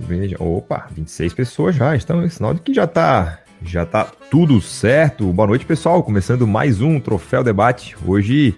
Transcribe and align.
Veja, 0.00 0.36
opa, 0.38 0.86
26 0.92 1.34
pessoas 1.34 1.74
já. 1.74 1.96
Então, 1.96 2.22
é 2.22 2.28
sinal 2.28 2.54
de 2.54 2.60
que 2.60 2.72
já 2.72 2.86
tá, 2.86 3.40
já 3.62 3.84
tá 3.84 4.04
tudo 4.30 4.60
certo. 4.60 5.32
Boa 5.32 5.48
noite, 5.48 5.66
pessoal. 5.66 6.02
Começando 6.02 6.46
mais 6.46 6.80
um 6.80 7.00
Troféu 7.00 7.42
Debate. 7.42 7.96
Hoje 8.06 8.56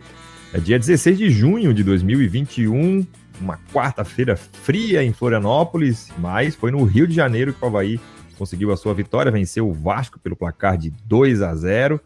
é 0.52 0.60
dia 0.60 0.78
16 0.78 1.16
de 1.16 1.30
junho 1.30 1.72
de 1.72 1.82
2021, 1.82 3.06
uma 3.40 3.58
quarta-feira 3.72 4.36
fria 4.36 5.02
em 5.02 5.12
Florianópolis, 5.12 6.10
mas 6.18 6.54
foi 6.54 6.70
no 6.70 6.84
Rio 6.84 7.06
de 7.06 7.14
Janeiro 7.14 7.54
que 7.54 7.64
o 7.64 7.68
Havaí 7.68 7.98
conseguiu 8.36 8.72
a 8.72 8.76
sua 8.76 8.92
vitória, 8.92 9.32
venceu 9.32 9.68
o 9.68 9.72
Vasco 9.72 10.18
pelo 10.18 10.36
placar 10.36 10.76
de 10.76 10.90
2 11.04 11.42
a 11.42 11.54
0 11.54 12.00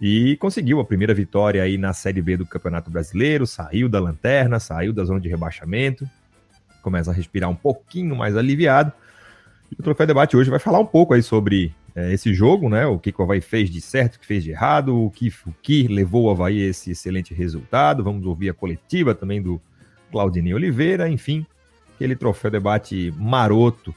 e 0.00 0.36
conseguiu 0.36 0.80
a 0.80 0.84
primeira 0.84 1.12
vitória 1.12 1.62
aí 1.62 1.76
na 1.76 1.92
Série 1.92 2.22
B 2.22 2.36
do 2.36 2.46
Campeonato 2.46 2.90
Brasileiro, 2.90 3.46
saiu 3.46 3.88
da 3.88 4.00
lanterna, 4.00 4.58
saiu 4.58 4.92
da 4.92 5.04
zona 5.04 5.20
de 5.20 5.28
rebaixamento, 5.28 6.08
começa 6.80 7.10
a 7.10 7.14
respirar 7.14 7.48
um 7.50 7.54
pouquinho 7.54 8.14
mais 8.16 8.36
aliviado. 8.36 8.92
E 9.70 9.76
o 9.78 9.82
Troféu 9.82 10.06
Debate 10.06 10.36
hoje 10.36 10.50
vai 10.50 10.58
falar 10.58 10.78
um 10.78 10.86
pouco 10.86 11.14
aí 11.14 11.22
sobre 11.22 11.74
é, 11.94 12.12
esse 12.12 12.34
jogo, 12.34 12.68
né? 12.68 12.86
O 12.86 12.98
que, 12.98 13.12
que 13.12 13.20
o 13.20 13.24
Havaí 13.24 13.40
fez 13.40 13.70
de 13.70 13.80
certo, 13.80 14.16
o 14.16 14.20
que 14.20 14.26
fez 14.26 14.42
de 14.42 14.50
errado, 14.50 14.96
o 14.96 15.10
que, 15.10 15.28
o 15.46 15.54
que 15.62 15.86
levou 15.86 16.24
o 16.24 16.30
Havaí 16.30 16.62
a 16.62 16.68
esse 16.68 16.90
excelente 16.90 17.32
resultado. 17.34 18.02
Vamos 18.02 18.26
ouvir 18.26 18.50
a 18.50 18.54
coletiva 18.54 19.14
também 19.14 19.40
do 19.40 19.60
Claudinei 20.10 20.54
Oliveira, 20.54 21.08
enfim, 21.08 21.46
aquele 21.94 22.16
Troféu 22.16 22.50
Debate 22.50 23.12
maroto 23.16 23.94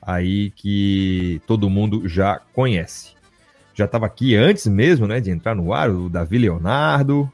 aí 0.00 0.50
que 0.52 1.42
todo 1.46 1.68
mundo 1.68 2.08
já 2.08 2.40
conhece 2.54 3.20
já 3.80 3.86
estava 3.86 4.06
aqui 4.06 4.36
antes 4.36 4.66
mesmo, 4.66 5.06
né, 5.06 5.20
de 5.20 5.30
entrar 5.30 5.54
no 5.54 5.72
ar, 5.72 5.90
o 5.90 6.08
Davi 6.08 6.38
Leonardo. 6.38 7.30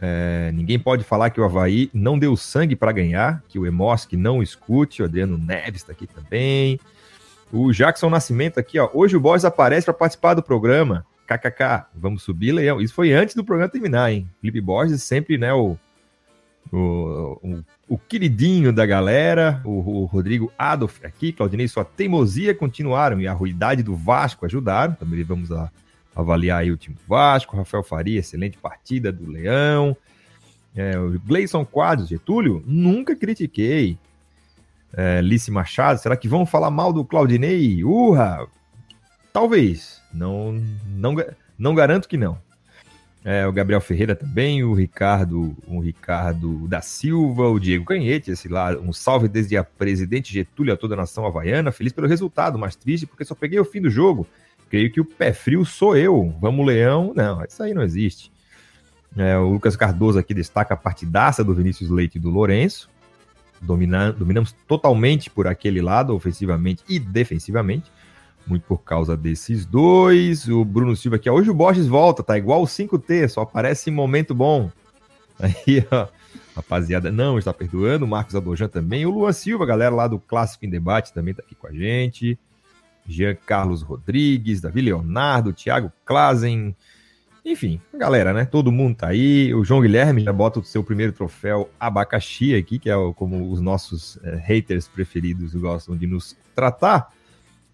É, 0.00 0.50
ninguém 0.52 0.78
pode 0.78 1.04
falar 1.04 1.30
que 1.30 1.40
o 1.40 1.44
Havaí 1.44 1.90
não 1.92 2.18
deu 2.18 2.36
sangue 2.36 2.76
para 2.76 2.92
ganhar, 2.92 3.42
que 3.48 3.58
o 3.58 3.66
Emosk 3.66 4.12
não 4.12 4.42
escute, 4.42 5.02
o 5.02 5.04
Adriano 5.06 5.38
Neves 5.38 5.82
está 5.82 5.92
aqui 5.92 6.06
também. 6.06 6.78
O 7.52 7.72
Jackson 7.72 8.10
Nascimento 8.10 8.58
aqui, 8.58 8.78
ó. 8.78 8.90
Hoje 8.92 9.16
o 9.16 9.20
Boss 9.20 9.44
aparece 9.44 9.84
para 9.84 9.94
participar 9.94 10.34
do 10.34 10.42
programa. 10.42 11.06
KKK, 11.26 11.86
vamos 11.94 12.22
subir, 12.22 12.52
Leão. 12.52 12.80
Isso 12.80 12.94
foi 12.94 13.12
antes 13.12 13.34
do 13.34 13.44
programa 13.44 13.70
terminar, 13.70 14.12
hein? 14.12 14.28
Felipe 14.40 14.60
Borges 14.60 15.02
sempre, 15.02 15.38
né, 15.38 15.52
o, 15.52 15.76
o, 16.72 16.78
o, 17.42 17.64
o 17.88 17.98
queridinho 17.98 18.72
da 18.72 18.86
galera, 18.86 19.60
o, 19.64 20.02
o, 20.02 20.04
Rodrigo 20.04 20.52
Adolf 20.58 21.04
aqui, 21.04 21.32
Claudinei, 21.32 21.66
sua 21.66 21.84
teimosia 21.84 22.54
continuaram 22.54 23.20
e 23.20 23.26
a 23.26 23.32
ruidade 23.32 23.82
do 23.82 23.96
Vasco 23.96 24.44
ajudaram. 24.44 24.94
Também 24.94 25.22
vamos 25.24 25.48
lá 25.48 25.70
avaliar 26.16 26.62
aí 26.62 26.72
o 26.72 26.76
time 26.76 26.96
do 26.96 27.02
Vasco. 27.06 27.56
Rafael 27.56 27.82
Faria, 27.82 28.20
excelente 28.20 28.56
partida 28.56 29.12
do 29.12 29.30
Leão. 29.30 29.96
É, 30.74 30.98
o 30.98 31.18
Gleison 31.20 31.64
Quadros, 31.64 32.08
Getúlio, 32.08 32.62
nunca 32.66 33.14
critiquei. 33.14 33.98
É, 34.92 35.20
Lice 35.20 35.50
Machado, 35.50 36.00
será 36.00 36.16
que 36.16 36.28
vão 36.28 36.46
falar 36.46 36.70
mal 36.70 36.92
do 36.92 37.04
Claudinei? 37.04 37.84
Urra! 37.84 38.46
Talvez. 39.32 40.00
Não, 40.12 40.52
não, 40.86 41.14
não 41.58 41.74
garanto 41.74 42.08
que 42.08 42.16
não. 42.16 42.38
É, 43.22 43.44
o 43.44 43.52
Gabriel 43.52 43.80
Ferreira 43.80 44.14
também, 44.14 44.62
o 44.62 44.72
Ricardo, 44.72 45.56
o 45.66 45.80
Ricardo 45.80 46.68
da 46.68 46.80
Silva, 46.80 47.48
o 47.48 47.58
Diego 47.58 47.84
Canhete, 47.84 48.30
esse 48.30 48.46
lá, 48.46 48.70
um 48.78 48.92
salve 48.92 49.26
desde 49.26 49.56
a 49.56 49.64
presidente 49.64 50.32
Getúlio 50.32 50.72
a 50.72 50.76
toda 50.76 50.94
a 50.94 50.98
nação 50.98 51.26
havaiana, 51.26 51.72
feliz 51.72 51.92
pelo 51.92 52.06
resultado, 52.06 52.56
mas 52.56 52.76
triste 52.76 53.04
porque 53.04 53.24
só 53.24 53.34
peguei 53.34 53.58
o 53.58 53.64
fim 53.64 53.82
do 53.82 53.90
jogo. 53.90 54.28
Creio 54.68 54.90
que 54.90 55.00
o 55.00 55.04
pé 55.04 55.32
frio 55.32 55.64
sou 55.64 55.96
eu. 55.96 56.34
Vamos, 56.40 56.66
Leão? 56.66 57.12
Não, 57.14 57.44
isso 57.44 57.62
aí 57.62 57.72
não 57.72 57.82
existe. 57.82 58.32
É, 59.16 59.36
o 59.38 59.48
Lucas 59.48 59.76
Cardoso 59.76 60.18
aqui 60.18 60.34
destaca 60.34 60.74
a 60.74 60.76
partidaça 60.76 61.42
do 61.42 61.54
Vinícius 61.54 61.90
Leite 61.90 62.18
e 62.18 62.20
do 62.20 62.30
Lourenço. 62.30 62.90
Domina, 63.60 64.12
dominamos 64.12 64.52
totalmente 64.68 65.30
por 65.30 65.46
aquele 65.46 65.80
lado, 65.80 66.14
ofensivamente 66.14 66.82
e 66.88 66.98
defensivamente 66.98 67.90
muito 68.46 68.62
por 68.62 68.78
causa 68.78 69.16
desses 69.16 69.66
dois. 69.66 70.48
O 70.48 70.64
Bruno 70.64 70.94
Silva 70.94 71.16
aqui, 71.16 71.28
hoje 71.28 71.50
o 71.50 71.54
Borges 71.54 71.86
volta, 71.86 72.22
tá 72.22 72.38
igual 72.38 72.62
o 72.62 72.66
5T, 72.66 73.28
só 73.28 73.42
aparece 73.42 73.90
em 73.90 73.92
momento 73.92 74.34
bom. 74.34 74.70
Aí, 75.38 75.86
ó, 75.90 76.06
rapaziada, 76.54 77.10
não 77.10 77.38
está 77.38 77.52
perdoando. 77.52 78.04
O 78.04 78.08
Marcos 78.08 78.34
Adojan 78.34 78.68
também. 78.68 79.04
O 79.04 79.10
Luan 79.10 79.32
Silva, 79.32 79.66
galera 79.66 79.94
lá 79.94 80.08
do 80.08 80.18
Clássico 80.18 80.64
em 80.64 80.70
Debate, 80.70 81.12
também 81.12 81.34
tá 81.34 81.42
aqui 81.44 81.54
com 81.54 81.66
a 81.66 81.72
gente. 81.72 82.38
Jean 83.06 83.36
Carlos 83.46 83.82
Rodrigues, 83.82 84.60
Davi 84.60 84.80
Leonardo, 84.80 85.52
Thiago 85.52 85.92
Klazen. 86.04 86.74
Enfim, 87.44 87.80
galera, 87.94 88.32
né? 88.32 88.44
Todo 88.44 88.72
mundo 88.72 88.96
tá 88.96 89.08
aí. 89.08 89.54
O 89.54 89.64
João 89.64 89.80
Guilherme 89.80 90.24
já 90.24 90.32
bota 90.32 90.58
o 90.58 90.64
seu 90.64 90.82
primeiro 90.82 91.12
troféu 91.12 91.70
abacaxi 91.78 92.54
aqui, 92.54 92.78
que 92.78 92.90
é 92.90 92.94
como 93.14 93.52
os 93.52 93.60
nossos 93.60 94.18
é, 94.24 94.36
haters 94.36 94.88
preferidos 94.88 95.54
gostam 95.54 95.96
de 95.96 96.06
nos 96.06 96.36
tratar. 96.54 97.12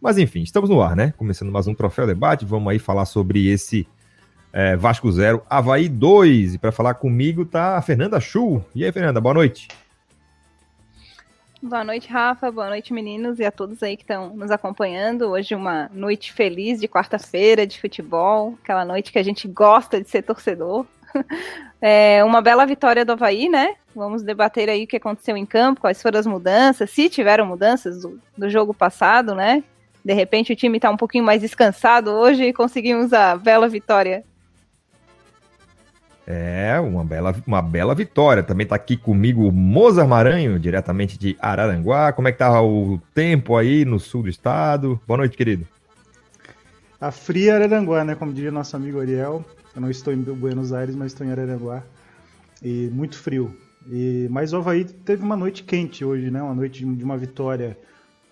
Mas 0.00 0.19
enfim, 0.19 0.43
estamos 0.43 0.69
no 0.69 0.82
ar, 0.82 0.94
né? 0.94 1.15
Começando 1.16 1.50
mais 1.50 1.66
um 1.66 1.75
Troféu 1.75 2.06
Debate. 2.06 2.44
Vamos 2.44 2.70
aí 2.70 2.78
falar 2.78 3.06
sobre 3.06 3.49
esse 3.49 3.87
é, 4.53 4.76
Vasco 4.76 5.10
0, 5.10 5.43
Havaí 5.49 5.88
2. 5.88 6.54
E 6.54 6.59
para 6.59 6.70
falar 6.70 6.94
comigo 6.94 7.47
tá 7.47 7.78
a 7.78 7.82
Fernanda 7.82 8.20
Chu. 8.20 8.62
E 8.75 8.84
aí, 8.84 8.93
Fernanda, 8.93 9.20
boa 9.20 9.34
noite. 9.34 9.69
Boa 11.62 11.84
noite, 11.84 12.08
Rafa. 12.08 12.50
Boa 12.50 12.68
noite, 12.68 12.92
meninos, 12.92 13.38
e 13.38 13.44
a 13.44 13.52
todos 13.52 13.80
aí 13.84 13.96
que 13.96 14.02
estão 14.02 14.34
nos 14.34 14.50
acompanhando. 14.50 15.28
Hoje, 15.28 15.54
uma 15.54 15.88
noite 15.94 16.32
feliz 16.32 16.80
de 16.80 16.88
quarta-feira 16.88 17.64
de 17.64 17.80
futebol, 17.80 18.58
aquela 18.60 18.84
noite 18.84 19.12
que 19.12 19.18
a 19.18 19.22
gente 19.22 19.46
gosta 19.46 20.02
de 20.02 20.10
ser 20.10 20.22
torcedor. 20.22 20.86
É 21.84 22.22
uma 22.22 22.40
bela 22.40 22.64
vitória 22.64 23.04
do 23.04 23.10
Havaí, 23.10 23.48
né? 23.48 23.74
Vamos 23.92 24.22
debater 24.22 24.70
aí 24.70 24.84
o 24.84 24.86
que 24.86 24.98
aconteceu 24.98 25.36
em 25.36 25.44
campo, 25.44 25.80
quais 25.80 26.00
foram 26.00 26.20
as 26.20 26.28
mudanças, 26.28 26.90
se 26.90 27.10
tiveram 27.10 27.44
mudanças 27.44 28.02
do, 28.02 28.20
do 28.38 28.48
jogo 28.48 28.72
passado, 28.72 29.34
né? 29.34 29.64
de 30.04 30.12
repente 30.12 30.52
o 30.52 30.56
time 30.56 30.78
está 30.78 30.90
um 30.90 30.96
pouquinho 30.96 31.24
mais 31.24 31.40
descansado 31.40 32.10
hoje 32.10 32.44
e 32.44 32.52
conseguimos 32.52 33.12
a 33.12 33.36
bela 33.36 33.68
vitória. 33.68 34.24
É, 36.26 36.78
uma 36.78 37.04
bela, 37.04 37.34
uma 37.46 37.60
bela 37.60 37.94
vitória. 37.94 38.42
Também 38.42 38.64
está 38.64 38.76
aqui 38.76 38.96
comigo 38.96 39.46
o 39.46 39.52
Mozart 39.52 40.08
Maranho, 40.08 40.58
diretamente 40.58 41.18
de 41.18 41.36
Araranguá. 41.40 42.12
Como 42.12 42.28
é 42.28 42.32
que 42.32 42.38
tá 42.38 42.62
o 42.62 43.00
tempo 43.14 43.56
aí 43.56 43.84
no 43.84 43.98
sul 43.98 44.22
do 44.22 44.28
estado? 44.28 45.00
Boa 45.06 45.18
noite, 45.18 45.36
querido. 45.36 45.66
A 47.00 47.10
fria 47.10 47.56
Araranguá, 47.56 48.04
né? 48.04 48.14
Como 48.14 48.32
diria 48.32 48.52
nosso 48.52 48.76
amigo 48.76 49.00
Ariel. 49.00 49.44
Eu 49.74 49.80
não 49.80 49.90
estou 49.90 50.12
em 50.12 50.22
Buenos 50.22 50.72
Aires, 50.72 50.94
mas 50.94 51.12
estou 51.12 51.26
em 51.26 51.30
Araranguá. 51.30 51.82
E 52.62 52.88
muito 52.92 53.18
frio. 53.18 53.56
E, 53.90 54.28
mas 54.30 54.52
o 54.52 54.58
Havaí 54.58 54.84
teve 54.84 55.24
uma 55.24 55.36
noite 55.36 55.64
quente 55.64 56.04
hoje, 56.04 56.30
né? 56.30 56.40
Uma 56.40 56.54
noite 56.54 56.84
de 56.84 57.04
uma 57.04 57.16
vitória 57.16 57.76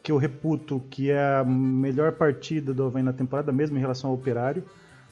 que 0.03 0.13
eu 0.13 0.17
reputo 0.17 0.81
que 0.89 1.11
é 1.11 1.39
a 1.39 1.45
melhor 1.45 2.13
partida 2.13 2.73
do 2.73 2.85
Havaí 2.85 3.03
na 3.03 3.13
temporada, 3.13 3.51
mesmo 3.53 3.77
em 3.77 3.81
relação 3.81 4.11
ao 4.11 4.17
Operário, 4.17 4.65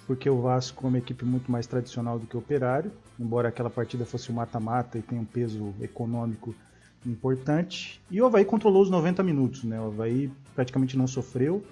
porque 0.08 0.28
o 0.30 0.40
Vasco 0.40 0.86
é 0.86 0.88
uma 0.88 0.96
equipe 0.96 1.22
muito 1.22 1.52
mais 1.52 1.66
tradicional 1.66 2.18
do 2.18 2.26
que 2.26 2.34
o 2.34 2.38
Operário, 2.38 2.90
embora 3.20 3.50
aquela 3.50 3.68
partida 3.68 4.06
fosse 4.06 4.30
o 4.30 4.32
mata-mata 4.32 4.96
e 4.96 5.02
tenha 5.02 5.20
um 5.20 5.24
peso 5.24 5.74
econômico 5.82 6.54
importante. 7.04 8.00
E 8.10 8.18
o 8.22 8.24
Havaí 8.24 8.42
controlou 8.42 8.82
os 8.82 8.88
90 8.88 9.22
minutos, 9.22 9.64
né? 9.64 9.78
O 9.78 9.88
Havaí 9.88 10.32
praticamente 10.54 10.96
não 10.96 11.06
sofreu, 11.06 11.62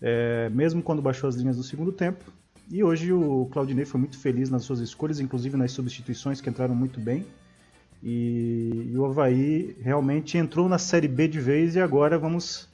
é, 0.00 0.48
mesmo 0.48 0.82
quando 0.82 1.02
baixou 1.02 1.28
as 1.28 1.36
linhas 1.36 1.58
do 1.58 1.62
segundo 1.62 1.92
tempo. 1.92 2.24
E 2.70 2.82
hoje 2.82 3.12
o 3.12 3.46
Claudinei 3.52 3.84
foi 3.84 4.00
muito 4.00 4.18
feliz 4.18 4.48
nas 4.48 4.62
suas 4.62 4.80
escolhas, 4.80 5.20
inclusive 5.20 5.54
nas 5.54 5.70
substituições 5.72 6.40
que 6.40 6.48
entraram 6.48 6.74
muito 6.74 6.98
bem. 6.98 7.26
E, 8.02 8.88
e, 8.94 8.96
o 8.96 9.04
Havaí 9.04 9.76
realmente 9.82 10.38
entrou 10.38 10.70
na 10.70 10.78
Série 10.78 11.08
B 11.08 11.28
de 11.28 11.38
vez 11.38 11.76
e 11.76 11.80
agora 11.80 12.18
vamos 12.18 12.66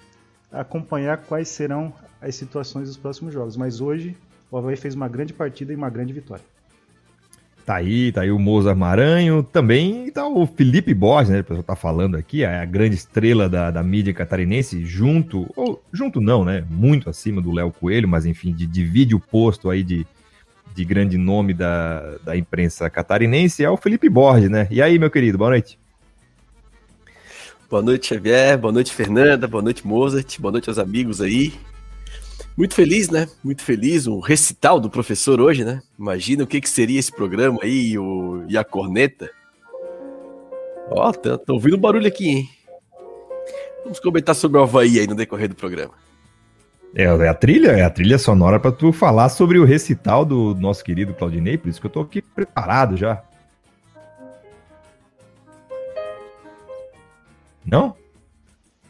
acompanhar 0.53 1.17
quais 1.25 1.49
serão 1.49 1.93
as 2.21 2.37
situações 2.37 2.87
dos 2.87 2.97
próximos 2.97 3.35
jogos. 3.35 3.57
Mas 3.57 3.81
hoje 3.81 4.17
o 4.55 4.59
Havaí 4.59 4.77
fez 4.77 4.95
uma 4.95 5.09
grande 5.09 5.33
partida 5.33 5.73
e 5.73 5.77
uma 5.77 5.91
grande 5.91 6.13
vitória. 6.13 6.45
Tá 7.67 7.77
aí, 7.77 8.13
tá 8.13 8.21
aí 8.21 8.31
o 8.31 8.39
Mozart 8.39 8.77
Maranho, 8.79 9.43
também 9.43 10.09
tá 10.13 10.29
o 10.29 10.47
Felipe 10.47 10.95
Borges, 10.95 11.31
né? 11.31 11.41
O 11.41 11.45
pessoal 11.45 11.63
tá 11.65 11.75
falando 11.75 12.15
aqui, 12.15 12.45
é 12.45 12.61
a 12.61 12.65
grande 12.65 12.95
estrela 12.95 13.49
da, 13.49 13.73
da 13.73 13.83
mídia 13.83 14.15
catarinense, 14.15 14.85
junto, 14.85 15.51
ou 15.57 15.83
junto 15.93 16.21
não, 16.21 16.45
né? 16.45 16.65
Muito 16.71 17.11
acima 17.11 17.43
do 17.43 17.51
Léo 17.51 17.73
Coelho, 17.73 18.07
mas 18.07 18.27
enfim, 18.27 18.53
de, 18.53 18.65
divide 18.65 19.13
o 19.15 19.19
posto 19.19 19.71
aí 19.71 19.83
de, 19.83 20.07
de 20.73 20.85
grande 20.85 21.19
nome 21.19 21.53
da, 21.53 22.17
da 22.23 22.37
imprensa 22.37 22.89
catarinense 22.89 23.65
é 23.65 23.71
o 23.71 23.77
Felipe 23.77 24.09
Borges, 24.09 24.51
né? 24.51 24.69
E 24.71 24.81
aí, 24.81 25.01
meu 25.01 25.11
querido, 25.11 25.39
boa 25.39 25.51
noite. 25.51 25.77
Boa 27.69 27.83
noite, 27.83 28.07
Xavier. 28.07 28.57
Boa 28.57 28.73
noite, 28.73 28.95
Fernanda. 28.95 29.49
Boa 29.49 29.63
noite, 29.63 29.85
Mozart. 29.85 30.39
Boa 30.39 30.53
noite 30.53 30.69
aos 30.69 30.79
amigos 30.79 31.21
aí. 31.21 31.55
Muito 32.57 32.75
feliz, 32.75 33.11
né? 33.11 33.27
Muito 33.43 33.63
feliz. 33.63 34.07
Um 34.07 34.21
recital 34.21 34.79
do 34.79 34.89
professor 34.89 35.41
hoje, 35.41 35.65
né? 35.65 35.83
Imagina 35.99 36.45
o 36.45 36.47
que, 36.47 36.61
que 36.61 36.69
seria 36.69 37.01
esse 37.01 37.11
programa 37.11 37.59
aí 37.63 37.99
o, 37.99 38.45
e 38.49 38.57
a 38.57 38.63
corneta. 38.63 39.29
Ó, 40.91 41.13
tá, 41.13 41.37
tô 41.37 41.55
ouvindo 41.55 41.77
um 41.77 41.81
barulho 41.81 42.07
aqui, 42.07 42.29
hein? 42.29 42.49
Vamos 43.83 43.99
comentar 43.99 44.35
sobre 44.35 44.59
o 44.59 44.63
Havaí 44.63 45.01
aí 45.01 45.07
no 45.07 45.15
decorrer 45.15 45.49
do 45.49 45.55
programa. 45.55 45.93
É, 46.95 47.03
é 47.03 47.29
a 47.29 47.35
trilha, 47.35 47.73
é 47.73 47.83
a 47.83 47.91
trilha 47.91 48.19
sonora 48.19 48.61
para 48.61 48.71
tu 48.71 48.93
falar 48.93 49.29
sobre 49.29 49.59
o 49.59 49.65
recital 49.65 50.25
do 50.25 50.55
nosso 50.55 50.85
querido 50.85 51.13
Claudinei, 51.13 51.59
por 51.59 51.69
isso 51.69 51.81
que 51.81 51.87
eu 51.87 51.91
tô 51.91 52.01
aqui 52.01 52.23
preparado 52.23 52.97
já. 52.97 53.23
Não? 57.67 57.97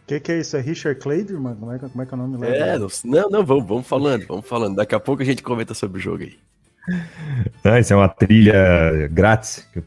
Que, 0.07 0.21
que 0.21 0.33
é 0.33 0.39
isso? 0.41 0.57
É 0.57 0.61
Richard 0.61 1.01
Clayderman? 1.01 1.55
Como 1.57 1.73
é, 1.73 1.79
como 1.79 2.03
é 2.03 2.07
que 2.07 2.15
é 2.15 2.17
o 2.17 2.21
nome 2.21 2.37
lá? 2.37 2.47
É, 2.47 2.79
não, 2.79 3.31
não, 3.31 3.45
vamos, 3.45 3.67
vamos 3.67 3.87
falando, 3.87 4.27
vamos 4.27 4.47
falando. 4.47 4.77
Daqui 4.77 4.95
a 4.95 5.01
pouco 5.01 5.23
a 5.23 5.25
gente 5.25 5.43
comenta 5.43 5.75
sobre 5.75 5.99
o 5.99 6.01
jogo 6.01 6.23
aí. 6.23 6.37
Ah, 7.65 7.81
isso 7.81 7.95
é 7.95 7.97
uma 7.97 8.11
trilha 8.11 9.09
grátis 9.11 9.67
que 9.73 9.79
eu, 9.79 9.85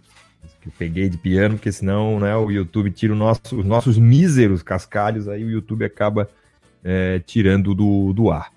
que 0.59 0.69
eu 0.69 0.73
peguei 0.79 1.07
de 1.07 1.15
piano, 1.15 1.53
porque 1.53 1.71
senão 1.71 2.19
né, 2.19 2.35
o 2.35 2.49
YouTube 2.49 2.89
tira 2.89 3.13
nosso, 3.13 3.55
os 3.55 3.63
nossos 3.63 3.99
míseros 3.99 4.63
cascalhos, 4.63 5.27
aí 5.27 5.43
o 5.43 5.49
YouTube 5.49 5.85
acaba 5.85 6.27
é, 6.83 7.19
tirando 7.19 7.75
do, 7.75 8.13
do 8.13 8.31
ar. 8.31 8.51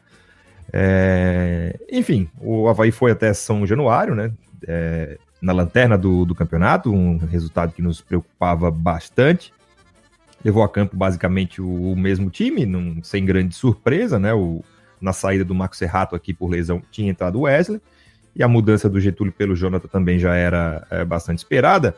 É, 0.73 1.79
enfim, 1.93 2.31
o 2.41 2.67
Havaí 2.67 2.91
foi 2.91 3.11
até 3.11 3.35
São 3.35 3.67
Januário, 3.67 4.15
né? 4.15 4.33
É, 4.67 5.19
na 5.43 5.53
lanterna 5.53 5.99
do, 5.99 6.25
do 6.25 6.35
campeonato, 6.35 6.91
um 6.91 7.19
resultado 7.19 7.75
que 7.75 7.83
nos 7.83 8.01
preocupava 8.01 8.71
bastante 8.71 9.53
levou 10.45 10.63
a 10.63 10.69
campo 10.69 10.97
basicamente 10.97 11.61
o, 11.61 11.93
o 11.93 11.97
mesmo 11.97 12.31
time, 12.31 12.65
num, 12.67 13.03
sem 13.03 13.25
grande 13.25 13.55
surpresa, 13.55 14.19
né? 14.19 14.33
O, 14.33 14.63
na 15.01 15.13
saída 15.13 15.45
do 15.45 15.55
Marco 15.55 15.77
Serrato 15.77 16.15
aqui 16.15 16.35
por 16.35 16.51
lesão 16.51 16.83
tinha 16.91 17.11
entrado 17.11 17.39
o 17.39 17.43
Wesley, 17.43 17.81
e 18.35 18.43
a 18.43 18.49
mudança 18.49 18.89
do 18.89 19.01
Getúlio 19.01 19.33
pelo 19.33 19.57
Jonathan 19.57 19.89
também 19.89 20.19
já 20.19 20.35
era 20.35 20.87
é, 20.91 21.05
bastante 21.05 21.39
esperada. 21.39 21.97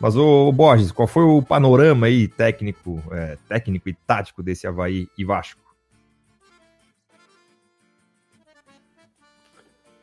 Mas, 0.00 0.16
o 0.16 0.50
Borges, 0.52 0.90
qual 0.90 1.06
foi 1.06 1.22
o 1.22 1.42
panorama 1.42 2.06
aí 2.06 2.26
técnico, 2.26 3.02
é, 3.12 3.38
técnico 3.48 3.88
e 3.88 3.94
tático 3.94 4.42
desse 4.42 4.66
Havaí 4.66 5.08
e 5.16 5.24
Vasco? 5.24 5.60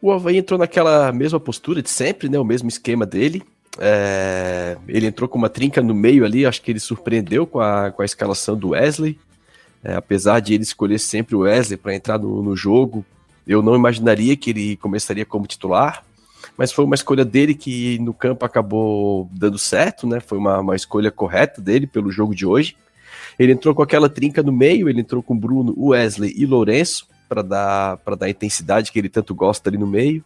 O 0.02 0.12
Havaí 0.12 0.38
entrou 0.38 0.58
naquela 0.58 1.12
mesma 1.12 1.40
postura 1.40 1.82
de 1.82 1.90
sempre, 1.90 2.30
né? 2.30 2.40
O 2.40 2.46
mesmo 2.46 2.68
esquema 2.70 3.06
dele. 3.06 3.44
É, 3.80 4.78
ele 4.88 5.08
entrou 5.08 5.30
com 5.30 5.38
uma 5.38 5.50
trinca 5.50 5.82
no 5.82 5.94
meio 5.94 6.26
ali, 6.26 6.46
acho 6.46 6.62
que 6.62 6.72
ele 6.72 6.80
surpreendeu 6.80 7.48
com 7.48 7.60
a, 7.60 7.92
com 7.92 8.02
a 8.02 8.06
escalação 8.06 8.58
do 8.58 8.70
Wesley. 8.70 9.18
É, 9.84 9.96
apesar 9.96 10.40
de 10.40 10.54
ele 10.54 10.64
escolher 10.64 11.00
sempre 11.00 11.36
o 11.36 11.40
Wesley 11.40 11.78
para 11.78 11.96
entrar 11.96 12.20
no, 12.20 12.44
no, 12.44 12.56
jogo, 12.56 13.04
eu 13.48 13.62
não 13.62 13.76
imaginaria 13.76 14.38
que 14.38 14.52
ele 14.52 14.78
começaria 14.78 15.26
como 15.26 15.48
titular, 15.48 16.04
mas 16.56 16.72
foi 16.72 16.86
uma 16.86 16.94
escolha 16.94 17.26
dele 17.26 17.56
que 17.56 17.98
no 18.00 18.14
campo 18.14 18.46
acabou 18.46 19.28
dando 19.32 19.58
certo, 19.58 20.06
né? 20.06 20.20
Foi 20.20 20.38
uma, 20.38 20.60
uma 20.60 20.76
escolha 20.76 21.10
correta 21.10 21.60
dele 21.60 21.88
pelo 21.88 22.12
jogo 22.12 22.36
de 22.36 22.46
hoje. 22.46 22.76
Ele 23.40 23.54
entrou 23.54 23.74
com 23.74 23.82
aquela 23.82 24.10
trinca 24.10 24.44
no 24.44 24.52
meio, 24.52 24.88
ele 24.88 25.02
entrou 25.02 25.24
com 25.24 25.36
Bruno, 25.36 25.74
Wesley 25.78 26.34
e 26.38 26.46
Lourenço 26.46 27.08
para 27.28 27.42
dar 27.42 27.98
para 27.98 28.16
dar 28.16 28.26
a 28.26 28.30
intensidade 28.30 28.92
que 28.92 29.00
ele 29.00 29.10
tanto 29.10 29.34
gosta 29.34 29.70
ali 29.70 29.78
no 29.78 29.88
meio 29.88 30.24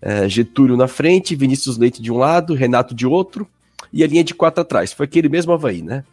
é, 0.00 0.28
Getúlio 0.28 0.76
na 0.76 0.86
frente, 0.86 1.34
Vinícius 1.34 1.78
Leite 1.78 2.02
de 2.02 2.12
um 2.12 2.18
lado, 2.18 2.54
Renato 2.54 2.94
de 2.94 3.06
outro, 3.06 3.48
e 3.92 4.04
a 4.04 4.06
linha 4.06 4.22
de 4.22 4.34
quatro 4.34 4.60
atrás. 4.60 4.92
Foi 4.92 5.04
aquele 5.04 5.28
mesmo 5.28 5.52
Havaí, 5.52 5.80
né? 5.80 6.04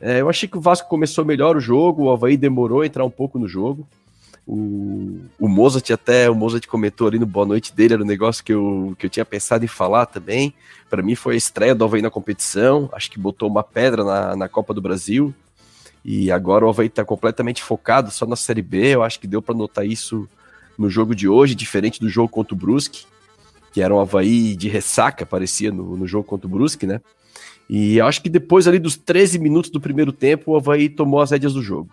É, 0.00 0.20
eu 0.20 0.28
achei 0.28 0.48
que 0.48 0.58
o 0.58 0.60
Vasco 0.60 0.88
começou 0.88 1.24
melhor 1.24 1.56
o 1.56 1.60
jogo, 1.60 2.04
o 2.04 2.10
Havaí 2.10 2.36
demorou 2.36 2.80
a 2.80 2.86
entrar 2.86 3.04
um 3.04 3.10
pouco 3.10 3.38
no 3.38 3.46
jogo. 3.46 3.86
O, 4.46 5.20
o 5.38 5.48
Mozart 5.48 5.90
até, 5.90 6.28
o 6.28 6.34
Mozart 6.34 6.66
comentou 6.66 7.06
ali 7.06 7.18
no 7.18 7.26
Boa 7.26 7.46
Noite 7.46 7.74
dele, 7.74 7.94
era 7.94 8.02
um 8.02 8.06
negócio 8.06 8.42
que 8.42 8.52
eu, 8.52 8.96
que 8.98 9.06
eu 9.06 9.10
tinha 9.10 9.24
pensado 9.24 9.64
em 9.64 9.68
falar 9.68 10.06
também. 10.06 10.52
Para 10.88 11.02
mim 11.02 11.14
foi 11.14 11.34
a 11.34 11.36
estreia 11.36 11.74
do 11.74 11.84
Havaí 11.84 12.02
na 12.02 12.10
competição, 12.10 12.88
acho 12.92 13.10
que 13.10 13.18
botou 13.18 13.48
uma 13.48 13.62
pedra 13.62 14.02
na, 14.02 14.36
na 14.36 14.48
Copa 14.48 14.74
do 14.74 14.80
Brasil. 14.80 15.34
E 16.04 16.32
agora 16.32 16.64
o 16.66 16.68
Havaí 16.70 16.88
está 16.88 17.04
completamente 17.04 17.62
focado 17.62 18.10
só 18.10 18.26
na 18.26 18.36
Série 18.36 18.62
B, 18.62 18.94
eu 18.94 19.02
acho 19.02 19.20
que 19.20 19.26
deu 19.26 19.42
para 19.42 19.54
notar 19.54 19.86
isso 19.86 20.28
no 20.78 20.88
jogo 20.88 21.14
de 21.14 21.28
hoje, 21.28 21.54
diferente 21.54 22.00
do 22.00 22.08
jogo 22.08 22.28
contra 22.28 22.54
o 22.54 22.56
Brusque 22.56 23.04
que 23.72 23.80
era 23.80 23.94
um 23.94 24.00
Havaí 24.00 24.56
de 24.56 24.68
ressaca, 24.68 25.24
parecia 25.24 25.70
no, 25.70 25.96
no 25.96 26.06
jogo 26.06 26.24
contra 26.24 26.46
o 26.46 26.50
Brusque, 26.50 26.86
né? 26.86 27.00
E 27.68 28.00
acho 28.00 28.20
que 28.20 28.28
depois 28.28 28.66
ali 28.66 28.80
dos 28.80 28.96
13 28.96 29.38
minutos 29.38 29.70
do 29.70 29.80
primeiro 29.80 30.12
tempo, 30.12 30.52
o 30.52 30.56
Havaí 30.56 30.88
tomou 30.88 31.20
as 31.20 31.30
rédeas 31.30 31.52
do 31.52 31.62
jogo. 31.62 31.90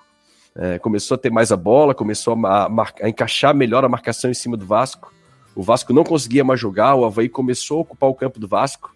É, 0.56 0.80
começou 0.80 1.14
a 1.14 1.18
ter 1.20 1.32
mais 1.32 1.52
a 1.52 1.56
bola, 1.56 1.94
começou 1.94 2.36
a, 2.48 2.66
a, 2.66 3.08
encaixar 3.08 3.54
melhor 3.54 3.86
a 3.86 3.90
marcação 3.90 4.32
em 4.32 4.34
cima 4.34 4.58
do 4.58 4.66
Vasco. 4.66 5.14
O 5.56 5.62
Vasco 5.62 5.94
não 5.94 6.04
conseguia 6.04 6.44
mais 6.44 6.60
jogar, 6.60 6.96
o 6.96 7.06
Havaí 7.06 7.30
começou 7.30 7.78
a 7.78 7.82
ocupar 7.82 8.10
o 8.10 8.16
campo 8.16 8.40
do 8.40 8.48
Vasco. 8.48 8.96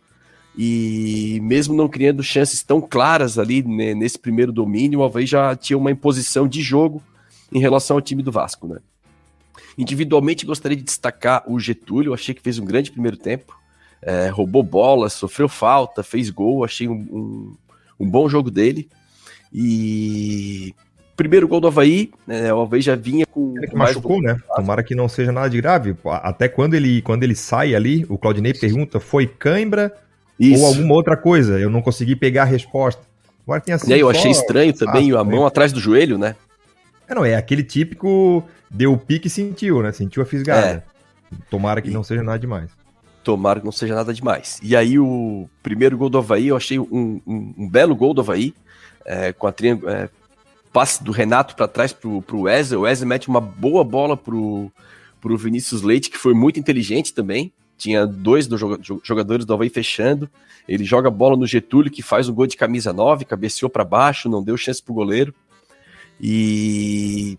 E 0.57 1.39
mesmo 1.43 1.75
não 1.75 1.87
criando 1.87 2.23
chances 2.23 2.63
tão 2.63 2.81
claras 2.81 3.37
ali 3.37 3.61
né, 3.61 3.93
nesse 3.93 4.17
primeiro 4.17 4.51
domínio, 4.51 4.99
o 4.99 5.03
Havaí 5.03 5.27
já 5.27 5.55
tinha 5.55 5.77
uma 5.77 5.91
imposição 5.91 6.47
de 6.47 6.61
jogo 6.61 7.01
em 7.53 7.59
relação 7.59 7.95
ao 7.95 8.01
time 8.01 8.23
do 8.23 8.31
Vasco, 8.31 8.67
né? 8.67 8.79
Individualmente, 9.77 10.45
gostaria 10.45 10.77
de 10.77 10.83
destacar 10.83 11.43
o 11.47 11.59
Getúlio, 11.59 12.13
achei 12.13 12.35
que 12.35 12.41
fez 12.41 12.59
um 12.59 12.65
grande 12.65 12.91
primeiro 12.91 13.17
tempo. 13.17 13.57
É, 14.01 14.29
roubou 14.29 14.63
bola, 14.63 15.09
sofreu 15.09 15.47
falta, 15.47 16.01
fez 16.01 16.29
gol, 16.29 16.63
achei 16.63 16.87
um, 16.87 16.93
um, 16.93 17.57
um, 17.99 18.09
bom 18.09 18.27
jogo 18.27 18.49
dele. 18.49 18.89
E 19.53 20.73
primeiro 21.15 21.47
gol 21.47 21.59
do 21.59 21.67
Havaí, 21.67 22.09
né, 22.25 22.51
o 22.51 22.61
Havaí 22.61 22.81
já 22.81 22.95
vinha 22.95 23.25
com. 23.27 23.53
Ele 23.57 23.67
que 23.67 23.75
machucou, 23.75 24.21
né? 24.21 24.37
Tomara 24.55 24.83
que 24.83 24.95
não 24.95 25.07
seja 25.07 25.31
nada 25.31 25.49
de 25.49 25.57
grave. 25.57 25.95
Até 26.05 26.47
quando 26.47 26.73
ele, 26.73 27.01
quando 27.03 27.23
ele 27.23 27.35
sai 27.35 27.75
ali, 27.75 28.05
o 28.09 28.17
Claudinei 28.17 28.53
pergunta: 28.53 28.99
foi 28.99 29.27
cãibra 29.27 29.93
Isso. 30.39 30.61
ou 30.61 30.67
alguma 30.67 30.95
outra 30.95 31.15
coisa? 31.15 31.59
Eu 31.59 31.69
não 31.69 31.81
consegui 31.81 32.15
pegar 32.15 32.43
a 32.43 32.45
resposta. 32.45 33.03
Agora 33.43 33.61
tem 33.61 33.73
assim. 33.73 33.91
E 33.91 33.93
aí, 33.93 33.99
eu 33.99 34.09
achei 34.09 34.31
estranho 34.31 34.73
também 34.73 35.11
a 35.11 35.23
mão 35.23 35.45
atrás 35.45 35.71
do 35.71 35.79
joelho, 35.79 36.17
né? 36.17 36.35
É, 37.11 37.15
não, 37.15 37.25
é 37.25 37.35
aquele 37.35 37.61
típico 37.61 38.43
deu 38.69 38.93
o 38.93 38.97
pique 38.97 39.27
e 39.27 39.29
sentiu, 39.29 39.83
né? 39.83 39.91
Sentiu 39.91 40.23
a 40.23 40.25
fisgada. 40.25 40.67
É. 40.67 40.83
Tomara 41.49 41.81
que 41.81 41.89
e... 41.89 41.91
não 41.91 42.03
seja 42.03 42.23
nada 42.23 42.39
demais. 42.39 42.71
Tomara 43.21 43.59
que 43.59 43.65
não 43.65 43.71
seja 43.71 43.93
nada 43.93 44.13
demais. 44.13 44.59
E 44.63 44.75
aí, 44.75 44.97
o 44.97 45.47
primeiro 45.61 45.97
gol 45.97 46.09
do 46.09 46.17
Havaí, 46.17 46.47
eu 46.47 46.55
achei 46.55 46.79
um, 46.79 47.21
um, 47.27 47.53
um 47.57 47.69
belo 47.69 47.95
gol 47.95 48.13
do 48.13 48.21
Havaí, 48.21 48.53
é, 49.05 49.33
com 49.33 49.45
a 49.45 49.51
triângulo, 49.51 49.91
é, 49.91 50.09
passe 50.71 51.03
do 51.03 51.11
Renato 51.11 51.55
para 51.55 51.67
trás 51.67 51.91
pro, 51.91 52.21
pro 52.21 52.41
Wesley. 52.41 52.79
O 52.79 52.83
Wesley 52.83 53.07
mete 53.07 53.27
uma 53.27 53.41
boa 53.41 53.83
bola 53.83 54.15
pro, 54.15 54.71
pro 55.19 55.37
Vinícius 55.37 55.81
Leite, 55.81 56.09
que 56.09 56.17
foi 56.17 56.33
muito 56.33 56.59
inteligente 56.59 57.13
também. 57.13 57.51
Tinha 57.77 58.07
dois 58.07 58.47
do 58.47 58.57
jogadores 59.03 59.45
do 59.45 59.53
Havaí 59.53 59.69
fechando. 59.69 60.29
Ele 60.67 60.85
joga 60.85 61.09
a 61.09 61.11
bola 61.11 61.35
no 61.35 61.45
Getúlio, 61.45 61.91
que 61.91 62.01
faz 62.01 62.29
um 62.29 62.33
gol 62.33 62.47
de 62.47 62.55
camisa 62.55 62.93
9, 62.93 63.25
cabeceou 63.25 63.69
para 63.69 63.83
baixo, 63.83 64.29
não 64.29 64.41
deu 64.41 64.55
chance 64.55 64.81
pro 64.81 64.93
goleiro. 64.93 65.33
E, 66.21 67.37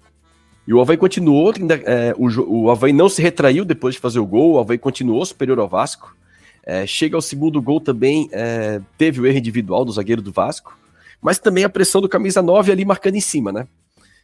e 0.66 0.74
o 0.74 0.80
Havaí 0.80 0.96
continuou, 0.96 1.52
é, 1.84 2.12
o, 2.18 2.64
o 2.64 2.70
Havaí 2.70 2.92
não 2.92 3.08
se 3.08 3.22
retraiu 3.22 3.64
depois 3.64 3.94
de 3.94 4.00
fazer 4.00 4.18
o 4.18 4.26
gol, 4.26 4.54
o 4.54 4.58
Havaí 4.58 4.76
continuou 4.76 5.24
superior 5.24 5.60
ao 5.60 5.68
Vasco. 5.68 6.16
É, 6.64 6.86
chega 6.86 7.16
ao 7.16 7.22
segundo 7.22 7.62
gol 7.62 7.80
também, 7.80 8.28
é, 8.32 8.80
teve 8.98 9.20
o 9.20 9.26
erro 9.26 9.38
individual 9.38 9.84
do 9.84 9.92
zagueiro 9.92 10.22
do 10.22 10.32
Vasco, 10.32 10.76
mas 11.20 11.38
também 11.38 11.64
a 11.64 11.68
pressão 11.68 12.00
do 12.00 12.08
camisa 12.08 12.42
9 12.42 12.72
ali 12.72 12.84
marcando 12.84 13.16
em 13.16 13.20
cima, 13.20 13.52
né? 13.52 13.66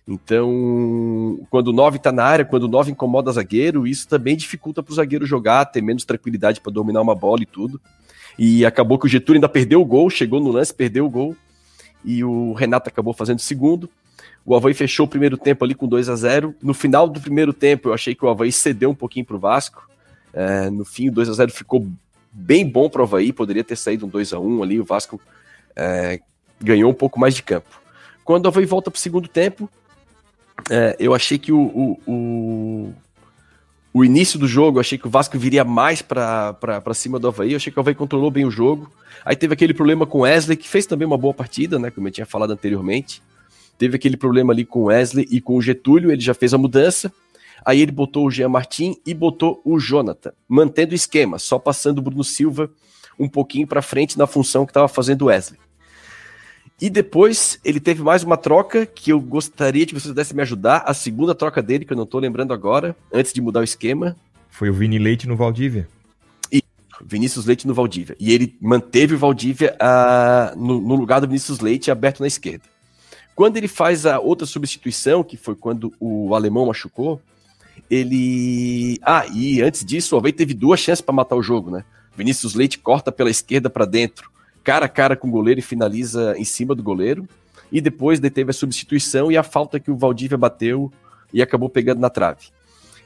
Então, 0.06 1.38
quando 1.50 1.68
o 1.68 1.72
9 1.72 1.98
tá 1.98 2.10
na 2.10 2.24
área, 2.24 2.44
quando 2.44 2.62
o 2.62 2.68
9 2.68 2.92
incomoda 2.92 3.30
zagueiro, 3.30 3.86
isso 3.86 4.08
também 4.08 4.36
dificulta 4.36 4.82
para 4.82 4.90
o 4.90 4.94
zagueiro 4.94 5.26
jogar, 5.26 5.66
ter 5.66 5.82
menos 5.82 6.04
tranquilidade 6.04 6.60
para 6.60 6.72
dominar 6.72 7.02
uma 7.02 7.14
bola 7.14 7.42
e 7.42 7.46
tudo. 7.46 7.78
E 8.38 8.64
acabou 8.64 8.98
que 8.98 9.04
o 9.04 9.08
Getúlio 9.08 9.36
ainda 9.38 9.48
perdeu 9.48 9.82
o 9.82 9.84
gol, 9.84 10.08
chegou 10.08 10.40
no 10.40 10.50
lance, 10.50 10.72
perdeu 10.72 11.04
o 11.04 11.10
gol, 11.10 11.36
e 12.04 12.24
o 12.24 12.54
Renato 12.54 12.88
acabou 12.88 13.12
fazendo 13.12 13.38
o 13.38 13.42
segundo. 13.42 13.90
O 14.48 14.56
Havaí 14.56 14.72
fechou 14.72 15.04
o 15.04 15.08
primeiro 15.08 15.36
tempo 15.36 15.62
ali 15.62 15.74
com 15.74 15.86
2 15.86 16.08
a 16.08 16.16
0 16.16 16.54
No 16.62 16.72
final 16.72 17.06
do 17.06 17.20
primeiro 17.20 17.52
tempo, 17.52 17.90
eu 17.90 17.92
achei 17.92 18.14
que 18.14 18.24
o 18.24 18.30
Havaí 18.30 18.50
cedeu 18.50 18.88
um 18.88 18.94
pouquinho 18.94 19.26
para 19.26 19.36
o 19.36 19.38
Vasco. 19.38 19.86
É, 20.32 20.70
no 20.70 20.86
fim, 20.86 21.10
o 21.10 21.12
2 21.12 21.28
a 21.28 21.32
0 21.34 21.52
ficou 21.52 21.86
bem 22.32 22.66
bom 22.66 22.88
para 22.88 23.02
o 23.02 23.04
Havaí, 23.04 23.30
poderia 23.30 23.62
ter 23.62 23.76
saído 23.76 24.06
um 24.06 24.08
2 24.08 24.32
a 24.32 24.38
1 24.38 24.62
ali. 24.62 24.80
O 24.80 24.84
Vasco 24.86 25.20
é, 25.76 26.20
ganhou 26.58 26.90
um 26.90 26.94
pouco 26.94 27.20
mais 27.20 27.34
de 27.34 27.42
campo. 27.42 27.68
Quando 28.24 28.46
o 28.46 28.48
Havaí 28.48 28.64
volta 28.64 28.90
para 28.90 28.96
o 28.96 29.00
segundo 29.00 29.28
tempo, 29.28 29.68
é, 30.70 30.96
eu 30.98 31.12
achei 31.12 31.36
que 31.36 31.52
o, 31.52 31.60
o, 31.60 32.00
o, 32.06 32.94
o, 33.92 34.02
início 34.02 34.38
do 34.38 34.48
jogo, 34.48 34.78
eu 34.78 34.80
achei 34.80 34.96
que 34.96 35.06
o 35.06 35.10
Vasco 35.10 35.38
viria 35.38 35.62
mais 35.62 36.00
para 36.00 36.94
cima 36.94 37.18
do 37.18 37.28
Havaí. 37.28 37.52
Eu 37.52 37.56
achei 37.56 37.70
que 37.70 37.78
o 37.78 37.82
Havaí 37.82 37.94
controlou 37.94 38.30
bem 38.30 38.46
o 38.46 38.50
jogo. 38.50 38.90
Aí 39.26 39.36
teve 39.36 39.52
aquele 39.52 39.74
problema 39.74 40.06
com 40.06 40.20
o 40.20 40.22
Wesley, 40.22 40.56
que 40.56 40.66
fez 40.66 40.86
também 40.86 41.06
uma 41.06 41.18
boa 41.18 41.34
partida, 41.34 41.78
né? 41.78 41.90
Como 41.90 42.08
eu 42.08 42.12
tinha 42.12 42.24
falado 42.24 42.50
anteriormente. 42.50 43.20
Teve 43.78 43.96
aquele 43.96 44.16
problema 44.16 44.52
ali 44.52 44.64
com 44.64 44.80
o 44.80 44.84
Wesley 44.84 45.26
e 45.30 45.40
com 45.40 45.56
o 45.56 45.62
Getúlio, 45.62 46.10
ele 46.10 46.20
já 46.20 46.34
fez 46.34 46.52
a 46.52 46.58
mudança. 46.58 47.12
Aí 47.64 47.80
ele 47.80 47.92
botou 47.92 48.26
o 48.26 48.30
Jean 48.30 48.48
Martin 48.48 48.96
e 49.06 49.14
botou 49.14 49.60
o 49.64 49.78
Jonathan, 49.78 50.32
mantendo 50.48 50.92
o 50.92 50.96
esquema, 50.96 51.38
só 51.38 51.58
passando 51.58 51.98
o 51.98 52.02
Bruno 52.02 52.24
Silva 52.24 52.70
um 53.18 53.28
pouquinho 53.28 53.66
para 53.66 53.82
frente 53.82 54.18
na 54.18 54.26
função 54.26 54.64
que 54.64 54.70
estava 54.70 54.88
fazendo 54.88 55.22
o 55.22 55.26
Wesley. 55.26 55.58
E 56.80 56.88
depois 56.88 57.58
ele 57.64 57.80
teve 57.80 58.02
mais 58.02 58.22
uma 58.22 58.36
troca 58.36 58.86
que 58.86 59.10
eu 59.10 59.20
gostaria 59.20 59.84
que 59.84 59.92
vocês 59.92 60.12
pudessem 60.12 60.36
me 60.36 60.42
ajudar. 60.42 60.84
A 60.86 60.94
segunda 60.94 61.34
troca 61.34 61.60
dele, 61.60 61.84
que 61.84 61.92
eu 61.92 61.96
não 61.96 62.04
estou 62.04 62.20
lembrando 62.20 62.54
agora, 62.54 62.94
antes 63.12 63.32
de 63.32 63.40
mudar 63.40 63.60
o 63.60 63.64
esquema. 63.64 64.16
Foi 64.48 64.70
o 64.70 64.72
Vini 64.72 64.98
Leite 64.98 65.26
no 65.26 65.34
Valdívia. 65.34 65.88
E 66.52 66.62
Vinícius 67.04 67.46
Leite 67.46 67.66
no 67.66 67.74
Valdívia. 67.74 68.16
E 68.20 68.32
ele 68.32 68.56
manteve 68.60 69.16
o 69.16 69.18
Valdívia 69.18 69.76
uh, 69.82 70.56
no, 70.56 70.80
no, 70.80 70.94
lugar 70.94 71.20
do 71.20 71.26
Vinícius 71.26 71.58
Leite 71.58 71.90
aberto 71.90 72.20
na 72.20 72.28
esquerda. 72.28 72.64
Quando 73.38 73.56
ele 73.56 73.68
faz 73.68 74.04
a 74.04 74.18
outra 74.18 74.44
substituição, 74.44 75.22
que 75.22 75.36
foi 75.36 75.54
quando 75.54 75.92
o 76.00 76.34
alemão 76.34 76.66
machucou, 76.66 77.22
ele. 77.88 78.98
Ah, 79.00 79.26
e 79.32 79.62
antes 79.62 79.84
disso, 79.84 80.16
o 80.16 80.18
Havaí 80.18 80.32
teve 80.32 80.52
duas 80.52 80.80
chances 80.80 81.00
para 81.00 81.14
matar 81.14 81.36
o 81.36 81.42
jogo, 81.42 81.70
né? 81.70 81.84
Vinícius 82.16 82.54
Leite 82.54 82.80
corta 82.80 83.12
pela 83.12 83.30
esquerda 83.30 83.70
para 83.70 83.84
dentro, 83.84 84.28
cara 84.64 84.86
a 84.86 84.88
cara 84.88 85.14
com 85.14 85.28
o 85.28 85.30
goleiro 85.30 85.60
e 85.60 85.62
finaliza 85.62 86.34
em 86.36 86.42
cima 86.42 86.74
do 86.74 86.82
goleiro. 86.82 87.28
e 87.70 87.80
depois 87.80 88.18
deteve 88.18 88.50
a 88.50 88.52
substituição 88.52 89.30
e 89.30 89.36
a 89.36 89.44
falta 89.44 89.78
que 89.78 89.92
o 89.92 89.96
Valdívia 89.96 90.36
bateu 90.36 90.90
e 91.32 91.40
acabou 91.40 91.68
pegando 91.68 92.00
na 92.00 92.10
trave. 92.10 92.46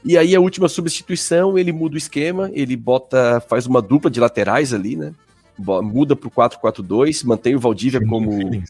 E 0.03 0.17
aí 0.17 0.35
a 0.35 0.39
última 0.39 0.67
substituição, 0.67 1.59
ele 1.59 1.71
muda 1.71 1.93
o 1.93 1.97
esquema, 1.99 2.49
ele 2.53 2.75
bota, 2.75 3.39
faz 3.47 3.67
uma 3.67 3.83
dupla 3.83 4.09
de 4.09 4.19
laterais 4.19 4.73
ali, 4.73 4.95
né? 4.95 5.13
Muda 5.59 6.15
pro 6.15 6.31
4-4-2, 6.31 7.23
mantém 7.23 7.55
o 7.55 7.59
Valdívia 7.59 8.03
como 8.03 8.63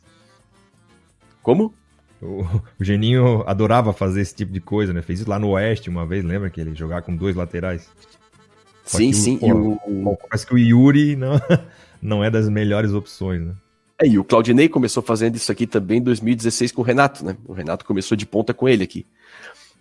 Como? 1.44 1.74
O, 2.22 2.42
o 2.80 2.84
Geninho 2.84 3.44
adorava 3.46 3.94
fazer 3.94 4.22
esse 4.22 4.34
tipo 4.34 4.52
de 4.52 4.62
coisa, 4.62 4.94
né? 4.94 5.02
Fez 5.02 5.20
isso 5.20 5.30
lá 5.30 5.38
no 5.38 5.50
Oeste 5.50 5.90
uma 5.90 6.06
vez, 6.06 6.24
lembra 6.24 6.50
que 6.50 6.60
ele 6.60 6.74
jogava 6.74 7.02
com 7.04 7.16
dois 7.16 7.36
laterais? 7.36 7.88
Só 8.86 8.98
sim, 8.98 9.14
sim. 9.14 9.38
O, 9.42 9.80
e 9.88 9.92
o... 9.92 10.18
Parece 10.28 10.48
que 10.48 10.54
o 10.56 10.58
Yuri 10.58 11.16
não, 11.16 11.40
não 12.02 12.24
é 12.24 12.32
das 12.32 12.50
melhores 12.50 12.94
opções, 12.94 13.42
né? 13.42 13.54
É, 14.02 14.08
e 14.08 14.18
o 14.18 14.24
Claudinei 14.24 14.68
começou 14.68 15.04
fazendo 15.04 15.36
isso 15.36 15.52
aqui 15.52 15.68
também 15.68 16.00
em 16.00 16.02
2016 16.02 16.72
com 16.72 16.82
o 16.82 16.86
Renato, 16.86 17.24
né? 17.24 17.38
O 17.46 17.54
Renato 17.54 17.86
começou 17.86 18.18
de 18.18 18.26
ponta 18.26 18.54
com 18.54 18.68
ele 18.68 18.84
aqui. 18.84 19.06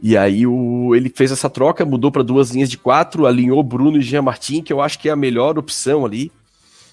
E 0.01 0.17
aí 0.17 0.47
o, 0.47 0.95
ele 0.95 1.09
fez 1.09 1.31
essa 1.31 1.49
troca, 1.49 1.85
mudou 1.85 2.11
para 2.11 2.23
duas 2.23 2.51
linhas 2.51 2.69
de 2.69 2.77
quatro, 2.77 3.25
alinhou 3.25 3.63
Bruno 3.63 3.99
e 3.99 4.03
Jean 4.03 4.23
Martin, 4.23 4.63
que 4.63 4.73
eu 4.73 4.81
acho 4.81 4.99
que 4.99 5.09
é 5.09 5.13
a 5.13 5.17
melhor 5.17 5.59
opção 5.59 6.05
ali. 6.05 6.31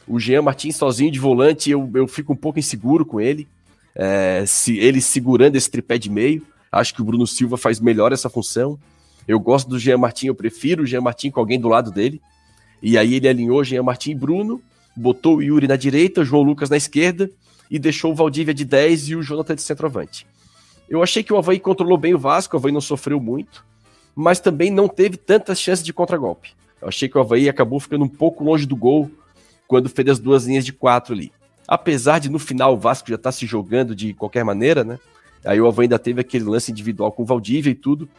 O 0.08 0.20
Jean 0.20 0.44
Martin 0.44 0.72
sozinho 0.72 1.12
de 1.12 1.20
volante, 1.20 1.70
eu, 1.70 1.90
eu 1.94 2.08
fico 2.08 2.34
um 2.34 2.36
pouco 2.36 2.60
inseguro 2.60 3.06
com 3.06 3.20
ele 3.20 3.48
é, 3.96 4.44
se 4.46 4.78
ele 4.78 5.02
segurando 5.02 5.56
esse 5.56 5.70
tripé 5.70 5.98
de 5.98 6.10
meio. 6.10 6.46
Acho 6.72 6.94
que 6.94 7.02
o 7.02 7.06
Bruno 7.06 7.26
Silva 7.26 7.58
faz 7.58 7.80
melhor 7.80 8.12
essa 8.12 8.30
função. 8.30 8.80
Eu 9.28 9.40
gosto 9.40 9.70
do 9.70 9.80
Jean 9.80 9.98
Martin, 9.98 10.28
eu 10.28 10.36
prefiro 10.36 10.84
o 10.84 10.86
Jean 10.86 11.02
Martin 11.02 11.32
com 11.32 11.40
alguém 11.40 11.60
do 11.60 11.68
lado 11.68 11.92
dele. 11.92 12.22
E 12.82 12.98
aí 12.98 13.16
ele 13.16 13.28
alinhou 13.28 13.64
Jean 13.64 13.84
Martin 13.84 14.12
e 14.12 14.16
Bruno, 14.16 14.62
botou 14.96 15.38
o 15.38 15.42
Yuri 15.42 15.68
na 15.68 15.76
direita, 15.76 16.24
João 16.24 16.44
Lucas 16.44 16.70
na 16.70 16.78
esquerda 16.78 17.30
e 17.70 17.78
deixou 17.78 18.12
o 18.12 18.16
Valdívia 18.16 18.54
de 18.54 18.66
10 18.66 19.10
e 19.10 19.16
o 19.16 19.22
Jonathan 19.22 19.56
de 19.56 19.62
centroavante. 19.62 20.26
Eu 20.90 21.04
achei 21.04 21.22
que 21.22 21.32
o 21.32 21.38
Havaí 21.38 21.60
controlou 21.60 21.98
bem 21.98 22.16
o 22.16 22.20
Vasco, 22.20 22.56
o 22.56 22.60
Havaí 22.60 22.72
não 22.72 22.82
sofreu 22.82 23.20
muito, 23.20 23.64
mas 24.16 24.40
também 24.40 24.72
não 24.72 24.88
teve 24.88 25.18
tantas 25.18 25.60
chances 25.60 25.86
de 25.86 25.94
contragolpe. 25.94 26.54
Eu 26.82 26.88
achei 26.88 27.08
que 27.08 27.18
o 27.18 27.22
Havaí 27.22 27.48
acabou 27.48 27.80
ficando 27.80 28.06
um 28.06 28.10
pouco 28.10 28.44
longe 28.44 28.66
do 28.66 28.76
gol 28.76 29.12
quando 29.68 29.88
fez 29.88 30.10
as 30.10 30.20
duas 30.20 30.46
linhas 30.46 30.66
de 30.66 30.74
quatro 30.74 31.14
ali. 31.14 31.32
Apesar 31.72 32.18
de 32.18 32.30
no 32.30 32.40
final 32.40 32.74
o 32.74 32.80
Vasco 32.80 33.08
já 33.10 33.16
estar 33.16 33.28
tá 33.28 33.32
se 33.32 33.46
jogando 33.46 33.96
de 33.96 34.12
qualquer 34.16 34.44
maneira, 34.44 34.84
né? 34.84 34.98
Aí 35.46 35.62
o 35.62 35.68
Havaí 35.68 35.86
ainda 35.86 36.00
teve 36.00 36.20
aquele 36.20 36.46
lance 36.46 36.72
individual 36.72 37.12
com 37.12 37.22
o 37.22 37.26
Valdívia 37.28 37.70
e 37.70 37.76
tudo, 37.76 38.10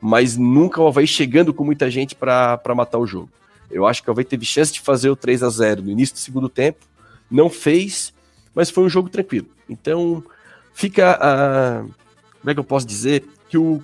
mas 0.00 0.36
nunca 0.36 0.80
o 0.80 0.86
Havaí 0.86 1.08
chegando 1.08 1.52
com 1.52 1.64
muita 1.64 1.90
gente 1.90 2.14
para 2.14 2.60
matar 2.68 2.98
o 2.98 3.06
jogo. 3.06 3.28
Eu 3.68 3.84
acho 3.84 4.00
que 4.00 4.08
o 4.08 4.12
Havaí 4.12 4.24
teve 4.24 4.44
chance 4.44 4.72
de 4.72 4.80
fazer 4.80 5.10
o 5.10 5.16
3 5.16 5.42
a 5.42 5.50
0 5.50 5.82
no 5.82 5.90
início 5.90 6.14
do 6.14 6.20
segundo 6.20 6.48
tempo, 6.48 6.86
não 7.28 7.50
fez, 7.50 8.14
mas 8.54 8.70
foi 8.70 8.84
um 8.84 8.88
jogo 8.88 9.08
tranquilo. 9.08 9.48
Então 9.68 10.22
fica 10.72 11.18
a. 11.20 11.80
Como 12.40 12.50
é 12.50 12.54
que 12.54 12.60
eu 12.60 12.64
posso 12.64 12.86
dizer? 12.86 13.24
Que 13.48 13.58
o, 13.58 13.82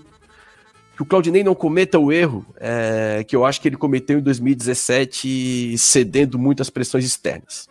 que 0.94 1.02
o 1.02 1.04
Claudinei 1.04 1.42
não 1.42 1.54
cometa 1.56 1.98
o 1.98 2.12
erro 2.12 2.46
é, 2.60 3.24
que 3.26 3.34
eu 3.34 3.44
acho 3.44 3.60
que 3.60 3.66
ele 3.66 3.76
cometeu 3.76 4.20
em 4.20 4.22
2017, 4.22 5.76
cedendo 5.78 6.38
muitas 6.38 6.70
pressões 6.70 7.04
externas. 7.04 7.68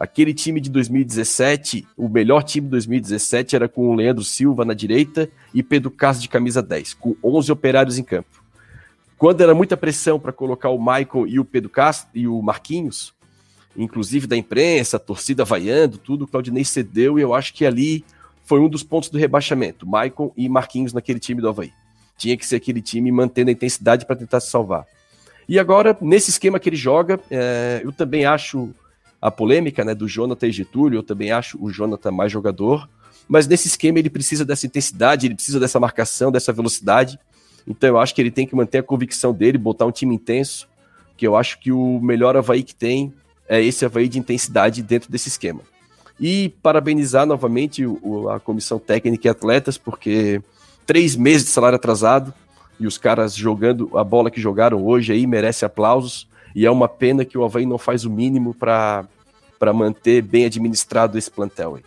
Aquele 0.00 0.32
time 0.32 0.62
de 0.62 0.70
2017, 0.70 1.86
o 1.94 2.08
melhor 2.08 2.42
time 2.42 2.64
de 2.64 2.70
2017 2.70 3.54
era 3.54 3.68
com 3.68 3.90
o 3.90 3.94
Leandro 3.94 4.24
Silva 4.24 4.64
na 4.64 4.72
direita 4.72 5.28
e 5.52 5.62
Pedro 5.62 5.90
Castro 5.90 6.22
de 6.22 6.28
camisa 6.30 6.62
10, 6.62 6.94
com 6.94 7.14
11 7.22 7.52
operários 7.52 7.98
em 7.98 8.02
campo. 8.02 8.42
Quando 9.18 9.42
era 9.42 9.54
muita 9.54 9.76
pressão 9.76 10.18
para 10.18 10.32
colocar 10.32 10.70
o 10.70 10.78
Michael 10.78 11.26
e 11.26 11.38
o 11.38 11.44
Pedro 11.44 11.68
Castro 11.68 12.08
e 12.14 12.26
o 12.26 12.40
Marquinhos, 12.40 13.12
inclusive 13.76 14.26
da 14.26 14.38
imprensa, 14.38 14.98
torcida 14.98 15.44
vaiando, 15.44 15.98
tudo, 15.98 16.24
o 16.24 16.26
Claudinei 16.26 16.64
cedeu 16.64 17.18
e 17.18 17.22
eu 17.22 17.34
acho 17.34 17.52
que 17.52 17.66
ali 17.66 18.02
foi 18.46 18.58
um 18.58 18.70
dos 18.70 18.82
pontos 18.82 19.10
do 19.10 19.18
rebaixamento, 19.18 19.84
Michael 19.84 20.32
e 20.34 20.48
Marquinhos 20.48 20.94
naquele 20.94 21.20
time 21.20 21.42
do 21.42 21.48
Havaí. 21.50 21.74
Tinha 22.16 22.38
que 22.38 22.46
ser 22.46 22.56
aquele 22.56 22.80
time 22.80 23.12
mantendo 23.12 23.50
a 23.50 23.52
intensidade 23.52 24.06
para 24.06 24.16
tentar 24.16 24.40
se 24.40 24.48
salvar. 24.48 24.86
E 25.46 25.58
agora, 25.58 25.94
nesse 26.00 26.30
esquema 26.30 26.58
que 26.58 26.70
ele 26.70 26.76
joga, 26.76 27.20
é, 27.30 27.82
eu 27.84 27.92
também 27.92 28.24
acho 28.24 28.74
a 29.20 29.30
polêmica 29.30 29.84
né, 29.84 29.94
do 29.94 30.08
Jonathan 30.08 30.46
e 30.46 30.52
Getúlio, 30.52 30.98
eu 30.98 31.02
também 31.02 31.30
acho 31.30 31.62
o 31.62 31.70
Jonathan 31.70 32.10
mais 32.10 32.32
jogador, 32.32 32.88
mas 33.28 33.46
nesse 33.46 33.68
esquema 33.68 33.98
ele 33.98 34.10
precisa 34.10 34.44
dessa 34.44 34.66
intensidade, 34.66 35.26
ele 35.26 35.34
precisa 35.34 35.60
dessa 35.60 35.78
marcação, 35.78 36.32
dessa 36.32 36.52
velocidade. 36.52 37.18
Então 37.66 37.88
eu 37.88 37.98
acho 37.98 38.14
que 38.14 38.20
ele 38.20 38.30
tem 38.30 38.46
que 38.46 38.56
manter 38.56 38.78
a 38.78 38.82
convicção 38.82 39.32
dele, 39.32 39.58
botar 39.58 39.86
um 39.86 39.92
time 39.92 40.14
intenso, 40.14 40.66
que 41.16 41.26
eu 41.26 41.36
acho 41.36 41.60
que 41.60 41.70
o 41.70 42.00
melhor 42.00 42.36
Havaí 42.36 42.62
que 42.62 42.74
tem 42.74 43.12
é 43.48 43.62
esse 43.62 43.84
Havaí 43.84 44.08
de 44.08 44.18
intensidade 44.18 44.82
dentro 44.82 45.10
desse 45.10 45.28
esquema. 45.28 45.60
E 46.18 46.50
parabenizar 46.62 47.26
novamente 47.26 47.84
o, 47.86 48.28
a 48.30 48.40
comissão 48.40 48.78
técnica 48.78 49.28
e 49.28 49.30
atletas, 49.30 49.78
porque 49.78 50.42
três 50.86 51.14
meses 51.14 51.44
de 51.44 51.50
salário 51.50 51.76
atrasado 51.76 52.34
e 52.78 52.86
os 52.86 52.96
caras 52.96 53.34
jogando 53.34 53.96
a 53.96 54.02
bola 54.02 54.30
que 54.30 54.40
jogaram 54.40 54.84
hoje 54.84 55.12
aí 55.12 55.26
merece 55.26 55.64
aplausos. 55.64 56.26
E 56.54 56.66
é 56.66 56.70
uma 56.70 56.88
pena 56.88 57.24
que 57.24 57.38
o 57.38 57.44
Havaí 57.44 57.66
não 57.66 57.78
faz 57.78 58.04
o 58.04 58.10
mínimo 58.10 58.54
para 58.54 59.08
manter 59.74 60.22
bem 60.22 60.46
administrado 60.46 61.16
esse 61.16 61.30
plantel 61.30 61.76
aí. 61.76 61.82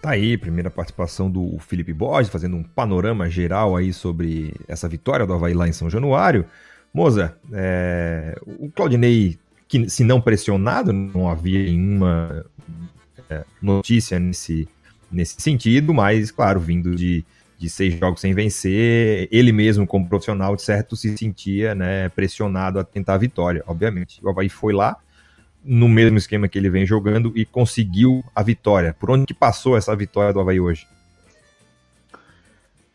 Tá 0.00 0.10
aí, 0.10 0.38
primeira 0.38 0.70
participação 0.70 1.28
do 1.28 1.58
Felipe 1.58 1.92
Borges, 1.92 2.30
fazendo 2.30 2.56
um 2.56 2.62
panorama 2.62 3.28
geral 3.28 3.76
aí 3.76 3.92
sobre 3.92 4.54
essa 4.68 4.88
vitória 4.88 5.26
do 5.26 5.32
Havaí 5.32 5.54
lá 5.54 5.66
em 5.66 5.72
São 5.72 5.90
Januário. 5.90 6.44
Moza, 6.94 7.36
é, 7.52 8.38
o 8.46 8.70
Claudinei, 8.70 9.38
que 9.66 9.90
se 9.90 10.04
não 10.04 10.20
pressionado, 10.20 10.92
não 10.92 11.28
havia 11.28 11.58
nenhuma 11.64 12.46
é, 13.28 13.44
notícia 13.60 14.20
nesse, 14.20 14.68
nesse 15.10 15.40
sentido, 15.40 15.92
mas, 15.92 16.30
claro, 16.30 16.60
vindo 16.60 16.94
de, 16.94 17.24
de 17.58 17.68
seis 17.68 17.98
jogos 17.98 18.20
sem 18.20 18.32
vencer, 18.32 19.28
ele 19.32 19.50
mesmo, 19.52 19.84
como 19.84 20.08
profissional, 20.08 20.54
de 20.54 20.62
certo, 20.62 20.96
se 20.96 21.18
sentia 21.18 21.74
né, 21.74 22.08
pressionado 22.10 22.78
a 22.78 22.84
tentar 22.84 23.14
a 23.14 23.18
vitória, 23.18 23.64
obviamente. 23.66 24.24
O 24.24 24.28
Havaí 24.30 24.48
foi 24.48 24.72
lá, 24.72 24.96
no 25.64 25.88
mesmo 25.88 26.16
esquema 26.16 26.46
que 26.46 26.56
ele 26.56 26.70
vem 26.70 26.86
jogando, 26.86 27.32
e 27.34 27.44
conseguiu 27.44 28.24
a 28.32 28.44
vitória. 28.44 28.94
Por 28.94 29.10
onde 29.10 29.26
que 29.26 29.34
passou 29.34 29.76
essa 29.76 29.94
vitória 29.96 30.32
do 30.32 30.38
Havaí 30.38 30.60
hoje? 30.60 30.86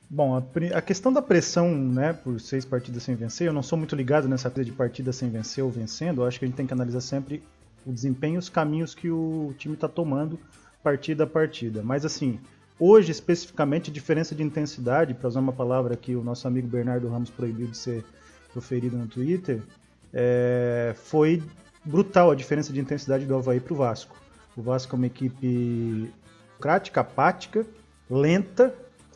Bom, 0.10 0.38
a, 0.38 0.78
a, 0.78 0.82
questão 0.82 1.12
da 1.12 1.22
pressão, 1.22 1.76
né, 1.76 2.14
por 2.14 2.40
seis 2.40 2.64
partidas 2.64 3.04
sem 3.04 3.16
vencer, 3.16 3.48
eu 3.48 3.54
não 3.54 3.64
sou 3.64 3.78
muito 3.78 3.96
ligado 3.96 4.30
nessa 4.30 4.50
coisa 4.50 4.70
de 4.70 4.76
partida 4.76 5.12
sem 5.12 5.30
vencer 5.30 5.64
ou 5.64 5.72
vencendo, 5.72 6.22
eu 6.22 6.28
acho 6.28 6.40
que 6.40 6.46
a 6.46 6.48
gente 6.48 6.56
tem 6.56 6.68
que 6.68 6.74
analisar 6.74 7.02
sempre 7.02 7.44
o 7.86 7.92
desempenho 7.92 8.36
e 8.36 8.38
os 8.38 8.48
caminhos 8.48 8.96
que 8.96 9.10
o 9.10 9.54
time 9.58 9.74
está 9.74 9.90
tomando 9.90 10.40
partida 10.82 11.24
a 11.24 11.28
partida. 11.28 11.82
Mas 11.84 12.06
assim, 12.06 12.40
Hoje, 12.80 13.12
especificamente, 13.12 13.92
a 13.92 13.94
diferença 13.94 14.34
de 14.34 14.44
intensidade, 14.44 15.14
para 15.14 15.28
usar 15.28 15.40
uma 15.40 15.54
palavra 15.54 15.96
que 15.96 16.16
o 16.16 16.24
nosso 16.24 16.48
amigo 16.48 16.68
Bernardo 16.68 17.08
Ramos 17.08 17.30
proibiu 17.30 17.68
de 17.68 17.78
ser 17.78 18.04
proferido 18.52 18.98
no 18.98 19.08
Twitter, 19.08 19.62
é, 20.12 20.94
foi 20.96 21.42
brutal 21.86 22.32
a 22.32 22.36
diferença 22.36 22.74
de 22.74 22.80
intensidade 22.80 23.26
do 23.26 23.36
Havaí 23.36 23.60
para 23.60 23.74
o 23.74 23.78
Vasco. 23.78 24.16
O 24.56 24.62
Vasco 24.62 24.96
é 24.96 24.98
uma 24.98 25.08
equipe 25.08 26.12
prática, 26.60 27.02
apática, 27.02 27.66
lenta, 28.10 28.74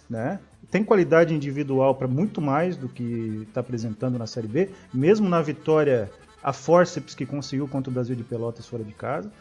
né? 0.09 0.39
tem 0.69 0.83
qualidade 0.83 1.33
individual 1.33 1.95
para 1.95 2.07
muito 2.07 2.41
mais 2.41 2.75
do 2.75 2.89
que 2.89 3.45
está 3.47 3.61
apresentando 3.61 4.17
na 4.17 4.27
Série 4.27 4.47
B, 4.47 4.69
mesmo 4.93 5.29
na 5.29 5.41
vitória 5.41 6.11
a 6.43 6.51
forceps 6.51 7.15
que 7.15 7.25
conseguiu 7.25 7.67
contra 7.67 7.89
o 7.89 7.93
Brasil 7.93 8.15
de 8.15 8.23
Pelotas 8.23 8.67
fora 8.67 8.83
de 8.83 8.93
casa. 8.93 9.31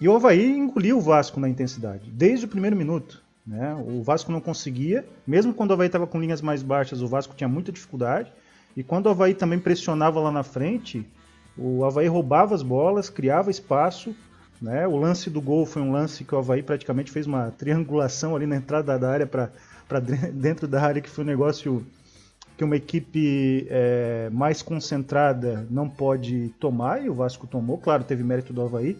E 0.00 0.08
o 0.08 0.14
Havaí 0.14 0.56
engoliu 0.56 0.98
o 0.98 1.00
Vasco 1.00 1.40
na 1.40 1.48
intensidade, 1.48 2.10
desde 2.10 2.46
o 2.46 2.48
primeiro 2.48 2.76
minuto. 2.76 3.23
Né? 3.46 3.74
O 3.74 4.02
Vasco 4.02 4.32
não 4.32 4.40
conseguia, 4.40 5.04
mesmo 5.26 5.52
quando 5.52 5.70
o 5.70 5.72
Havaí 5.74 5.86
estava 5.86 6.06
com 6.06 6.20
linhas 6.20 6.40
mais 6.40 6.62
baixas, 6.62 7.02
o 7.02 7.06
Vasco 7.06 7.34
tinha 7.34 7.48
muita 7.48 7.70
dificuldade. 7.70 8.32
E 8.76 8.82
quando 8.82 9.06
o 9.06 9.10
Havaí 9.10 9.34
também 9.34 9.58
pressionava 9.58 10.18
lá 10.20 10.32
na 10.32 10.42
frente, 10.42 11.06
o 11.56 11.84
Havaí 11.84 12.06
roubava 12.06 12.54
as 12.54 12.62
bolas, 12.62 13.10
criava 13.10 13.50
espaço. 13.50 14.14
Né? 14.60 14.86
O 14.86 14.96
lance 14.96 15.28
do 15.28 15.40
gol 15.40 15.66
foi 15.66 15.82
um 15.82 15.92
lance 15.92 16.24
que 16.24 16.34
o 16.34 16.38
Havaí 16.38 16.62
praticamente 16.62 17.10
fez 17.10 17.26
uma 17.26 17.50
triangulação 17.50 18.34
ali 18.34 18.46
na 18.46 18.56
entrada 18.56 18.98
da 18.98 19.10
área 19.10 19.26
para 19.26 19.50
dentro 20.32 20.66
da 20.66 20.82
área, 20.82 21.02
que 21.02 21.10
foi 21.10 21.22
um 21.22 21.26
negócio 21.26 21.84
que 22.56 22.64
uma 22.64 22.76
equipe 22.76 23.66
é, 23.68 24.30
mais 24.32 24.62
concentrada 24.62 25.66
não 25.70 25.88
pode 25.88 26.50
tomar, 26.60 27.04
e 27.04 27.10
o 27.10 27.14
Vasco 27.14 27.46
tomou. 27.46 27.78
Claro, 27.78 28.04
teve 28.04 28.22
mérito 28.22 28.52
do 28.52 28.62
Havaí, 28.62 28.96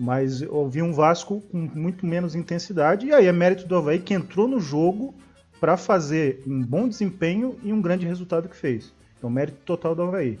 mas 0.00 0.40
houve 0.40 0.80
um 0.80 0.94
Vasco 0.94 1.42
com 1.52 1.58
muito 1.58 2.06
menos 2.06 2.34
intensidade, 2.34 3.06
e 3.06 3.12
aí 3.12 3.26
é 3.26 3.32
mérito 3.32 3.66
do 3.66 3.76
Havaí 3.76 3.98
que 3.98 4.14
entrou 4.14 4.48
no 4.48 4.58
jogo 4.58 5.14
para 5.60 5.76
fazer 5.76 6.42
um 6.46 6.62
bom 6.62 6.88
desempenho 6.88 7.58
e 7.62 7.70
um 7.70 7.82
grande 7.82 8.06
resultado 8.06 8.48
que 8.48 8.56
fez. 8.56 8.94
Então, 9.18 9.28
mérito 9.28 9.58
total 9.66 9.94
do 9.94 10.00
Havaí. 10.00 10.40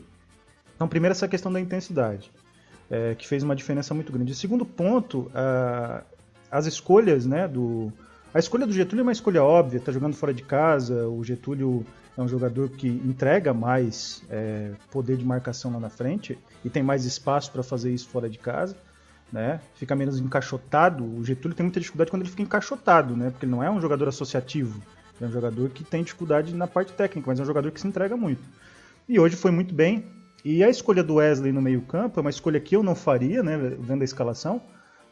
Então, 0.74 0.88
primeiro, 0.88 1.12
essa 1.12 1.28
questão 1.28 1.52
da 1.52 1.60
intensidade, 1.60 2.32
é, 2.90 3.14
que 3.14 3.28
fez 3.28 3.42
uma 3.42 3.54
diferença 3.54 3.92
muito 3.92 4.10
grande. 4.10 4.34
segundo 4.34 4.64
ponto, 4.64 5.30
a, 5.34 6.04
as 6.50 6.64
escolhas, 6.64 7.26
né, 7.26 7.46
do... 7.46 7.92
A 8.32 8.38
escolha 8.38 8.66
do 8.66 8.72
Getúlio 8.72 9.00
é 9.00 9.02
uma 9.02 9.12
escolha 9.12 9.44
óbvia, 9.44 9.76
está 9.76 9.92
jogando 9.92 10.14
fora 10.14 10.32
de 10.32 10.42
casa, 10.42 11.06
o 11.06 11.22
Getúlio 11.22 11.84
é 12.16 12.22
um 12.22 12.28
jogador 12.28 12.70
que 12.70 12.88
entrega 12.88 13.52
mais 13.52 14.22
é, 14.30 14.70
poder 14.90 15.18
de 15.18 15.24
marcação 15.24 15.70
lá 15.70 15.80
na 15.80 15.90
frente 15.90 16.38
e 16.64 16.70
tem 16.70 16.82
mais 16.82 17.04
espaço 17.04 17.52
para 17.52 17.62
fazer 17.62 17.92
isso 17.92 18.08
fora 18.08 18.28
de 18.30 18.38
casa. 18.38 18.74
Né? 19.32 19.60
Fica 19.74 19.94
menos 19.94 20.18
encaixotado. 20.18 21.04
O 21.04 21.24
Getúlio 21.24 21.56
tem 21.56 21.64
muita 21.64 21.80
dificuldade 21.80 22.10
quando 22.10 22.22
ele 22.22 22.30
fica 22.30 22.42
encaixotado, 22.42 23.16
né? 23.16 23.30
Porque 23.30 23.46
ele 23.46 23.52
não 23.52 23.62
é 23.62 23.70
um 23.70 23.80
jogador 23.80 24.08
associativo. 24.08 24.80
É 25.20 25.26
um 25.26 25.30
jogador 25.30 25.68
que 25.70 25.84
tem 25.84 26.02
dificuldade 26.02 26.54
na 26.54 26.66
parte 26.66 26.92
técnica, 26.92 27.30
mas 27.30 27.38
é 27.38 27.42
um 27.42 27.46
jogador 27.46 27.70
que 27.70 27.80
se 27.80 27.86
entrega 27.86 28.16
muito. 28.16 28.42
E 29.08 29.18
hoje 29.18 29.36
foi 29.36 29.50
muito 29.50 29.74
bem. 29.74 30.06
E 30.44 30.64
a 30.64 30.70
escolha 30.70 31.02
do 31.02 31.16
Wesley 31.16 31.52
no 31.52 31.60
meio-campo 31.60 32.18
é 32.18 32.22
uma 32.22 32.30
escolha 32.30 32.58
que 32.58 32.74
eu 32.74 32.82
não 32.82 32.94
faria, 32.94 33.42
né? 33.42 33.56
Vendo 33.78 34.02
a 34.02 34.04
escalação. 34.04 34.62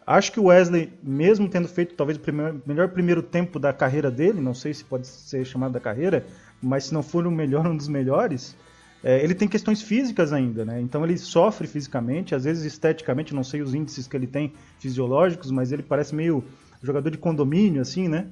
Acho 0.06 0.32
que 0.32 0.40
o 0.40 0.44
Wesley, 0.44 0.90
mesmo 1.02 1.48
tendo 1.50 1.68
feito 1.68 1.94
talvez 1.94 2.16
o 2.16 2.20
primeiro, 2.20 2.62
melhor 2.64 2.88
primeiro 2.88 3.22
tempo 3.22 3.58
da 3.58 3.75
carreira 3.75 4.10
dele, 4.10 4.40
não 4.40 4.54
sei 4.54 4.72
se 4.72 4.82
pode 4.82 5.06
ser 5.06 5.44
chamado 5.44 5.72
da 5.72 5.80
carreira, 5.80 6.25
mas 6.62 6.84
se 6.84 6.94
não 6.94 7.02
for 7.02 7.26
o 7.26 7.30
melhor, 7.30 7.66
um 7.66 7.76
dos 7.76 7.88
melhores, 7.88 8.56
é, 9.02 9.23
ele 9.23 9.35
tem 9.35 9.47
questões 9.47 9.81
físicas 9.81 10.33
ainda, 10.33 10.64
né? 10.64 10.81
Então 10.81 11.05
ele 11.05 11.17
sofre 11.17 11.67
fisicamente, 11.67 12.35
às 12.35 12.45
vezes 12.45 12.64
esteticamente, 12.64 13.35
não 13.35 13.45
sei 13.45 13.62
os 13.62 13.75
índices 13.75 14.09
que 14.09 14.17
ele 14.17 14.26
tem 14.26 14.52
fisiológicos, 14.78 15.50
mas 15.50 15.71
ele 15.71 15.83
parece 15.83 16.14
meio 16.14 16.43
jogador 16.83 17.11
de 17.11 17.19
condomínio, 17.19 17.81
assim, 17.81 18.09
né? 18.09 18.26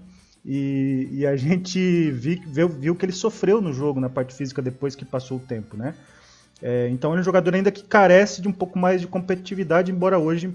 E, 0.44 1.08
e 1.10 1.26
a 1.26 1.34
gente 1.36 2.10
vi, 2.10 2.42
viu, 2.46 2.68
viu, 2.68 2.96
que 2.96 3.04
ele 3.04 3.12
sofreu 3.12 3.60
no 3.60 3.72
jogo, 3.72 4.00
na 4.00 4.08
parte 4.08 4.34
física, 4.34 4.60
depois 4.60 4.96
que 4.96 5.04
passou 5.04 5.38
o 5.38 5.40
tempo, 5.40 5.76
né? 5.76 5.94
É, 6.60 6.88
então 6.88 7.10
ele 7.10 7.18
é 7.18 7.20
um 7.20 7.24
jogador 7.24 7.54
ainda 7.54 7.70
que 7.70 7.84
carece 7.84 8.40
de 8.40 8.48
um 8.48 8.52
pouco 8.52 8.78
mais 8.78 9.00
de 9.00 9.06
competitividade, 9.06 9.92
embora 9.92 10.18
hoje 10.18 10.52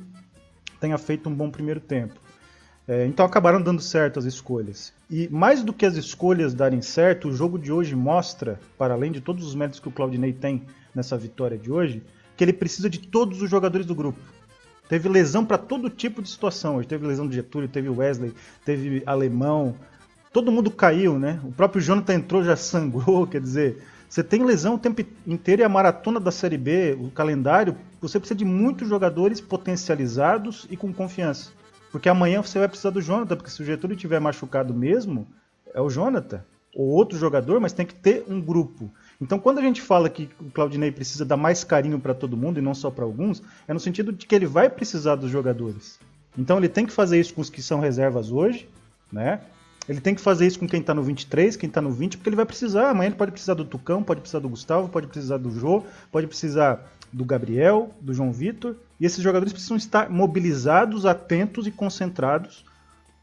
tenha 0.79 0.97
feito 0.97 1.29
um 1.29 1.33
bom 1.33 1.49
primeiro 1.49 1.79
tempo. 1.79 2.15
É, 2.87 3.05
então 3.05 3.25
acabaram 3.25 3.61
dando 3.61 3.81
certo 3.81 4.19
as 4.19 4.25
escolhas. 4.25 4.93
E 5.09 5.27
mais 5.29 5.63
do 5.63 5.71
que 5.71 5.85
as 5.85 5.95
escolhas 5.95 6.53
darem 6.53 6.81
certo, 6.81 7.29
o 7.29 7.33
jogo 7.33 7.59
de 7.59 7.71
hoje 7.71 7.95
mostra, 7.95 8.59
para 8.77 8.93
além 8.93 9.11
de 9.11 9.21
todos 9.21 9.45
os 9.45 9.55
méritos 9.55 9.79
que 9.79 9.87
o 9.87 9.91
Claudinei 9.91 10.33
tem 10.33 10.63
nessa 10.93 11.17
vitória 11.17 11.57
de 11.57 11.71
hoje, 11.71 12.03
que 12.35 12.43
ele 12.43 12.53
precisa 12.53 12.89
de 12.89 12.99
todos 12.99 13.41
os 13.41 13.49
jogadores 13.49 13.85
do 13.85 13.95
grupo. 13.95 14.19
Teve 14.89 15.07
lesão 15.07 15.45
para 15.45 15.57
todo 15.57 15.89
tipo 15.89 16.21
de 16.21 16.29
situação. 16.29 16.75
Hoje 16.75 16.87
teve 16.87 17.07
lesão 17.07 17.27
de 17.27 17.35
Getúlio, 17.35 17.69
teve 17.69 17.87
Wesley, 17.87 18.33
teve 18.65 19.03
Alemão. 19.05 19.75
Todo 20.33 20.51
mundo 20.51 20.69
caiu, 20.69 21.17
né? 21.17 21.39
O 21.45 21.51
próprio 21.51 21.81
Jonathan 21.81 22.15
entrou, 22.15 22.43
já 22.43 22.55
sangrou. 22.57 23.25
Quer 23.25 23.39
dizer, 23.39 23.81
você 24.09 24.21
tem 24.21 24.43
lesão 24.43 24.75
o 24.75 24.77
tempo 24.77 25.01
inteiro 25.25 25.61
e 25.61 25.63
a 25.63 25.69
maratona 25.69 26.19
da 26.19 26.31
Série 26.31 26.57
B, 26.57 26.97
o 26.99 27.09
calendário, 27.11 27.77
você 28.01 28.19
precisa 28.19 28.37
de 28.37 28.43
muitos 28.43 28.89
jogadores 28.89 29.39
potencializados 29.39 30.67
e 30.69 30.75
com 30.75 30.91
confiança. 30.91 31.51
Porque 31.91 32.07
amanhã 32.09 32.41
você 32.41 32.57
vai 32.57 32.67
precisar 32.67 32.91
do 32.91 33.01
Jonathan, 33.01 33.35
porque 33.35 33.51
se 33.51 33.61
o 33.61 33.65
Getúlio 33.65 33.97
tiver 33.97 34.19
machucado 34.19 34.73
mesmo, 34.73 35.27
é 35.73 35.81
o 35.81 35.89
Jonathan. 35.89 36.43
Ou 36.73 36.87
outro 36.87 37.17
jogador, 37.17 37.59
mas 37.59 37.73
tem 37.73 37.85
que 37.85 37.93
ter 37.93 38.23
um 38.29 38.39
grupo. 38.39 38.89
Então, 39.19 39.37
quando 39.37 39.59
a 39.59 39.61
gente 39.61 39.81
fala 39.81 40.09
que 40.09 40.29
o 40.39 40.49
Claudinei 40.49 40.91
precisa 40.91 41.25
dar 41.25 41.35
mais 41.35 41.63
carinho 41.63 41.99
para 41.99 42.13
todo 42.13 42.37
mundo 42.37 42.59
e 42.59 42.61
não 42.61 42.73
só 42.73 42.89
para 42.89 43.03
alguns, 43.03 43.43
é 43.67 43.73
no 43.73 43.79
sentido 43.79 44.13
de 44.13 44.25
que 44.25 44.33
ele 44.33 44.45
vai 44.45 44.69
precisar 44.69 45.15
dos 45.15 45.29
jogadores. 45.29 45.99
Então, 46.37 46.57
ele 46.57 46.69
tem 46.69 46.85
que 46.85 46.93
fazer 46.93 47.19
isso 47.19 47.33
com 47.33 47.41
os 47.41 47.49
que 47.49 47.61
são 47.61 47.81
reservas 47.81 48.31
hoje, 48.31 48.69
né? 49.11 49.41
Ele 49.89 49.99
tem 49.99 50.15
que 50.15 50.21
fazer 50.21 50.47
isso 50.47 50.59
com 50.59 50.67
quem 50.67 50.79
está 50.79 50.93
no 50.93 51.03
23, 51.03 51.57
quem 51.57 51.67
está 51.67 51.81
no 51.81 51.91
20, 51.91 52.17
porque 52.17 52.29
ele 52.29 52.35
vai 52.35 52.45
precisar. 52.45 52.91
Amanhã 52.91 53.07
ele 53.09 53.15
pode 53.15 53.31
precisar 53.31 53.55
do 53.55 53.65
Tucão, 53.65 54.01
pode 54.01 54.21
precisar 54.21 54.39
do 54.39 54.47
Gustavo, 54.47 54.87
pode 54.87 55.07
precisar 55.07 55.37
do 55.37 55.51
Jô, 55.51 55.83
pode 56.11 56.27
precisar 56.27 56.87
do 57.11 57.25
Gabriel, 57.25 57.91
do 57.99 58.13
João 58.13 58.31
Vitor. 58.31 58.75
E 58.99 59.05
esses 59.05 59.23
jogadores 59.23 59.51
precisam 59.51 59.77
estar 59.77 60.09
mobilizados, 60.09 61.05
atentos 61.05 61.67
e 61.67 61.71
concentrados 61.71 62.65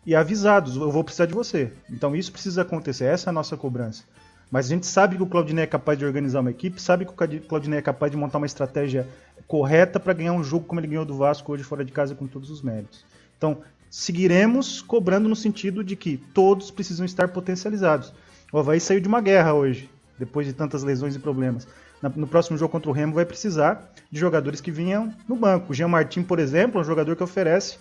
e 0.04 0.14
avisados. 0.14 0.76
Eu 0.76 0.90
vou 0.90 1.04
precisar 1.04 1.26
de 1.26 1.34
você. 1.34 1.72
Então 1.90 2.14
isso 2.14 2.32
precisa 2.32 2.62
acontecer. 2.62 3.04
Essa 3.04 3.28
é 3.28 3.30
a 3.30 3.34
nossa 3.34 3.56
cobrança. 3.56 4.04
Mas 4.50 4.66
a 4.66 4.68
gente 4.70 4.86
sabe 4.86 5.16
que 5.16 5.22
o 5.22 5.26
Claudinei 5.26 5.64
é 5.64 5.66
capaz 5.66 5.98
de 5.98 6.06
organizar 6.06 6.40
uma 6.40 6.50
equipe, 6.50 6.80
sabe 6.80 7.04
que 7.04 7.12
o 7.12 7.40
Claudinei 7.42 7.80
é 7.80 7.82
capaz 7.82 8.10
de 8.10 8.16
montar 8.16 8.38
uma 8.38 8.46
estratégia 8.46 9.06
correta 9.46 10.00
para 10.00 10.14
ganhar 10.14 10.32
um 10.32 10.42
jogo 10.42 10.64
como 10.64 10.80
ele 10.80 10.86
ganhou 10.86 11.04
do 11.04 11.16
Vasco 11.16 11.52
hoje 11.52 11.62
fora 11.62 11.84
de 11.84 11.92
casa 11.92 12.14
com 12.14 12.26
todos 12.26 12.50
os 12.50 12.62
méritos. 12.62 13.04
Então, 13.36 13.58
seguiremos 13.90 14.80
cobrando 14.80 15.28
no 15.28 15.36
sentido 15.36 15.84
de 15.84 15.94
que 15.96 16.16
todos 16.16 16.70
precisam 16.70 17.04
estar 17.04 17.28
potencializados. 17.28 18.12
O 18.50 18.58
Havaí 18.58 18.80
saiu 18.80 19.00
de 19.00 19.08
uma 19.08 19.20
guerra 19.20 19.52
hoje, 19.52 19.90
depois 20.18 20.46
de 20.46 20.54
tantas 20.54 20.82
lesões 20.82 21.14
e 21.14 21.18
problemas 21.18 21.68
no 22.02 22.26
próximo 22.26 22.56
jogo 22.56 22.70
contra 22.70 22.90
o 22.90 22.92
Remo 22.92 23.14
vai 23.14 23.24
precisar 23.24 23.92
de 24.10 24.20
jogadores 24.20 24.60
que 24.60 24.70
vinham 24.70 25.12
no 25.28 25.36
banco. 25.36 25.72
O 25.72 25.74
Jean 25.74 25.88
Martin, 25.88 26.22
por 26.22 26.38
exemplo, 26.38 26.78
é 26.78 26.82
um 26.82 26.86
jogador 26.86 27.16
que 27.16 27.22
oferece 27.22 27.78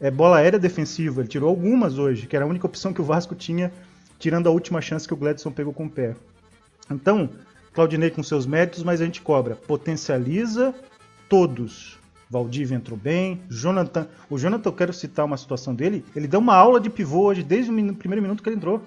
é, 0.00 0.10
bola 0.10 0.38
aérea 0.38 0.58
defensiva. 0.58 1.20
Ele 1.20 1.28
tirou 1.28 1.48
algumas 1.48 1.98
hoje, 1.98 2.26
que 2.26 2.36
era 2.36 2.44
a 2.44 2.48
única 2.48 2.66
opção 2.66 2.92
que 2.92 3.00
o 3.00 3.04
Vasco 3.04 3.34
tinha, 3.34 3.72
tirando 4.18 4.48
a 4.48 4.50
última 4.50 4.80
chance 4.80 5.06
que 5.06 5.14
o 5.14 5.16
Gladson 5.16 5.50
pegou 5.50 5.72
com 5.72 5.86
o 5.86 5.90
pé. 5.90 6.14
Então, 6.90 7.30
Claudinei 7.74 8.10
com 8.10 8.22
seus 8.22 8.46
méritos, 8.46 8.84
mas 8.84 9.00
a 9.00 9.04
gente 9.04 9.20
cobra. 9.20 9.56
Potencializa 9.56 10.72
todos. 11.28 11.98
Valdívia 12.30 12.76
entrou 12.76 12.96
bem, 12.96 13.42
Jonathan. 13.48 14.06
O 14.30 14.38
Jonathan, 14.38 14.68
eu 14.68 14.72
quero 14.72 14.92
citar 14.92 15.24
uma 15.24 15.36
situação 15.36 15.74
dele. 15.74 16.04
Ele 16.14 16.28
deu 16.28 16.40
uma 16.40 16.54
aula 16.54 16.80
de 16.80 16.88
pivô 16.88 17.24
hoje, 17.24 17.42
desde 17.42 17.70
o 17.70 17.94
primeiro 17.94 18.22
minuto 18.22 18.42
que 18.42 18.48
ele 18.48 18.56
entrou. 18.56 18.80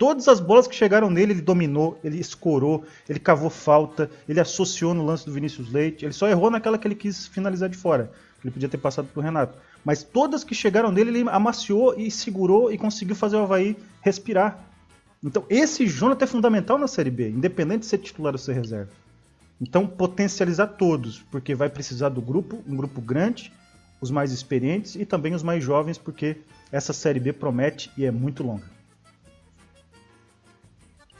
Todas 0.00 0.28
as 0.28 0.40
bolas 0.40 0.66
que 0.66 0.74
chegaram 0.74 1.10
nele, 1.10 1.34
ele 1.34 1.42
dominou, 1.42 2.00
ele 2.02 2.18
escorou, 2.18 2.86
ele 3.06 3.18
cavou 3.18 3.50
falta, 3.50 4.10
ele 4.26 4.40
associou 4.40 4.94
no 4.94 5.04
lance 5.04 5.26
do 5.26 5.32
Vinícius 5.32 5.70
Leite. 5.70 6.06
Ele 6.06 6.14
só 6.14 6.26
errou 6.26 6.50
naquela 6.50 6.78
que 6.78 6.88
ele 6.88 6.94
quis 6.94 7.26
finalizar 7.26 7.68
de 7.68 7.76
fora. 7.76 8.10
Ele 8.42 8.50
podia 8.50 8.66
ter 8.66 8.78
passado 8.78 9.08
pro 9.12 9.20
Renato. 9.20 9.58
Mas 9.84 10.02
todas 10.02 10.42
que 10.42 10.54
chegaram 10.54 10.90
nele, 10.90 11.10
ele 11.10 11.28
amaciou 11.28 11.94
e 11.98 12.10
segurou 12.10 12.72
e 12.72 12.78
conseguiu 12.78 13.14
fazer 13.14 13.36
o 13.36 13.42
Havaí 13.42 13.76
respirar. 14.00 14.58
Então, 15.22 15.44
esse 15.50 15.86
Jonathan 15.86 16.24
é 16.24 16.28
fundamental 16.28 16.78
na 16.78 16.88
Série 16.88 17.10
B, 17.10 17.28
independente 17.28 17.80
de 17.80 17.86
ser 17.86 17.98
titular 17.98 18.32
ou 18.32 18.38
ser 18.38 18.54
reserva. 18.54 18.92
Então, 19.60 19.86
potencializar 19.86 20.68
todos, 20.68 21.18
porque 21.30 21.54
vai 21.54 21.68
precisar 21.68 22.08
do 22.08 22.22
grupo, 22.22 22.64
um 22.66 22.74
grupo 22.74 23.02
grande, 23.02 23.52
os 24.00 24.10
mais 24.10 24.32
experientes 24.32 24.94
e 24.94 25.04
também 25.04 25.34
os 25.34 25.42
mais 25.42 25.62
jovens, 25.62 25.98
porque 25.98 26.38
essa 26.72 26.94
Série 26.94 27.20
B 27.20 27.34
promete 27.34 27.90
e 27.98 28.06
é 28.06 28.10
muito 28.10 28.42
longa. 28.42 28.79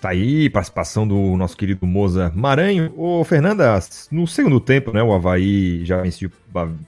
Tá 0.01 0.11
aí, 0.11 0.49
participação 0.49 1.07
do 1.07 1.37
nosso 1.37 1.55
querido 1.55 1.87
Moza 1.87 2.33
Maranho. 2.35 2.91
Ô, 2.97 3.23
Fernanda, 3.23 3.79
no 4.11 4.27
segundo 4.27 4.59
tempo, 4.59 4.93
né, 4.95 5.03
o 5.03 5.13
Havaí 5.13 5.85
já 5.85 6.01
vencia, 6.01 6.31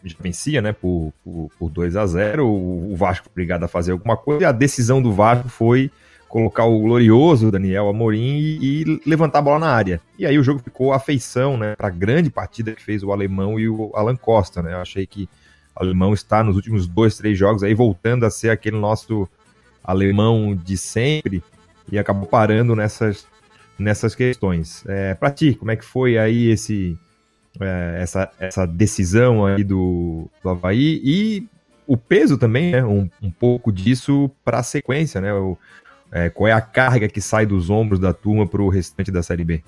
já 0.03 0.16
vencia 0.18 0.62
né, 0.62 0.72
por, 0.72 1.12
por, 1.22 1.51
por 1.59 1.68
2 1.68 1.94
a 1.94 2.07
0 2.07 2.48
o, 2.48 2.96
Vasco 2.96 3.29
obrigado 3.31 3.64
a 3.64 3.68
fazer 3.68 3.92
alguma 3.92 4.16
coisa, 4.16 4.42
e 4.42 4.46
a 4.46 4.53
decisão 4.53 5.03
do 5.03 5.12
Vasco 5.12 5.51
foi 5.51 5.90
colocar 6.27 6.64
o 6.64 6.81
glorioso 6.81 7.51
Daniel 7.51 7.90
Amorim 7.90 8.38
e, 8.38 8.81
e 8.81 9.01
levantar 9.05 9.40
a 9.40 9.42
bola 9.42 9.59
na 9.59 9.70
área. 9.70 10.01
E 10.18 10.25
aí 10.25 10.38
o 10.38 10.42
jogo 10.42 10.61
ficou 10.61 10.94
afeição, 10.94 11.59
né, 11.59 11.77
para 11.77 11.88
a 11.88 11.90
grande 11.90 12.31
partida 12.31 12.72
que 12.72 12.83
fez 12.83 13.03
o 13.03 13.12
Alemão 13.12 13.61
e 13.61 13.68
o 13.68 13.92
Alan 13.94 14.16
Costa, 14.16 14.62
né, 14.62 14.72
eu 14.72 14.79
achei 14.79 15.07
que 15.07 15.29
o 15.77 15.83
Alemão 15.83 16.14
está 16.14 16.42
nos 16.42 16.57
últimos 16.57 16.87
dois, 16.87 17.14
três 17.18 17.37
jogos 17.37 17.62
aí 17.62 17.75
voltando 17.75 18.25
a 18.25 18.31
ser 18.31 18.48
aquele 18.48 18.79
nosso 18.79 19.29
alemão 19.85 20.55
de 20.55 20.79
sempre, 20.79 21.42
e 21.90 21.98
acabou 21.98 22.26
parando 22.26 22.76
nessas, 22.76 23.26
nessas 23.78 24.14
questões. 24.14 24.84
É, 24.86 25.14
para 25.14 25.30
ti, 25.30 25.54
como 25.54 25.70
é 25.70 25.76
que 25.76 25.84
foi 25.84 26.18
aí 26.18 26.48
esse, 26.50 26.98
é, 27.60 27.98
essa, 28.00 28.30
essa 28.38 28.66
decisão 28.66 29.44
aí 29.44 29.64
do, 29.64 30.28
do 30.42 30.48
Havaí 30.48 31.00
e 31.04 31.48
o 31.86 31.96
peso 31.96 32.38
também, 32.38 32.72
né, 32.72 32.84
um, 32.84 33.08
um 33.20 33.30
pouco 33.30 33.72
disso 33.72 34.30
para 34.44 34.58
a 34.58 34.62
sequência, 34.62 35.20
né, 35.20 35.32
o, 35.34 35.58
é, 36.10 36.30
qual 36.30 36.48
é 36.48 36.52
a 36.52 36.60
carga 36.60 37.08
que 37.08 37.20
sai 37.20 37.46
dos 37.46 37.70
ombros 37.70 37.98
da 37.98 38.12
turma 38.12 38.46
para 38.46 38.62
o 38.62 38.68
restante 38.68 39.10
da 39.10 39.22
Série 39.22 39.44
B? 39.44 39.62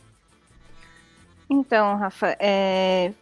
Então, 1.48 1.96
Rafa, 1.96 2.36
é, 2.38 3.12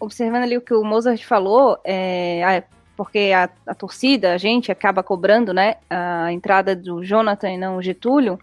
observando 0.00 0.44
ali 0.44 0.56
o 0.56 0.60
que 0.60 0.74
o 0.74 0.84
Mozart 0.84 1.24
falou, 1.24 1.78
é, 1.84 2.64
porque 2.96 3.32
a, 3.34 3.48
a, 3.66 3.74
torcida, 3.74 4.32
a 4.32 4.38
gente 4.38 4.72
acaba 4.72 5.02
cobrando, 5.02 5.52
né, 5.52 5.76
a 5.88 6.32
entrada 6.32 6.74
do 6.74 7.04
Jonathan 7.04 7.50
e 7.50 7.58
não 7.58 7.76
o 7.76 7.82
Getúlio, 7.82 8.38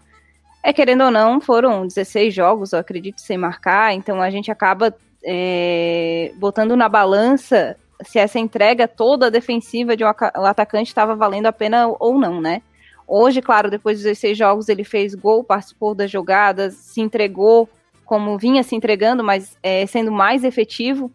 é 0.62 0.72
querendo 0.72 1.04
ou 1.04 1.10
não, 1.10 1.40
foram 1.40 1.86
16 1.86 2.32
jogos, 2.32 2.72
eu 2.72 2.78
acredito, 2.78 3.20
sem 3.20 3.36
marcar, 3.36 3.92
então 3.92 4.22
a 4.22 4.30
gente 4.30 4.50
acaba 4.50 4.94
é, 5.22 6.32
botando 6.36 6.76
na 6.76 6.88
balança 6.88 7.76
se 8.02 8.18
essa 8.18 8.38
entrega 8.38 8.86
toda 8.86 9.30
defensiva 9.30 9.96
de 9.96 10.04
um 10.04 10.08
atacante 10.08 10.88
estava 10.88 11.14
valendo 11.14 11.46
a 11.46 11.52
pena 11.52 11.86
ou 11.98 12.18
não, 12.18 12.40
né? 12.40 12.62
Hoje, 13.06 13.42
claro, 13.42 13.70
depois 13.70 13.98
dos 13.98 14.04
16 14.04 14.36
jogos, 14.36 14.68
ele 14.68 14.84
fez 14.84 15.14
gol, 15.14 15.44
participou 15.44 15.94
das 15.94 16.10
jogadas, 16.10 16.74
se 16.74 17.00
entregou 17.00 17.68
como 18.04 18.38
vinha 18.38 18.62
se 18.62 18.74
entregando, 18.74 19.22
mas 19.22 19.56
é, 19.62 19.86
sendo 19.86 20.12
mais 20.12 20.44
efetivo. 20.44 21.10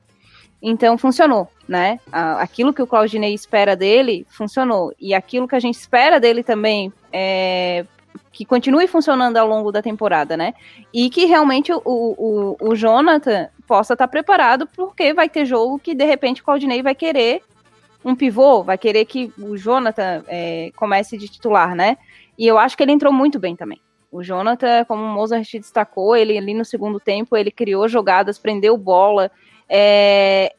Então 0.62 0.98
funcionou, 0.98 1.48
né? 1.68 2.00
Aquilo 2.12 2.74
que 2.74 2.82
o 2.82 2.88
Claudinei 2.88 3.34
espera 3.34 3.76
dele 3.76 4.26
funcionou. 4.30 4.94
E 5.00 5.14
aquilo 5.14 5.48
que 5.48 5.56
a 5.56 5.60
gente 5.60 5.76
espera 5.76 6.20
dele 6.20 6.44
também 6.44 6.92
é 7.12 7.86
que 8.32 8.46
continue 8.46 8.88
funcionando 8.88 9.38
ao 9.38 9.48
longo 9.48 9.72
da 9.72 9.82
temporada, 9.82 10.38
né? 10.38 10.54
E 10.94 11.10
que 11.10 11.26
realmente 11.26 11.74
o, 11.74 11.82
o, 11.86 12.58
o 12.60 12.76
Jonathan 12.76 13.50
possa 13.68 13.94
estar 13.94 14.08
preparado, 14.08 14.68
porque 14.68 15.14
vai 15.14 15.28
ter 15.28 15.46
jogo 15.46 15.80
que 15.80 15.94
de 15.94 16.06
repente 16.06 16.42
o 16.42 16.46
Claudinei 16.46 16.82
vai 16.82 16.96
querer 16.96 17.42
um 18.04 18.16
pivô, 18.16 18.64
vai 18.64 18.78
querer 18.78 19.06
que 19.06 19.32
o 19.38 19.58
Jonathan 19.58 20.24
é, 20.28 20.72
comece 20.76 21.18
de 21.18 21.28
titular, 21.28 21.76
né? 21.76 21.98
E 22.38 22.48
eu 22.48 22.58
acho 22.58 22.78
que 22.78 22.84
ele 22.84 22.92
entrou 22.92 23.12
muito 23.12 23.40
bem 23.40 23.56
também. 23.56 23.82
O 24.12 24.24
Jonathan, 24.24 24.86
como 24.86 25.04
o 25.04 25.14
Mozart 25.14 25.52
destacou, 25.54 26.16
ele 26.16 26.38
ali 26.38 26.54
no 26.54 26.66
segundo 26.66 27.00
tempo, 27.00 27.36
ele 27.36 27.52
criou 27.52 27.88
jogadas, 27.88 28.40
prendeu 28.40 28.76
bola, 28.78 29.30
é, 29.70 30.54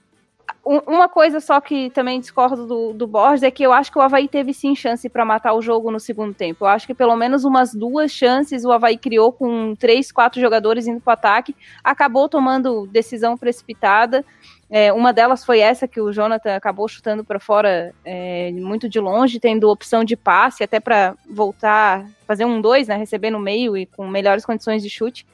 uma 0.65 1.09
coisa 1.09 1.41
só 1.41 1.61
que 1.61 1.91
também 1.91 2.21
discordo 2.21 2.67
do, 2.67 2.93
do 2.93 3.07
Borges 3.07 3.43
é 3.43 3.51
que 3.51 3.63
eu 3.63 3.73
acho 3.73 3.91
que 3.91 3.99
o 3.99 4.01
Havaí 4.01 4.29
teve 4.29 4.53
sim 4.53 4.75
chance 4.75 5.09
para 5.09 5.25
matar 5.25 5.55
o 5.55 5.63
jogo 5.63 5.91
no 5.91 5.99
segundo 5.99 6.35
tempo. 6.35 6.65
Eu 6.65 6.69
acho 6.69 6.87
que 6.87 6.95
pelo 6.95 7.17
menos 7.17 7.45
umas 7.45 7.75
duas 7.75 8.13
chances 8.13 8.65
o 8.65 8.71
Havaí 8.71 8.97
criou 8.97 9.33
com 9.33 9.75
três, 9.75 10.13
quatro 10.13 10.41
jogadores 10.41 10.87
indo 10.87 11.01
para 11.01 11.11
o 11.11 11.15
ataque. 11.15 11.57
Acabou 11.83 12.29
tomando 12.29 12.87
decisão 12.87 13.37
precipitada. 13.37 14.25
É, 14.69 14.93
uma 14.93 15.13
delas 15.13 15.45
foi 15.45 15.59
essa 15.59 15.89
que 15.89 16.01
o 16.01 16.13
Jonathan 16.13 16.55
acabou 16.55 16.87
chutando 16.87 17.25
para 17.25 17.41
fora 17.41 17.93
é, 18.05 18.53
muito 18.53 18.89
de 18.89 19.01
longe, 19.01 19.41
tendo 19.41 19.69
opção 19.69 20.05
de 20.05 20.17
passe 20.17 20.63
até 20.63 20.79
para 20.79 21.17
voltar, 21.29 22.07
fazer 22.27 22.45
um 22.45 22.61
dois, 22.61 22.87
né, 22.87 22.97
receber 22.97 23.31
no 23.31 23.41
meio 23.41 23.77
e 23.77 23.87
com 23.87 24.07
melhores 24.07 24.45
condições 24.45 24.83
de 24.83 24.89
chute. 24.89 25.27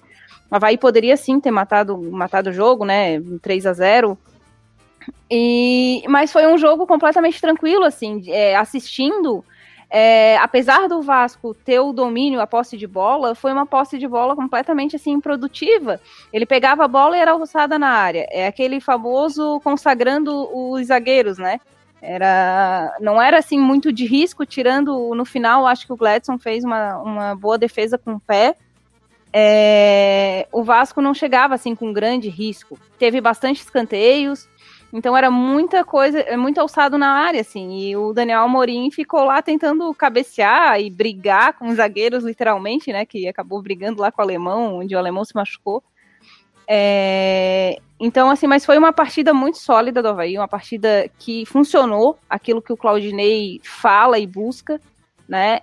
O 0.51 0.57
Havaí 0.57 0.79
poderia 0.79 1.17
sim 1.17 1.41
ter 1.41 1.51
matado, 1.51 1.97
matado 1.99 2.51
o 2.51 2.53
jogo, 2.53 2.85
né? 2.85 3.21
3 3.43 3.67
a 3.67 3.73
0 3.73 4.19
e, 5.31 6.03
mas 6.09 6.33
foi 6.33 6.47
um 6.47 6.59
jogo 6.59 6.87
completamente 6.87 7.41
tranquilo, 7.41 7.85
assim, 7.85 8.23
é, 8.29 8.57
assistindo. 8.57 9.45
É, 9.89 10.37
apesar 10.39 10.89
do 10.89 11.01
Vasco 11.01 11.55
ter 11.55 11.79
o 11.79 11.93
domínio, 11.93 12.41
a 12.41 12.47
posse 12.47 12.77
de 12.77 12.87
bola, 12.87 13.35
foi 13.35 13.53
uma 13.53 13.65
posse 13.65 13.99
de 13.99 14.09
bola 14.09 14.35
completamente 14.35 14.97
assim 14.97 15.13
improdutiva. 15.13 16.01
Ele 16.33 16.45
pegava 16.45 16.85
a 16.85 16.89
bola 16.89 17.17
e 17.17 17.21
era 17.21 17.33
alçada 17.33 17.79
na 17.79 17.91
área. 17.91 18.27
É 18.31 18.47
aquele 18.47 18.81
famoso 18.81 19.61
consagrando 19.63 20.49
os 20.53 20.89
zagueiros, 20.89 21.39
né? 21.39 21.61
Era, 22.03 22.95
não 23.01 23.21
era 23.21 23.39
assim 23.39 23.59
muito 23.59 23.93
de 23.93 24.07
risco, 24.07 24.45
tirando 24.45 25.15
no 25.15 25.25
final, 25.25 25.67
acho 25.67 25.87
que 25.87 25.93
o 25.93 25.97
Gladson 25.97 26.39
fez 26.39 26.63
uma, 26.63 26.99
uma 26.99 27.35
boa 27.35 27.57
defesa 27.57 27.97
com 27.97 28.15
o 28.15 28.21
pé. 28.21 28.55
É, 29.33 30.47
o 30.53 30.62
Vasco 30.62 31.01
não 31.01 31.12
chegava 31.12 31.55
assim 31.55 31.75
com 31.75 31.93
grande 31.93 32.29
risco. 32.29 32.79
Teve 32.99 33.21
bastante 33.21 33.61
escanteios, 33.61 34.49
então 34.93 35.17
era 35.17 35.31
muita 35.31 35.85
coisa, 35.85 36.25
muito 36.37 36.59
alçado 36.59 36.97
na 36.97 37.11
área, 37.11 37.41
assim. 37.41 37.79
E 37.79 37.97
o 37.97 38.12
Daniel 38.12 38.43
Amorim 38.43 38.91
ficou 38.91 39.25
lá 39.25 39.43
tentando 39.43 39.93
cabecear 39.95 40.81
e 40.81 40.89
brigar 40.89 41.53
com 41.55 41.69
os 41.69 41.77
zagueiros, 41.77 42.25
literalmente, 42.25 42.93
né? 42.93 43.05
Que 43.05 43.29
acabou 43.29 43.61
brigando 43.61 44.01
lá 44.01 44.11
com 44.11 44.23
o 44.23 44.25
alemão, 44.25 44.77
onde 44.77 44.95
o 44.95 44.99
alemão 44.99 45.25
se 45.25 45.35
machucou. 45.35 45.83
É, 46.69 47.79
então, 48.01 48.31
assim, 48.31 48.47
mas 48.47 48.65
foi 48.65 48.77
uma 48.79 48.93
partida 48.93 49.33
muito 49.33 49.59
sólida 49.59 50.03
do 50.03 50.09
Havaí, 50.09 50.37
uma 50.37 50.49
partida 50.49 51.11
que 51.19 51.47
funcionou, 51.47 52.19
aquilo 52.29 52.62
que 52.62 52.73
o 52.73 52.77
Claudinei 52.77 53.61
fala 53.62 54.19
e 54.19 54.27
busca 54.27 54.81
né? 55.29 55.61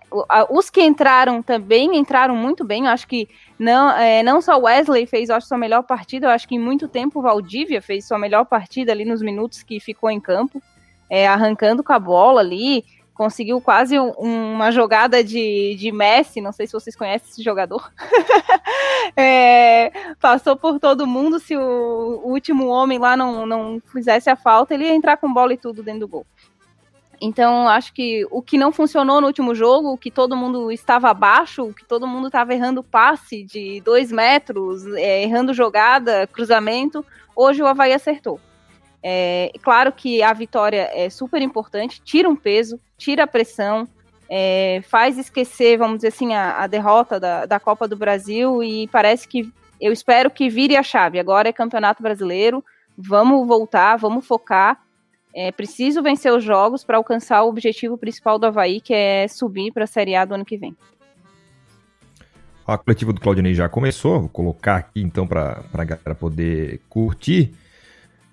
Os 0.49 0.69
que 0.69 0.81
entraram 0.81 1.41
também 1.41 1.97
entraram 1.97 2.35
muito 2.35 2.63
bem. 2.65 2.85
Eu 2.85 2.91
acho 2.91 3.07
que 3.07 3.29
não, 3.57 3.91
é, 3.91 4.21
não 4.21 4.41
só 4.41 4.57
Wesley 4.57 5.05
fez, 5.05 5.29
acho, 5.29 5.47
sua 5.47 5.57
melhor 5.57 5.83
partida. 5.83 6.27
Eu 6.27 6.31
acho 6.31 6.47
que 6.47 6.55
em 6.55 6.59
muito 6.59 6.87
tempo 6.87 7.21
Valdívia 7.21 7.81
fez 7.81 8.05
sua 8.05 8.17
melhor 8.17 8.45
partida 8.45 8.91
ali 8.91 9.05
nos 9.05 9.21
minutos 9.21 9.63
que 9.63 9.79
ficou 9.79 10.09
em 10.09 10.19
campo, 10.19 10.61
é, 11.09 11.27
arrancando 11.27 11.83
com 11.83 11.93
a 11.93 11.99
bola 11.99 12.41
ali. 12.41 12.83
Conseguiu 13.13 13.61
quase 13.61 13.97
um, 13.99 14.11
uma 14.17 14.71
jogada 14.71 15.23
de, 15.23 15.75
de 15.75 15.91
Messi. 15.91 16.41
Não 16.41 16.51
sei 16.51 16.65
se 16.65 16.73
vocês 16.73 16.95
conhecem 16.95 17.29
esse 17.29 17.43
jogador. 17.43 17.91
é, 19.15 19.91
passou 20.19 20.57
por 20.57 20.79
todo 20.79 21.07
mundo. 21.07 21.39
Se 21.39 21.55
o, 21.55 22.21
o 22.23 22.31
último 22.31 22.67
homem 22.67 22.97
lá 22.97 23.15
não, 23.15 23.45
não 23.45 23.81
fizesse 23.91 24.31
a 24.31 24.35
falta, 24.35 24.73
ele 24.73 24.85
ia 24.85 24.95
entrar 24.95 25.17
com 25.17 25.31
bola 25.31 25.53
e 25.53 25.57
tudo 25.57 25.83
dentro 25.83 26.01
do 26.01 26.07
gol. 26.07 26.25
Então, 27.21 27.67
acho 27.67 27.93
que 27.93 28.25
o 28.29 28.41
que 28.41 28.57
não 28.57 28.71
funcionou 28.71 29.21
no 29.21 29.27
último 29.27 29.55
jogo, 29.55 29.93
o 29.93 29.97
que 29.97 30.11
todo 30.11 30.35
mundo 30.35 30.71
estava 30.71 31.09
abaixo, 31.09 31.63
o 31.63 31.73
que 31.73 31.85
todo 31.85 32.07
mundo 32.07 32.27
estava 32.27 32.53
errando 32.53 32.83
passe 32.83 33.43
de 33.43 33.81
dois 33.81 34.11
metros, 34.11 34.85
é, 34.95 35.23
errando 35.23 35.53
jogada, 35.53 36.27
cruzamento, 36.27 37.05
hoje 37.35 37.61
o 37.61 37.67
Havaí 37.67 37.93
acertou. 37.93 38.39
É, 39.01 39.51
claro 39.61 39.91
que 39.91 40.23
a 40.23 40.31
vitória 40.33 40.89
é 40.93 41.09
super 41.09 41.41
importante, 41.41 42.01
tira 42.01 42.27
um 42.27 42.35
peso, 42.35 42.79
tira 42.97 43.23
a 43.23 43.27
pressão, 43.27 43.87
é, 44.29 44.81
faz 44.87 45.17
esquecer, 45.17 45.77
vamos 45.77 45.97
dizer 45.97 46.07
assim, 46.07 46.33
a, 46.33 46.63
a 46.63 46.67
derrota 46.67 47.19
da, 47.19 47.45
da 47.45 47.59
Copa 47.59 47.87
do 47.87 47.97
Brasil 47.97 48.63
e 48.63 48.87
parece 48.87 49.27
que 49.27 49.51
eu 49.79 49.91
espero 49.91 50.31
que 50.31 50.49
vire 50.49 50.77
a 50.77 50.83
chave. 50.83 51.19
Agora 51.19 51.49
é 51.49 51.53
Campeonato 51.53 52.01
Brasileiro, 52.01 52.63
vamos 52.97 53.45
voltar, 53.45 53.97
vamos 53.97 54.25
focar 54.25 54.81
é 55.33 55.51
preciso 55.51 56.03
vencer 56.03 56.31
os 56.31 56.43
jogos 56.43 56.83
para 56.83 56.97
alcançar 56.97 57.43
o 57.43 57.49
objetivo 57.49 57.97
principal 57.97 58.37
do 58.37 58.45
Havaí, 58.45 58.79
que 58.79 58.93
é 58.93 59.27
subir 59.27 59.71
para 59.71 59.85
a 59.85 59.87
Série 59.87 60.15
A 60.15 60.23
do 60.25 60.35
ano 60.35 60.45
que 60.45 60.57
vem. 60.57 60.75
A 62.65 62.77
coletiva 62.77 63.11
do 63.11 63.19
Claudinei 63.19 63.53
já 63.53 63.67
começou, 63.67 64.21
vou 64.21 64.29
colocar 64.29 64.77
aqui 64.77 65.01
então 65.01 65.27
para 65.27 65.65
a 65.73 65.83
galera 65.83 66.15
poder 66.15 66.79
curtir. 66.87 67.53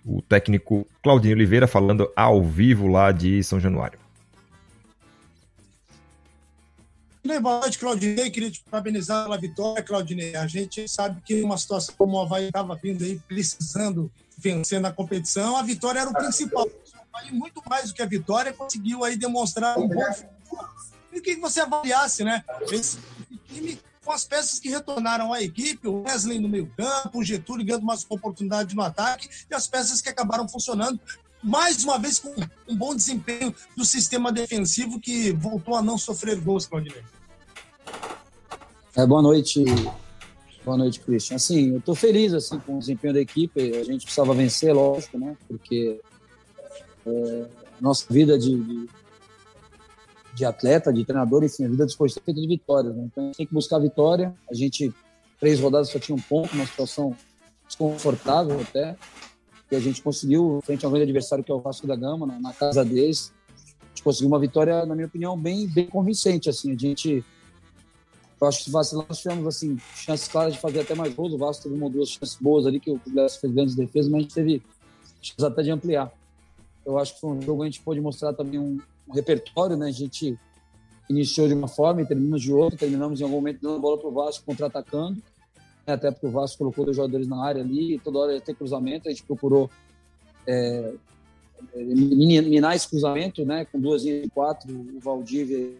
O 0.05 0.23
técnico 0.23 0.87
Claudinho 1.03 1.35
Oliveira 1.35 1.67
falando 1.67 2.11
ao 2.15 2.43
vivo 2.43 2.87
lá 2.87 3.11
de 3.13 3.43
São 3.43 3.59
Januário. 3.59 3.99
Boa 7.43 7.61
noite, 7.61 7.79
Claudinei. 7.79 8.31
Queria 8.31 8.51
te 8.51 8.63
parabenizar 8.71 9.25
pela 9.25 9.39
vitória, 9.39 9.83
Claudinei. 9.83 10.35
A 10.37 10.47
gente 10.47 10.89
sabe 10.89 11.21
que 11.23 11.43
uma 11.43 11.57
situação 11.59 11.95
como 11.97 12.17
o 12.17 12.21
Havaí 12.21 12.47
estava 12.47 12.75
vindo 12.77 13.05
aí, 13.05 13.21
precisando 13.29 14.11
vencer 14.41 14.81
na 14.81 14.93
competição, 14.93 15.57
a 15.57 15.63
vitória 15.63 16.01
era 16.01 16.11
o 16.11 16.15
principal 16.15 16.67
aí 17.15 17.33
muito 17.33 17.63
mais 17.69 17.89
do 17.89 17.95
que 17.95 18.03
a 18.03 18.07
vitória, 18.07 18.53
conseguiu 18.53 19.05
aí 19.05 19.17
demonstrar 19.17 19.79
um 19.79 19.89
bom 19.89 20.03
E 21.13 21.21
que 21.21 21.37
você 21.37 21.61
avaliasse, 21.61 22.25
né? 22.25 22.45
Esse 22.71 22.99
time 23.49 23.79
com 24.05 24.13
as 24.13 24.25
peças 24.25 24.59
que 24.59 24.71
retornaram 24.71 25.33
à 25.33 25.43
equipe, 25.43 25.87
o 25.87 26.03
Wesley 26.03 26.39
no 26.39 26.49
meio 26.49 26.73
campo, 26.77 27.19
o 27.19 27.25
Getúlio 27.25 27.65
ganhando 27.65 27.85
mais 27.85 28.07
oportunidade 28.09 28.75
no 28.75 28.83
ataque 28.83 29.29
e 29.51 29.55
as 29.55 29.67
peças 29.67 30.01
que 30.01 30.09
acabaram 30.09 30.49
funcionando, 30.49 30.99
mais 31.43 31.85
uma 31.85 31.99
vez 31.99 32.19
com 32.19 32.35
um 32.69 32.77
bom 32.77 32.95
desempenho 32.95 33.55
do 33.77 33.85
sistema 33.85 34.33
defensivo 34.33 34.99
que 34.99 35.33
voltou 35.33 35.77
a 35.77 35.83
não 35.83 35.99
sofrer 35.99 36.41
gols, 36.41 36.67
Claudinei. 36.67 37.03
É, 38.97 39.07
boa 39.07 39.23
noite, 39.23 39.63
boa 40.65 40.77
noite, 40.77 41.01
Christian. 41.01 41.37
Assim, 41.37 41.71
eu 41.71 41.79
estou 41.79 41.95
feliz 41.95 42.35
assim 42.35 42.59
com 42.59 42.77
o 42.77 42.79
desempenho 42.79 43.15
da 43.15 43.21
equipe. 43.21 43.61
A 43.77 43.85
gente 43.85 44.05
precisava 44.05 44.35
vencer, 44.35 44.75
lógico, 44.75 45.19
né? 45.19 45.37
Porque 45.49 46.01
é, 47.07 47.47
nossa 47.81 48.05
vida 48.11 48.39
de, 48.39 48.57
de, 48.63 48.89
de, 50.35 50.45
atleta, 50.45 50.93
de 50.93 51.05
treinador, 51.05 51.43
enfim, 51.45 51.65
a 51.65 51.69
vida 51.69 51.85
de 51.85 51.93
esportista 51.93 52.21
é 52.21 52.25
feita 52.25 52.41
de 52.41 52.47
vitórias. 52.47 52.95
Né? 52.95 53.05
Então 53.07 53.25
a 53.25 53.27
gente 53.29 53.37
tem 53.37 53.47
que 53.47 53.55
buscar 53.55 53.79
vitória. 53.79 54.35
A 54.51 54.55
gente, 54.55 54.93
três 55.39 55.61
rodadas, 55.61 55.89
só 55.89 55.99
tinha 55.99 56.15
um 56.15 56.21
ponto, 56.21 56.55
uma 56.55 56.67
situação 56.67 57.17
desconfortável 57.67 58.61
até. 58.61 58.97
E 59.71 59.77
a 59.77 59.81
gente 59.81 60.03
conseguiu, 60.03 60.61
frente 60.65 60.85
ao 60.85 60.91
grande 60.91 61.05
adversário 61.05 61.45
que 61.45 61.51
é 61.51 61.55
o 61.55 61.61
Vasco 61.61 61.87
da 61.87 61.97
Gama, 61.97 62.27
na, 62.27 62.41
na 62.41 62.53
casa 62.53 62.85
deles, 62.85 63.33
a 63.49 63.89
gente 63.89 64.03
conseguiu 64.03 64.29
uma 64.29 64.39
vitória, 64.39 64.85
na 64.85 64.95
minha 64.95 65.07
opinião, 65.07 65.39
bem, 65.39 65.67
bem 65.69 65.87
convincente. 65.87 66.51
Assim, 66.51 66.75
a 66.75 66.77
gente 66.77 67.25
eu 68.41 68.49
acho 68.49 68.65
que 68.65 68.71
vacilar, 68.71 69.07
nós 69.07 69.19
tivemos 69.19 69.47
assim, 69.47 69.77
chances 69.95 70.27
claras 70.27 70.55
de 70.55 70.61
fazer 70.61 70.81
até 70.81 70.95
mais 70.95 71.13
gols. 71.13 71.35
O 71.35 71.39
Vasco 71.39 71.65
teve 71.65 71.75
uma 71.75 71.87
ou 71.87 71.91
duas 71.91 72.09
chances 72.09 72.37
boas 72.41 72.67
ali, 72.67 72.81
que 72.81 72.91
o 72.91 73.01
Glécio 73.07 73.41
fez 73.41 73.53
grandes 73.53 73.75
defesas, 73.75 74.11
mas 74.11 74.21
a 74.21 74.23
gente 74.23 74.35
teve 74.35 74.63
chances 75.21 75.45
até 75.45 75.63
de 75.63 75.71
ampliar. 75.71 76.11
Eu 76.87 76.99
acho 76.99 77.15
que 77.15 77.21
foi 77.21 77.31
um 77.31 77.43
jogo 77.43 77.61
que 77.61 77.69
a 77.69 77.71
gente 77.71 77.83
pôde 77.83 78.01
mostrar 78.01 78.33
também 78.33 78.59
um, 78.59 78.81
um 79.07 79.13
repertório, 79.13 79.77
né? 79.77 79.89
A 79.89 79.93
gente 79.93 80.39
iniciou 81.11 81.49
de 81.49 81.55
uma 81.55 81.69
forma 81.69 82.01
e 82.01 82.07
terminamos 82.07 82.41
de 82.41 82.53
outra. 82.53 82.79
Terminamos 82.79 83.21
em 83.21 83.25
algum 83.25 83.37
momento 83.37 83.61
dando 83.61 83.77
a 83.77 83.79
bola 83.79 83.99
para 83.99 84.09
o 84.09 84.13
Vasco 84.13 84.45
contra-atacando, 84.47 85.23
né? 85.87 85.93
até 85.93 86.11
porque 86.11 86.27
o 86.27 86.31
Vasco 86.31 86.57
colocou 86.57 86.87
dois 86.87 86.97
jogadores 86.97 87.29
na 87.29 87.45
área 87.45 87.63
ali, 87.63 88.01
toda 88.03 88.21
hora 88.21 88.33
ia 88.33 88.41
ter 88.41 88.55
cruzamento. 88.55 89.07
A 89.07 89.11
gente 89.11 89.23
procurou 89.25 89.69
é, 90.47 90.95
é 91.75 91.85
minar 91.85 92.75
esse 92.75 92.89
cruzamento, 92.89 93.45
né? 93.45 93.67
Com 93.67 93.79
duas 93.79 94.03
e 94.07 94.31
quatro, 94.33 94.73
o 94.73 94.99
Valdívia 94.99 95.77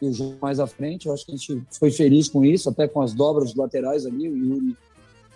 o 0.00 0.12
João 0.12 0.36
mais 0.40 0.60
à 0.60 0.66
frente. 0.66 1.06
Eu 1.06 1.14
acho 1.14 1.24
que 1.24 1.32
a 1.32 1.36
gente 1.36 1.62
foi 1.70 1.90
feliz 1.90 2.28
com 2.28 2.44
isso, 2.44 2.68
até 2.68 2.86
com 2.86 3.00
as 3.00 3.12
dobras 3.12 3.54
laterais 3.54 4.06
ali, 4.06 4.28
o 4.28 4.36
Yuri 4.36 4.76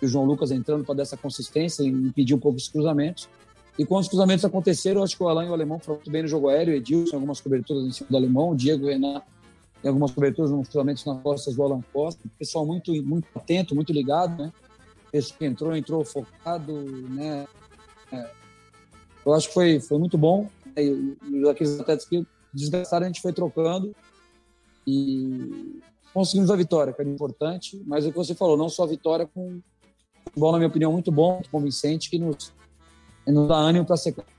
e 0.01 0.05
o 0.05 0.07
João 0.07 0.25
Lucas 0.25 0.51
entrando 0.51 0.85
para 0.85 0.95
dar 0.95 1.03
essa 1.03 1.17
consistência 1.17 1.83
e 1.83 1.87
impedir 1.87 2.33
um 2.33 2.39
pouco 2.39 2.57
os 2.57 2.67
cruzamentos. 2.67 3.27
E 3.77 3.85
quando 3.85 4.03
os 4.03 4.09
cruzamentos 4.09 4.43
aconteceram, 4.43 5.03
acho 5.03 5.15
que 5.15 5.23
o 5.23 5.27
Alain 5.27 5.47
e 5.47 5.49
o 5.49 5.53
Alemão 5.53 5.79
foram 5.79 5.97
muito 5.97 6.11
bem 6.11 6.21
no 6.21 6.27
jogo 6.27 6.49
aéreo, 6.49 6.73
o 6.73 6.77
Edilson, 6.77 7.15
algumas 7.15 7.39
coberturas 7.39 7.83
em 7.85 7.91
cima 7.91 8.09
do 8.09 8.17
Alemão, 8.17 8.51
o 8.51 8.55
Diego 8.55 8.85
o 8.85 8.89
Renan 8.89 9.21
em 9.83 9.87
algumas 9.87 10.11
coberturas, 10.11 10.51
nos 10.51 10.67
cruzamentos 10.67 11.05
nas 11.05 11.21
costas 11.21 11.55
do 11.55 11.63
Alan 11.63 11.81
Costa. 11.93 12.21
Pessoal 12.37 12.65
muito, 12.65 12.91
muito 13.03 13.27
atento, 13.33 13.73
muito 13.73 13.93
ligado, 13.93 14.43
né? 14.43 14.51
Esse 15.11 15.33
que 15.33 15.45
entrou, 15.45 15.75
entrou 15.75 16.03
focado, 16.03 16.73
né? 17.09 17.47
É. 18.11 18.29
Eu 19.25 19.33
acho 19.33 19.47
que 19.47 19.53
foi, 19.53 19.79
foi 19.79 19.97
muito 19.97 20.17
bom. 20.17 20.49
Né? 20.65 20.83
E, 20.83 21.17
e 21.31 21.49
aqueles 21.49 21.79
atletas 21.79 22.05
que 22.05 22.25
desgastaram, 22.53 23.05
a 23.05 23.07
gente 23.07 23.21
foi 23.21 23.31
trocando 23.31 23.95
e 24.89 25.81
conseguimos 26.13 26.49
a 26.49 26.55
vitória, 26.55 26.93
que 26.93 27.01
era 27.01 27.09
importante. 27.09 27.81
Mas 27.85 28.05
o 28.05 28.11
que 28.11 28.17
você 28.17 28.33
falou, 28.33 28.57
não 28.57 28.69
só 28.69 28.83
a 28.83 28.87
vitória, 28.87 29.27
com 29.27 29.61
futebol, 30.23 30.51
na 30.51 30.57
minha 30.57 30.67
opinião, 30.67 30.91
muito 30.91 31.11
bom, 31.11 31.33
muito 31.35 31.49
convincente, 31.49 32.09
que 32.09 32.17
nos 32.17 32.53
não 33.27 33.47
dá 33.47 33.55
ânimo 33.55 33.85
para 33.85 33.93
a 33.93 33.97
sequência. 33.97 34.29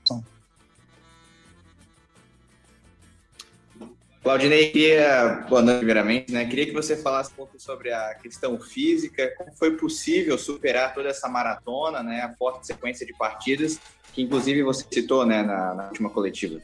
Claudinei, 4.21 4.69
queria, 4.69 5.45
boa 5.49 5.61
noite, 5.61 5.77
primeiramente, 5.77 6.31
né? 6.31 6.45
Queria 6.45 6.67
que 6.67 6.73
você 6.73 6.95
falasse 6.95 7.31
um 7.31 7.35
pouco 7.35 7.59
sobre 7.59 7.91
a 7.91 8.13
questão 8.15 8.59
física, 8.59 9.33
como 9.35 9.51
foi 9.53 9.75
possível 9.77 10.37
superar 10.37 10.93
toda 10.93 11.09
essa 11.09 11.27
maratona, 11.27 12.03
né? 12.03 12.21
A 12.21 12.35
forte 12.35 12.67
sequência 12.67 13.05
de 13.05 13.13
partidas, 13.13 13.79
que 14.13 14.21
inclusive 14.21 14.61
você 14.61 14.85
citou, 14.91 15.25
né, 15.25 15.41
na, 15.41 15.73
na 15.73 15.87
última 15.87 16.09
coletiva. 16.09 16.61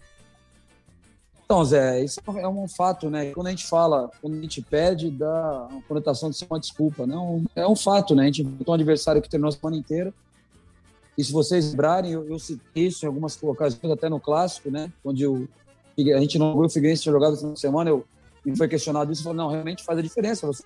Então, 1.47 1.63
Zé, 1.63 2.03
isso 2.03 2.19
é 2.35 2.45
um 2.45 2.67
fato, 2.67 3.09
né? 3.09 3.31
Quando 3.31 3.47
a 3.47 3.51
gente 3.51 3.65
fala, 3.65 4.11
quando 4.21 4.37
a 4.37 4.41
gente 4.41 4.61
pede, 4.61 5.09
dá 5.09 5.69
uma 5.71 5.81
conotação 5.83 6.29
de 6.29 6.35
ser 6.35 6.45
uma 6.49 6.59
desculpa. 6.59 7.07
Não, 7.07 7.45
é 7.55 7.65
um 7.65 7.75
fato, 7.75 8.13
né? 8.13 8.23
A 8.23 8.25
gente 8.25 8.43
tem 8.43 8.65
um 8.67 8.73
adversário 8.73 9.21
que 9.21 9.29
treinou 9.29 9.47
a 9.47 9.53
semana 9.53 9.77
inteira. 9.77 10.13
E 11.17 11.23
se 11.23 11.31
vocês 11.31 11.69
lembrarem, 11.71 12.11
eu, 12.11 12.29
eu 12.29 12.37
citei 12.37 12.87
isso 12.87 13.05
em 13.05 13.07
algumas 13.07 13.41
ocasiões, 13.41 13.93
até 13.93 14.09
no 14.09 14.19
clássico, 14.19 14.69
né? 14.69 14.91
Onde 15.05 15.25
a 15.25 16.19
gente 16.19 16.37
não 16.37 16.51
viu 16.51 16.65
o 16.65 16.69
Figueirense 16.69 17.03
tinha 17.03 17.13
jogado 17.13 17.35
essa 17.35 17.55
semana, 17.55 17.91
eu 17.91 18.05
me 18.43 18.53
foi 18.57 18.67
questionado 18.67 19.09
isso, 19.09 19.23
falou, 19.23 19.37
não, 19.37 19.47
realmente 19.47 19.85
faz 19.85 19.97
a 19.97 20.01
diferença. 20.01 20.45
Você... 20.45 20.65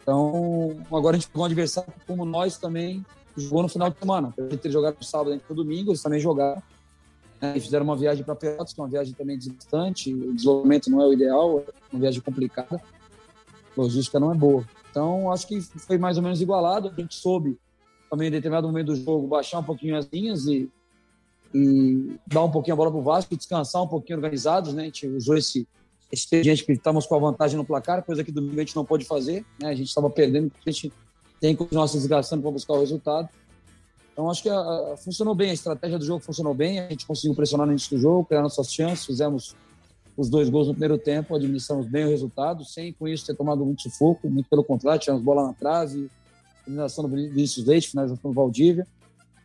Então, 0.00 0.78
agora 0.90 1.14
a 1.14 1.20
gente 1.20 1.28
pegou 1.28 1.42
um 1.42 1.46
adversário 1.46 1.92
como 2.06 2.24
nós 2.24 2.56
também 2.56 3.04
jogou 3.36 3.62
no 3.62 3.68
final 3.68 3.90
de 3.90 3.98
semana. 3.98 4.32
A 4.38 4.42
gente 4.44 4.56
ter 4.56 4.70
jogado 4.70 4.96
no 4.96 5.04
sábado 5.04 5.34
e 5.34 5.40
no 5.46 5.54
domingo, 5.54 5.90
eles 5.90 6.02
também 6.02 6.18
jogaram. 6.18 6.62
Né? 7.40 7.54
E 7.56 7.60
fizeram 7.60 7.84
uma 7.84 7.96
viagem 7.96 8.24
para 8.24 8.34
Pelotas, 8.34 8.72
que 8.72 8.80
é 8.80 8.82
uma 8.82 8.90
viagem 8.90 9.14
também 9.14 9.38
desgastante, 9.38 10.12
o 10.12 10.34
deslocamento 10.34 10.90
não 10.90 11.02
é 11.02 11.06
o 11.06 11.12
ideal, 11.12 11.60
é 11.60 11.72
uma 11.92 12.00
viagem 12.00 12.20
complicada, 12.20 12.76
a 12.76 13.80
logística 13.80 14.18
não 14.18 14.32
é 14.32 14.34
boa. 14.34 14.64
Então, 14.90 15.30
acho 15.30 15.46
que 15.46 15.60
foi 15.60 15.98
mais 15.98 16.16
ou 16.16 16.22
menos 16.22 16.40
igualado. 16.40 16.88
A 16.88 17.00
gente 17.00 17.14
soube 17.14 17.58
também, 18.10 18.28
em 18.28 18.30
determinado 18.30 18.66
momento 18.66 18.86
do 18.86 18.96
jogo, 18.96 19.26
baixar 19.26 19.58
um 19.58 19.64
pouquinho 19.64 19.96
as 19.96 20.08
linhas 20.12 20.46
e 20.46 20.70
e 21.54 22.18
dar 22.26 22.44
um 22.44 22.50
pouquinho 22.50 22.74
a 22.74 22.76
bola 22.76 22.90
para 22.90 23.00
o 23.00 23.02
Vasco 23.02 23.36
descansar 23.36 23.82
um 23.82 23.88
pouquinho 23.88 24.18
organizados, 24.18 24.74
né? 24.74 24.82
A 24.82 24.86
gente 24.86 25.06
usou 25.06 25.36
esse, 25.36 25.66
gente 26.42 26.64
que 26.64 26.72
estávamos 26.72 27.06
com 27.06 27.14
a 27.14 27.18
vantagem 27.18 27.56
no 27.56 27.64
placar, 27.64 28.04
coisa 28.04 28.22
que 28.22 28.32
domingo 28.32 28.56
a 28.56 28.60
gente 28.60 28.76
não 28.76 28.84
pôde 28.84 29.04
fazer, 29.04 29.44
né? 29.60 29.68
A 29.68 29.74
gente 29.74 29.88
estava 29.88 30.10
perdendo, 30.10 30.52
a 30.66 30.70
gente 30.70 30.92
tem 31.40 31.54
que 31.54 31.58
continuar 31.58 31.88
se 31.88 31.96
desgastando 31.96 32.42
para 32.42 32.50
buscar 32.50 32.74
o 32.74 32.80
resultado. 32.80 33.28
Então 34.18 34.28
acho 34.28 34.42
que 34.42 34.48
a, 34.48 34.58
a, 34.58 34.96
funcionou 34.96 35.32
bem, 35.32 35.50
a 35.50 35.54
estratégia 35.54 35.96
do 35.96 36.04
jogo 36.04 36.18
funcionou 36.18 36.52
bem, 36.52 36.80
a 36.80 36.88
gente 36.88 37.06
conseguiu 37.06 37.36
pressionar 37.36 37.64
no 37.64 37.72
início 37.72 37.96
do 37.96 38.02
jogo, 38.02 38.24
criar 38.24 38.42
nossas 38.42 38.72
chances, 38.72 39.06
fizemos 39.06 39.54
os 40.16 40.28
dois 40.28 40.50
gols 40.50 40.66
no 40.66 40.72
primeiro 40.72 40.98
tempo, 40.98 41.36
administramos 41.36 41.86
bem 41.86 42.04
o 42.04 42.08
resultado, 42.08 42.64
sem 42.64 42.92
com 42.92 43.06
isso 43.06 43.24
ter 43.24 43.36
tomado 43.36 43.64
muito 43.64 43.82
sufoco, 43.82 44.28
muito 44.28 44.50
pelo 44.50 44.64
contrário, 44.64 45.00
tivemos 45.00 45.22
bola 45.22 45.46
na 45.46 45.52
trave, 45.52 46.10
finalização 46.64 47.08
do 47.08 47.14
Vinícius 47.14 47.64
Leite, 47.64 47.90
finalização 47.90 48.32
do 48.32 48.34
Valdívia. 48.34 48.88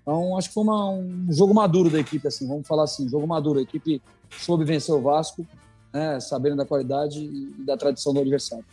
Então, 0.01 0.35
acho 0.35 0.47
que 0.47 0.55
foi 0.55 0.63
uma, 0.63 0.89
um 0.89 1.27
jogo 1.29 1.53
maduro 1.53 1.91
da 1.91 1.99
equipe, 1.99 2.27
assim, 2.27 2.47
vamos 2.47 2.67
falar 2.67 2.85
assim, 2.85 3.07
jogo 3.07 3.27
maduro. 3.27 3.59
A 3.59 3.61
equipe 3.61 4.01
soube 4.39 4.65
vencer 4.65 4.95
o 4.95 4.99
Vasco, 4.99 5.45
né, 5.93 6.19
sabendo 6.19 6.55
da 6.55 6.65
qualidade 6.65 7.19
e 7.19 7.63
da 7.63 7.77
tradição 7.77 8.11
do 8.11 8.21
adversário. 8.21 8.65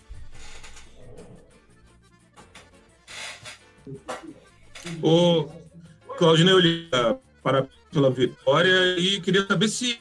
Claudinei 6.20 6.52
Oliveira, 6.52 7.18
para 7.42 7.66
pela 7.90 8.11
vitória 8.11 8.98
e 8.98 9.20
queria 9.22 9.46
saber 9.46 9.68
se 9.68 9.98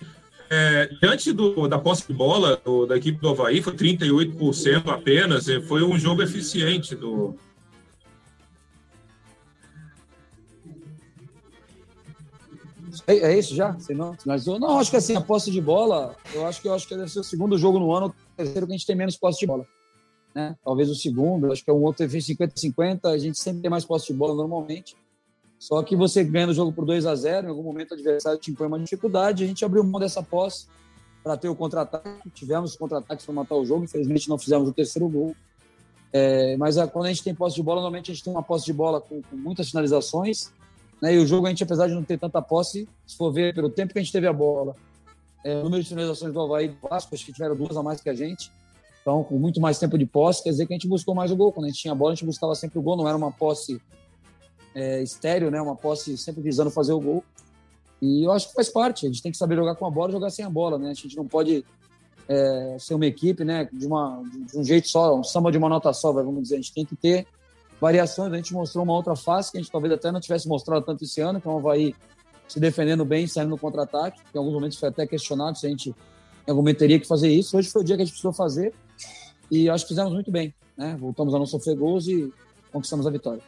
é, 0.49 0.89
diante 1.01 1.31
do, 1.31 1.65
da 1.67 1.79
posse 1.79 2.05
de 2.05 2.13
bola 2.13 2.61
do, 2.63 2.85
da 2.85 2.97
equipe 2.97 3.19
do 3.19 3.29
Havaí, 3.29 3.61
foi 3.61 3.73
38% 3.73 4.89
apenas, 4.89 5.45
foi 5.65 5.81
um 5.81 5.97
jogo 5.97 6.21
eficiente 6.21 6.93
do, 6.93 7.35
É, 13.07 13.15
é 13.15 13.39
isso 13.39 13.55
já? 13.55 13.71
Você 13.71 13.93
não? 13.93 14.15
Não, 14.59 14.77
acho 14.77 14.91
que 14.91 14.97
assim, 14.97 15.15
a 15.15 15.21
posse 15.21 15.49
de 15.49 15.61
bola, 15.61 16.15
eu 16.33 16.45
acho 16.45 16.61
que 16.61 16.67
eu 16.67 16.73
acho 16.73 16.87
que 16.87 16.95
deve 16.95 17.09
ser 17.09 17.21
o 17.21 17.23
segundo 17.23 17.57
jogo 17.57 17.79
no 17.79 17.91
ano, 17.93 18.07
o 18.07 18.13
terceiro 18.35 18.67
que 18.67 18.73
a 18.73 18.75
gente 18.75 18.85
tem 18.85 18.95
menos 18.95 19.15
posse 19.15 19.39
de 19.39 19.47
bola. 19.47 19.65
Né? 20.35 20.55
Talvez 20.63 20.89
o 20.89 20.95
segundo, 20.95 21.51
acho 21.51 21.63
que 21.63 21.71
é 21.71 21.73
um 21.73 21.81
outro 21.81 22.07
fez 22.09 22.27
50-50, 22.27 23.05
a 23.05 23.17
gente 23.17 23.39
sempre 23.39 23.61
tem 23.61 23.71
mais 23.71 23.85
posse 23.85 24.07
de 24.07 24.13
bola 24.13 24.35
normalmente. 24.35 24.95
Só 25.59 25.83
que 25.83 25.95
você 25.95 26.23
ganha 26.23 26.47
o 26.47 26.53
jogo 26.53 26.71
por 26.71 26.85
2 26.85 27.05
a 27.05 27.13
0 27.13 27.47
em 27.47 27.49
algum 27.49 27.63
momento 27.63 27.91
o 27.91 27.93
adversário 27.93 28.39
te 28.39 28.49
impõe 28.49 28.67
uma 28.67 28.79
dificuldade, 28.79 29.43
a 29.43 29.47
gente 29.47 29.63
abriu 29.65 29.83
mão 29.83 29.99
dessa 29.99 30.23
posse 30.23 30.67
para 31.21 31.35
ter 31.35 31.49
o 31.49 31.55
contra-ataque. 31.55 32.29
Tivemos 32.33 32.75
contra-ataques 32.75 33.25
para 33.25 33.35
matar 33.35 33.55
o 33.55 33.65
jogo, 33.65 33.83
infelizmente 33.83 34.29
não 34.29 34.37
fizemos 34.37 34.69
o 34.69 34.73
terceiro 34.73 35.07
gol. 35.09 35.35
É, 36.11 36.55
mas 36.57 36.77
a, 36.77 36.87
quando 36.87 37.05
a 37.05 37.09
gente 37.09 37.23
tem 37.23 37.35
posse 37.35 37.55
de 37.57 37.61
bola, 37.61 37.81
normalmente 37.81 38.09
a 38.09 38.13
gente 38.13 38.23
tem 38.23 38.33
uma 38.33 38.41
posse 38.41 38.65
de 38.65 38.73
bola 38.73 39.01
com, 39.01 39.21
com 39.21 39.35
muitas 39.35 39.69
finalizações 39.69 40.51
né? 41.01 41.15
E 41.15 41.17
o 41.17 41.25
jogo, 41.25 41.47
a 41.47 41.49
gente, 41.49 41.63
apesar 41.63 41.87
de 41.87 41.93
não 41.93 42.03
ter 42.03 42.17
tanta 42.17 42.41
posse, 42.41 42.87
se 43.05 43.15
for 43.15 43.31
ver 43.31 43.53
pelo 43.53 43.69
tempo 43.69 43.93
que 43.93 43.99
a 43.99 44.01
gente 44.01 44.11
teve 44.11 44.27
a 44.27 44.33
bola, 44.33 44.75
é, 45.43 45.55
o 45.57 45.63
número 45.63 45.81
de 45.81 45.89
finalizações 45.89 46.33
do 46.33 46.41
Havaí 46.41 46.65
e 46.65 46.69
do 46.69 46.77
Vasco, 46.87 47.15
acho 47.15 47.25
que 47.25 47.31
tiveram 47.31 47.55
duas 47.55 47.75
a 47.77 47.83
mais 47.83 48.01
que 48.01 48.09
a 48.09 48.13
gente. 48.13 48.51
Então, 49.01 49.23
com 49.23 49.39
muito 49.39 49.61
mais 49.61 49.79
tempo 49.79 49.97
de 49.97 50.05
posse, 50.05 50.43
quer 50.43 50.49
dizer 50.49 50.67
que 50.67 50.73
a 50.73 50.75
gente 50.75 50.87
buscou 50.87 51.15
mais 51.15 51.31
o 51.31 51.35
gol. 51.35 51.51
Quando 51.53 51.65
a 51.65 51.69
gente 51.69 51.79
tinha 51.79 51.93
a 51.93 51.95
bola, 51.95 52.11
a 52.11 52.15
gente 52.15 52.25
buscava 52.25 52.53
sempre 52.53 52.77
o 52.77 52.81
gol, 52.81 52.97
não 52.97 53.07
era 53.07 53.15
uma 53.15 53.31
posse 53.31 53.81
é, 54.73 55.01
estéreo, 55.01 55.51
né? 55.51 55.61
uma 55.61 55.75
posse 55.75 56.17
sempre 56.17 56.41
visando 56.41 56.69
fazer 56.69 56.93
o 56.93 56.99
gol. 56.99 57.23
E 58.01 58.23
eu 58.23 58.31
acho 58.31 58.49
que 58.49 58.53
faz 58.53 58.69
parte, 58.69 59.05
a 59.05 59.09
gente 59.09 59.21
tem 59.21 59.31
que 59.31 59.37
saber 59.37 59.55
jogar 59.55 59.75
com 59.75 59.85
a 59.85 59.91
bola 59.91 60.11
jogar 60.11 60.29
sem 60.29 60.45
a 60.45 60.49
bola, 60.49 60.77
né? 60.77 60.91
A 60.91 60.93
gente 60.93 61.17
não 61.17 61.27
pode 61.27 61.65
é, 62.29 62.77
ser 62.79 62.93
uma 62.93 63.05
equipe 63.05 63.43
né, 63.43 63.67
de, 63.73 63.85
uma, 63.85 64.23
de 64.49 64.57
um 64.57 64.63
jeito 64.63 64.87
só, 64.87 65.17
um 65.17 65.23
samba 65.23 65.51
de 65.51 65.57
uma 65.57 65.67
nota 65.67 65.91
só, 65.91 66.11
vamos 66.13 66.43
dizer. 66.43 66.55
A 66.55 66.57
gente 66.57 66.73
tem 66.73 66.85
que 66.85 66.95
ter 66.95 67.27
variações. 67.81 68.31
A 68.31 68.35
gente 68.37 68.53
mostrou 68.53 68.83
uma 68.83 68.93
outra 68.93 69.15
face 69.15 69.51
que 69.51 69.57
a 69.57 69.61
gente 69.61 69.71
talvez 69.71 69.93
até 69.93 70.11
não 70.11 70.19
tivesse 70.19 70.47
mostrado 70.47 70.85
tanto 70.85 71.03
esse 71.03 71.19
ano, 71.19 71.41
que 71.41 71.47
é 71.47 71.51
o 71.51 71.57
Havaí 71.57 71.95
se 72.47 72.59
defendendo 72.59 73.03
bem, 73.03 73.27
saindo 73.27 73.49
no 73.49 73.57
contra-ataque. 73.57 74.21
Em 74.33 74.37
alguns 74.37 74.53
momentos 74.53 74.77
foi 74.77 74.89
até 74.89 75.05
questionado 75.05 75.57
se 75.57 75.65
a 75.65 75.69
gente 75.69 75.89
em 75.89 76.49
algum 76.49 76.61
momento 76.61 76.77
teria 76.77 76.99
que 76.99 77.07
fazer 77.07 77.29
isso. 77.29 77.57
Hoje 77.57 77.69
foi 77.69 77.81
o 77.81 77.85
dia 77.85 77.95
que 77.95 78.03
a 78.03 78.05
gente 78.05 78.13
precisou 78.13 78.33
fazer 78.33 78.73
e 79.51 79.69
acho 79.69 79.85
que 79.85 79.89
fizemos 79.89 80.13
muito 80.13 80.31
bem. 80.31 80.53
Né? 80.77 80.95
Voltamos 80.99 81.33
a 81.33 81.39
não 81.39 81.45
sofrer 81.45 81.75
gols 81.75 82.07
e 82.07 82.31
conquistamos 82.71 83.05
a 83.05 83.09
vitória. 83.09 83.41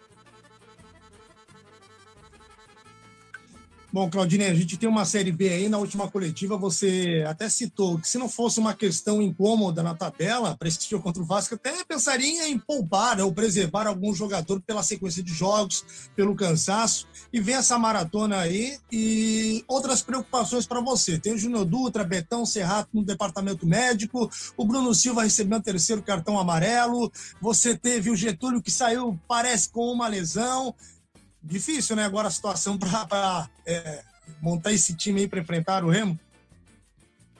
Bom, 3.93 4.09
Claudinei, 4.09 4.49
a 4.49 4.53
gente 4.53 4.77
tem 4.77 4.87
uma 4.87 5.03
Série 5.03 5.33
B 5.33 5.49
aí, 5.49 5.67
na 5.67 5.77
última 5.77 6.09
coletiva 6.09 6.55
você 6.55 7.25
até 7.27 7.49
citou 7.49 7.99
que 7.99 8.07
se 8.07 8.17
não 8.17 8.29
fosse 8.29 8.57
uma 8.57 8.73
questão 8.73 9.21
incômoda 9.21 9.83
na 9.83 9.93
tabela 9.93 10.55
para 10.55 10.69
esse 10.69 10.89
jogo 10.89 11.03
contra 11.03 11.21
o 11.21 11.25
Vasco, 11.25 11.55
até 11.55 11.83
pensaria 11.83 12.47
em 12.47 12.57
poupar 12.57 13.19
ou 13.19 13.33
preservar 13.33 13.87
algum 13.87 14.15
jogador 14.15 14.61
pela 14.61 14.81
sequência 14.81 15.21
de 15.21 15.33
jogos, 15.33 15.83
pelo 16.15 16.33
cansaço, 16.35 17.05
e 17.33 17.41
vem 17.41 17.55
essa 17.55 17.77
maratona 17.77 18.37
aí 18.37 18.79
e 18.89 19.61
outras 19.67 20.01
preocupações 20.01 20.65
para 20.65 20.79
você. 20.79 21.19
Tem 21.19 21.33
o 21.33 21.37
Júnior 21.37 21.65
Dutra, 21.65 22.05
Betão, 22.05 22.45
Serrato 22.45 22.91
no 22.93 23.03
departamento 23.03 23.67
médico, 23.67 24.31
o 24.55 24.63
Bruno 24.63 24.95
Silva 24.95 25.23
recebeu 25.23 25.57
o 25.57 25.61
terceiro 25.61 26.01
cartão 26.01 26.39
amarelo, 26.39 27.11
você 27.41 27.75
teve 27.75 28.09
o 28.09 28.15
Getúlio 28.15 28.61
que 28.61 28.71
saiu, 28.71 29.19
parece, 29.27 29.67
com 29.67 29.91
uma 29.91 30.07
lesão, 30.07 30.73
difícil, 31.43 31.95
né? 31.95 32.05
Agora 32.05 32.27
a 32.27 32.31
situação 32.31 32.77
para 32.79 33.49
é, 33.65 34.03
montar 34.41 34.71
esse 34.71 34.95
time 34.95 35.21
aí 35.21 35.27
para 35.27 35.39
enfrentar 35.39 35.83
o 35.83 35.89
Remo. 35.89 36.19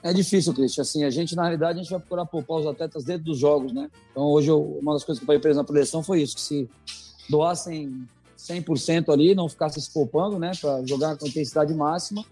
É 0.02 0.12
difícil, 0.12 0.52
Cristian. 0.52 0.82
Assim, 0.82 1.04
a 1.04 1.10
gente, 1.10 1.36
na 1.36 1.42
realidade, 1.42 1.78
a 1.78 1.82
gente 1.82 1.90
vai 1.90 2.00
procurar 2.00 2.26
poupar 2.26 2.58
os 2.58 2.66
atletas 2.66 3.04
dentro 3.04 3.24
dos 3.24 3.38
jogos, 3.38 3.72
né? 3.72 3.88
Então, 4.10 4.24
hoje, 4.24 4.48
eu, 4.48 4.60
uma 4.60 4.94
das 4.94 5.04
coisas 5.04 5.22
que 5.22 5.30
eu 5.30 5.40
falei 5.40 5.56
na 5.56 5.62
preleção 5.62 6.02
foi 6.02 6.22
isso, 6.22 6.34
que 6.34 6.40
se 6.40 6.68
doassem 7.30 8.08
100% 8.36 9.12
ali, 9.12 9.34
não 9.34 9.48
ficasse 9.48 9.80
se 9.80 9.90
poupando, 9.90 10.38
né? 10.40 10.50
Para 10.60 10.84
jogar 10.84 11.16
com 11.16 11.26
intensidade 11.26 11.72
máxima. 11.72 12.24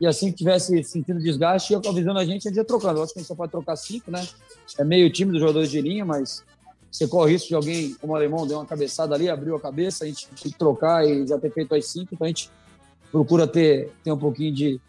E 0.00 0.06
assim 0.06 0.30
que 0.30 0.38
tivesse 0.38 0.82
sentindo 0.84 1.20
desgaste, 1.20 1.72
ia 1.72 1.80
avisando 1.84 2.18
a 2.18 2.24
gente, 2.24 2.46
a 2.46 2.50
gente 2.50 2.56
ia 2.56 2.64
trocando. 2.64 2.98
Eu 2.98 3.04
acho 3.04 3.12
que 3.12 3.18
a 3.18 3.22
gente 3.22 3.28
só 3.28 3.34
pode 3.34 3.52
trocar 3.52 3.76
cinco, 3.76 4.10
né? 4.10 4.26
É 4.78 4.84
meio 4.84 5.10
time 5.12 5.32
dos 5.32 5.40
jogadores 5.40 5.70
de 5.70 5.80
linha, 5.80 6.04
mas 6.04 6.44
você 6.92 7.08
corre 7.08 7.32
risco 7.32 7.48
de 7.48 7.54
alguém, 7.54 7.94
como 7.94 8.14
alemão, 8.14 8.46
deu 8.46 8.58
uma 8.58 8.66
cabeçada 8.66 9.14
ali, 9.14 9.30
abriu 9.30 9.56
a 9.56 9.60
cabeça, 9.60 10.04
a 10.04 10.06
gente 10.06 10.28
tem 10.28 10.52
que 10.52 10.58
trocar 10.58 11.08
e 11.08 11.26
já 11.26 11.38
ter 11.38 11.50
feito 11.50 11.74
as 11.74 11.86
cinco, 11.86 12.14
então 12.14 12.26
a 12.26 12.28
gente 12.28 12.50
procura 13.10 13.46
ter, 13.46 13.90
ter 14.04 14.12
um 14.12 14.18
pouquinho 14.18 14.52
de, 14.52 14.80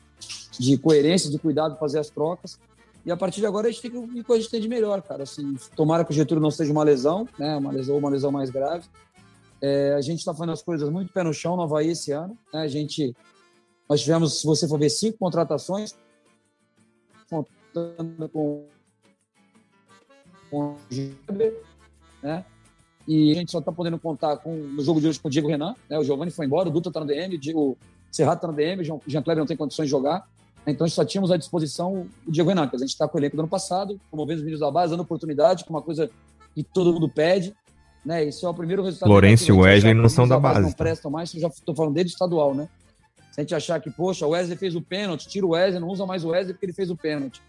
de 0.59 0.77
coerência, 0.77 1.31
de 1.31 1.39
cuidado, 1.39 1.77
fazer 1.77 1.99
as 1.99 2.09
trocas. 2.09 2.59
E 3.05 3.11
a 3.11 3.15
partir 3.15 3.39
de 3.39 3.45
agora 3.45 3.67
a 3.67 3.71
gente 3.71 3.81
tem 3.81 3.91
que 3.91 3.97
ver 3.97 4.19
o 4.19 4.23
que 4.23 4.33
a 4.33 4.35
gente 4.35 4.49
tem 4.49 4.59
de 4.59 4.67
melhor, 4.67 5.01
cara. 5.01 5.23
Assim, 5.23 5.55
tomara 5.75 6.03
que 6.03 6.11
o 6.11 6.13
Getúlio 6.13 6.41
não 6.41 6.51
seja 6.51 6.71
uma 6.71 6.83
lesão, 6.83 7.27
né? 7.39 7.55
Uma 7.55 7.71
lesão, 7.71 7.97
uma 7.97 8.09
lesão 8.09 8.31
mais 8.31 8.49
grave. 8.49 8.85
É, 9.61 9.93
a 9.93 10.01
gente 10.01 10.19
está 10.19 10.33
fazendo 10.33 10.51
as 10.51 10.61
coisas 10.61 10.89
muito 10.89 11.11
pé 11.13 11.23
no 11.23 11.33
chão 11.33 11.55
no 11.55 11.63
Havaí 11.63 11.89
esse 11.89 12.11
ano. 12.11 12.37
Né? 12.53 12.61
A 12.61 12.67
gente, 12.67 13.15
nós 13.89 14.01
tivemos, 14.01 14.39
se 14.39 14.45
você 14.45 14.67
for 14.67 14.77
ver, 14.77 14.89
cinco 14.89 15.17
contratações, 15.17 15.95
contando 17.29 18.29
com, 18.29 18.65
com 20.49 20.75
né? 22.23 22.45
E 23.07 23.31
a 23.31 23.35
gente 23.35 23.51
só 23.51 23.59
está 23.59 23.71
podendo 23.71 23.99
contar 23.99 24.37
com, 24.37 24.55
no 24.55 24.81
jogo 24.81 25.01
de 25.01 25.07
hoje 25.07 25.19
com 25.19 25.27
o 25.27 25.31
Diego 25.31 25.49
Renan, 25.49 25.75
né? 25.89 25.99
O 25.99 26.03
Giovanni 26.03 26.31
foi 26.31 26.45
embora, 26.45 26.69
o 26.69 26.71
Dutra 26.71 26.89
está 26.89 26.99
no 27.01 27.05
DM, 27.05 27.37
o 27.53 27.77
Serrato 28.09 28.37
está 28.37 28.47
no 28.47 28.53
DM, 28.53 28.81
o 28.81 29.01
Jean 29.05 29.21
Kleber 29.21 29.41
não 29.41 29.45
tem 29.45 29.57
condições 29.57 29.85
de 29.85 29.91
jogar. 29.91 30.25
Então, 30.65 30.87
só 30.87 31.03
tínhamos 31.03 31.29
à 31.29 31.35
disposição 31.35 32.07
o 32.25 32.31
Diego 32.31 32.47
Renan, 32.47 32.67
que 32.67 32.75
a 32.77 32.79
gente 32.79 32.89
está 32.89 33.07
com 33.07 33.17
o 33.17 33.19
elenco 33.19 33.35
do 33.35 33.41
ano 33.41 33.49
passado, 33.49 33.99
promovendo 34.09 34.37
os 34.37 34.43
meninos 34.43 34.61
da 34.61 34.71
base, 34.71 34.91
dando 34.91 35.01
oportunidade, 35.01 35.65
que 35.65 35.69
é 35.69 35.73
uma 35.75 35.81
coisa 35.81 36.09
que 36.55 36.63
todo 36.63 36.93
mundo 36.93 37.09
pede. 37.09 37.53
Né? 38.05 38.25
Esse 38.25 38.45
é 38.45 38.49
o 38.49 38.53
primeiro 38.53 38.83
resultado. 38.83 39.09
Lourenço 39.09 39.49
e 39.49 39.51
Wesley 39.51 39.93
não 39.93 40.07
são 40.07 40.27
da 40.27 40.39
base. 40.39 40.61
Não 40.61 40.71
prestam 40.71 41.11
mais, 41.11 41.31
já 41.31 41.47
estou 41.47 41.75
falando 41.75 41.93
dele 41.93 42.07
estadual, 42.07 42.55
né? 42.55 42.69
Se 43.31 43.41
a 43.41 43.43
gente 43.43 43.55
achar 43.55 43.81
que, 43.81 43.89
poxa, 43.89 44.27
o 44.27 44.29
Wesley 44.29 44.57
fez 44.57 44.75
o 44.75 44.81
pênalti, 44.81 45.27
tira 45.27 45.45
o 45.45 45.49
Wesley, 45.49 45.79
não 45.79 45.87
usa 45.87 46.05
mais 46.05 46.23
o 46.23 46.29
Wesley 46.29 46.53
porque 46.53 46.67
ele 46.67 46.73
fez 46.73 46.89
o 46.89 46.95
pênalti. 46.95 47.41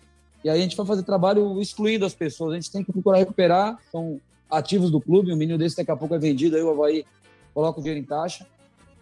E 0.43 0.49
aí 0.49 0.59
a 0.59 0.63
gente 0.63 0.77
vai 0.77 0.87
fazer 0.87 1.03
trabalho 1.03 1.61
excluindo 1.61 2.07
as 2.07 2.15
pessoas. 2.15 2.53
A 2.53 2.55
gente 2.57 2.71
tem 2.71 2.83
que 2.83 2.91
procurar 2.91 3.19
recuperar, 3.19 3.79
são 3.93 4.21
ativos 4.57 4.91
do 4.91 5.01
clube. 5.01 5.33
Um 5.33 5.37
menino 5.37 5.59
desse 5.59 5.77
daqui 5.77 5.91
a 5.91 5.97
pouco 5.97 6.15
é 6.15 6.19
vendido, 6.19 6.57
aí 6.57 6.63
o 6.63 6.71
Havaí 6.71 7.05
coloca 7.53 7.79
o 7.79 7.83
dinheiro 7.83 8.01
em 8.01 8.07
taxa. 8.07 8.47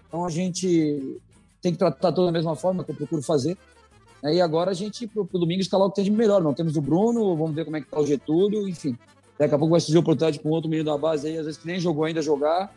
Então 0.09 0.25
a 0.25 0.31
gente 0.31 1.21
tem 1.61 1.73
que 1.73 1.79
tratar 1.79 2.13
toda 2.13 2.27
da 2.27 2.33
mesma 2.33 2.55
forma 2.57 2.85
que 2.85 2.91
eu 2.91 2.97
procuro 2.97 3.23
fazer. 3.23 3.57
E 4.25 4.41
agora 4.41 4.71
a 4.71 4.75
gente, 4.75 5.07
pro, 5.07 5.25
pro 5.25 5.39
domingo, 5.39 5.61
escalar 5.61 5.87
o 5.87 5.91
que 5.91 5.97
tem 5.97 6.05
de 6.05 6.11
melhor. 6.11 6.41
Não 6.43 6.55
temos 6.55 6.77
o 6.77 6.81
Bruno, 6.81 7.37
vamos 7.37 7.55
ver 7.55 7.65
como 7.65 7.77
é 7.77 7.81
que 7.81 7.89
tá 7.89 7.99
o 7.99 8.07
Getúlio, 8.07 8.69
enfim. 8.69 8.97
Daqui 9.39 9.55
a 9.55 9.59
pouco 9.59 9.73
vai 9.73 9.81
surgir 9.81 9.99
oportunidade 9.99 10.39
com 10.39 10.51
outro 10.51 10.71
menino 10.71 10.91
da 10.91 10.97
base 10.97 11.27
aí, 11.27 11.39
às 11.39 11.47
vezes 11.47 11.61
que 11.61 11.67
nem 11.67 11.81
jogou 11.81 12.05
ainda 12.05 12.23
jogar. 12.23 12.73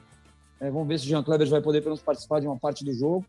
É, 0.59 0.71
vamos 0.71 0.87
ver 0.87 0.97
se 0.97 1.05
o 1.05 1.07
Jean 1.09 1.21
Kleber 1.21 1.47
vai 1.49 1.61
poder 1.61 1.81
pelo 1.81 1.91
menos 1.91 2.01
participar 2.01 2.39
de 2.39 2.47
uma 2.47 2.57
parte 2.57 2.83
do 2.83 2.93
jogo. 2.93 3.25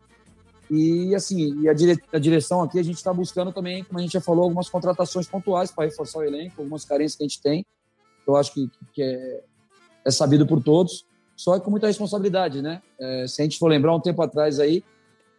E 0.69 1.13
assim, 1.13 1.61
e 1.61 1.69
a, 1.69 1.73
dire, 1.73 1.97
a 2.11 2.17
direção 2.17 2.61
aqui 2.61 2.79
a 2.79 2.83
gente 2.83 2.97
está 2.97 3.13
buscando 3.13 3.53
também, 3.53 3.83
como 3.83 3.99
a 3.99 4.01
gente 4.01 4.13
já 4.13 4.21
falou, 4.21 4.43
algumas 4.43 4.69
contratações 4.69 5.27
pontuais 5.27 5.71
para 5.71 5.85
reforçar 5.85 6.19
o 6.19 6.23
elenco, 6.23 6.61
algumas 6.61 6.83
carências 6.83 7.15
que 7.15 7.23
a 7.23 7.27
gente 7.27 7.41
tem. 7.41 7.65
Eu 8.27 8.35
acho 8.35 8.53
que, 8.53 8.69
que 8.93 9.01
é, 9.01 9.43
é 10.05 10.11
sabido 10.11 10.45
por 10.45 10.61
todos, 10.61 11.05
só 11.35 11.57
que 11.57 11.63
com 11.63 11.71
muita 11.71 11.87
responsabilidade, 11.87 12.61
né? 12.61 12.81
É, 12.99 13.25
se 13.27 13.41
a 13.41 13.45
gente 13.45 13.57
for 13.57 13.67
lembrar 13.67 13.95
um 13.95 13.99
tempo 13.99 14.21
atrás 14.21 14.59
aí, 14.59 14.83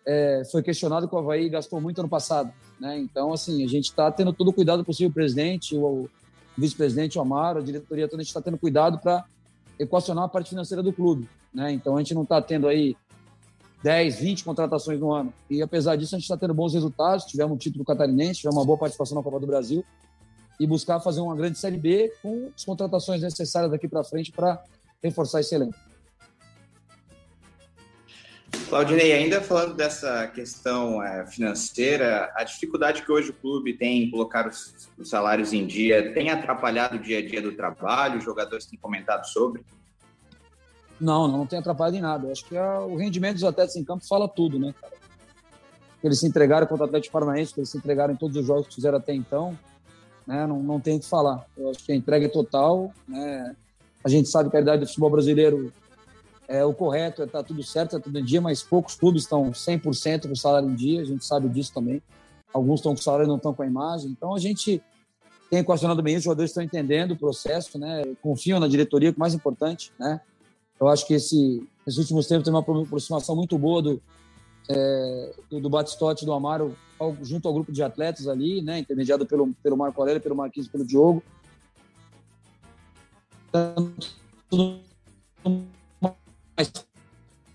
é, 0.07 0.42
foi 0.51 0.62
questionado 0.62 1.07
que 1.07 1.14
o 1.14 1.18
Havaí 1.18 1.48
gastou 1.48 1.81
muito 1.81 1.98
ano 1.98 2.09
passado, 2.09 2.53
né? 2.81 2.98
Então, 2.98 3.33
assim, 3.33 3.64
a 3.64 3.68
gente 3.68 3.87
está 3.87 4.11
tendo 4.11 4.33
todo 4.33 4.48
o 4.48 4.53
cuidado 4.53 4.85
possível, 4.85 5.11
o 5.11 5.12
presidente, 5.12 5.77
o, 5.77 6.09
vice-presidente, 6.57 7.18
o 7.18 7.20
Amaro, 7.20 7.59
a 7.59 7.62
diretoria 7.62 8.09
toda, 8.09 8.20
a 8.20 8.24
gente 8.24 8.31
está 8.31 8.40
tendo 8.40 8.59
cuidado 8.59 8.98
para 8.98 9.24
equacionar 9.79 10.24
a 10.24 10.29
parte 10.29 10.51
financeira 10.51 10.83
do 10.83 10.92
clube, 10.92 11.29
né? 11.53 11.72
Então, 11.72 11.96
a 11.96 11.98
gente 11.98 12.14
não 12.14 12.22
está 12.22 12.40
tendo 12.40 12.66
aí 12.66 12.96
10, 13.83 14.18
20 14.18 14.44
contratações 14.44 14.98
no 14.98 15.12
ano. 15.12 15.33
E 15.51 15.62
apesar 15.62 15.94
disso, 15.96 16.16
a 16.16 16.18
gente 16.18 16.24
está 16.24 16.37
tendo 16.37 16.55
bons 16.55 16.74
resultados. 16.74 17.24
Tivemos 17.27 17.55
um 17.55 17.59
título 17.59 17.85
catarinense, 17.85 18.40
tivemos 18.40 18.57
uma 18.57 18.64
boa 18.64 18.79
participação 18.79 19.16
na 19.16 19.22
Copa 19.22 19.38
do 19.38 19.46
Brasil 19.46 19.85
e 20.59 20.66
buscar 20.66 21.01
fazer 21.01 21.21
uma 21.21 21.37
grande 21.37 21.59
Série 21.59 21.77
B 21.77 22.12
com 22.23 22.51
as 22.55 22.64
contratações 22.64 23.23
necessárias 23.23 23.71
daqui 23.71 23.88
para 23.88 24.03
frente 24.03 24.33
para 24.33 24.62
reforçar 25.03 25.40
esse 25.40 25.55
elenco. 25.55 25.75
Claudinei, 28.68 29.12
ainda 29.12 29.40
falando 29.40 29.75
dessa 29.75 30.27
questão 30.27 31.03
é, 31.03 31.27
financeira, 31.27 32.31
a 32.35 32.44
dificuldade 32.44 33.03
que 33.03 33.11
hoje 33.11 33.31
o 33.31 33.33
clube 33.33 33.75
tem 33.75 34.03
em 34.03 34.11
colocar 34.11 34.47
os, 34.47 34.90
os, 34.99 35.09
salários 35.09 35.55
em 35.55 35.66
dia 35.66 36.12
tem 36.12 36.29
atrapalhado 36.31 36.97
o 36.97 36.99
dia 36.99 37.18
a 37.18 37.27
dia 37.27 37.40
do 37.40 37.53
trabalho? 37.53 38.18
Os 38.18 38.25
jogadores 38.25 38.66
têm 38.66 38.79
comentado 38.79 39.25
sobre? 39.25 39.64
Não, 41.01 41.27
não, 41.29 41.38
não 41.38 41.47
tem 41.47 41.59
atrapalhado 41.59 41.97
em 41.97 42.01
nada. 42.03 42.27
Eu 42.27 42.33
acho 42.33 42.44
que 42.44 42.57
a, 42.57 42.81
o 42.81 42.97
rendimento 42.97 43.35
dos 43.35 43.44
atletas 43.44 43.75
em 43.77 43.85
campo 43.85 44.07
fala 44.07 44.29
tudo, 44.29 44.59
né, 44.59 44.75
cara? 44.79 44.94
Eles 46.03 46.21
se 46.21 46.27
entregaram 46.27 46.66
contra 46.66 46.85
o 46.85 46.88
Atlético 46.88 47.12
Paranaense, 47.12 47.55
eles 47.57 47.71
se 47.71 47.79
entregaram 47.79 48.14
em 48.14 48.16
todos 48.16 48.37
os 48.37 48.47
jogos 48.47 48.68
que 48.68 48.75
fizeram 48.75 48.99
até 48.99 49.14
então, 49.14 49.59
né? 50.29 50.47
Não, 50.47 50.62
não 50.62 50.79
tem 50.79 50.99
o 50.99 51.01
que 51.01 51.07
falar. 51.07 51.47
Eu 51.57 51.71
acho 51.71 51.83
que 51.83 51.91
a 51.91 51.97
entrega 51.97 52.27
é 52.27 52.29
total, 52.29 52.93
né? 53.09 53.57
A 54.05 54.09
gente 54.11 54.29
sabe 54.29 54.51
que 54.51 54.57
a 54.59 54.61
idade 54.61 54.83
do 54.83 54.87
futebol 54.87 55.11
brasileiro 55.11 55.73
é 56.47 56.62
o 56.62 56.75
correto, 56.75 57.23
é, 57.23 57.43
tudo 57.43 57.62
certo, 57.62 57.97
está 57.97 58.01
tudo 58.01 58.19
em 58.19 58.25
dia, 58.25 58.41
mas 58.41 58.62
poucos 58.62 58.95
clubes 58.95 59.23
estão 59.23 59.51
100% 59.51 60.27
com 60.27 60.33
o 60.33 60.37
salário 60.37 60.69
em 60.69 60.75
dia, 60.75 61.01
a 61.01 61.05
gente 61.05 61.25
sabe 61.25 61.49
disso 61.49 61.73
também. 61.73 62.03
Alguns 62.53 62.81
estão 62.81 62.95
com 62.95 63.01
o 63.01 63.03
salário 63.03 63.25
e 63.25 63.29
não 63.29 63.37
estão 63.37 63.55
com 63.55 63.62
a 63.62 63.67
imagem. 63.67 64.11
Então 64.11 64.35
a 64.35 64.38
gente 64.38 64.83
tem 65.51 65.61
equacionado 65.61 66.03
bem 66.03 66.14
isso, 66.14 66.21
os 66.21 66.25
jogadores 66.25 66.51
estão 66.51 66.62
entendendo 66.62 67.12
o 67.12 67.17
processo, 67.17 67.79
né? 67.79 68.03
Confiam 68.21 68.61
na 68.61 68.69
diretoria, 68.69 69.11
que 69.11 69.17
é 69.17 69.19
o 69.19 69.21
mais 69.21 69.33
importante, 69.33 69.93
né? 69.99 70.21
Eu 70.79 70.88
acho 70.88 71.07
que 71.07 71.14
esse, 71.14 71.67
esses 71.87 71.99
últimos 71.99 72.27
tempos 72.27 72.45
tem 72.45 72.53
uma 72.53 72.61
aproximação 72.61 73.35
muito 73.35 73.59
boa 73.59 73.81
do, 73.83 74.03
é, 74.69 75.35
do, 75.51 75.71
Batistote 75.71 76.25
do 76.27 76.33
Amaro 76.33 76.77
ao, 76.99 77.17
junto 77.23 77.49
ao 77.49 77.55
grupo 77.55 77.73
de 77.73 77.83
atletas 77.83 78.29
ali, 78.29 78.61
né, 78.61 78.81
intermediado 78.81 79.25
pelo, 79.27 79.53
pelo 79.63 79.77
Marco 79.77 80.01
Aurélio, 80.01 80.21
pelo 80.21 80.37
Marquinhos 80.37 80.69
pelo 80.69 80.85
Diogo. 80.85 81.23
Mais 86.57 86.73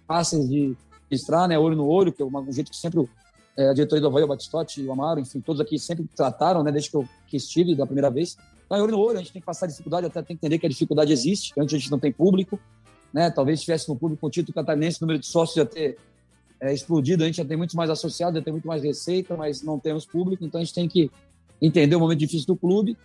fáceis 0.07 0.49
de 0.49 0.75
registrar, 1.09 1.47
né, 1.47 1.57
olho 1.59 1.75
no 1.75 1.87
olho, 1.87 2.11
que 2.11 2.21
é 2.21 2.25
um 2.25 2.51
jeito 2.51 2.71
que 2.71 2.77
sempre 2.77 3.07
é, 3.55 3.69
a 3.69 3.73
diretoria 3.73 4.01
do 4.01 4.07
Havaí, 4.07 4.23
o 4.23 4.27
Batistote 4.27 4.81
o 4.81 4.91
Amaro, 4.91 5.19
enfim, 5.19 5.39
todos 5.39 5.61
aqui 5.61 5.77
sempre 5.77 6.07
trataram, 6.15 6.63
né, 6.63 6.71
desde 6.71 6.89
que 6.89 6.97
eu 6.97 7.07
que 7.27 7.37
estive 7.37 7.75
da 7.75 7.85
primeira 7.85 8.09
vez. 8.09 8.35
Então, 8.65 8.77
é 8.77 8.81
olho 8.81 8.91
no 8.93 8.99
olho, 8.99 9.17
a 9.17 9.21
gente 9.21 9.33
tem 9.33 9.41
que 9.41 9.45
passar 9.45 9.67
dificuldade, 9.67 10.07
até 10.07 10.21
tem 10.21 10.35
que 10.35 10.45
entender 10.45 10.57
que 10.57 10.65
a 10.65 10.69
dificuldade 10.69 11.13
existe, 11.13 11.53
antes 11.57 11.75
a 11.75 11.77
gente 11.77 11.91
não 11.91 11.99
tem 11.99 12.11
público, 12.11 12.59
né? 13.13 13.29
Talvez 13.29 13.61
tivesse 13.61 13.87
no 13.87 13.95
público 13.95 14.25
o 14.25 14.29
título 14.29 14.55
catarinense, 14.55 14.97
o 14.99 15.05
número 15.05 15.19
de 15.19 15.27
sócios 15.27 15.55
já 15.55 15.65
ter 15.65 15.97
é, 16.59 16.73
explodido, 16.73 17.23
a 17.23 17.25
gente 17.25 17.37
já 17.37 17.45
tem 17.45 17.57
muito 17.57 17.75
mais 17.75 17.89
associado, 17.89 18.37
já 18.37 18.43
tem 18.43 18.53
muito 18.53 18.67
mais 18.67 18.83
receita, 18.83 19.35
mas 19.35 19.61
não 19.61 19.79
temos 19.79 20.05
público, 20.05 20.43
então 20.43 20.61
a 20.61 20.63
gente 20.63 20.73
tem 20.73 20.87
que 20.87 21.11
entender 21.61 21.95
o 21.95 21.99
momento 21.99 22.19
difícil 22.19 22.47
do 22.47 22.55
clube, 22.55 22.97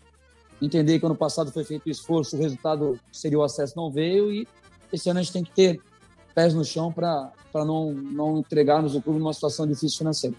entender 0.60 0.98
que 0.98 1.06
ano 1.06 1.14
passado 1.14 1.52
foi 1.52 1.64
feito 1.64 1.88
esforço, 1.88 2.36
o 2.36 2.40
resultado 2.40 2.98
seria 3.12 3.38
o 3.38 3.42
acesso 3.42 3.74
não 3.76 3.90
veio 3.90 4.32
e 4.32 4.46
esse 4.92 5.08
ano 5.08 5.20
a 5.20 5.22
gente 5.22 5.32
tem 5.32 5.44
que 5.44 5.52
ter 5.52 5.80
pés 6.34 6.54
no 6.54 6.64
chão 6.64 6.92
para 6.92 7.32
não, 7.54 7.92
não 7.92 8.38
entregarmos 8.38 8.94
o 8.94 9.02
clube 9.02 9.18
numa 9.18 9.32
situação 9.32 9.66
difícil 9.66 9.98
financeira. 9.98 10.36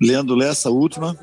Leandro 0.00 0.34
Lessa, 0.34 0.68
última. 0.70 1.16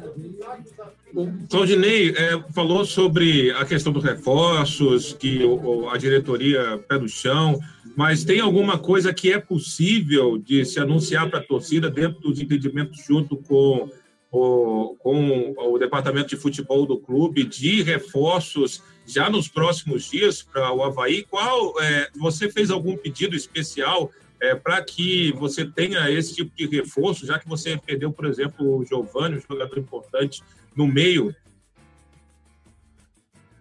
Claudinei 1.49 2.11
é, 2.11 2.41
falou 2.53 2.85
sobre 2.85 3.51
a 3.51 3.65
questão 3.65 3.91
dos 3.91 4.03
reforços, 4.03 5.13
que 5.13 5.43
o, 5.43 5.89
a 5.89 5.97
diretoria 5.97 6.77
pé 6.87 6.99
no 6.99 7.09
chão, 7.09 7.59
mas 7.95 8.23
tem 8.23 8.39
alguma 8.39 8.77
coisa 8.77 9.13
que 9.13 9.31
é 9.31 9.39
possível 9.39 10.37
de 10.37 10.63
se 10.65 10.79
anunciar 10.79 11.29
para 11.29 11.39
a 11.39 11.43
torcida 11.43 11.89
dentro 11.89 12.21
dos 12.21 12.39
entendimentos 12.39 13.03
junto 13.05 13.37
com 13.37 13.89
o, 14.31 14.95
com 14.99 15.55
o 15.57 15.77
departamento 15.77 16.29
de 16.29 16.37
futebol 16.37 16.85
do 16.85 16.99
clube 16.99 17.43
de 17.43 17.81
reforços 17.81 18.83
já 19.05 19.29
nos 19.29 19.47
próximos 19.47 20.09
dias 20.09 20.43
para 20.43 20.71
o 20.71 20.83
Havaí? 20.83 21.23
Qual 21.23 21.73
é, 21.81 22.09
você 22.15 22.49
fez 22.49 22.69
algum 22.69 22.95
pedido 22.95 23.35
especial 23.35 24.11
é, 24.41 24.55
para 24.55 24.83
que 24.83 25.31
você 25.33 25.65
tenha 25.65 26.09
esse 26.09 26.33
tipo 26.33 26.55
de 26.55 26.67
reforço, 26.67 27.25
já 27.25 27.37
que 27.37 27.47
você 27.47 27.77
perdeu, 27.77 28.11
por 28.11 28.25
exemplo, 28.25 28.77
o 28.77 28.85
Giovanni, 28.85 29.37
um 29.37 29.41
jogador 29.41 29.77
importante, 29.77 30.41
no 30.75 30.87
meio? 30.87 31.35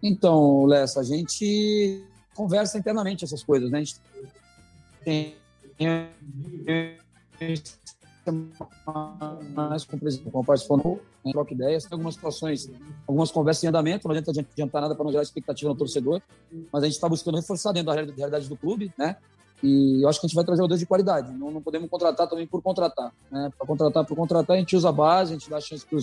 Então, 0.03 0.65
Lessa, 0.65 1.01
a 1.01 1.05
gente 1.05 2.05
conversa 2.35 2.79
internamente 2.79 3.25
essas 3.25 3.43
coisas, 3.43 3.71
né? 3.71 3.79
A 3.79 3.83
gente 3.83 3.97
tem 5.05 5.35
mais 9.55 9.85
com 9.85 9.97
o 9.97 9.99
presidente, 9.99 10.31
com 10.31 10.41
o 10.41 10.45
participou 10.45 10.77
no 11.25 11.33
troca 11.33 11.53
ideias, 11.53 11.85
tem 11.85 11.95
algumas 11.95 12.15
situações, 12.15 12.71
algumas 13.07 13.31
conversas 13.31 13.65
em 13.65 13.69
andamento, 13.69 14.07
não 14.07 14.15
adianta 14.15 14.31
adiantar 14.31 14.83
nada 14.83 14.95
para 14.95 15.05
não 15.05 15.11
gerar 15.11 15.23
expectativa 15.23 15.71
no 15.71 15.77
torcedor, 15.77 16.23
mas 16.73 16.83
a 16.83 16.87
gente 16.87 16.95
está 16.95 17.09
buscando 17.09 17.37
reforçar 17.37 17.73
dentro 17.73 17.87
da 17.87 17.95
realidade 17.95 18.49
do 18.49 18.57
clube, 18.57 18.93
né? 18.97 19.17
E 19.63 20.03
eu 20.03 20.09
acho 20.09 20.21
que 20.21 20.27
a 20.27 20.29
gente 20.29 20.37
vai 20.37 20.45
trazer 20.45 20.59
jogadores 20.59 20.81
de 20.81 20.87
qualidade. 20.87 21.33
Não, 21.33 21.51
não 21.51 21.61
podemos 21.61 21.91
contratar 21.91 22.29
também 22.29 22.47
por 22.47 22.63
contratar. 22.63 23.13
Né? 23.31 23.51
Para 23.57 23.67
contratar 23.67 24.05
por 24.05 24.17
contratar, 24.17 24.57
a 24.57 24.59
gente 24.59 24.77
usa 24.77 24.89
a 24.89 24.93
base, 24.93 25.33
a 25.33 25.39
gente 25.39 25.51
dá 25.51 25.61
chance 25.61 25.85
para 25.85 25.99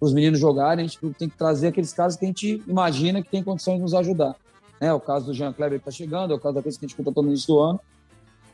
os 0.00 0.12
meninos 0.12 0.38
jogarem. 0.38 0.84
A 0.84 0.88
gente 0.88 0.98
tem 1.14 1.28
que 1.28 1.36
trazer 1.36 1.68
aqueles 1.68 1.92
caras 1.92 2.16
que 2.16 2.24
a 2.24 2.28
gente 2.28 2.62
imagina 2.66 3.22
que 3.22 3.30
tem 3.30 3.42
condições 3.42 3.76
de 3.76 3.82
nos 3.82 3.94
ajudar. 3.94 4.36
É 4.80 4.92
o 4.92 5.00
caso 5.00 5.26
do 5.26 5.34
Jean 5.34 5.52
Kleber 5.52 5.80
que 5.80 5.88
está 5.88 5.90
chegando, 5.90 6.32
é 6.32 6.36
o 6.36 6.40
caso 6.40 6.54
daqueles 6.54 6.76
que 6.76 6.84
a 6.84 6.88
gente 6.88 6.96
contratou 6.96 7.22
no 7.22 7.30
início 7.30 7.48
do 7.48 7.58
ano. 7.58 7.80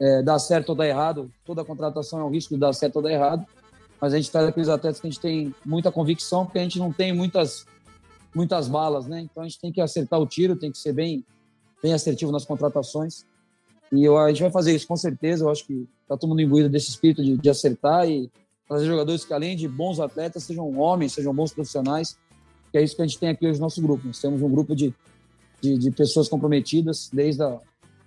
É, 0.01 0.23
dá 0.23 0.39
certo 0.39 0.71
ou 0.71 0.75
dá 0.75 0.87
errado, 0.87 1.31
toda 1.45 1.65
contratação 1.65 2.19
é 2.19 2.25
um 2.25 2.31
risco 2.31 2.55
de 2.55 2.61
dar 2.61 2.73
certo 2.73 2.97
ou 2.97 3.03
dar 3.03 3.13
errado. 3.13 3.47
Mas 4.01 4.13
a 4.13 4.17
gente 4.17 4.31
traz 4.31 4.49
aqueles 4.49 4.69
atletas 4.69 5.01
que 5.01 5.07
a 5.07 5.11
gente 5.11 5.21
tem 5.21 5.55
muita 5.65 5.93
convicção, 5.93 6.45
porque 6.45 6.59
a 6.59 6.63
gente 6.63 6.79
não 6.79 6.93
tem 6.93 7.13
muitas, 7.13 7.67
muitas 8.35 8.69
balas, 8.69 9.07
né? 9.07 9.21
Então 9.21 9.43
a 9.43 9.47
gente 9.47 9.61
tem 9.61 9.71
que 9.71 9.81
acertar 9.81 10.19
o 10.19 10.27
tiro, 10.27 10.57
tem 10.57 10.73
que 10.73 10.79
ser 10.79 10.93
bem, 10.93 11.25
bem 11.83 11.93
assertivo 11.93 12.33
nas 12.33 12.45
contratações. 12.45 13.25
E 13.95 14.05
eu, 14.05 14.19
a 14.19 14.29
gente 14.29 14.43
vai 14.43 14.51
fazer 14.51 14.75
isso 14.75 14.87
com 14.87 14.97
certeza. 14.97 15.45
Eu 15.45 15.51
acho 15.51 15.67
que 15.67 15.89
está 16.03 16.17
todo 16.17 16.29
mundo 16.29 16.43
imbuído 16.43 16.69
desse 16.69 16.91
espírito 16.91 17.23
de, 17.23 17.37
de 17.37 17.51
acertar 17.51 18.09
e 18.09 18.31
trazer 18.67 18.87
jogadores 18.87 19.25
que, 19.25 19.33
além 19.33 19.57
de 19.57 19.69
bons 19.69 20.01
atletas, 20.01 20.43
sejam 20.43 20.79
homens, 20.79 21.13
sejam 21.13 21.35
bons 21.35 21.53
profissionais. 21.53 22.17
Que 22.73 22.79
é 22.79 22.83
isso 22.83 22.97
que 22.97 23.03
a 23.03 23.07
gente 23.07 23.19
tem 23.19 23.29
aqui 23.29 23.47
hoje 23.47 23.59
no 23.59 23.67
nosso 23.67 23.81
grupo. 23.81 24.07
Nós 24.07 24.21
temos 24.21 24.43
um 24.43 24.51
grupo 24.51 24.75
de, 24.75 24.93
de, 25.61 25.79
de 25.79 25.91
pessoas 25.91 26.29
comprometidas, 26.29 27.09
desde 27.13 27.43
a, 27.43 27.59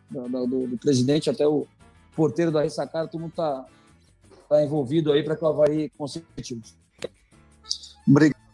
da, 0.10 0.45
do, 0.45 0.67
do, 0.67 0.78
presidente 0.78 1.30
até 1.30 1.47
o 1.47 1.65
porteiro 2.15 2.52
da 2.52 2.63
ressacara, 2.63 3.08
todo 3.08 3.21
mundo 3.21 3.32
está 3.32 3.65
tá 4.50 4.63
envolvido 4.63 5.12
aí 5.12 5.23
para 5.23 5.35
que 5.35 5.44
o 5.44 5.48
Havaí 5.48 5.90
consiga 5.98 6.25
Obrigado. 8.08 8.46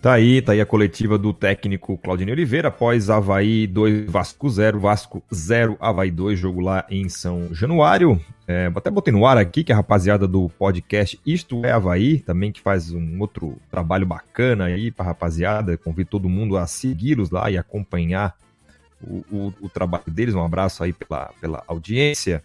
Tá 0.00 0.12
aí, 0.12 0.40
tá 0.40 0.52
aí 0.52 0.60
a 0.60 0.66
coletiva 0.66 1.18
do 1.18 1.32
técnico 1.32 1.98
Claudinei 1.98 2.32
Oliveira, 2.32 2.68
após 2.68 3.10
Havaí 3.10 3.66
2, 3.66 4.08
Vasco 4.08 4.48
0, 4.48 4.78
Vasco 4.78 5.24
0, 5.34 5.76
Havaí 5.80 6.08
2, 6.08 6.38
jogo 6.38 6.60
lá 6.60 6.86
em 6.88 7.08
São 7.08 7.52
Januário. 7.52 8.20
É, 8.46 8.70
até 8.72 8.92
botei 8.92 9.12
no 9.12 9.26
ar 9.26 9.36
aqui 9.36 9.64
que 9.64 9.72
a 9.72 9.76
rapaziada 9.76 10.28
do 10.28 10.48
podcast 10.50 11.20
Isto 11.26 11.66
é 11.66 11.72
Havaí, 11.72 12.20
também 12.20 12.52
que 12.52 12.60
faz 12.60 12.92
um 12.92 13.18
outro 13.20 13.56
trabalho 13.72 14.06
bacana 14.06 14.66
aí 14.66 14.92
pra 14.92 15.04
rapaziada, 15.04 15.76
convido 15.76 16.10
todo 16.10 16.28
mundo 16.28 16.56
a 16.56 16.64
segui-los 16.64 17.30
lá 17.30 17.50
e 17.50 17.58
acompanhar 17.58 18.36
o, 19.02 19.24
o, 19.32 19.54
o, 19.62 19.68
trabalho 19.68 20.04
deles. 20.06 20.34
Um 20.34 20.44
abraço 20.44 20.84
aí 20.84 20.92
pela, 20.92 21.32
pela 21.40 21.64
audiência. 21.66 22.42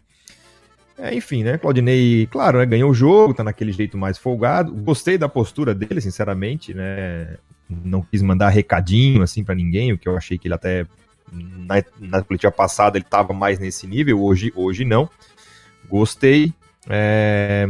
É, 0.98 1.14
enfim, 1.14 1.44
né? 1.44 1.58
Claudinei, 1.58 2.28
claro, 2.28 2.60
né, 2.60 2.66
ganhou 2.66 2.92
o 2.92 2.94
jogo, 2.94 3.34
tá 3.34 3.44
naquele 3.44 3.72
jeito 3.72 3.98
mais 3.98 4.18
folgado. 4.18 4.74
Gostei 4.74 5.18
da 5.18 5.28
postura 5.28 5.74
dele, 5.74 6.00
sinceramente, 6.00 6.74
né? 6.74 7.38
Não 7.68 8.02
quis 8.04 8.22
mandar 8.22 8.50
recadinho 8.50 9.24
assim 9.24 9.44
para 9.44 9.56
ninguém, 9.56 9.92
o 9.92 9.98
que 9.98 10.08
eu 10.08 10.16
achei 10.16 10.38
que 10.38 10.48
ele 10.48 10.54
até 10.54 10.86
na, 11.32 11.84
na 12.00 12.22
coletiva 12.22 12.52
passada 12.52 12.98
ele 12.98 13.06
tava 13.06 13.34
mais 13.34 13.60
nesse 13.60 13.88
nível, 13.88 14.22
hoje, 14.22 14.52
hoje 14.56 14.86
não. 14.86 15.10
Gostei. 15.90 16.54
É, 16.90 17.70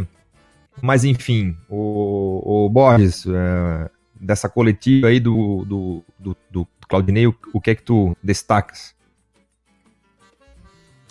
mas 0.81 1.03
enfim, 1.03 1.55
o, 1.69 2.65
o 2.65 2.69
Borges, 2.69 3.25
é, 3.27 3.89
dessa 4.19 4.49
coletiva 4.49 5.07
aí 5.07 5.19
do, 5.19 5.63
do, 5.65 6.03
do, 6.19 6.37
do 6.49 6.67
Claudinei, 6.87 7.27
o, 7.27 7.35
o 7.53 7.61
que 7.61 7.71
é 7.71 7.75
que 7.75 7.83
tu 7.83 8.17
destacas? 8.21 8.93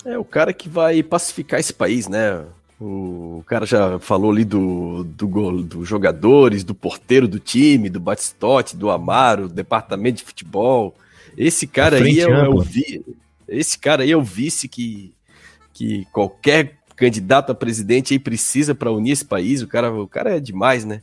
É 0.05 0.19
o 0.19 0.25
cara 0.25 0.53
que 0.53 0.69
vai 0.69 1.03
pacificar 1.03 1.61
esse 1.61 1.73
país, 1.73 2.09
né? 2.09 2.45
O 2.81 3.45
cara 3.47 3.65
já 3.65 3.99
falou 4.01 4.33
ali 4.33 4.45
do, 4.45 5.05
do 5.05 5.29
gol, 5.29 5.63
dos 5.63 5.89
jogadores, 5.89 6.65
do 6.65 6.75
porteiro 6.75 7.29
do 7.29 7.39
time, 7.39 7.89
do 7.89 8.01
Batistote, 8.01 8.77
do 8.77 8.91
Amaro, 8.91 9.47
do 9.47 9.55
departamento 9.55 10.19
de 10.19 10.25
futebol. 10.25 10.93
Esse 11.37 11.67
cara 11.67 11.99
aí 11.99 12.21
é, 12.21 12.25
é 12.25 12.49
o 12.49 12.61
vi, 12.61 13.05
esse 13.49 13.79
cara 13.79 14.03
aí 14.03 14.11
é 14.11 14.17
o 14.17 14.23
vice 14.23 14.67
que, 14.69 15.15
que 15.73 16.05
qualquer 16.13 16.79
candidato 16.97 17.53
a 17.53 17.55
presidente 17.55 18.15
aí 18.15 18.19
precisa 18.19 18.75
para 18.75 18.91
unir 18.91 19.13
esse 19.13 19.25
país. 19.25 19.63
O 19.63 19.69
cara, 19.69 19.93
o 19.93 20.09
cara 20.09 20.37
é 20.37 20.41
demais, 20.41 20.85
né? 20.85 21.03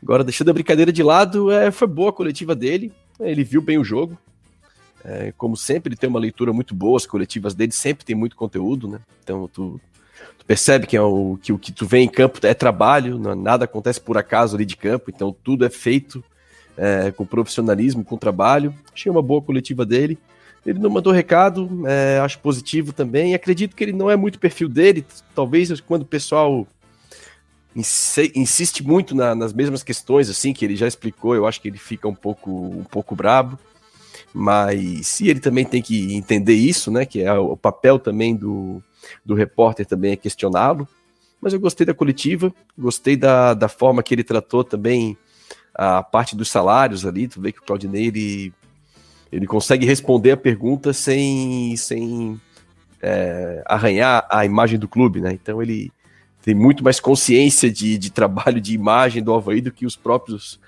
Agora, 0.00 0.22
deixando 0.22 0.50
a 0.50 0.54
brincadeira 0.54 0.92
de 0.92 1.02
lado, 1.02 1.50
é, 1.50 1.72
foi 1.72 1.88
boa 1.88 2.10
a 2.10 2.12
coletiva 2.12 2.54
dele. 2.54 2.92
Ele 3.18 3.42
viu 3.42 3.60
bem 3.60 3.78
o 3.78 3.84
jogo. 3.84 4.16
É, 5.08 5.32
como 5.38 5.56
sempre, 5.56 5.90
ele 5.90 5.96
tem 5.96 6.10
uma 6.10 6.18
leitura 6.18 6.52
muito 6.52 6.74
boa, 6.74 6.96
as 6.96 7.06
coletivas 7.06 7.54
dele 7.54 7.70
sempre 7.70 8.04
tem 8.04 8.16
muito 8.16 8.34
conteúdo, 8.34 8.88
né? 8.88 8.98
Então, 9.22 9.46
tu, 9.46 9.80
tu 10.36 10.44
percebe 10.44 10.84
que, 10.84 10.96
é 10.96 11.00
o, 11.00 11.38
que 11.40 11.52
o 11.52 11.58
que 11.58 11.70
tu 11.70 11.86
vê 11.86 11.98
em 11.98 12.08
campo 12.08 12.44
é 12.44 12.52
trabalho, 12.52 13.16
não, 13.16 13.36
nada 13.36 13.66
acontece 13.66 14.00
por 14.00 14.18
acaso 14.18 14.56
ali 14.56 14.64
de 14.64 14.76
campo, 14.76 15.08
então 15.08 15.34
tudo 15.44 15.64
é 15.64 15.70
feito 15.70 16.24
é, 16.76 17.12
com 17.12 17.24
profissionalismo, 17.24 18.04
com 18.04 18.16
trabalho. 18.16 18.74
Achei 18.92 19.10
uma 19.10 19.22
boa 19.22 19.40
coletiva 19.40 19.86
dele. 19.86 20.18
Ele 20.64 20.80
não 20.80 20.90
mandou 20.90 21.12
recado, 21.12 21.84
é, 21.86 22.18
acho 22.18 22.40
positivo 22.40 22.92
também. 22.92 23.32
Acredito 23.32 23.76
que 23.76 23.84
ele 23.84 23.92
não 23.92 24.10
é 24.10 24.16
muito 24.16 24.40
perfil 24.40 24.68
dele. 24.68 25.06
Talvez 25.34 25.80
quando 25.80 26.02
o 26.02 26.06
pessoal 26.06 26.66
insiste 28.34 28.82
muito 28.82 29.14
na, 29.14 29.34
nas 29.34 29.52
mesmas 29.52 29.82
questões, 29.82 30.28
assim, 30.28 30.52
que 30.52 30.64
ele 30.64 30.74
já 30.74 30.88
explicou, 30.88 31.36
eu 31.36 31.46
acho 31.46 31.60
que 31.60 31.68
ele 31.68 31.78
fica 31.78 32.08
um 32.08 32.14
pouco, 32.14 32.50
um 32.50 32.84
pouco 32.84 33.14
brabo. 33.14 33.56
Mas 34.38 35.06
se 35.06 35.28
ele 35.30 35.40
também 35.40 35.64
tem 35.64 35.80
que 35.80 36.14
entender 36.14 36.52
isso, 36.52 36.90
né? 36.90 37.06
Que 37.06 37.22
é 37.22 37.32
o 37.32 37.56
papel 37.56 37.98
também 37.98 38.36
do, 38.36 38.82
do 39.24 39.34
repórter 39.34 39.86
também 39.86 40.12
é 40.12 40.16
questioná-lo. 40.16 40.86
Mas 41.40 41.54
eu 41.54 41.58
gostei 41.60 41.86
da 41.86 41.94
coletiva, 41.94 42.52
gostei 42.76 43.16
da, 43.16 43.54
da 43.54 43.66
forma 43.66 44.02
que 44.02 44.14
ele 44.14 44.22
tratou 44.22 44.62
também 44.62 45.16
a 45.74 46.02
parte 46.02 46.36
dos 46.36 46.50
salários 46.50 47.06
ali. 47.06 47.28
Tu 47.28 47.40
vê 47.40 47.50
que 47.50 47.60
o 47.60 47.62
Claudinei 47.62 48.08
ele, 48.08 48.52
ele 49.32 49.46
consegue 49.46 49.86
responder 49.86 50.32
a 50.32 50.36
pergunta 50.36 50.92
sem, 50.92 51.74
sem 51.78 52.38
é, 53.00 53.62
arranhar 53.64 54.28
a 54.30 54.44
imagem 54.44 54.78
do 54.78 54.86
clube, 54.86 55.22
né? 55.22 55.32
Então 55.32 55.62
ele 55.62 55.90
tem 56.42 56.54
muito 56.54 56.84
mais 56.84 57.00
consciência 57.00 57.72
de, 57.72 57.96
de 57.96 58.12
trabalho 58.12 58.60
de 58.60 58.74
imagem 58.74 59.22
do 59.22 59.32
Havaí 59.32 59.62
do 59.62 59.72
que 59.72 59.86
os 59.86 59.96
próprios 59.96 60.60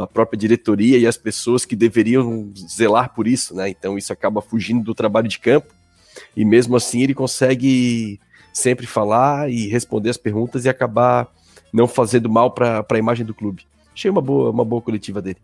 a 0.00 0.06
própria 0.06 0.38
diretoria 0.38 0.98
e 0.98 1.06
as 1.06 1.16
pessoas 1.16 1.64
que 1.64 1.76
deveriam 1.76 2.50
zelar 2.54 3.14
por 3.14 3.26
isso, 3.26 3.54
né? 3.54 3.68
Então 3.68 3.98
isso 3.98 4.12
acaba 4.12 4.40
fugindo 4.40 4.82
do 4.82 4.94
trabalho 4.94 5.28
de 5.28 5.38
campo 5.38 5.72
e 6.36 6.44
mesmo 6.44 6.76
assim 6.76 7.02
ele 7.02 7.14
consegue 7.14 8.18
sempre 8.52 8.86
falar 8.86 9.50
e 9.50 9.66
responder 9.68 10.10
as 10.10 10.16
perguntas 10.16 10.64
e 10.64 10.68
acabar 10.68 11.28
não 11.72 11.88
fazendo 11.88 12.30
mal 12.30 12.52
para 12.52 12.84
a 12.88 12.98
imagem 12.98 13.26
do 13.26 13.34
clube. 13.34 13.66
Achei 13.92 14.10
uma 14.10 14.22
boa, 14.22 14.50
uma 14.50 14.64
boa 14.64 14.80
coletiva 14.80 15.20
dele. 15.20 15.38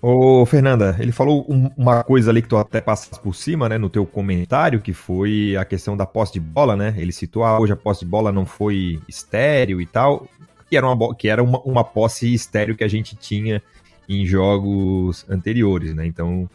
Ô, 0.00 0.44
Fernanda, 0.44 0.96
ele 0.98 1.12
falou 1.12 1.46
um, 1.48 1.70
uma 1.76 2.02
coisa 2.04 2.30
ali 2.30 2.42
que 2.42 2.48
tu 2.48 2.58
até 2.58 2.78
passaste 2.78 3.18
por 3.22 3.34
cima, 3.34 3.70
né, 3.70 3.78
no 3.78 3.88
teu 3.88 4.04
comentário, 4.04 4.82
que 4.82 4.92
foi 4.92 5.56
a 5.56 5.64
questão 5.64 5.96
da 5.96 6.04
posse 6.04 6.34
de 6.34 6.40
bola, 6.40 6.76
né? 6.76 6.94
Ele 6.98 7.10
citou, 7.10 7.42
ah, 7.42 7.58
hoje 7.58 7.72
a 7.72 7.76
posse 7.76 8.00
de 8.00 8.06
bola 8.06 8.30
não 8.30 8.44
foi 8.44 9.00
estéreo 9.08 9.80
e 9.80 9.86
tal 9.86 10.28
que 10.74 10.78
era 10.78 10.90
uma, 10.90 11.14
que 11.14 11.28
era 11.28 11.42
uma, 11.42 11.60
uma 11.60 11.84
posse 11.84 12.34
estéreo 12.34 12.76
que 12.76 12.82
a 12.82 12.88
gente 12.88 13.14
tinha 13.14 13.62
em 14.08 14.26
jogos 14.26 15.24
anteriores, 15.30 15.94
né? 15.94 16.04
Então, 16.04 16.50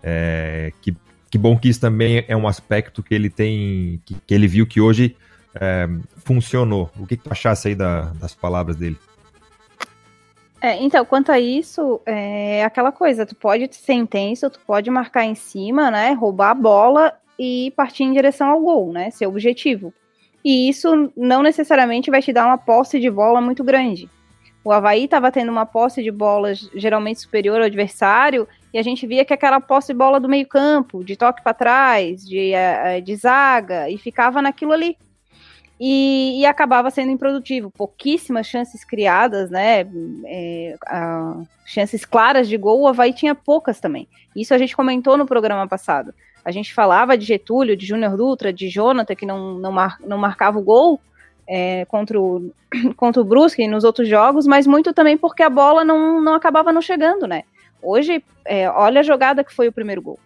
é, 0.00 0.72
que, 0.80 0.96
que 1.28 1.36
bom 1.36 1.58
que 1.58 1.68
isso 1.68 1.80
também 1.80 2.24
é 2.28 2.36
um 2.36 2.46
aspecto 2.46 3.02
que 3.02 3.14
ele 3.14 3.28
tem, 3.28 4.00
que, 4.04 4.14
que 4.14 4.32
ele 4.32 4.46
viu 4.46 4.64
que 4.64 4.80
hoje 4.80 5.16
é, 5.56 5.88
funcionou. 6.18 6.88
O 6.96 7.04
que, 7.04 7.16
que 7.16 7.24
tu 7.24 7.32
achasse 7.32 7.68
aí 7.68 7.74
da, 7.74 8.12
das 8.12 8.32
palavras 8.32 8.76
dele? 8.76 8.96
É, 10.60 10.80
então, 10.80 11.04
quanto 11.04 11.32
a 11.32 11.40
isso, 11.40 12.00
é 12.06 12.64
aquela 12.64 12.92
coisa, 12.92 13.26
tu 13.26 13.34
pode 13.34 13.68
ser 13.74 13.94
intenso, 13.94 14.48
tu 14.48 14.60
pode 14.64 14.88
marcar 14.88 15.24
em 15.24 15.34
cima, 15.34 15.90
né, 15.90 16.12
roubar 16.12 16.50
a 16.50 16.54
bola 16.54 17.12
e 17.38 17.72
partir 17.76 18.04
em 18.04 18.12
direção 18.12 18.48
ao 18.48 18.60
gol, 18.60 18.92
né, 18.92 19.10
seu 19.10 19.28
objetivo 19.28 19.92
e 20.44 20.68
isso 20.68 21.10
não 21.16 21.42
necessariamente 21.42 22.10
vai 22.10 22.20
te 22.20 22.32
dar 22.32 22.46
uma 22.46 22.58
posse 22.58 23.00
de 23.00 23.10
bola 23.10 23.40
muito 23.40 23.64
grande. 23.64 24.10
O 24.64 24.72
Havaí 24.72 25.04
estava 25.04 25.30
tendo 25.30 25.52
uma 25.52 25.66
posse 25.66 26.02
de 26.02 26.10
bolas 26.10 26.70
geralmente 26.74 27.20
superior 27.20 27.58
ao 27.58 27.66
adversário, 27.66 28.48
e 28.72 28.78
a 28.78 28.82
gente 28.82 29.06
via 29.06 29.24
que 29.24 29.32
aquela 29.32 29.60
posse 29.60 29.92
de 29.92 29.98
bola 29.98 30.18
do 30.18 30.28
meio-campo, 30.28 31.04
de 31.04 31.16
toque 31.16 31.42
para 31.42 31.52
trás, 31.52 32.26
de, 32.26 32.52
eh, 32.52 32.96
eh, 32.96 33.00
de 33.00 33.14
zaga, 33.14 33.90
e 33.90 33.98
ficava 33.98 34.40
naquilo 34.40 34.72
ali. 34.72 34.96
E, 35.78 36.40
e, 36.40 36.46
acabava 36.46 36.90
sendo 36.90 37.10
improdutivo. 37.10 37.70
Pouquíssimas 37.70 38.46
chances 38.46 38.84
criadas, 38.84 39.50
né? 39.50 39.86
É, 40.24 40.76
a, 40.86 41.42
chances 41.66 42.04
claras 42.04 42.48
de 42.48 42.56
gol, 42.56 42.82
o 42.82 42.88
Havaí 42.88 43.12
tinha 43.12 43.34
poucas 43.34 43.80
também. 43.80 44.08
Isso 44.36 44.54
a 44.54 44.58
gente 44.58 44.74
comentou 44.74 45.16
no 45.16 45.26
programa 45.26 45.66
passado. 45.66 46.14
A 46.44 46.50
gente 46.50 46.74
falava 46.74 47.16
de 47.16 47.24
Getúlio, 47.24 47.76
de 47.76 47.86
Júnior 47.86 48.16
Dutra, 48.16 48.52
de 48.52 48.68
Jonathan, 48.68 49.14
que 49.14 49.24
não, 49.24 49.58
não, 49.58 49.72
mar, 49.72 49.98
não 50.04 50.18
marcava 50.18 50.58
o 50.58 50.62
gol 50.62 51.00
é, 51.46 51.84
contra, 51.86 52.20
o, 52.20 52.52
contra 52.96 53.22
o 53.22 53.24
Brusque 53.24 53.66
nos 53.66 53.84
outros 53.84 54.08
jogos, 54.08 54.46
mas 54.46 54.66
muito 54.66 54.92
também 54.92 55.16
porque 55.16 55.42
a 55.42 55.50
bola 55.50 55.84
não, 55.84 56.20
não 56.20 56.34
acabava 56.34 56.72
não 56.72 56.82
chegando, 56.82 57.26
né? 57.26 57.44
Hoje, 57.82 58.22
é, 58.44 58.68
olha 58.70 59.00
a 59.00 59.04
jogada 59.04 59.44
que 59.44 59.54
foi 59.54 59.68
o 59.68 59.72
primeiro 59.72 60.02
gol. 60.02 60.18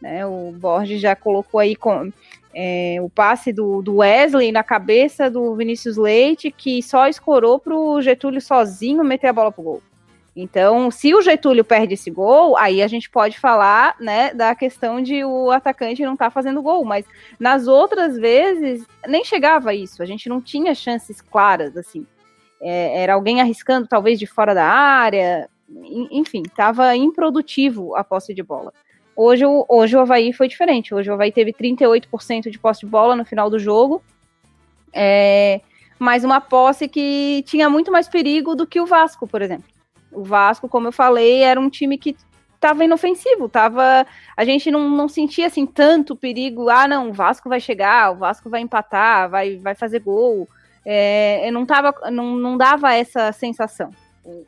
Né? 0.00 0.26
O 0.26 0.52
Borges 0.52 1.00
já 1.00 1.14
colocou 1.16 1.60
aí 1.60 1.74
com, 1.76 2.12
é, 2.54 2.96
o 3.00 3.08
passe 3.08 3.52
do, 3.52 3.82
do, 3.82 3.96
Wesley 3.96 4.50
na 4.50 4.62
cabeça 4.62 5.30
do 5.30 5.54
Vinícius 5.54 5.96
Leite, 5.96 6.50
que 6.50 6.82
só 6.82 7.06
escorou 7.06 7.58
para 7.58 7.74
o 7.74 8.00
Getúlio 8.00 8.40
sozinho 8.40 9.04
meter 9.04 9.28
a 9.28 9.32
bola 9.32 9.52
pro 9.52 9.62
gol. 9.62 9.82
Então, 10.36 10.90
se 10.90 11.14
o 11.14 11.22
Getúlio 11.22 11.64
perde 11.64 11.94
esse 11.94 12.10
gol, 12.10 12.58
aí 12.58 12.82
a 12.82 12.86
gente 12.86 13.08
pode 13.08 13.40
falar, 13.40 13.96
né, 13.98 14.34
da 14.34 14.54
questão 14.54 15.00
de 15.00 15.24
o 15.24 15.50
atacante 15.50 16.02
não 16.02 16.12
estar 16.12 16.26
tá 16.26 16.30
fazendo 16.30 16.60
gol, 16.60 16.84
mas 16.84 17.06
nas 17.40 17.66
outras 17.66 18.18
vezes 18.18 18.86
nem 19.08 19.24
chegava 19.24 19.72
isso, 19.72 20.02
a 20.02 20.06
gente 20.06 20.28
não 20.28 20.42
tinha 20.42 20.74
chances 20.74 21.22
claras, 21.22 21.74
assim. 21.74 22.06
É, 22.60 23.02
era 23.02 23.14
alguém 23.14 23.40
arriscando, 23.40 23.88
talvez 23.88 24.18
de 24.18 24.26
fora 24.26 24.54
da 24.54 24.64
área, 24.66 25.48
enfim, 26.10 26.42
estava 26.46 26.94
improdutivo 26.94 27.96
a 27.96 28.04
posse 28.04 28.34
de 28.34 28.42
bola. 28.42 28.74
Hoje, 29.16 29.44
hoje 29.46 29.96
o 29.96 30.00
Havaí 30.00 30.34
foi 30.34 30.48
diferente, 30.48 30.94
hoje 30.94 31.08
o 31.08 31.14
Havaí 31.14 31.32
teve 31.32 31.50
38% 31.50 32.50
de 32.50 32.58
posse 32.58 32.80
de 32.80 32.86
bola 32.86 33.16
no 33.16 33.24
final 33.24 33.48
do 33.48 33.58
jogo, 33.58 34.02
é, 34.92 35.62
mas 35.98 36.24
uma 36.24 36.42
posse 36.42 36.88
que 36.88 37.42
tinha 37.46 37.70
muito 37.70 37.90
mais 37.90 38.06
perigo 38.06 38.54
do 38.54 38.66
que 38.66 38.78
o 38.78 38.84
Vasco, 38.84 39.26
por 39.26 39.40
exemplo. 39.40 39.75
O 40.16 40.24
Vasco, 40.24 40.66
como 40.66 40.88
eu 40.88 40.92
falei, 40.92 41.42
era 41.42 41.60
um 41.60 41.68
time 41.68 41.98
que 41.98 42.16
estava 42.54 42.84
inofensivo, 42.84 43.50
tava, 43.50 44.06
a 44.34 44.44
gente 44.44 44.70
não, 44.70 44.88
não 44.88 45.08
sentia 45.08 45.46
assim 45.46 45.66
tanto 45.66 46.16
perigo, 46.16 46.70
ah 46.70 46.88
não, 46.88 47.10
o 47.10 47.12
Vasco 47.12 47.50
vai 47.50 47.60
chegar, 47.60 48.12
o 48.12 48.16
Vasco 48.16 48.48
vai 48.48 48.62
empatar, 48.62 49.28
vai, 49.28 49.56
vai 49.56 49.74
fazer 49.74 50.00
gol, 50.00 50.48
é, 50.82 51.50
não, 51.50 51.66
tava, 51.66 51.94
não, 52.10 52.34
não 52.34 52.56
dava 52.56 52.94
essa 52.94 53.30
sensação, 53.30 53.90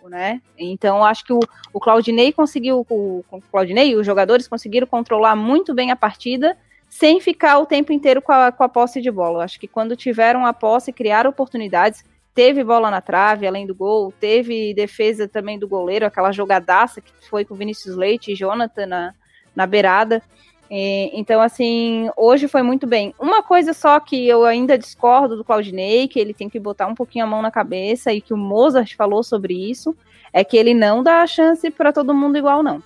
né, 0.09 0.41
então 0.57 1.05
acho 1.05 1.23
que 1.23 1.35
o, 1.35 1.41
o 1.71 1.79
Claudinei 1.79 2.33
conseguiu, 2.33 2.85
o, 2.89 3.23
o 3.31 3.41
Claudinei, 3.53 3.95
os 3.95 4.07
jogadores 4.07 4.49
conseguiram 4.49 4.87
controlar 4.87 5.37
muito 5.37 5.75
bem 5.75 5.91
a 5.91 5.97
partida, 5.97 6.57
sem 6.89 7.21
ficar 7.21 7.59
o 7.59 7.67
tempo 7.67 7.93
inteiro 7.93 8.23
com 8.23 8.33
a, 8.33 8.51
com 8.51 8.65
a 8.65 8.69
posse 8.71 9.03
de 9.03 9.11
bola, 9.11 9.45
acho 9.45 9.61
que 9.61 9.69
quando 9.69 9.95
tiveram 9.95 10.47
a 10.47 10.55
posse, 10.55 10.95
criaram 10.95 11.29
oportunidades, 11.29 12.03
teve 12.39 12.63
bola 12.63 12.89
na 12.89 13.01
trave, 13.01 13.49
além 13.49 13.67
do 13.67 13.75
gol, 13.75 14.15
teve 14.21 14.73
defesa 14.73 15.27
também 15.27 15.59
do 15.59 15.67
goleiro, 15.67 16.07
aquela 16.07 16.31
jogadaça 16.31 17.01
que 17.01 17.11
foi 17.29 17.45
com 17.45 17.57
Vinícius 17.57 17.97
Leite 17.97 18.31
e 18.31 18.37
Jonathan 18.37 18.87
na, 18.87 19.15
na 19.57 19.67
beirada. 19.67 20.23
É, 20.71 21.11
então, 21.15 21.41
assim, 21.41 22.09
hoje 22.17 22.47
foi 22.47 22.63
muito 22.63 22.87
bem. 22.87 23.13
Uma 23.19 23.43
coisa 23.43 23.73
só 23.73 23.99
que 23.99 24.29
eu 24.29 24.45
ainda 24.45 24.79
discordo 24.79 25.37
do 25.37 25.43
Claudinei, 25.43 26.07
que 26.07 26.21
ele 26.21 26.33
tem 26.33 26.49
que 26.49 26.61
botar 26.61 26.87
um 26.87 26.95
pouquinho 26.95 27.25
a 27.25 27.29
mão 27.29 27.43
na 27.43 27.51
cabeça, 27.51 28.13
e 28.13 28.21
que 28.21 28.33
o 28.33 28.37
Mozart 28.37 28.95
falou 28.95 29.25
sobre 29.25 29.55
isso, 29.55 29.97
é 30.33 30.45
que 30.45 30.57
ele 30.57 30.75
não 30.75 31.03
dá 31.03 31.23
a 31.23 31.27
chance 31.27 31.69
para 31.73 31.93
todo 31.93 32.15
mundo 32.15 32.39
igual, 32.39 32.63
não. 32.63 32.81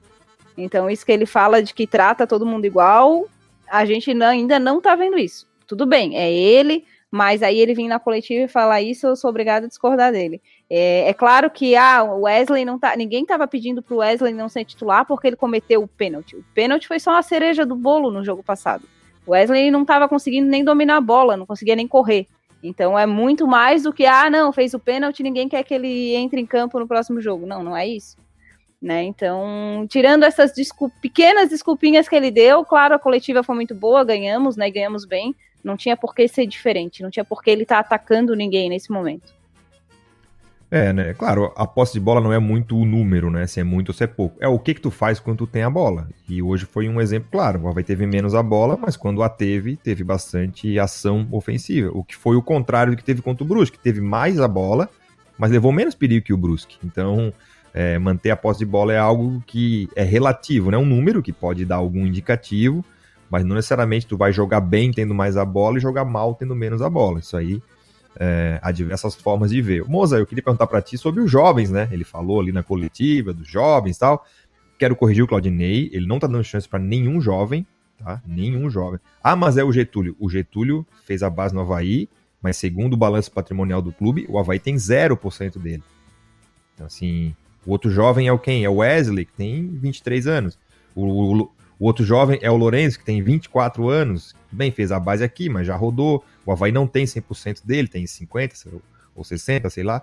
Então, 0.57 0.88
isso 0.88 1.05
que 1.05 1.12
ele 1.12 1.26
fala 1.26 1.62
de 1.62 1.74
que 1.74 1.86
trata 1.86 2.26
todo 2.26 2.46
mundo 2.46 2.64
igual, 2.64 3.28
a 3.70 3.84
gente 3.84 4.11
ainda 4.11 4.59
não 4.59 4.80
tá 4.80 4.96
vendo 4.96 5.18
isso. 5.18 5.46
Tudo 5.66 5.84
bem, 5.84 6.16
é 6.16 6.32
ele, 6.32 6.86
mas 7.12 7.42
aí 7.42 7.58
ele 7.58 7.74
vir 7.74 7.88
na 7.88 8.00
coletiva 8.00 8.44
e 8.44 8.48
falar 8.48 8.80
isso, 8.80 9.06
eu 9.06 9.14
sou 9.14 9.28
obrigada 9.28 9.66
a 9.66 9.68
discordar 9.68 10.10
dele. 10.10 10.40
É, 10.70 11.10
é 11.10 11.12
claro 11.12 11.50
que 11.50 11.76
ah, 11.76 12.02
Wesley 12.02 12.64
não 12.64 12.78
tá. 12.78 12.96
Ninguém 12.96 13.20
estava 13.20 13.46
pedindo 13.46 13.82
para 13.82 13.94
o 13.94 13.98
Wesley 13.98 14.32
não 14.32 14.48
ser 14.48 14.64
titular 14.64 15.04
porque 15.04 15.26
ele 15.26 15.36
cometeu 15.36 15.82
o 15.82 15.86
pênalti. 15.86 16.36
O 16.36 16.44
pênalti 16.54 16.88
foi 16.88 16.98
só 16.98 17.18
a 17.18 17.22
cereja 17.22 17.66
do 17.66 17.76
bolo 17.76 18.10
no 18.10 18.24
jogo 18.24 18.42
passado. 18.42 18.88
O 19.26 19.32
Wesley 19.32 19.70
não 19.70 19.82
estava 19.82 20.08
conseguindo 20.08 20.48
nem 20.48 20.64
dominar 20.64 20.96
a 20.96 21.00
bola, 21.02 21.36
não 21.36 21.44
conseguia 21.44 21.76
nem 21.76 21.86
correr. 21.86 22.26
Então 22.62 22.98
é 22.98 23.04
muito 23.04 23.46
mais 23.46 23.82
do 23.82 23.92
que, 23.92 24.06
ah, 24.06 24.30
não, 24.30 24.50
fez 24.50 24.72
o 24.72 24.78
pênalti, 24.78 25.22
ninguém 25.22 25.50
quer 25.50 25.62
que 25.64 25.74
ele 25.74 26.14
entre 26.14 26.40
em 26.40 26.46
campo 26.46 26.80
no 26.80 26.88
próximo 26.88 27.20
jogo. 27.20 27.44
Não, 27.44 27.62
não 27.62 27.76
é 27.76 27.86
isso. 27.86 28.16
Né? 28.80 29.02
Então, 29.04 29.86
tirando 29.86 30.24
essas 30.24 30.50
pequenas 31.02 31.50
desculpinhas 31.50 32.08
que 32.08 32.16
ele 32.16 32.30
deu, 32.30 32.64
claro, 32.64 32.94
a 32.94 32.98
coletiva 32.98 33.42
foi 33.42 33.54
muito 33.54 33.74
boa, 33.74 34.02
ganhamos, 34.02 34.56
né? 34.56 34.70
Ganhamos 34.70 35.04
bem. 35.04 35.36
Não 35.62 35.76
tinha 35.76 35.96
por 35.96 36.14
que 36.14 36.26
ser 36.28 36.46
diferente, 36.46 37.02
não 37.02 37.10
tinha 37.10 37.24
por 37.24 37.42
que 37.42 37.50
ele 37.50 37.62
estar 37.62 37.76
tá 37.76 37.80
atacando 37.80 38.34
ninguém 38.34 38.68
nesse 38.68 38.90
momento. 38.90 39.32
É, 40.74 40.90
né? 40.90 41.12
Claro, 41.12 41.52
a 41.54 41.66
posse 41.66 41.92
de 41.92 42.00
bola 42.00 42.18
não 42.18 42.32
é 42.32 42.38
muito 42.38 42.78
o 42.78 42.86
número, 42.86 43.30
né? 43.30 43.46
Se 43.46 43.60
é 43.60 43.62
muito 43.62 43.90
ou 43.90 43.94
se 43.94 44.04
é 44.04 44.06
pouco. 44.06 44.38
É 44.40 44.48
o 44.48 44.58
que 44.58 44.72
que 44.72 44.80
tu 44.80 44.90
faz 44.90 45.20
quando 45.20 45.36
tu 45.36 45.46
tem 45.46 45.62
a 45.62 45.68
bola. 45.68 46.08
E 46.26 46.40
hoje 46.40 46.64
foi 46.64 46.88
um 46.88 46.98
exemplo 46.98 47.28
claro. 47.30 47.60
O 47.60 47.68
Havaí 47.68 47.84
teve 47.84 48.06
menos 48.06 48.34
a 48.34 48.42
bola, 48.42 48.78
mas 48.80 48.96
quando 48.96 49.22
a 49.22 49.28
teve, 49.28 49.76
teve 49.76 50.02
bastante 50.02 50.78
ação 50.78 51.28
ofensiva. 51.30 51.90
O 51.92 52.02
que 52.02 52.16
foi 52.16 52.36
o 52.36 52.42
contrário 52.42 52.94
do 52.94 52.96
que 52.96 53.04
teve 53.04 53.20
contra 53.20 53.44
o 53.44 53.46
Brusque. 53.46 53.78
Teve 53.78 54.00
mais 54.00 54.40
a 54.40 54.48
bola, 54.48 54.88
mas 55.36 55.50
levou 55.50 55.72
menos 55.72 55.94
perigo 55.94 56.24
que 56.24 56.32
o 56.32 56.38
Brusque. 56.38 56.78
Então, 56.82 57.34
é, 57.74 57.98
manter 57.98 58.30
a 58.30 58.36
posse 58.36 58.60
de 58.60 58.64
bola 58.64 58.94
é 58.94 58.98
algo 58.98 59.42
que 59.46 59.90
é 59.94 60.02
relativo, 60.02 60.70
né? 60.70 60.78
Um 60.78 60.86
número 60.86 61.22
que 61.22 61.34
pode 61.34 61.66
dar 61.66 61.76
algum 61.76 62.06
indicativo, 62.06 62.82
mas 63.33 63.47
não 63.47 63.57
necessariamente 63.57 64.07
tu 64.07 64.14
vai 64.14 64.30
jogar 64.30 64.61
bem 64.61 64.93
tendo 64.93 65.14
mais 65.14 65.39
a 65.39 65.45
bola 65.45 65.78
e 65.78 65.80
jogar 65.80 66.05
mal 66.05 66.35
tendo 66.35 66.55
menos 66.55 66.83
a 66.83 66.91
bola. 66.91 67.18
Isso 67.18 67.35
aí 67.35 67.62
é, 68.20 68.61
há 68.61 68.70
diversas 68.70 69.14
formas 69.14 69.51
de 69.51 69.62
ver. 69.62 69.89
Moza, 69.89 70.18
eu 70.18 70.26
queria 70.26 70.45
perguntar 70.45 70.66
para 70.66 70.83
ti 70.83 70.99
sobre 70.99 71.22
os 71.22 71.30
jovens, 71.30 71.70
né? 71.70 71.89
Ele 71.91 72.05
falou 72.05 72.43
ali 72.43 72.53
na 72.53 72.62
coletiva 72.62 73.33
dos 73.33 73.49
jovens 73.49 73.97
e 73.97 74.01
tal. 74.01 74.26
Quero 74.78 74.95
corrigir 74.95 75.24
o 75.24 75.26
Claudinei, 75.26 75.89
ele 75.95 76.07
não 76.07 76.18
tá 76.18 76.26
dando 76.26 76.45
chance 76.45 76.68
para 76.68 76.78
nenhum 76.78 77.22
jovem, 77.22 77.66
tá? 77.97 78.20
Nenhum 78.26 78.68
jovem. 78.68 79.01
Ah, 79.24 79.35
mas 79.35 79.57
é 79.57 79.64
o 79.64 79.72
Getúlio. 79.72 80.14
O 80.20 80.28
Getúlio 80.28 80.87
fez 81.07 81.22
a 81.22 81.30
base 81.30 81.55
no 81.55 81.62
Havaí, 81.62 82.11
mas 82.43 82.59
segundo 82.59 82.93
o 82.93 82.99
balanço 82.99 83.33
patrimonial 83.33 83.80
do 83.80 83.93
clube, 83.93 84.26
o 84.28 84.39
Havaí 84.39 84.59
tem 84.59 84.74
0% 84.74 85.59
dele. 85.59 85.83
Então, 86.74 86.85
assim, 86.85 87.35
o 87.64 87.70
outro 87.70 87.91
jovem 87.91 88.28
é 88.28 88.33
o 88.33 88.39
quem? 88.39 88.62
É 88.62 88.68
o 88.68 88.76
Wesley, 88.76 89.24
que 89.24 89.33
tem 89.33 89.68
23 89.68 90.26
anos. 90.26 90.59
O, 90.95 91.07
o, 91.45 91.51
o 91.83 91.87
outro 91.87 92.05
jovem 92.05 92.39
é 92.41 92.49
o 92.49 92.57
Lourenço, 92.57 92.97
que 92.97 93.05
tem 93.05 93.20
24 93.20 93.89
anos. 93.89 94.37
Bem, 94.53 94.70
fez 94.70 94.93
a 94.93 95.01
base 95.01 95.24
aqui, 95.24 95.49
mas 95.49 95.66
já 95.66 95.74
rodou. 95.74 96.24
O 96.47 96.53
Havaí 96.53 96.70
não 96.70 96.87
tem 96.87 97.05
100% 97.05 97.62
dele, 97.64 97.89
tem 97.89 98.05
50% 98.05 98.80
ou 99.16 99.24
60%, 99.24 99.68
sei 99.68 99.83
lá. 99.83 100.01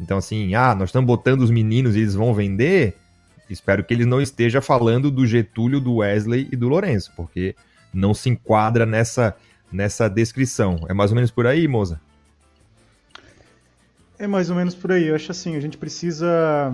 Então, 0.00 0.18
assim, 0.18 0.54
ah, 0.54 0.72
nós 0.72 0.90
estamos 0.90 1.04
botando 1.04 1.40
os 1.40 1.50
meninos 1.50 1.96
e 1.96 1.98
eles 1.98 2.14
vão 2.14 2.32
vender. 2.32 2.94
Espero 3.50 3.82
que 3.82 3.92
ele 3.92 4.06
não 4.06 4.22
esteja 4.22 4.60
falando 4.60 5.10
do 5.10 5.26
Getúlio, 5.26 5.80
do 5.80 5.96
Wesley 5.96 6.48
e 6.52 6.54
do 6.54 6.68
Lourenço, 6.68 7.12
porque 7.16 7.56
não 7.92 8.14
se 8.14 8.28
enquadra 8.28 8.86
nessa, 8.86 9.34
nessa 9.72 10.08
descrição. 10.08 10.78
É 10.88 10.94
mais 10.94 11.10
ou 11.10 11.16
menos 11.16 11.32
por 11.32 11.44
aí, 11.44 11.66
moça? 11.66 12.00
É 14.16 14.28
mais 14.28 14.48
ou 14.48 14.54
menos 14.54 14.76
por 14.76 14.92
aí. 14.92 15.08
Eu 15.08 15.16
acho 15.16 15.32
assim, 15.32 15.56
a 15.56 15.60
gente 15.60 15.76
precisa 15.76 16.72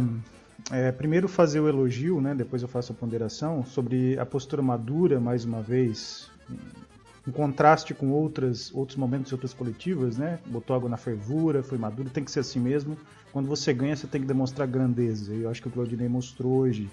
é, 0.70 0.92
primeiro 0.92 1.28
fazer 1.28 1.60
o 1.60 1.68
elogio, 1.68 2.20
né? 2.20 2.34
Depois 2.34 2.62
eu 2.62 2.68
faço 2.68 2.92
a 2.92 2.94
ponderação 2.94 3.64
sobre 3.64 4.18
a 4.18 4.24
postura 4.24 4.62
madura, 4.62 5.20
mais 5.20 5.44
uma 5.44 5.60
vez, 5.60 6.30
em 7.26 7.30
contraste 7.30 7.94
com 7.94 8.10
outras, 8.10 8.72
outros 8.74 8.96
momentos 8.96 9.30
e 9.30 9.34
outras 9.34 9.52
coletivas, 9.52 10.16
né? 10.16 10.38
Botou 10.46 10.74
água 10.74 10.88
na 10.88 10.96
fervura, 10.96 11.62
foi 11.62 11.78
maduro, 11.78 12.10
tem 12.10 12.24
que 12.24 12.30
ser 12.30 12.40
assim 12.40 12.60
mesmo. 12.60 12.96
Quando 13.32 13.48
você 13.48 13.72
ganha, 13.72 13.96
você 13.96 14.06
tem 14.06 14.20
que 14.20 14.26
demonstrar 14.26 14.66
grandeza. 14.66 15.32
E 15.34 15.42
eu 15.42 15.50
acho 15.50 15.62
que 15.62 15.68
o 15.68 15.70
Claudinei 15.70 16.08
mostrou 16.08 16.52
hoje, 16.60 16.90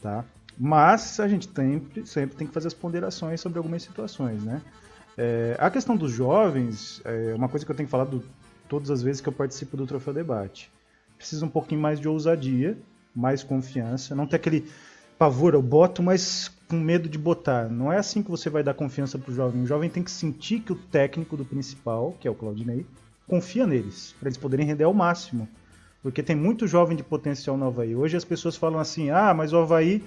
tá? 0.00 0.24
Mas 0.58 1.18
a 1.18 1.26
gente 1.26 1.50
sempre, 1.52 2.06
sempre 2.06 2.36
tem 2.36 2.46
que 2.46 2.52
fazer 2.52 2.68
as 2.68 2.74
ponderações 2.74 3.40
sobre 3.40 3.58
algumas 3.58 3.82
situações, 3.82 4.42
né? 4.44 4.62
É, 5.16 5.56
a 5.58 5.70
questão 5.70 5.96
dos 5.96 6.12
jovens 6.12 7.00
é 7.04 7.34
uma 7.34 7.48
coisa 7.48 7.64
que 7.64 7.70
eu 7.70 7.76
tenho 7.76 7.88
falado 7.88 8.22
todas 8.68 8.90
as 8.90 9.02
vezes 9.02 9.20
que 9.20 9.28
eu 9.28 9.32
participo 9.32 9.76
do 9.76 9.86
Troféu 9.86 10.12
Debate. 10.12 10.70
Precisa 11.16 11.44
um 11.44 11.48
pouquinho 11.48 11.80
mais 11.80 12.00
de 12.00 12.08
ousadia, 12.08 12.76
mais 13.14 13.42
confiança, 13.42 14.14
não 14.14 14.26
ter 14.26 14.36
aquele 14.36 14.66
pavor, 15.18 15.54
eu 15.54 15.62
boto, 15.62 16.02
mas 16.02 16.50
com 16.68 16.76
medo 16.76 17.08
de 17.08 17.18
botar. 17.18 17.68
Não 17.68 17.92
é 17.92 17.98
assim 17.98 18.22
que 18.22 18.30
você 18.30 18.50
vai 18.50 18.62
dar 18.62 18.74
confiança 18.74 19.18
para 19.18 19.30
o 19.30 19.34
jovem. 19.34 19.62
O 19.62 19.66
jovem 19.66 19.88
tem 19.88 20.02
que 20.02 20.10
sentir 20.10 20.60
que 20.60 20.72
o 20.72 20.76
técnico 20.76 21.36
do 21.36 21.44
principal, 21.44 22.16
que 22.18 22.26
é 22.26 22.30
o 22.30 22.34
Claudinei, 22.34 22.84
confia 23.26 23.66
neles, 23.66 24.14
para 24.18 24.28
eles 24.28 24.38
poderem 24.38 24.66
render 24.66 24.84
ao 24.84 24.94
máximo. 24.94 25.48
Porque 26.02 26.22
tem 26.22 26.36
muito 26.36 26.66
jovem 26.66 26.96
de 26.96 27.02
potencial 27.02 27.56
no 27.56 27.66
Havaí. 27.66 27.96
Hoje 27.96 28.16
as 28.16 28.24
pessoas 28.24 28.56
falam 28.56 28.78
assim: 28.78 29.10
ah, 29.10 29.32
mas 29.32 29.52
o 29.52 29.58
Havaí 29.58 30.04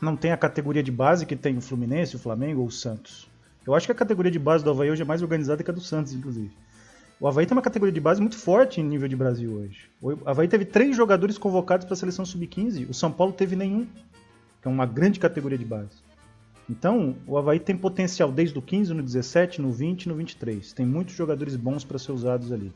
não 0.00 0.16
tem 0.16 0.32
a 0.32 0.36
categoria 0.36 0.82
de 0.82 0.90
base 0.90 1.24
que 1.24 1.36
tem 1.36 1.56
o 1.56 1.60
Fluminense, 1.60 2.16
o 2.16 2.18
Flamengo 2.18 2.62
ou 2.62 2.66
o 2.66 2.72
Santos. 2.72 3.28
Eu 3.66 3.74
acho 3.74 3.86
que 3.86 3.92
a 3.92 3.94
categoria 3.94 4.30
de 4.30 4.38
base 4.38 4.64
do 4.64 4.70
Havaí 4.70 4.90
hoje 4.90 5.02
é 5.02 5.04
mais 5.04 5.22
organizada 5.22 5.62
que 5.62 5.70
a 5.70 5.74
do 5.74 5.80
Santos, 5.80 6.12
inclusive. 6.12 6.50
O 7.24 7.26
Havaí 7.26 7.46
tem 7.46 7.56
uma 7.56 7.62
categoria 7.62 7.90
de 7.90 8.02
base 8.02 8.20
muito 8.20 8.36
forte 8.36 8.82
em 8.82 8.84
nível 8.84 9.08
de 9.08 9.16
Brasil 9.16 9.50
hoje. 9.50 9.88
O 9.98 10.28
Havaí 10.28 10.46
teve 10.46 10.66
três 10.66 10.94
jogadores 10.94 11.38
convocados 11.38 11.86
para 11.86 11.94
a 11.94 11.96
seleção 11.96 12.22
sub-15, 12.22 12.86
o 12.90 12.92
São 12.92 13.10
Paulo 13.10 13.32
teve 13.32 13.56
nenhum 13.56 13.86
que 14.60 14.68
é 14.68 14.70
uma 14.70 14.84
grande 14.84 15.18
categoria 15.18 15.56
de 15.56 15.64
base. 15.64 16.02
Então, 16.68 17.16
o 17.26 17.38
Havaí 17.38 17.58
tem 17.58 17.78
potencial 17.78 18.30
desde 18.30 18.58
o 18.58 18.60
15, 18.60 18.92
no 18.92 19.02
17, 19.02 19.62
no 19.62 19.72
20 19.72 20.10
no 20.10 20.16
23. 20.16 20.74
Tem 20.74 20.84
muitos 20.84 21.14
jogadores 21.14 21.56
bons 21.56 21.82
para 21.82 21.98
ser 21.98 22.12
usados 22.12 22.52
ali. 22.52 22.70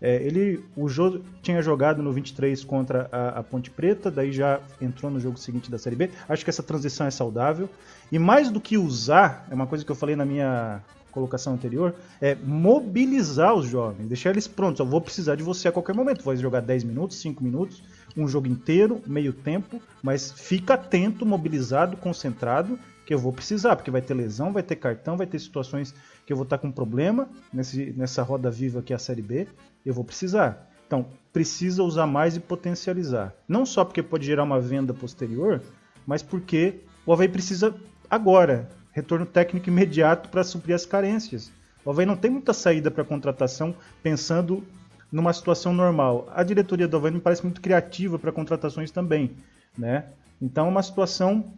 É, 0.00 0.16
ele, 0.22 0.64
o 0.74 0.88
Jô 0.88 1.20
tinha 1.42 1.60
jogado 1.60 2.02
no 2.02 2.10
23 2.10 2.64
contra 2.64 3.06
a, 3.12 3.40
a, 3.40 3.42
Ponte 3.42 3.70
Preta, 3.70 4.10
daí 4.10 4.32
já 4.32 4.60
entrou 4.80 5.10
no 5.10 5.20
jogo 5.20 5.38
seguinte 5.38 5.70
da 5.70 5.76
Série 5.76 5.96
B. 5.96 6.10
Acho 6.26 6.42
que 6.42 6.48
essa 6.48 6.62
transição 6.62 7.06
é 7.06 7.10
saudável. 7.10 7.68
E 8.10 8.18
mais 8.18 8.50
do 8.50 8.62
que 8.62 8.78
usar, 8.78 9.46
é 9.50 9.54
uma 9.54 9.66
coisa 9.66 9.84
que 9.84 9.92
eu 9.92 9.96
falei 9.96 10.16
na 10.16 10.24
minha 10.24 10.82
colocação 11.10 11.54
anterior, 11.54 11.94
é 12.20 12.34
mobilizar 12.34 13.54
os 13.54 13.66
jovens, 13.66 14.08
deixar 14.08 14.30
eles 14.30 14.46
prontos. 14.46 14.80
Eu 14.80 14.86
vou 14.86 15.00
precisar 15.00 15.34
de 15.34 15.42
você 15.42 15.68
a 15.68 15.72
qualquer 15.72 15.94
momento. 15.94 16.24
Vai 16.24 16.36
jogar 16.36 16.60
10 16.60 16.84
minutos, 16.84 17.20
5 17.20 17.42
minutos, 17.42 17.82
um 18.16 18.26
jogo 18.26 18.46
inteiro, 18.46 19.00
meio 19.06 19.32
tempo, 19.32 19.80
mas 20.02 20.32
fica 20.32 20.74
atento, 20.74 21.26
mobilizado, 21.26 21.96
concentrado, 21.96 22.78
que 23.04 23.14
eu 23.14 23.18
vou 23.18 23.32
precisar, 23.32 23.74
porque 23.76 23.90
vai 23.90 24.00
ter 24.00 24.14
lesão, 24.14 24.52
vai 24.52 24.62
ter 24.62 24.76
cartão, 24.76 25.16
vai 25.16 25.26
ter 25.26 25.38
situações 25.38 25.94
que 26.24 26.32
eu 26.32 26.36
vou 26.36 26.44
estar 26.44 26.58
com 26.58 26.70
problema 26.70 27.28
nesse, 27.52 27.92
nessa 27.96 28.22
roda 28.22 28.50
viva 28.50 28.82
que 28.82 28.94
a 28.94 28.98
Série 28.98 29.22
B, 29.22 29.48
eu 29.84 29.92
vou 29.92 30.04
precisar. 30.04 30.70
Então, 30.86 31.06
precisa 31.32 31.82
usar 31.82 32.06
mais 32.06 32.36
e 32.36 32.40
potencializar. 32.40 33.34
Não 33.48 33.64
só 33.64 33.84
porque 33.84 34.02
pode 34.02 34.26
gerar 34.26 34.44
uma 34.44 34.60
venda 34.60 34.92
posterior, 34.92 35.60
mas 36.06 36.22
porque 36.22 36.80
o 37.06 37.12
Havaí 37.12 37.28
precisa 37.28 37.74
agora, 38.08 38.68
retorno 38.92 39.26
técnico 39.26 39.68
imediato 39.68 40.28
para 40.28 40.44
suprir 40.44 40.74
as 40.74 40.84
carências. 40.84 41.50
O 41.84 41.90
Havaí 41.90 42.04
não 42.04 42.16
tem 42.16 42.30
muita 42.30 42.52
saída 42.52 42.90
para 42.90 43.04
contratação 43.04 43.74
pensando 44.02 44.64
numa 45.10 45.32
situação 45.32 45.72
normal. 45.72 46.30
A 46.34 46.42
diretoria 46.42 46.86
do 46.86 46.96
Havaí 46.96 47.12
me 47.12 47.20
parece 47.20 47.42
muito 47.42 47.60
criativa 47.60 48.18
para 48.18 48.32
contratações 48.32 48.90
também, 48.90 49.32
né? 49.76 50.06
Então 50.40 50.66
é 50.66 50.68
uma 50.68 50.82
situação 50.82 51.52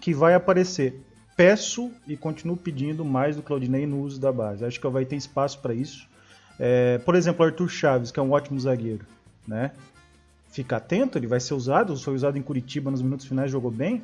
que 0.00 0.14
vai 0.14 0.34
aparecer. 0.34 1.00
Peço 1.36 1.90
e 2.06 2.16
continuo 2.16 2.56
pedindo 2.56 3.04
mais 3.04 3.36
do 3.36 3.42
Claudinei 3.42 3.86
no 3.86 4.00
uso 4.00 4.20
da 4.20 4.32
base. 4.32 4.64
Acho 4.64 4.80
que 4.80 4.86
o 4.86 4.90
Havaí 4.90 5.06
tem 5.06 5.18
espaço 5.18 5.60
para 5.60 5.74
isso. 5.74 6.08
É, 6.58 6.98
por 6.98 7.14
exemplo, 7.14 7.44
Arthur 7.44 7.68
Chaves, 7.68 8.10
que 8.10 8.18
é 8.18 8.22
um 8.22 8.32
ótimo 8.32 8.58
zagueiro, 8.58 9.06
né? 9.46 9.70
Fica 10.50 10.78
atento, 10.78 11.18
ele 11.18 11.26
vai 11.26 11.38
ser 11.38 11.54
usado. 11.54 11.96
Foi 11.96 12.14
usado 12.14 12.36
em 12.36 12.42
Curitiba 12.42 12.90
nos 12.90 13.02
minutos 13.02 13.26
finais, 13.26 13.50
jogou 13.50 13.70
bem, 13.70 14.02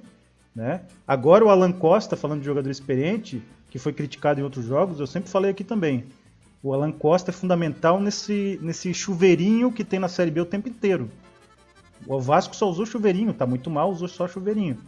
né? 0.55 0.83
Agora 1.07 1.45
o 1.45 1.49
Alan 1.49 1.73
Costa, 1.73 2.17
falando 2.17 2.41
de 2.41 2.47
jogador 2.47 2.71
experiente, 2.71 3.43
que 3.71 3.79
foi 3.79 3.93
criticado 3.93 4.41
em 4.41 4.45
outros 4.45 4.65
jogos, 4.65 5.01
eu 5.01 5.07
sempre 5.07 5.29
falei 5.29 5.51
aqui 5.51 5.65
também. 5.65 6.05
O 6.63 6.73
Alan 6.73 6.93
Costa 6.93 7.31
é 7.31 7.35
fundamental 7.35 8.01
nesse, 8.01 8.59
nesse 8.63 8.95
chuveirinho 8.95 9.73
que 9.73 9.85
tem 9.85 9.99
na 9.99 10.09
Série 10.09 10.31
B 10.31 10.41
o 10.41 10.47
tempo 10.47 10.69
inteiro. 10.69 11.11
O 12.07 12.21
Vasco 12.21 12.55
só 12.55 12.69
usou 12.69 12.87
chuveirinho, 12.87 13.35
tá 13.35 13.47
muito 13.47 13.71
mal, 13.71 13.91
usou 13.91 14.09
só 14.09 14.29
chuveirinho. 14.29 14.79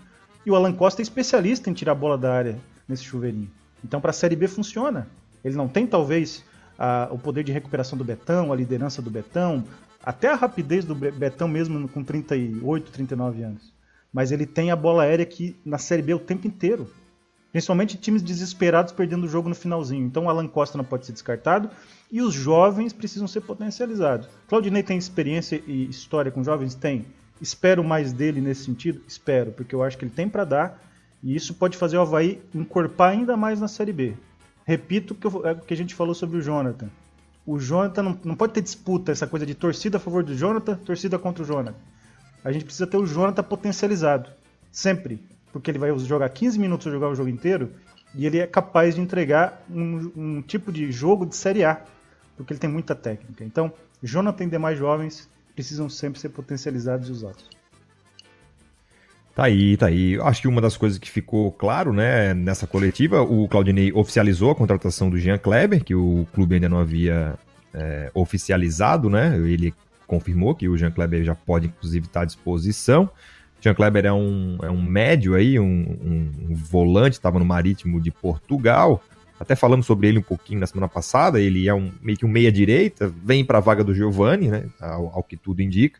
E 0.44 0.50
o 0.50 0.54
Alan 0.54 0.72
Costa 0.72 1.02
é 1.02 1.04
especialista 1.04 1.68
em 1.68 1.72
tirar 1.74 1.92
a 1.92 1.96
bola 1.96 2.16
da 2.16 2.32
área 2.32 2.58
nesse 2.88 3.04
chuveirinho. 3.04 3.50
Então, 3.84 4.00
para 4.00 4.10
a 4.10 4.14
Série 4.14 4.36
B 4.36 4.46
funciona. 4.48 5.08
Ele 5.44 5.56
não 5.56 5.68
tem, 5.68 5.86
talvez, 5.86 6.44
a, 6.78 7.08
o 7.10 7.18
poder 7.18 7.42
de 7.42 7.52
recuperação 7.52 7.98
do 7.98 8.04
Betão, 8.04 8.52
a 8.52 8.56
liderança 8.56 9.02
do 9.02 9.10
Betão, 9.10 9.64
até 10.02 10.28
a 10.28 10.34
rapidez 10.34 10.84
do 10.84 10.94
Betão 10.94 11.48
mesmo 11.48 11.88
com 11.88 12.02
38, 12.02 12.90
39 12.90 13.42
anos. 13.42 13.75
Mas 14.16 14.32
ele 14.32 14.46
tem 14.46 14.70
a 14.70 14.76
bola 14.76 15.02
aérea 15.02 15.24
aqui 15.24 15.54
na 15.62 15.76
Série 15.76 16.00
B 16.00 16.14
o 16.14 16.18
tempo 16.18 16.46
inteiro. 16.46 16.90
Principalmente 17.52 17.98
times 17.98 18.22
desesperados 18.22 18.90
perdendo 18.90 19.24
o 19.24 19.28
jogo 19.28 19.46
no 19.46 19.54
finalzinho. 19.54 20.06
Então 20.06 20.24
o 20.24 20.30
Alan 20.30 20.48
Costa 20.48 20.78
não 20.78 20.86
pode 20.86 21.04
ser 21.04 21.12
descartado 21.12 21.68
e 22.10 22.22
os 22.22 22.32
jovens 22.32 22.94
precisam 22.94 23.28
ser 23.28 23.42
potencializados. 23.42 24.26
Claudinei 24.48 24.82
tem 24.82 24.96
experiência 24.96 25.62
e 25.66 25.86
história 25.90 26.32
com 26.32 26.42
jovens? 26.42 26.74
Tem. 26.74 27.04
Espero 27.42 27.84
mais 27.84 28.10
dele 28.10 28.40
nesse 28.40 28.64
sentido? 28.64 29.02
Espero, 29.06 29.52
porque 29.52 29.74
eu 29.74 29.82
acho 29.82 29.98
que 29.98 30.06
ele 30.06 30.12
tem 30.12 30.30
para 30.30 30.44
dar 30.44 30.82
e 31.22 31.36
isso 31.36 31.52
pode 31.52 31.76
fazer 31.76 31.98
o 31.98 32.00
Havaí 32.00 32.40
encorpar 32.54 33.10
ainda 33.10 33.36
mais 33.36 33.60
na 33.60 33.68
Série 33.68 33.92
B. 33.92 34.14
repito 34.64 35.12
o 35.12 35.16
que, 35.18 35.46
é 35.46 35.54
que 35.56 35.74
a 35.74 35.76
gente 35.76 35.94
falou 35.94 36.14
sobre 36.14 36.38
o 36.38 36.40
Jonathan. 36.40 36.88
O 37.44 37.58
Jonathan 37.58 38.02
não, 38.02 38.20
não 38.24 38.34
pode 38.34 38.54
ter 38.54 38.62
disputa, 38.62 39.12
essa 39.12 39.26
coisa 39.26 39.44
de 39.44 39.54
torcida 39.54 39.98
a 39.98 40.00
favor 40.00 40.24
do 40.24 40.34
Jonathan, 40.34 40.74
torcida 40.76 41.18
contra 41.18 41.42
o 41.42 41.46
Jonathan. 41.46 41.76
A 42.46 42.52
gente 42.52 42.64
precisa 42.64 42.86
ter 42.86 42.96
o 42.96 43.04
Jonathan 43.04 43.42
potencializado. 43.42 44.30
Sempre. 44.70 45.20
Porque 45.52 45.68
ele 45.68 45.80
vai 45.80 45.98
jogar 45.98 46.28
15 46.28 46.60
minutos, 46.60 46.92
jogar 46.92 47.08
o 47.08 47.14
jogo 47.14 47.28
inteiro, 47.28 47.72
e 48.14 48.24
ele 48.24 48.38
é 48.38 48.46
capaz 48.46 48.94
de 48.94 49.00
entregar 49.00 49.64
um, 49.68 50.12
um 50.16 50.42
tipo 50.42 50.70
de 50.70 50.92
jogo 50.92 51.26
de 51.26 51.34
Série 51.34 51.64
A. 51.64 51.82
Porque 52.36 52.52
ele 52.52 52.60
tem 52.60 52.70
muita 52.70 52.94
técnica. 52.94 53.42
Então, 53.42 53.72
Jonathan 54.00 54.44
e 54.44 54.50
demais 54.50 54.78
jovens 54.78 55.28
precisam 55.56 55.88
sempre 55.88 56.20
ser 56.20 56.28
potencializados 56.28 57.08
e 57.08 57.12
usados. 57.12 57.50
Tá 59.34 59.42
aí, 59.42 59.76
tá 59.76 59.86
aí. 59.86 60.16
Acho 60.20 60.42
que 60.42 60.48
uma 60.48 60.60
das 60.60 60.76
coisas 60.76 60.98
que 60.98 61.10
ficou 61.10 61.50
claro, 61.50 61.92
né, 61.92 62.32
nessa 62.32 62.64
coletiva, 62.64 63.22
o 63.22 63.48
Claudinei 63.48 63.92
oficializou 63.92 64.52
a 64.52 64.54
contratação 64.54 65.10
do 65.10 65.18
Jean 65.18 65.36
Kleber, 65.36 65.82
que 65.82 65.96
o 65.96 66.24
clube 66.32 66.54
ainda 66.54 66.68
não 66.68 66.78
havia 66.78 67.34
é, 67.74 68.08
oficializado, 68.14 69.10
né? 69.10 69.36
Ele 69.36 69.74
confirmou 70.06 70.54
que 70.54 70.68
o 70.68 70.76
Jean 70.76 70.90
Kleber 70.90 71.24
já 71.24 71.34
pode, 71.34 71.66
inclusive, 71.66 72.06
estar 72.06 72.22
à 72.22 72.24
disposição. 72.24 73.10
Jean 73.60 73.74
Kleber 73.74 74.04
é 74.06 74.12
um, 74.12 74.58
é 74.62 74.70
um 74.70 74.82
médio 74.82 75.34
aí, 75.34 75.58
um, 75.58 75.64
um- 75.64 76.32
um 76.50 76.54
volante, 76.54 77.14
estava 77.14 77.38
no 77.38 77.44
Marítimo 77.44 78.00
de 78.00 78.10
Portugal. 78.10 79.02
Até 79.38 79.54
falamos 79.54 79.86
sobre 79.86 80.08
ele 80.08 80.18
um 80.18 80.22
pouquinho 80.22 80.60
na 80.60 80.66
semana 80.66 80.88
passada. 80.88 81.40
Ele 81.40 81.68
é 81.68 81.74
um 81.74 81.90
meio 82.00 82.16
que 82.16 82.24
um 82.24 82.28
meia-direita, 82.28 83.12
vem 83.24 83.44
para 83.44 83.58
a 83.58 83.60
vaga 83.60 83.82
do 83.84 83.94
Giovani, 83.94 84.48
né? 84.48 84.64
Ao, 84.80 85.08
ao 85.16 85.22
que 85.22 85.36
tudo 85.36 85.60
indica. 85.62 85.98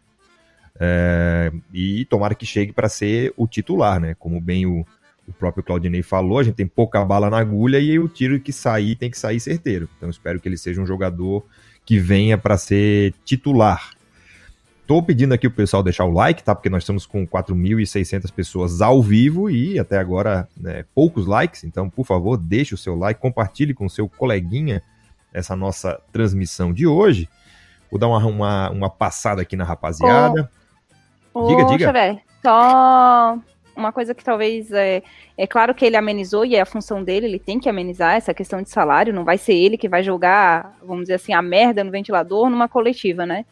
É, 0.78 1.52
e 1.72 2.04
tomara 2.04 2.34
que 2.34 2.44
chegue 2.46 2.72
para 2.72 2.88
ser 2.88 3.32
o 3.36 3.46
titular, 3.46 3.98
né? 4.00 4.14
Como 4.18 4.40
bem 4.40 4.66
o, 4.66 4.86
o 5.26 5.32
próprio 5.32 5.64
Claudinei 5.64 6.02
falou, 6.02 6.38
a 6.38 6.42
gente 6.42 6.54
tem 6.54 6.66
pouca 6.66 7.02
bala 7.04 7.30
na 7.30 7.38
agulha 7.38 7.78
e 7.78 7.98
o 7.98 8.08
tiro 8.08 8.38
que 8.38 8.52
sair 8.52 8.94
tem 8.94 9.10
que 9.10 9.18
sair 9.18 9.40
certeiro. 9.40 9.88
Então 9.96 10.10
espero 10.10 10.38
que 10.40 10.48
ele 10.48 10.58
seja 10.58 10.80
um 10.80 10.86
jogador 10.86 11.44
que 11.84 11.98
venha 11.98 12.36
para 12.36 12.56
ser 12.58 13.14
titular. 13.24 13.90
Tô 14.86 15.02
pedindo 15.02 15.34
aqui 15.34 15.48
o 15.48 15.50
pessoal 15.50 15.82
deixar 15.82 16.04
o 16.04 16.12
like, 16.12 16.44
tá? 16.44 16.54
Porque 16.54 16.70
nós 16.70 16.84
estamos 16.84 17.04
com 17.04 17.26
4.600 17.26 18.32
pessoas 18.32 18.80
ao 18.80 19.02
vivo 19.02 19.50
e 19.50 19.80
até 19.80 19.98
agora 19.98 20.48
né, 20.56 20.84
poucos 20.94 21.26
likes. 21.26 21.64
Então, 21.64 21.90
por 21.90 22.06
favor, 22.06 22.36
deixe 22.36 22.72
o 22.72 22.78
seu 22.78 22.94
like, 22.96 23.20
compartilhe 23.20 23.74
com 23.74 23.86
o 23.86 23.90
seu 23.90 24.08
coleguinha 24.08 24.80
essa 25.34 25.56
nossa 25.56 26.00
transmissão 26.12 26.72
de 26.72 26.86
hoje. 26.86 27.28
Vou 27.90 27.98
dar 27.98 28.06
uma, 28.06 28.24
uma, 28.24 28.70
uma 28.70 28.90
passada 28.90 29.42
aqui 29.42 29.56
na 29.56 29.64
rapaziada. 29.64 30.50
Diga, 31.34 31.64
Ô, 31.64 31.66
diga. 31.66 31.86
Xavier, 31.86 32.22
só 32.40 33.38
uma 33.76 33.92
coisa 33.92 34.14
que 34.14 34.24
talvez 34.24 34.72
é, 34.72 35.02
é 35.36 35.46
claro 35.46 35.74
que 35.74 35.84
ele 35.84 35.96
amenizou 35.96 36.44
e 36.44 36.54
é 36.54 36.60
a 36.60 36.66
função 36.66 37.04
dele, 37.04 37.26
ele 37.26 37.38
tem 37.38 37.60
que 37.60 37.68
amenizar 37.68 38.14
essa 38.14 38.32
questão 38.32 38.62
de 38.62 38.70
salário, 38.70 39.12
não 39.12 39.24
vai 39.24 39.36
ser 39.36 39.52
ele 39.52 39.76
que 39.76 39.88
vai 39.88 40.02
jogar, 40.02 40.78
vamos 40.82 41.02
dizer 41.02 41.14
assim, 41.14 41.34
a 41.34 41.42
merda 41.42 41.84
no 41.84 41.90
ventilador 41.90 42.48
numa 42.48 42.68
coletiva, 42.68 43.26
né? 43.26 43.44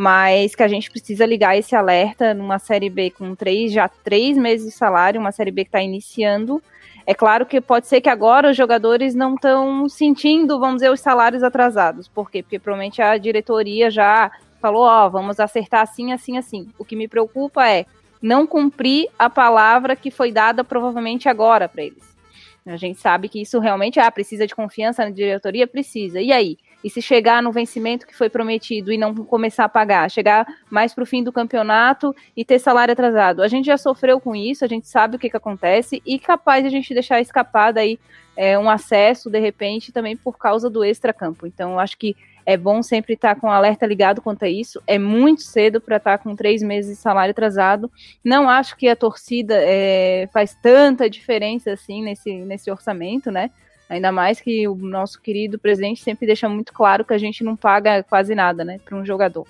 Mas 0.00 0.54
que 0.54 0.62
a 0.62 0.68
gente 0.68 0.88
precisa 0.92 1.26
ligar 1.26 1.58
esse 1.58 1.74
alerta 1.74 2.32
numa 2.32 2.60
série 2.60 2.88
B 2.88 3.10
com 3.10 3.34
três, 3.34 3.72
já 3.72 3.88
três 3.88 4.38
meses 4.38 4.68
de 4.68 4.72
salário, 4.72 5.20
uma 5.20 5.32
série 5.32 5.50
B 5.50 5.64
que 5.64 5.70
está 5.70 5.82
iniciando. 5.82 6.62
É 7.04 7.12
claro 7.12 7.44
que 7.44 7.60
pode 7.60 7.88
ser 7.88 8.00
que 8.00 8.08
agora 8.08 8.52
os 8.52 8.56
jogadores 8.56 9.12
não 9.12 9.34
estão 9.34 9.88
sentindo, 9.88 10.60
vamos 10.60 10.76
dizer, 10.76 10.92
os 10.92 11.00
salários 11.00 11.42
atrasados. 11.42 12.06
Por 12.06 12.30
quê? 12.30 12.44
Porque 12.44 12.60
provavelmente 12.60 13.02
a 13.02 13.18
diretoria 13.18 13.90
já 13.90 14.30
falou, 14.62 14.84
ó, 14.84 15.08
vamos 15.08 15.40
acertar 15.40 15.82
assim, 15.82 16.12
assim, 16.12 16.38
assim. 16.38 16.68
O 16.78 16.84
que 16.84 16.94
me 16.94 17.08
preocupa 17.08 17.68
é 17.68 17.84
não 18.22 18.46
cumprir 18.46 19.08
a 19.18 19.28
palavra 19.28 19.96
que 19.96 20.12
foi 20.12 20.30
dada 20.30 20.62
provavelmente 20.62 21.28
agora 21.28 21.68
para 21.68 21.82
eles. 21.82 22.04
A 22.64 22.76
gente 22.76 23.00
sabe 23.00 23.28
que 23.28 23.42
isso 23.42 23.58
realmente 23.58 23.98
ah, 23.98 24.12
precisa 24.12 24.46
de 24.46 24.54
confiança 24.54 25.04
na 25.04 25.10
diretoria, 25.10 25.66
precisa. 25.66 26.20
E 26.20 26.30
aí? 26.30 26.56
E 26.82 26.88
se 26.88 27.02
chegar 27.02 27.42
no 27.42 27.50
vencimento 27.50 28.06
que 28.06 28.16
foi 28.16 28.28
prometido 28.28 28.92
e 28.92 28.98
não 28.98 29.14
começar 29.14 29.64
a 29.64 29.68
pagar, 29.68 30.10
chegar 30.10 30.46
mais 30.70 30.94
para 30.94 31.02
o 31.02 31.06
fim 31.06 31.24
do 31.24 31.32
campeonato 31.32 32.14
e 32.36 32.44
ter 32.44 32.58
salário 32.58 32.92
atrasado? 32.92 33.42
A 33.42 33.48
gente 33.48 33.66
já 33.66 33.76
sofreu 33.76 34.20
com 34.20 34.34
isso, 34.34 34.64
a 34.64 34.68
gente 34.68 34.86
sabe 34.86 35.16
o 35.16 35.18
que, 35.18 35.28
que 35.28 35.36
acontece 35.36 36.00
e 36.06 36.18
capaz 36.18 36.62
de 36.62 36.68
a 36.68 36.70
gente 36.70 36.94
deixar 36.94 37.20
escapar 37.20 37.72
daí 37.72 37.98
é, 38.36 38.56
um 38.56 38.70
acesso 38.70 39.28
de 39.28 39.40
repente 39.40 39.90
também 39.90 40.16
por 40.16 40.38
causa 40.38 40.70
do 40.70 40.84
extracampo. 40.84 41.46
Então, 41.46 41.78
acho 41.78 41.98
que 41.98 42.14
é 42.46 42.56
bom 42.56 42.82
sempre 42.82 43.12
estar 43.12 43.34
com 43.34 43.48
o 43.48 43.50
alerta 43.50 43.84
ligado 43.84 44.22
quanto 44.22 44.44
a 44.44 44.48
isso. 44.48 44.80
É 44.86 44.98
muito 44.98 45.42
cedo 45.42 45.82
para 45.82 45.98
estar 45.98 46.16
com 46.16 46.34
três 46.34 46.62
meses 46.62 46.96
de 46.96 47.02
salário 47.02 47.32
atrasado. 47.32 47.90
Não 48.24 48.48
acho 48.48 48.74
que 48.74 48.88
a 48.88 48.96
torcida 48.96 49.54
é, 49.58 50.26
faz 50.32 50.56
tanta 50.62 51.10
diferença 51.10 51.72
assim 51.72 52.02
nesse, 52.02 52.32
nesse 52.32 52.70
orçamento, 52.70 53.30
né? 53.30 53.50
Ainda 53.88 54.12
mais 54.12 54.40
que 54.40 54.68
o 54.68 54.74
nosso 54.74 55.20
querido 55.20 55.58
presidente 55.58 56.02
sempre 56.02 56.26
deixa 56.26 56.48
muito 56.48 56.72
claro 56.72 57.04
que 57.04 57.14
a 57.14 57.18
gente 57.18 57.42
não 57.42 57.56
paga 57.56 58.02
quase 58.02 58.34
nada, 58.34 58.64
né, 58.64 58.78
para 58.84 58.96
um 58.96 59.04
jogador. 59.04 59.46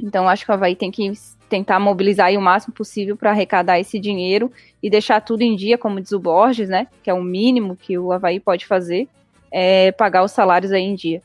Então 0.00 0.28
acho 0.28 0.44
que 0.44 0.50
o 0.50 0.54
Havaí 0.54 0.74
tem 0.74 0.90
que 0.90 1.12
tentar 1.48 1.78
mobilizar 1.78 2.32
o 2.32 2.40
máximo 2.40 2.74
possível 2.74 3.16
para 3.16 3.30
arrecadar 3.30 3.78
esse 3.78 3.98
dinheiro 3.98 4.50
e 4.82 4.88
deixar 4.88 5.20
tudo 5.20 5.42
em 5.42 5.54
dia, 5.54 5.76
como 5.76 6.00
diz 6.00 6.12
o 6.12 6.18
Borges, 6.18 6.68
né? 6.68 6.86
Que 7.02 7.10
é 7.10 7.14
o 7.14 7.22
mínimo 7.22 7.76
que 7.76 7.98
o 7.98 8.10
Havaí 8.10 8.40
pode 8.40 8.64
fazer, 8.66 9.06
é 9.50 9.92
pagar 9.92 10.24
os 10.24 10.32
salários 10.32 10.72
aí 10.72 10.82
em 10.82 10.94
dia. 10.94 11.20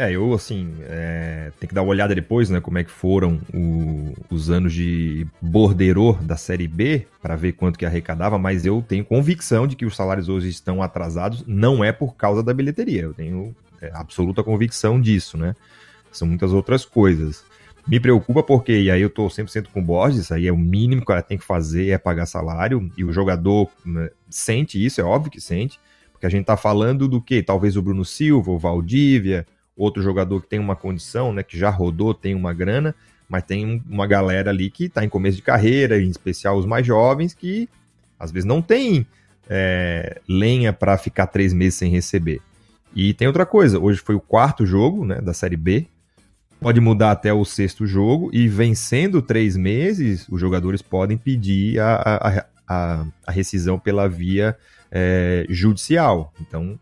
É, 0.00 0.12
eu, 0.12 0.32
assim, 0.32 0.72
é, 0.82 1.50
tem 1.58 1.68
que 1.68 1.74
dar 1.74 1.82
uma 1.82 1.90
olhada 1.90 2.14
depois, 2.14 2.48
né, 2.48 2.60
como 2.60 2.78
é 2.78 2.84
que 2.84 2.90
foram 2.90 3.40
o- 3.52 4.14
os 4.30 4.48
anos 4.48 4.72
de 4.72 5.26
borderô 5.42 6.12
da 6.22 6.36
Série 6.36 6.68
B, 6.68 7.04
para 7.20 7.34
ver 7.34 7.54
quanto 7.54 7.76
que 7.76 7.84
arrecadava, 7.84 8.38
mas 8.38 8.64
eu 8.64 8.80
tenho 8.86 9.04
convicção 9.04 9.66
de 9.66 9.74
que 9.74 9.84
os 9.84 9.96
salários 9.96 10.28
hoje 10.28 10.48
estão 10.50 10.80
atrasados, 10.84 11.42
não 11.48 11.82
é 11.82 11.90
por 11.90 12.14
causa 12.14 12.44
da 12.44 12.54
bilheteria, 12.54 13.02
eu 13.02 13.12
tenho 13.12 13.52
é, 13.82 13.90
absoluta 13.92 14.44
convicção 14.44 15.00
disso, 15.00 15.36
né, 15.36 15.56
são 16.12 16.28
muitas 16.28 16.52
outras 16.52 16.84
coisas. 16.84 17.44
Me 17.84 17.98
preocupa 17.98 18.40
porque, 18.40 18.82
e 18.82 18.92
aí 18.92 19.02
eu 19.02 19.10
tô 19.10 19.28
100% 19.28 19.68
com 19.70 19.80
o 19.80 19.84
Borges, 19.84 20.30
aí 20.30 20.46
é 20.46 20.52
o 20.52 20.56
mínimo 20.56 21.00
que 21.00 21.08
cara 21.08 21.22
tem 21.22 21.38
que 21.38 21.44
fazer, 21.44 21.88
é 21.88 21.98
pagar 21.98 22.26
salário, 22.26 22.88
e 22.96 23.04
o 23.04 23.12
jogador 23.12 23.68
né, 23.84 24.10
sente 24.30 24.84
isso, 24.84 25.00
é 25.00 25.04
óbvio 25.04 25.32
que 25.32 25.40
sente, 25.40 25.80
porque 26.12 26.26
a 26.26 26.28
gente 26.30 26.44
tá 26.44 26.56
falando 26.56 27.08
do 27.08 27.20
que? 27.20 27.42
Talvez 27.42 27.76
o 27.76 27.82
Bruno 27.82 28.04
Silva, 28.04 28.52
o 28.52 28.58
Valdívia, 28.58 29.44
outro 29.78 30.02
jogador 30.02 30.42
que 30.42 30.48
tem 30.48 30.58
uma 30.58 30.76
condição, 30.76 31.32
né, 31.32 31.42
que 31.42 31.56
já 31.56 31.70
rodou, 31.70 32.12
tem 32.12 32.34
uma 32.34 32.52
grana, 32.52 32.94
mas 33.28 33.44
tem 33.44 33.64
um- 33.64 33.82
uma 33.88 34.06
galera 34.06 34.50
ali 34.50 34.68
que 34.70 34.84
está 34.86 35.04
em 35.04 35.08
começo 35.08 35.36
de 35.36 35.42
carreira, 35.42 36.00
em 36.02 36.08
especial 36.10 36.58
os 36.58 36.66
mais 36.66 36.86
jovens, 36.86 37.32
que 37.32 37.68
às 38.18 38.32
vezes 38.32 38.46
não 38.46 38.60
tem 38.60 39.06
é, 39.50 40.20
lenha 40.28 40.74
para 40.74 40.98
ficar 40.98 41.26
três 41.26 41.54
meses 41.54 41.76
sem 41.76 41.90
receber. 41.90 42.42
E 42.94 43.14
tem 43.14 43.26
outra 43.26 43.46
coisa, 43.46 43.78
hoje 43.78 43.98
foi 43.98 44.14
o 44.14 44.20
quarto 44.20 44.66
jogo 44.66 45.06
né, 45.06 45.22
da 45.22 45.32
Série 45.32 45.56
B, 45.56 45.86
pode 46.60 46.80
mudar 46.80 47.12
até 47.12 47.32
o 47.32 47.44
sexto 47.46 47.86
jogo, 47.86 48.28
e 48.30 48.46
vencendo 48.46 49.22
três 49.22 49.56
meses, 49.56 50.26
os 50.28 50.38
jogadores 50.38 50.82
podem 50.82 51.16
pedir 51.16 51.80
a, 51.80 51.94
a, 51.94 52.44
a, 52.68 53.06
a 53.26 53.32
rescisão 53.32 53.78
pela 53.78 54.06
via 54.06 54.54
é, 54.90 55.46
judicial. 55.48 56.30
Então, 56.40 56.78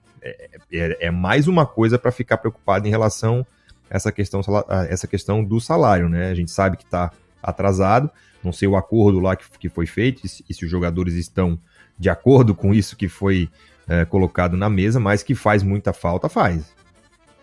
é, 0.72 1.06
é 1.06 1.10
mais 1.10 1.46
uma 1.48 1.66
coisa 1.66 1.98
para 1.98 2.10
ficar 2.10 2.38
preocupado 2.38 2.86
em 2.86 2.90
relação 2.90 3.46
a 3.90 3.96
essa 3.96 4.10
questão, 4.10 4.40
essa 4.88 5.06
questão 5.06 5.44
do 5.44 5.60
salário, 5.60 6.08
né? 6.08 6.30
A 6.30 6.34
gente 6.34 6.50
sabe 6.50 6.76
que 6.76 6.84
está 6.84 7.10
atrasado, 7.42 8.10
não 8.42 8.52
sei 8.52 8.66
o 8.66 8.76
acordo 8.76 9.20
lá 9.20 9.36
que, 9.36 9.44
que 9.58 9.68
foi 9.68 9.86
feito 9.86 10.24
e 10.24 10.28
se, 10.28 10.44
e 10.48 10.54
se 10.54 10.64
os 10.64 10.70
jogadores 10.70 11.14
estão 11.14 11.58
de 11.98 12.10
acordo 12.10 12.54
com 12.54 12.74
isso 12.74 12.96
que 12.96 13.08
foi 13.08 13.48
é, 13.88 14.04
colocado 14.04 14.56
na 14.56 14.68
mesa, 14.68 14.98
mas 14.98 15.22
que 15.22 15.34
faz 15.34 15.62
muita 15.62 15.92
falta, 15.92 16.28
faz. 16.28 16.74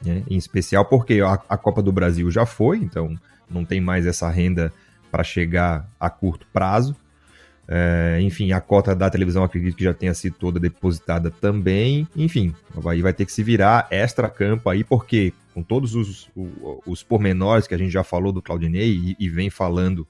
né? 0.04 0.24
Em 0.30 0.38
especial 0.38 0.86
porque 0.86 1.22
a, 1.22 1.34
a 1.48 1.58
Copa 1.58 1.82
do 1.82 1.92
Brasil 1.92 2.30
já 2.30 2.46
foi, 2.46 2.78
então 2.78 3.18
não 3.50 3.64
tem 3.64 3.80
mais 3.80 4.06
essa 4.06 4.30
renda 4.30 4.74
para 5.12 5.24
chegar 5.24 5.88
a 6.00 6.10
curto 6.10 6.48
prazo. 6.52 6.96
É, 7.68 8.20
enfim, 8.22 8.52
a 8.52 8.60
cota 8.60 8.94
da 8.96 9.10
televisão 9.10 9.44
acredito 9.44 9.76
que 9.78 9.84
já 9.84 9.94
tenha 9.94 10.14
sido 10.14 10.36
toda 10.38 10.60
depositada 10.60 11.32
também. 11.32 12.08
Enfim, 12.16 12.54
o 12.76 12.80
Havaí 12.80 13.02
vai 13.02 13.14
ter 13.14 13.26
que 13.26 13.32
se 13.32 13.42
virar 13.44 13.88
extra 13.90 14.30
campo 14.30 14.70
aí, 14.70 14.84
porque 14.84 15.34
com 15.54 15.64
todos 15.64 15.96
os, 15.96 16.30
o- 16.36 16.82
os 16.86 17.04
pormenores 17.04 17.66
que 17.68 17.74
a 17.74 17.78
gente 17.78 17.92
já 17.92 18.04
falou 18.04 18.32
do 18.32 18.42
Claudinei 18.42 18.90
e, 18.92 19.16
e 19.20 19.30
vem 19.30 19.50
falando 19.50 20.06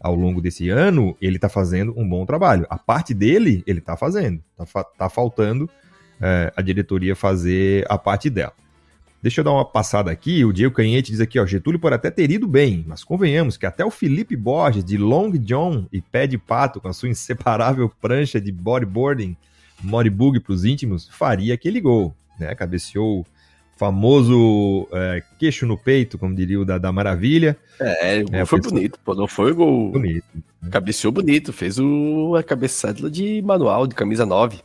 ao 0.00 0.14
longo 0.16 0.40
desse 0.42 0.68
ano, 0.70 1.16
ele 1.20 1.38
tá 1.38 1.48
fazendo 1.48 1.94
um 1.96 2.08
bom 2.08 2.26
trabalho. 2.26 2.66
A 2.68 2.76
parte 2.76 3.14
dele, 3.14 3.62
ele 3.66 3.80
tá 3.80 3.96
fazendo. 3.96 4.42
Tá, 4.56 4.66
fa- 4.66 4.82
tá 4.84 5.08
faltando 5.08 5.70
é, 6.20 6.52
a 6.56 6.60
diretoria 6.62 7.14
fazer 7.14 7.84
a 7.88 7.96
parte 7.96 8.28
dela. 8.28 8.52
Deixa 9.22 9.40
eu 9.40 9.44
dar 9.44 9.52
uma 9.52 9.64
passada 9.64 10.10
aqui. 10.10 10.44
O 10.44 10.52
Diego 10.52 10.74
Canhete 10.74 11.12
diz 11.12 11.20
aqui, 11.20 11.38
ó, 11.38 11.46
Getúlio 11.46 11.78
pode 11.78 11.94
até 11.94 12.10
ter 12.10 12.28
ido 12.30 12.48
bem, 12.48 12.84
mas 12.88 13.04
convenhamos 13.04 13.56
que 13.56 13.64
até 13.64 13.84
o 13.84 13.90
Felipe 13.90 14.34
Borges, 14.34 14.84
de 14.84 14.98
Long 14.98 15.30
John 15.30 15.86
e 15.92 16.00
Pé 16.00 16.26
de 16.26 16.36
Pato, 16.36 16.80
com 16.80 16.88
a 16.88 16.92
sua 16.92 17.08
inseparável 17.08 17.88
prancha 18.00 18.40
de 18.40 18.50
bodyboarding, 18.50 19.36
modibug 19.80 20.40
para 20.40 20.52
os 20.52 20.64
íntimos, 20.64 21.08
faria 21.08 21.54
aquele 21.54 21.80
gol. 21.80 22.16
Né? 22.38 22.52
Cabeceou 22.56 23.20
o 23.20 23.26
famoso 23.76 24.88
é, 24.92 25.22
queixo 25.38 25.66
no 25.66 25.78
peito, 25.78 26.18
como 26.18 26.34
diria 26.34 26.60
o 26.60 26.64
da, 26.64 26.78
da 26.78 26.90
Maravilha. 26.90 27.56
É, 27.80 28.16
É, 28.32 28.44
foi 28.44 28.60
bonito, 28.60 28.98
pô. 29.04 29.14
Não 29.14 29.28
foi 29.28 29.52
gol. 29.52 29.92
Bonito. 29.92 30.26
Cabeceou 30.68 31.12
bonito, 31.12 31.52
fez 31.52 31.78
o, 31.78 32.34
a 32.34 32.42
cabeçada 32.42 33.08
de 33.08 33.40
manual, 33.42 33.86
de 33.86 33.94
camisa 33.94 34.26
9. 34.26 34.60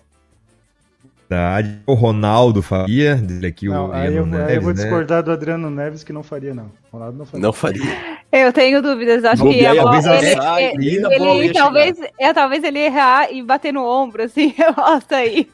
Verdade. 1.30 1.82
O 1.86 1.94
Ronaldo 1.94 2.62
faria, 2.62 3.16
diz 3.16 3.44
aqui 3.44 3.68
Não, 3.68 3.90
o 3.90 3.92
aí, 3.92 4.16
eu, 4.16 4.26
Neves, 4.26 4.48
aí 4.48 4.56
eu 4.56 4.62
vou 4.62 4.74
né? 4.74 4.82
discordar 4.82 5.22
do 5.22 5.32
Adriano 5.32 5.70
Neves 5.70 6.04
que 6.04 6.14
não 6.14 6.24
faria, 6.24 6.54
não. 6.54 6.72
Ronaldo 6.90 7.18
não 7.18 7.26
faria. 7.26 7.42
Não 7.42 7.54
faria. 7.54 8.18
Eu 8.32 8.54
tenho 8.54 8.82
dúvidas, 8.82 9.26
acho 9.26 9.44
que 9.44 9.66
a 9.66 9.76
bola, 9.76 9.98
ele, 9.98 10.08
a 10.08 10.42
sai, 10.42 10.66
ele, 10.66 10.90
e 10.90 11.06
a 11.06 11.10
bola 11.18 11.32
ele 11.32 11.48
ia 11.48 11.54
talvez, 11.54 11.98
é, 12.18 12.34
talvez 12.34 12.64
ele 12.64 12.80
errar 12.80 13.32
e 13.32 13.44
bater 13.44 13.74
no 13.74 13.84
ombro, 13.86 14.24
assim, 14.24 14.54
eu 14.60 14.74
posso 14.74 15.14
aí. 15.14 15.50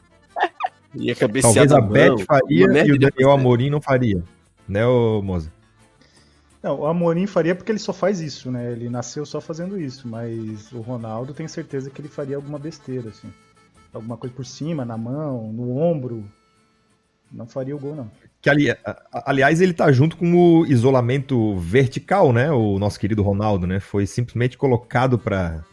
Ia 0.94 1.14
cabecear 1.14 1.54
Talvez 1.54 1.72
a 1.72 1.80
Beth 1.80 2.24
faria 2.24 2.84
e 2.84 2.92
o 2.92 2.98
Daniel. 2.98 3.32
Amorim 3.32 3.68
não 3.68 3.80
faria. 3.80 4.22
Né, 4.68 4.86
ô 4.86 5.20
Moza? 5.22 5.52
Não, 6.62 6.80
o 6.80 6.86
Amorim 6.86 7.26
faria 7.26 7.54
porque 7.54 7.70
ele 7.70 7.78
só 7.78 7.92
faz 7.92 8.20
isso, 8.20 8.50
né? 8.50 8.72
Ele 8.72 8.88
nasceu 8.88 9.26
só 9.26 9.40
fazendo 9.40 9.78
isso, 9.78 10.08
mas 10.08 10.72
o 10.72 10.80
Ronaldo 10.80 11.34
tenho 11.34 11.48
certeza 11.48 11.90
que 11.90 12.00
ele 12.00 12.08
faria 12.08 12.36
alguma 12.36 12.58
besteira, 12.58 13.10
assim. 13.10 13.28
Alguma 13.94 14.16
coisa 14.16 14.34
por 14.34 14.44
cima, 14.44 14.84
na 14.84 14.98
mão, 14.98 15.52
no 15.52 15.78
ombro. 15.78 16.28
Não 17.32 17.46
faria 17.46 17.74
o 17.74 17.78
gol, 17.78 17.94
não. 17.94 18.10
Que, 18.42 18.50
ali, 18.50 18.66
aliás, 19.12 19.60
ele 19.60 19.72
tá 19.72 19.90
junto 19.90 20.16
com 20.16 20.34
o 20.34 20.66
isolamento 20.66 21.56
vertical, 21.58 22.32
né? 22.32 22.50
O 22.50 22.78
nosso 22.78 22.98
querido 22.98 23.22
Ronaldo, 23.22 23.66
né? 23.66 23.80
Foi 23.80 24.06
simplesmente 24.06 24.58
colocado 24.58 25.18
para 25.18 25.64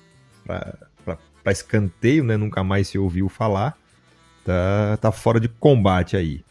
para 0.45 1.51
escanteio, 1.51 2.23
né? 2.23 2.37
Nunca 2.37 2.63
mais 2.63 2.87
se 2.87 2.97
ouviu 2.97 3.27
falar. 3.27 3.75
Tá, 4.45 4.97
tá 4.97 5.11
fora 5.11 5.39
de 5.39 5.47
combate 5.47 6.15
aí. 6.15 6.43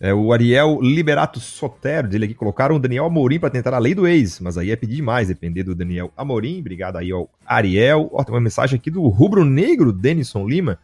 É, 0.00 0.14
o 0.14 0.32
Ariel 0.32 0.78
Liberato 0.80 1.40
Sotero, 1.40 2.06
dele 2.06 2.26
aqui, 2.26 2.34
colocaram 2.34 2.76
o 2.76 2.78
Daniel 2.78 3.04
Amorim 3.04 3.40
para 3.40 3.50
tentar 3.50 3.74
a 3.74 3.78
lei 3.78 3.96
do 3.96 4.06
ex, 4.06 4.38
mas 4.38 4.56
aí 4.56 4.70
é 4.70 4.76
pedir 4.76 4.96
demais, 4.96 5.26
depender 5.26 5.64
do 5.64 5.74
Daniel 5.74 6.12
Amorim. 6.16 6.60
Obrigado 6.60 6.96
aí 6.96 7.10
ao 7.10 7.28
Ariel. 7.44 8.08
Ó, 8.12 8.22
tem 8.22 8.32
uma 8.32 8.40
mensagem 8.40 8.76
aqui 8.76 8.90
do 8.90 9.06
Rubro 9.08 9.44
Negro, 9.44 9.92
Denison 9.92 10.46
Lima. 10.46 10.78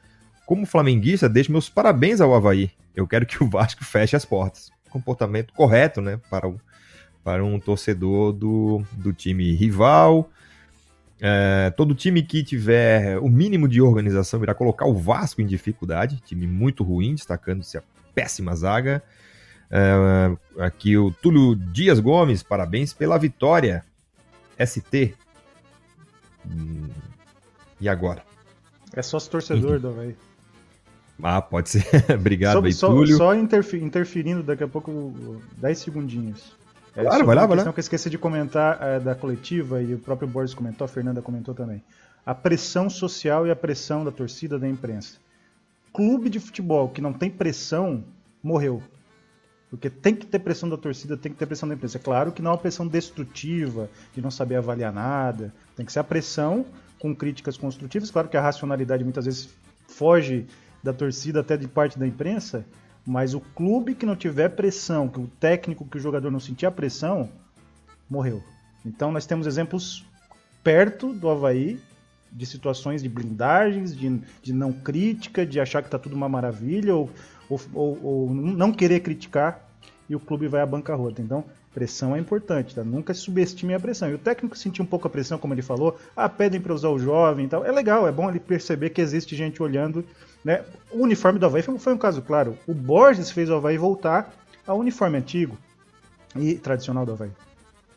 Como 0.47 0.66
flamenguista, 0.66 1.28
deixo 1.28 1.53
meus 1.53 1.68
parabéns 1.68 2.20
ao 2.20 2.34
Havaí. 2.34 2.70
Eu 2.95 3.07
quero 3.07 3.26
que 3.26 3.42
o 3.42 3.49
Vasco 3.49 3.84
feche 3.84 4.16
as 4.16 4.24
portas. 4.24 4.70
Comportamento 4.90 5.53
correto, 5.53 6.01
né? 6.01 6.20
Para, 6.30 6.49
o, 6.49 6.61
para 7.22 7.45
um 7.45 7.59
torcedor 7.59 8.32
do, 8.32 8.82
do 8.92 9.12
time 9.12 9.55
rival. 9.55 10.30
É, 11.20 11.70
todo 11.70 11.95
time 11.95 12.22
que 12.22 12.42
tiver 12.42 13.18
o 13.18 13.28
mínimo 13.28 13.66
de 13.66 13.80
organização 13.80 14.42
irá 14.42 14.55
colocar 14.55 14.86
o 14.86 14.95
Vasco 14.95 15.40
em 15.40 15.47
dificuldade. 15.47 16.20
Time 16.24 16.47
muito 16.47 16.84
ruim, 16.84 17.14
destacando-se 17.14 17.78
a 17.78 17.82
péssima 18.14 18.55
zaga. 18.55 19.03
É, 19.70 20.62
aqui 20.62 20.97
o 20.97 21.11
Túlio 21.11 21.57
Dias 21.57 21.99
Gomes, 21.99 22.42
parabéns 22.42 22.92
pela 22.92 23.18
vitória. 23.18 23.84
ST. 24.59 25.14
Hum, 26.47 26.88
E 27.80 27.88
agora? 27.88 28.22
É 28.95 29.03
sócio 29.03 29.30
torcedor 29.30 29.80
do 29.80 29.88
Havaí. 29.88 30.14
Ah, 31.26 31.40
pode 31.40 31.70
ser. 31.70 31.86
Obrigado 32.14 32.62
aí, 32.66 32.72
só, 32.72 32.88
Túlio. 32.88 33.16
só 33.16 33.34
interferindo 33.34 34.42
daqui 34.42 34.62
a 34.62 34.68
pouco 34.68 35.40
10 35.56 35.78
segundinhos. 35.78 36.54
É, 36.94 37.02
Claro, 37.02 37.24
vai 37.24 37.34
lá, 37.34 37.46
vai 37.46 37.56
lá. 37.56 37.72
que 37.72 37.78
eu 37.78 37.80
esqueci 37.80 38.10
de 38.10 38.18
comentar 38.18 38.78
é, 38.80 39.00
da 39.00 39.14
coletiva 39.14 39.82
e 39.82 39.94
o 39.94 39.98
próprio 39.98 40.28
Borges 40.28 40.54
comentou, 40.54 40.84
a 40.84 40.88
Fernanda 40.88 41.22
comentou 41.22 41.54
também. 41.54 41.82
A 42.26 42.34
pressão 42.34 42.90
social 42.90 43.46
e 43.46 43.50
a 43.50 43.56
pressão 43.56 44.04
da 44.04 44.12
torcida 44.12 44.58
da 44.58 44.68
imprensa. 44.68 45.16
Clube 45.94 46.28
de 46.28 46.38
futebol 46.38 46.90
que 46.90 47.00
não 47.00 47.12
tem 47.12 47.30
pressão 47.30 48.04
morreu. 48.42 48.82
Porque 49.70 49.88
tem 49.88 50.14
que 50.14 50.26
ter 50.26 50.38
pressão 50.38 50.68
da 50.68 50.76
torcida, 50.76 51.16
tem 51.16 51.32
que 51.32 51.38
ter 51.38 51.46
pressão 51.46 51.68
da 51.68 51.74
imprensa. 51.74 51.96
É 51.96 52.00
claro 52.00 52.32
que 52.32 52.42
não 52.42 52.50
é 52.50 52.54
uma 52.54 52.60
pressão 52.60 52.86
destrutiva, 52.86 53.88
de 54.14 54.20
não 54.20 54.30
saber 54.30 54.56
avaliar 54.56 54.92
nada. 54.92 55.52
Tem 55.74 55.86
que 55.86 55.92
ser 55.92 56.00
a 56.00 56.04
pressão 56.04 56.66
com 56.98 57.14
críticas 57.14 57.56
construtivas. 57.56 58.10
Claro 58.10 58.28
que 58.28 58.36
a 58.36 58.42
racionalidade 58.42 59.02
muitas 59.02 59.24
vezes 59.24 59.48
foge 59.88 60.46
da 60.85 60.93
torcida 60.93 61.41
até 61.41 61.57
de 61.57 61.66
parte 61.66 61.99
da 61.99 62.07
imprensa, 62.07 62.64
mas 63.07 63.35
o 63.35 63.41
clube 63.41 63.95
que 63.95 64.05
não 64.05 64.14
tiver 64.14 64.51
pressão, 64.51 65.09
que 65.09 65.18
o 65.18 65.26
técnico, 65.41 65.87
que 65.87 65.97
o 65.97 66.01
jogador 66.01 66.30
não 66.30 66.39
sentir 66.39 66.66
a 66.66 66.70
pressão, 66.70 67.30
morreu. 68.09 68.43
Então 68.85 69.11
nós 69.11 69.24
temos 69.24 69.47
exemplos 69.47 70.05
perto 70.62 71.12
do 71.12 71.28
Havaí 71.30 71.80
de 72.30 72.45
situações 72.45 73.03
de 73.03 73.09
blindagens, 73.09 73.97
de, 73.97 74.20
de 74.43 74.53
não 74.53 74.72
crítica, 74.72 75.47
de 75.47 75.59
achar 75.59 75.80
que 75.80 75.89
está 75.89 75.99
tudo 75.99 76.14
uma 76.14 76.28
maravilha, 76.28 76.95
ou, 76.95 77.09
ou, 77.49 77.61
ou, 77.72 78.05
ou 78.05 78.35
não 78.35 78.72
querer 78.72 79.01
criticar 79.01 79.66
e 80.09 80.14
o 80.14 80.20
clube 80.20 80.49
vai 80.49 80.61
à 80.61 80.66
bancarrota. 80.66 81.22
Então, 81.22 81.45
pressão 81.72 82.14
é 82.14 82.18
importante, 82.18 82.74
tá? 82.74 82.85
Nunca 82.85 83.14
subestime 83.14 83.74
a 83.74 83.80
pressão. 83.80 84.11
E 84.11 84.14
o 84.14 84.18
técnico 84.18 84.57
sentir 84.57 84.82
um 84.82 84.87
pouco 84.87 85.07
a 85.07 85.11
pressão, 85.11 85.39
como 85.39 85.55
ele 85.55 85.62
falou, 85.62 85.99
ah, 86.16 86.28
pedem 86.28 86.61
para 86.61 86.74
usar 86.74 86.89
o 86.89 86.99
jovem 86.99 87.47
e 87.47 87.49
tal. 87.49 87.64
É 87.64 87.72
legal, 87.72 88.07
é 88.07 88.12
bom 88.12 88.28
ele 88.28 88.41
perceber 88.41 88.91
que 88.91 89.01
existe 89.01 89.35
gente 89.35 89.62
olhando. 89.62 90.05
Né? 90.45 90.62
O 90.90 91.03
uniforme 91.03 91.38
do 91.38 91.47
Havaí 91.47 91.62
foi, 91.62 91.78
foi 91.78 91.95
um 91.95 91.99
caso 91.99 92.20
claro. 92.20 92.59
O 92.66 92.74
Borges 92.74 93.30
fez 93.30 93.49
o 93.49 93.55
Havaí 93.55 93.78
voltar 93.78 94.32
ao 94.66 94.78
uniforme 94.78 95.18
antigo 95.18 95.57
e 96.36 96.55
tradicional 96.57 97.07
do 97.07 97.12
Havaí. 97.12 97.30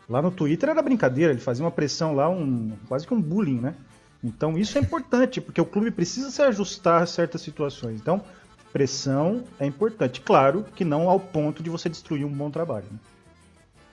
Lá 0.10 0.22
no 0.22 0.32
Twitter 0.32 0.70
era 0.70 0.82
brincadeira, 0.82 1.34
ele 1.34 1.42
fazia 1.42 1.66
uma 1.66 1.72
pressão 1.72 2.16
lá, 2.16 2.30
um, 2.30 2.72
quase 2.88 3.06
que 3.06 3.14
um 3.14 3.22
bullying, 3.22 3.60
né? 3.60 3.76
Então 4.24 4.58
isso 4.58 4.78
é 4.78 4.82
importante, 4.82 5.42
porque 5.42 5.60
o 5.60 5.66
clube 5.66 5.92
precisa 5.92 6.32
se 6.32 6.42
ajustar 6.42 7.04
a 7.04 7.06
certas 7.06 7.42
situações. 7.42 8.00
Então, 8.00 8.24
pressão 8.72 9.44
é 9.60 9.66
importante. 9.66 10.22
Claro 10.22 10.66
que 10.76 10.86
não 10.86 11.10
ao 11.10 11.20
ponto 11.20 11.62
de 11.62 11.70
você 11.70 11.90
destruir 11.90 12.26
um 12.26 12.32
bom 12.32 12.50
trabalho. 12.50 12.86
Né? 12.92 13.00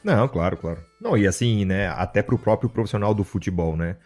Não, 0.04 0.28
claro, 0.28 0.56
claro. 0.56 0.80
Não, 1.00 1.16
e 1.16 1.26
assim, 1.26 1.64
né, 1.64 1.88
até 1.88 2.22
pro 2.22 2.38
próprio 2.38 2.68
profissional 2.68 3.14
do 3.14 3.24
futebol, 3.24 3.76
né? 3.76 3.96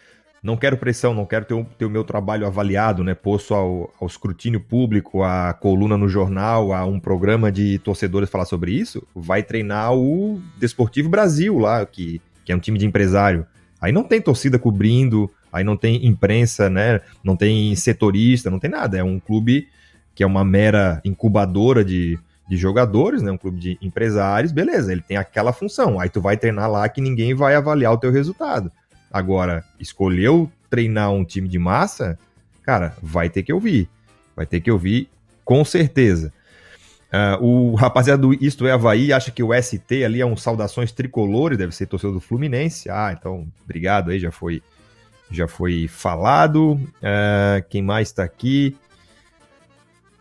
Não 0.42 0.56
quero 0.56 0.76
pressão, 0.76 1.12
não 1.12 1.26
quero 1.26 1.44
ter 1.44 1.54
o, 1.54 1.64
ter 1.64 1.84
o 1.84 1.90
meu 1.90 2.04
trabalho 2.04 2.46
avaliado, 2.46 3.02
né? 3.02 3.14
Posto 3.14 3.54
ao, 3.54 3.92
ao 4.00 4.06
escrutínio 4.06 4.60
público, 4.60 5.22
a 5.22 5.52
coluna 5.52 5.96
no 5.96 6.08
jornal, 6.08 6.72
a 6.72 6.84
um 6.84 7.00
programa 7.00 7.50
de 7.50 7.78
torcedores 7.80 8.30
falar 8.30 8.44
sobre 8.44 8.72
isso. 8.72 9.06
Vai 9.14 9.42
treinar 9.42 9.94
o 9.94 10.40
Desportivo 10.56 11.08
Brasil 11.08 11.58
lá, 11.58 11.84
que, 11.84 12.20
que 12.44 12.52
é 12.52 12.56
um 12.56 12.60
time 12.60 12.78
de 12.78 12.86
empresário. 12.86 13.46
Aí 13.80 13.90
não 13.90 14.04
tem 14.04 14.20
torcida 14.20 14.58
cobrindo, 14.58 15.30
aí 15.52 15.64
não 15.64 15.76
tem 15.76 16.06
imprensa, 16.06 16.70
né? 16.70 17.00
Não 17.22 17.36
tem 17.36 17.74
setorista, 17.74 18.50
não 18.50 18.60
tem 18.60 18.70
nada. 18.70 18.96
É 18.96 19.02
um 19.02 19.18
clube 19.18 19.68
que 20.14 20.22
é 20.22 20.26
uma 20.26 20.44
mera 20.44 21.00
incubadora 21.04 21.84
de, 21.84 22.18
de 22.48 22.56
jogadores, 22.56 23.22
né? 23.22 23.30
Um 23.30 23.36
clube 23.36 23.58
de 23.58 23.78
empresários, 23.82 24.52
beleza, 24.52 24.92
ele 24.92 25.02
tem 25.02 25.16
aquela 25.16 25.52
função. 25.52 26.00
Aí 26.00 26.08
tu 26.08 26.20
vai 26.20 26.36
treinar 26.36 26.70
lá 26.70 26.88
que 26.88 27.00
ninguém 27.00 27.34
vai 27.34 27.54
avaliar 27.54 27.92
o 27.92 27.98
teu 27.98 28.10
resultado. 28.10 28.70
Agora, 29.10 29.64
escolheu 29.80 30.50
treinar 30.68 31.10
um 31.10 31.24
time 31.24 31.48
de 31.48 31.58
massa, 31.58 32.18
cara, 32.62 32.94
vai 33.02 33.30
ter 33.30 33.42
que 33.42 33.52
ouvir. 33.52 33.88
Vai 34.36 34.46
ter 34.46 34.60
que 34.60 34.70
ouvir 34.70 35.08
com 35.44 35.64
certeza. 35.64 36.32
Uh, 37.08 37.42
o 37.42 37.74
rapaziada 37.74 38.20
do 38.20 38.34
Isto 38.34 38.66
é 38.66 38.72
Havaí 38.72 39.14
acha 39.14 39.30
que 39.30 39.42
o 39.42 39.48
ST 39.62 40.04
ali 40.04 40.20
é 40.20 40.26
um 40.26 40.36
saudações 40.36 40.92
tricolores, 40.92 41.56
deve 41.56 41.74
ser 41.74 41.86
torcedor 41.86 42.14
do 42.14 42.20
Fluminense. 42.20 42.90
Ah, 42.90 43.14
então, 43.18 43.46
obrigado 43.64 44.10
aí, 44.10 44.20
já 44.20 44.30
foi, 44.30 44.62
já 45.30 45.48
foi 45.48 45.88
falado. 45.88 46.72
Uh, 46.72 47.64
quem 47.70 47.80
mais 47.80 48.12
tá 48.12 48.24
aqui? 48.24 48.76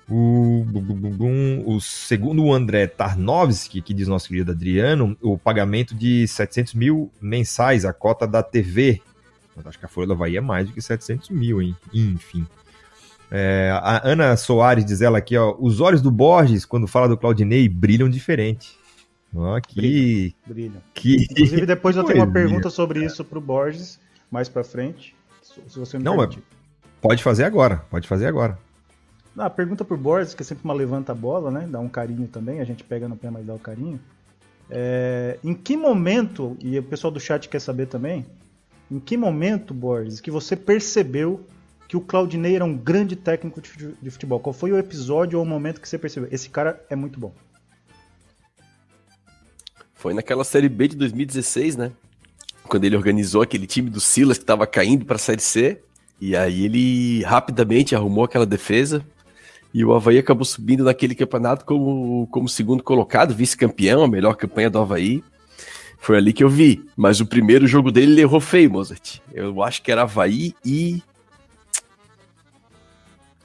O, 0.10 0.66
o 1.66 1.82
segundo 1.82 2.44
o 2.44 2.54
André 2.54 2.88
Tarnovski, 2.88 3.82
que 3.82 3.94
diz 3.94 4.08
nosso 4.08 4.30
querido 4.30 4.52
Adriano, 4.52 5.18
o 5.22 5.38
pagamento 5.38 5.94
de 5.94 6.26
700 6.28 6.74
mil 6.76 7.12
mensais, 7.22 7.84
a 7.84 7.92
cota 7.92 8.26
da 8.26 8.42
TV. 8.42 9.02
Mas 9.56 9.68
acho 9.68 9.80
que 9.80 9.86
a 9.86 9.90
Folha 9.90 10.08
do 10.08 10.14
Havaí 10.14 10.38
é 10.38 10.42
mais 10.42 10.68
do 10.68 10.74
que 10.74 10.82
700 10.82 11.30
mil, 11.30 11.62
hein? 11.62 11.76
Enfim. 11.94 12.48
É, 13.30 13.70
a 13.74 14.08
Ana 14.08 14.38
Soares 14.38 14.86
diz 14.86 15.02
ela 15.02 15.18
aqui, 15.18 15.36
ó, 15.36 15.54
os 15.60 15.82
olhos 15.82 16.02
do 16.02 16.10
Borges, 16.10 16.64
quando 16.64 16.88
fala 16.88 17.10
do 17.10 17.18
Claudinei, 17.18 17.68
brilham 17.68 18.10
diferente. 18.10 18.78
Ó, 19.36 19.60
que... 19.60 20.34
Brilham. 20.46 20.82
Que... 20.94 21.26
Inclusive, 21.30 21.66
depois 21.66 21.98
eu 21.98 22.04
tenho 22.06 22.20
uma 22.20 22.32
pergunta 22.32 22.70
sobre 22.70 23.04
isso 23.04 23.26
pro 23.26 23.42
Borges, 23.42 24.00
mais 24.32 24.48
pra 24.48 24.64
frente, 24.64 25.14
se 25.42 25.78
você 25.78 25.98
me 25.98 26.04
Não, 26.06 26.16
permitir. 26.18 26.44
pode 27.02 27.22
fazer 27.22 27.44
agora, 27.44 27.78
pode 27.90 28.08
fazer 28.08 28.28
agora. 28.28 28.58
Não, 29.38 29.46
a 29.46 29.52
pergunta 29.52 29.86
pro 29.86 29.96
Borges, 29.96 30.34
que 30.34 30.42
é 30.42 30.46
sempre 30.46 30.66
uma 30.66 30.74
levanta-bola, 30.74 31.52
né? 31.52 31.68
Dá 31.70 31.80
um 31.80 31.88
carinho 31.88 32.28
também, 32.28 32.60
a 32.60 32.64
gente 32.64 32.84
pega 32.84 33.08
no 33.08 33.16
pé, 33.16 33.30
mas 33.30 33.46
dá 33.46 33.54
o 33.54 33.60
carinho. 33.60 34.00
É, 34.68 35.38
em 35.44 35.54
que 35.54 35.78
momento, 35.78 36.58
e 36.60 36.80
o 36.80 36.82
pessoal 36.82 37.12
do 37.12 37.20
chat 37.20 37.48
quer 37.48 37.62
saber 37.62 37.86
também, 37.86 38.26
em 38.90 39.00
que 39.00 39.16
momento, 39.16 39.76
Borges, 39.76 40.20
que 40.20 40.32
você 40.32 40.56
percebeu 40.56 41.46
que 41.88 41.96
o 41.96 42.02
Claudinei 42.02 42.56
era 42.56 42.66
um 42.66 42.76
grande 42.76 43.16
técnico 43.16 43.62
de 43.62 44.10
futebol? 44.10 44.40
Qual 44.40 44.54
foi 44.54 44.72
o 44.72 44.78
episódio 44.80 45.38
ou 45.38 45.46
o 45.46 45.48
momento 45.48 45.80
que 45.80 45.88
você 45.88 46.00
percebeu? 46.00 46.28
Esse 46.32 46.50
cara 46.50 46.84
é 46.90 46.96
muito 46.96 47.20
bom. 47.20 47.32
Foi 49.94 50.16
naquela 50.16 50.44
Série 50.44 50.68
B 50.68 50.88
de 50.88 50.96
2016, 50.96 51.76
né? 51.76 51.92
Quando 52.64 52.86
ele 52.86 52.96
organizou 52.96 53.44
aquele 53.44 53.68
time 53.68 53.92
do 53.92 54.00
Silas 54.02 54.40
que 54.40 54.44
estava 54.44 54.66
caindo 54.66 55.06
para 55.06 55.18
a 55.18 55.20
Série 55.20 55.42
C. 55.42 55.80
E 56.20 56.36
aí 56.36 56.66
ele 56.66 57.22
rapidamente 57.22 57.96
arrumou 57.96 58.24
aquela 58.24 58.46
defesa. 58.46 59.06
E 59.74 59.84
o 59.86 59.94
Havaí 59.94 60.18
acabou 60.18 60.46
subindo 60.46 60.84
naquele 60.84 61.14
campeonato 61.14 61.66
como, 61.66 62.28
como 62.32 62.48
segundo 62.50 62.82
colocado, 62.84 63.34
vice-campeão, 63.34 64.04
a 64.04 64.08
melhor 64.08 64.36
campanha 64.36 64.70
do 64.70 64.80
Havaí. 64.80 65.24
Foi 66.00 66.18
ali 66.18 66.32
que 66.34 66.44
eu 66.44 66.50
vi. 66.50 66.84
Mas 66.96 67.20
o 67.20 67.26
primeiro 67.26 67.68
jogo 67.68 67.92
dele 67.92 68.14
ele 68.14 68.22
errou 68.22 68.40
feio, 68.40 68.72
Mozart. 68.72 69.20
Eu 69.34 69.62
acho 69.64 69.82
que 69.82 69.92
era 69.92 70.04
Havaí 70.04 70.54
e. 70.66 71.02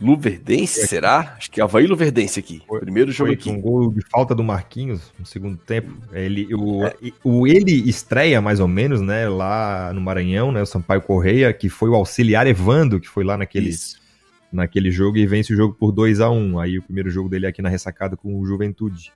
Luverdense, 0.01 0.85
será? 0.89 1.35
Acho 1.39 1.49
que 1.49 1.61
é 1.61 1.65
Havaí 1.65 1.87
Luverdense 1.87 2.41
aqui. 2.41 2.61
Foi- 2.67 2.81
Primeiro 2.81 3.13
jogo 3.13 3.29
Foi 3.29 3.35
aqui. 3.37 3.51
um 3.51 3.61
gol 3.61 3.93
de 3.93 4.01
falta 4.11 4.35
do 4.35 4.43
Marquinhos 4.43 5.01
no 5.17 5.25
segundo 5.25 5.57
tempo. 5.57 5.93
Ele, 6.13 6.49
o, 6.55 6.81
o, 7.23 7.47
ele 7.47 7.89
estreia 7.89 8.41
mais 8.41 8.59
ou 8.59 8.67
menos, 8.67 9.01
né, 9.01 9.29
lá 9.29 9.93
no 9.95 10.01
Maranhão, 10.01 10.51
né, 10.51 10.61
o 10.61 10.67
Sampaio 10.67 11.01
Correia, 11.03 11.53
que 11.53 11.69
foi 11.69 11.89
o 11.89 11.95
auxiliar 11.95 12.49
Evando, 12.49 12.99
que 12.99 13.09
foi 13.09 13.23
lá 13.23 13.39
naquele, 13.39 13.69
Isso. 13.71 14.02
Naquele 14.53 14.91
jogo 14.91 15.17
e 15.17 15.27
vence 15.27 15.53
o 15.53 15.57
jogo 15.57 15.75
por 15.75 15.91
2 15.91 16.21
a 16.21 16.31
1 16.31 16.59
Aí 16.59 16.79
o 16.79 16.83
primeiro 16.83 17.11
jogo 17.11 17.29
dele 17.29 17.47
é 17.47 17.49
aqui 17.49 17.63
na 17.63 17.69
ressacada 17.69 18.17
com 18.17 18.39
o 18.39 18.47
Juventude. 18.47 19.13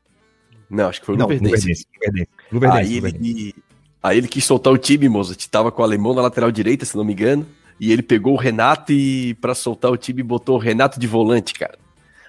Não, 0.68 0.88
acho 0.88 1.00
que 1.00 1.06
foi 1.06 1.14
o 1.14 1.18
Luverdense. 2.50 2.88
Aí 2.92 2.96
ele, 2.96 3.54
aí 4.02 4.18
ele 4.18 4.28
quis 4.28 4.44
soltar 4.44 4.72
o 4.72 4.78
time, 4.78 5.08
Mozart. 5.08 5.46
Tava 5.46 5.70
com 5.70 5.82
o 5.82 5.84
alemão 5.84 6.14
na 6.14 6.22
lateral 6.22 6.50
direita, 6.50 6.84
se 6.84 6.96
não 6.96 7.04
me 7.04 7.12
engano. 7.12 7.46
E 7.78 7.92
ele 7.92 8.02
pegou 8.02 8.32
o 8.32 8.38
Renato 8.38 8.92
e, 8.92 9.34
pra 9.34 9.54
soltar 9.54 9.90
o 9.90 9.96
time, 9.96 10.22
botou 10.22 10.56
o 10.56 10.58
Renato 10.60 10.98
de 10.98 11.06
volante, 11.06 11.54
cara. 11.54 11.78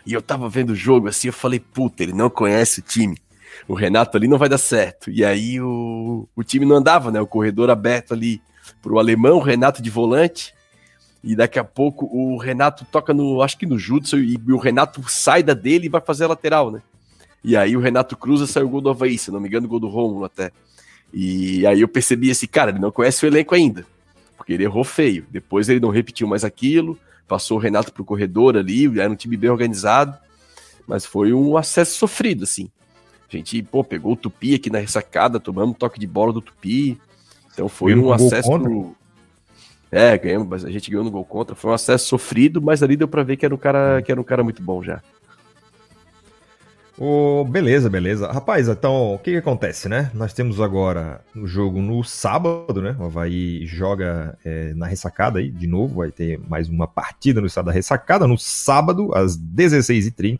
E 0.05 0.14
eu 0.14 0.22
tava 0.22 0.47
vendo 0.49 0.72
o 0.72 0.76
jogo 0.76 1.08
assim, 1.08 1.28
eu 1.28 1.34
falei, 1.34 1.60
puta, 1.60 2.03
ele 2.03 2.14
não 2.14 2.30
conhece 2.30 2.80
o 2.80 2.84
time. 2.84 3.18
O 3.68 3.74
Renato 3.74 4.16
ali 4.16 4.28
não 4.28 4.38
vai 4.38 4.49
dar 4.49 4.58
certo. 4.58 5.10
E 5.10 5.24
aí 5.24 5.60
o, 5.60 6.28
o 6.36 6.43
time 6.43 6.66
não 6.66 6.76
andava, 6.76 7.12
né? 7.12 7.20
O 7.20 7.28
corredor 7.28 7.70
aberto 7.70 8.14
ali 8.14 8.41
pro 8.82 8.99
alemão, 8.99 9.38
o 9.38 9.41
Renato 9.41 9.82
de 9.82 9.89
volante. 9.89 10.53
E 11.28 11.36
daqui 11.36 11.60
a 11.60 11.64
pouco 11.64 12.06
o 12.06 12.38
Renato 12.38 12.86
toca 12.90 13.14
no, 13.14 13.42
acho 13.42 13.58
que 13.58 13.66
no 13.66 13.78
Jutsu, 13.78 14.18
e 14.18 14.40
o 14.48 14.58
Renato 14.58 15.04
sai 15.10 15.44
da 15.44 15.54
dele 15.54 15.88
e 15.88 15.90
vai 15.90 16.00
fazer 16.00 16.24
a 16.24 16.30
lateral, 16.30 16.72
né? 16.72 16.82
E 17.44 17.58
aí 17.58 17.76
o 17.76 17.82
Renato 17.82 18.16
cruza, 18.16 18.48
saiu 18.48 18.68
o 18.68 18.70
gol 18.70 18.80
do 18.80 18.90
Havaí, 18.90 19.18
se 19.18 19.30
não 19.30 19.42
me 19.42 19.50
engano, 19.50 19.66
o 19.66 19.70
gol 19.70 19.80
do 19.82 19.90
Rômulo 19.90 20.24
até. 20.24 20.52
E 21.14 21.68
aí 21.68 21.82
eu 21.82 21.88
percebi 21.90 22.32
assim, 22.32 22.48
cara, 22.48 22.72
ele 22.72 22.80
não 22.80 22.92
conhece 22.92 23.26
o 23.26 23.28
elenco 23.28 23.54
ainda, 23.54 23.86
porque 24.38 24.54
ele 24.54 24.64
errou 24.64 24.86
feio. 24.86 25.26
Depois 25.30 25.68
ele 25.68 25.82
não 25.82 25.90
repetiu 25.90 26.30
mais 26.30 26.46
aquilo, 26.46 26.98
passou 27.28 27.58
o 27.58 27.60
Renato 27.60 27.92
pro 27.92 28.06
corredor 28.06 28.56
ali, 28.56 28.86
era 28.98 29.12
um 29.12 29.16
time 29.16 29.36
bem 29.36 29.50
organizado, 29.50 30.18
mas 30.88 31.06
foi 31.06 31.34
um 31.34 31.58
acesso 31.58 31.98
sofrido, 31.98 32.46
assim. 32.46 32.70
A 33.30 33.36
gente, 33.36 33.62
pô, 33.64 33.84
pegou 33.84 34.14
o 34.14 34.16
Tupi 34.16 34.56
aqui 34.56 34.70
na 34.70 34.80
ressacada, 34.80 35.42
tomamos 35.42 35.72
um 35.72 35.78
toque 35.78 36.00
de 36.00 36.08
bola 36.08 36.32
do 36.32 36.42
Tupi, 36.42 36.98
então 37.52 37.68
foi 37.68 37.94
um 37.94 38.06
um 38.06 38.14
acesso... 38.14 38.96
É, 39.92 40.18
ganhamos, 40.18 40.66
a 40.66 40.70
gente 40.70 40.92
ganhou 40.92 41.04
no 41.04 41.12
gol 41.12 41.24
contra, 41.24 41.56
foi 41.56 41.72
um 41.72 41.74
acesso 41.74 42.08
sofrido, 42.08 42.62
mas 42.62 42.84
ali 42.84 42.98
deu 42.98 43.08
pra 43.08 43.24
ver 43.24 43.38
que 43.38 43.46
era 43.46 43.56
um 43.56 43.58
cara, 43.58 44.02
que 44.02 44.12
era 44.12 44.20
um 44.20 44.24
cara 44.24 44.44
muito 44.44 44.62
bom 44.62 44.84
já. 44.84 45.02
Ô, 47.00 47.44
beleza, 47.44 47.92
beleza. 47.92 48.32
Rapaz, 48.32 48.68
então, 48.68 49.14
o 49.14 49.20
que, 49.20 49.32
que 49.32 49.38
acontece, 49.38 49.88
né? 49.88 50.10
Nós 50.16 50.34
temos 50.34 50.60
agora 50.60 51.22
o 51.36 51.46
jogo 51.46 51.80
no 51.80 52.04
sábado, 52.04 52.82
né? 52.82 52.96
O 53.00 53.06
Havaí 53.06 53.68
joga 53.68 54.36
é, 54.44 54.74
na 54.74 54.88
ressacada 54.88 55.38
aí, 55.38 55.52
de 55.52 55.68
novo, 55.68 55.98
vai 55.98 56.10
ter 56.10 56.40
mais 56.50 56.68
uma 56.68 56.88
partida 56.88 57.40
no 57.40 57.46
estado 57.46 57.66
da 57.66 57.72
ressacada, 57.72 58.28
no 58.28 58.36
sábado, 58.36 59.14
às 59.14 59.38
16h30. 59.38 60.40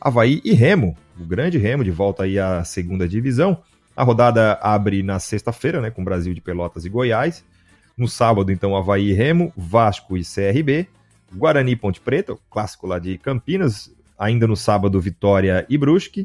Havaí 0.00 0.40
e 0.44 0.52
Remo, 0.52 0.96
o 1.18 1.24
grande 1.24 1.58
Remo, 1.58 1.82
de 1.82 1.90
volta 1.90 2.22
aí 2.22 2.38
à 2.38 2.62
segunda 2.62 3.08
divisão. 3.08 3.58
A 3.96 4.04
rodada 4.04 4.52
abre 4.62 5.02
na 5.02 5.18
sexta-feira, 5.18 5.80
né? 5.80 5.90
Com 5.90 6.04
Brasil 6.04 6.32
de 6.32 6.40
Pelotas 6.40 6.84
e 6.84 6.88
Goiás. 6.88 7.44
No 7.98 8.06
sábado, 8.06 8.52
então, 8.52 8.76
Havaí 8.76 9.10
e 9.10 9.12
Remo, 9.12 9.52
Vasco 9.56 10.16
e 10.16 10.22
CRB. 10.22 10.86
Guarani 11.34 11.72
e 11.72 11.76
Ponte 11.76 12.00
Preta, 12.00 12.32
o 12.32 12.40
clássico 12.48 12.86
lá 12.86 12.98
de 12.98 13.18
Campinas, 13.18 13.92
ainda 14.18 14.46
no 14.46 14.56
sábado, 14.56 15.00
Vitória 15.00 15.66
e 15.68 15.76
Brusque. 15.76 16.24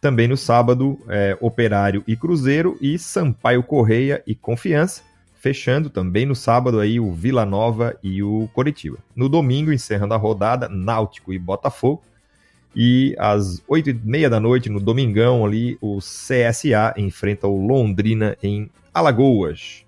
Também 0.00 0.28
no 0.28 0.36
sábado, 0.36 0.98
é, 1.08 1.36
Operário 1.40 2.04
e 2.06 2.14
Cruzeiro 2.14 2.76
e 2.80 2.98
Sampaio 2.98 3.62
Correia 3.62 4.22
e 4.26 4.34
Confiança. 4.34 5.02
Fechando 5.40 5.90
também 5.90 6.26
no 6.26 6.36
sábado 6.36 6.78
aí 6.78 7.00
o 7.00 7.10
Vila 7.10 7.44
Nova 7.44 7.96
e 8.02 8.22
o 8.22 8.48
Coritiba. 8.52 8.98
No 9.16 9.28
domingo, 9.28 9.72
encerrando 9.72 10.14
a 10.14 10.16
rodada, 10.16 10.68
Náutico 10.68 11.32
e 11.32 11.38
Botafogo. 11.38 12.02
E 12.76 13.14
às 13.18 13.62
oito 13.66 13.90
e 13.90 13.94
meia 13.94 14.30
da 14.30 14.38
noite, 14.38 14.68
no 14.68 14.78
domingão 14.78 15.44
ali, 15.44 15.76
o 15.80 15.98
CSA 15.98 16.94
enfrenta 16.96 17.46
o 17.46 17.66
Londrina 17.66 18.36
em 18.42 18.70
Alagoas. 18.94 19.81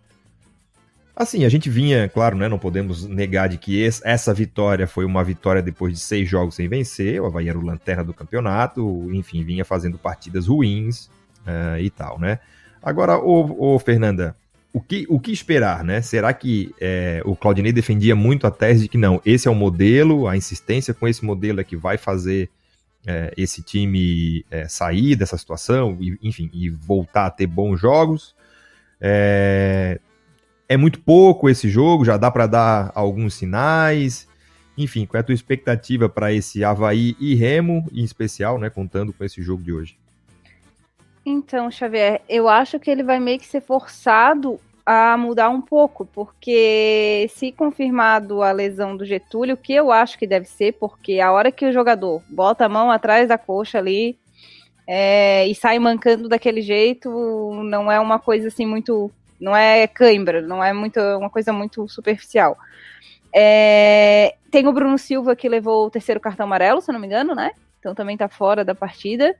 Assim, 1.17 1.45
a 1.45 1.49
gente 1.49 1.71
vinha, 1.71 2.09
claro, 2.09 2.37
né, 2.37 2.49
não 2.49 2.59
podemos 2.59 3.07
negar 3.07 3.49
de 3.49 3.57
que 3.57 3.81
esse- 3.81 4.03
essa 4.05 4.35
vitória 4.35 4.87
foi 4.87 5.05
uma 5.05 5.23
vitória 5.23 5.63
depois 5.63 5.93
de 5.95 6.01
seis 6.01 6.29
jogos 6.29 6.57
sem 6.57 6.69
vencer, 6.69 7.21
o 7.21 7.27
Havaí 7.27 7.49
era 7.49 7.59
o 7.59 7.65
lanterna 7.65 8.03
do 8.03 8.13
campeonato, 8.13 9.09
enfim, 9.13 9.45
vinha 9.45 9.65
fazendo 9.65 9.97
partidas 9.97 10.49
ruins 10.49 11.09
eh, 11.47 11.83
e 11.83 11.91
tal, 11.91 12.19
né? 12.19 12.41
Agora, 12.83 13.17
ô, 13.19 13.75
ô, 13.75 13.79
Fernanda, 13.79 14.35
o 14.73 14.81
que, 14.81 15.07
o 15.09 15.21
que 15.21 15.31
esperar, 15.31 15.85
né? 15.85 16.03
Será 16.03 16.33
que 16.35 16.75
eh, 16.81 17.23
o 17.25 17.37
Claudinei 17.37 17.71
defendia 17.73 18.17
muito 18.17 18.47
a 18.47 18.51
tese 18.51 18.83
de 18.83 18.89
que 18.89 18.99
não, 18.99 19.21
esse 19.25 19.47
é 19.47 19.51
o 19.51 19.55
modelo, 19.55 20.27
a 20.27 20.37
insistência 20.37 20.93
com 20.93 21.07
esse 21.07 21.25
modelo 21.25 21.61
é 21.61 21.65
que 21.65 21.77
vai 21.77 21.97
fazer 21.97 22.51
eh, 23.07 23.33
esse 23.37 23.63
time 23.63 24.45
eh, 24.51 24.67
sair 24.69 25.15
dessa 25.17 25.39
situação, 25.39 25.97
e, 26.01 26.19
enfim, 26.23 26.51
e 26.53 26.69
voltar 26.71 27.27
a 27.27 27.31
ter 27.31 27.47
bons 27.47 27.79
jogos? 27.81 28.35
É, 29.01 30.01
é 30.69 30.77
muito 30.77 31.01
pouco 31.01 31.49
esse 31.49 31.69
jogo, 31.69 32.05
já 32.05 32.17
dá 32.17 32.31
para 32.31 32.47
dar 32.47 32.93
alguns 32.95 33.35
sinais. 33.35 34.29
Enfim, 34.77 35.07
qual 35.07 35.19
é 35.19 35.21
a 35.21 35.25
tua 35.25 35.35
expectativa 35.35 36.09
para 36.09 36.33
esse 36.33 36.65
Havaí 36.65 37.17
e 37.21 37.35
Remo, 37.35 37.87
em 37.93 38.03
especial, 38.03 38.59
né, 38.59 38.69
contando 38.71 39.13
com 39.13 39.25
esse 39.25 39.41
jogo 39.43 39.63
de 39.63 39.73
hoje? 39.73 39.97
Então, 41.25 41.71
Xavier, 41.71 42.21
eu 42.29 42.49
acho 42.49 42.79
que 42.79 42.91
ele 42.91 43.03
vai 43.03 43.19
meio 43.19 43.39
que 43.39 43.47
ser 43.47 43.63
forçado 43.63 44.61
a 44.85 45.17
mudar 45.17 45.49
um 45.49 45.63
pouco, 45.63 46.05
porque 46.05 47.27
se 47.35 47.51
confirmado 47.51 48.43
a 48.43 48.53
lesão 48.53 48.95
do 48.95 49.05
Getúlio, 49.05 49.57
que 49.57 49.73
eu 49.73 49.91
acho 49.91 50.19
que 50.19 50.27
deve 50.27 50.47
ser, 50.47 50.73
porque 50.73 51.21
a 51.21 51.33
hora 51.33 51.51
que 51.51 51.65
o 51.65 51.73
jogador 51.73 52.23
bota 52.29 52.67
a 52.67 52.69
mão 52.69 52.91
atrás 52.91 53.29
da 53.29 53.39
coxa 53.39 53.79
ali 53.79 54.19
é, 54.87 55.47
e 55.49 55.55
sai 55.55 55.79
mancando 55.79 56.29
daquele 56.29 56.61
jeito, 56.61 57.09
não 57.65 57.91
é 57.91 57.99
uma 57.99 58.19
coisa 58.19 58.49
assim 58.49 58.67
muito. 58.67 59.11
Não 59.41 59.57
é 59.57 59.87
cãibra, 59.87 60.41
não 60.41 60.63
é 60.63 60.73
muito, 60.73 61.01
uma 61.01 61.31
coisa 61.31 61.53
muito 61.53 61.89
superficial. 61.89 62.57
É, 63.35 64.37
tem 64.51 64.67
o 64.67 64.73
Bruno 64.73 64.97
Silva 64.97 65.35
que 65.35 65.49
levou 65.49 65.87
o 65.87 65.91
terceiro 65.91 66.21
cartão 66.21 66.47
amarelo, 66.47 66.81
se 66.81 66.93
não 66.93 67.01
me 67.01 67.07
engano, 67.07 67.35
né? 67.35 67.51
Então 67.81 67.95
também 67.95 68.17
tá 68.17 68.29
fora 68.29 68.65
da 68.65 68.75
partida. 68.75 69.35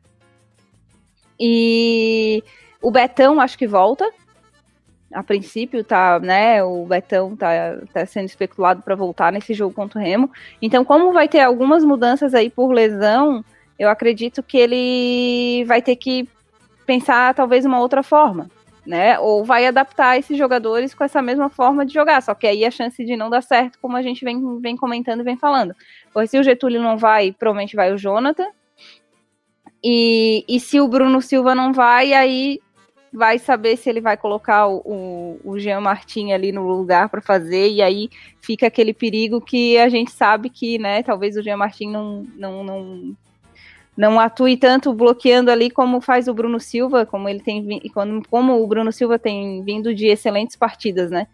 E 1.39 2.43
o 2.83 2.91
Betão 2.91 3.41
acho 3.41 3.57
que 3.57 3.67
volta. 3.67 4.11
A 5.13 5.23
princípio 5.23 5.85
tá, 5.85 6.19
né, 6.19 6.63
o 6.65 6.85
Betão 6.87 7.37
tá, 7.37 7.49
tá 7.93 8.05
sendo 8.05 8.25
especulado 8.25 8.83
para 8.83 8.97
voltar 8.97 9.31
nesse 9.31 9.55
jogo 9.55 9.73
contra 9.73 10.01
o 10.01 10.03
Remo. 10.03 10.29
Então, 10.61 10.85
como 10.85 11.13
vai 11.13 11.29
ter 11.29 11.41
algumas 11.41 11.85
mudanças 11.85 12.35
aí 12.35 12.51
por 12.51 12.73
lesão, 12.73 13.45
eu 13.79 13.89
acredito 13.89 14.43
que 14.43 14.59
ele 14.59 15.65
vai 15.67 15.81
ter 15.81 15.95
que 15.95 16.29
pensar 16.85 17.33
talvez 17.33 17.65
uma 17.65 17.79
outra 17.79 18.03
forma, 18.03 18.51
né? 18.87 19.19
Ou 19.19 19.45
vai 19.45 19.67
adaptar 19.67 20.19
esses 20.19 20.37
jogadores 20.37 20.95
com 20.95 21.05
essa 21.05 21.23
mesma 21.23 21.49
forma 21.49 21.85
de 21.85 21.93
jogar. 21.93 22.23
Só 22.23 22.35
que 22.35 22.47
aí 22.47 22.65
a 22.65 22.71
chance 22.71 23.05
de 23.05 23.17
não 23.17 23.31
dar 23.31 23.43
certo, 23.43 23.79
como 23.81 23.97
a 23.97 24.03
gente 24.03 24.25
vem, 24.25 24.61
vem 24.61 24.77
comentando 24.77 25.21
e 25.21 25.25
vem 25.25 25.37
falando. 25.37 25.75
Porque 26.13 26.29
se 26.29 26.39
o 26.39 26.43
Getúlio 26.43 26.83
não 26.83 26.97
vai, 26.97 27.33
provavelmente 27.33 27.77
vai 27.77 27.93
o 27.93 27.99
Jonathan. 27.99 28.49
E, 29.83 30.45
e 30.49 30.59
se 30.61 30.81
o 30.81 30.89
Bruno 30.89 31.21
Silva 31.21 31.55
não 31.55 31.73
vai, 31.73 32.15
aí 32.15 32.59
vai 33.15 33.39
saber 33.39 33.77
se 33.77 33.89
ele 33.89 34.01
vai 34.01 34.17
colocar 34.17 34.67
o, 34.67 34.79
o, 34.85 35.41
o 35.45 35.59
Jean 35.59 35.81
Martin 35.81 36.33
ali 36.33 36.51
no 36.51 36.67
lugar 36.67 37.09
para 37.09 37.21
fazer, 37.21 37.71
e 37.71 37.81
aí 37.81 38.11
fica 38.43 38.67
aquele 38.67 38.93
perigo 38.93 39.41
que 39.41 39.79
a 39.79 39.89
gente 39.89 40.11
sabe 40.11 40.51
que, 40.51 40.79
né, 40.79 41.03
talvez 41.03 41.37
o 41.37 41.43
Jean 41.43 41.57
Martin 41.57 41.91
não, 41.91 42.27
não, 42.35 42.65
não, 42.65 43.17
não 43.97 44.19
atue 44.19 44.57
tanto 44.57 44.93
bloqueando 44.93 45.51
ali 45.51 45.71
como 45.71 46.01
faz 46.01 46.27
o 46.27 46.35
Bruno 46.35 46.59
Silva, 46.59 47.07
como 47.07 47.29
ele 47.29 47.41
tem 47.41 47.81
como, 48.29 48.63
o 48.63 48.67
Bruno 48.67 48.93
Silva 48.93 49.19
tem 49.19 49.63
vindo 49.63 49.95
de 49.95 50.07
excelentes 50.07 50.57
partidas, 50.57 51.11
né? 51.11 51.29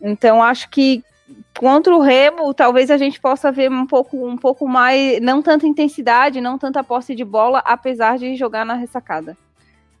Então 0.00 0.42
acho 0.42 0.68
que 0.70 1.02
contra 1.56 1.94
o 1.94 2.00
Remo, 2.00 2.52
talvez 2.52 2.90
a 2.90 2.96
gente 2.96 3.20
possa 3.20 3.50
ver 3.50 3.70
um 3.70 3.86
pouco, 3.86 4.26
um 4.26 4.36
pouco 4.36 4.68
mais, 4.68 5.20
não 5.20 5.40
tanta 5.40 5.66
intensidade, 5.66 6.40
não 6.40 6.58
tanta 6.58 6.84
posse 6.84 7.14
de 7.14 7.24
bola, 7.24 7.60
apesar 7.64 8.18
de 8.18 8.34
jogar 8.34 8.66
na 8.66 8.74
ressacada. 8.74 9.36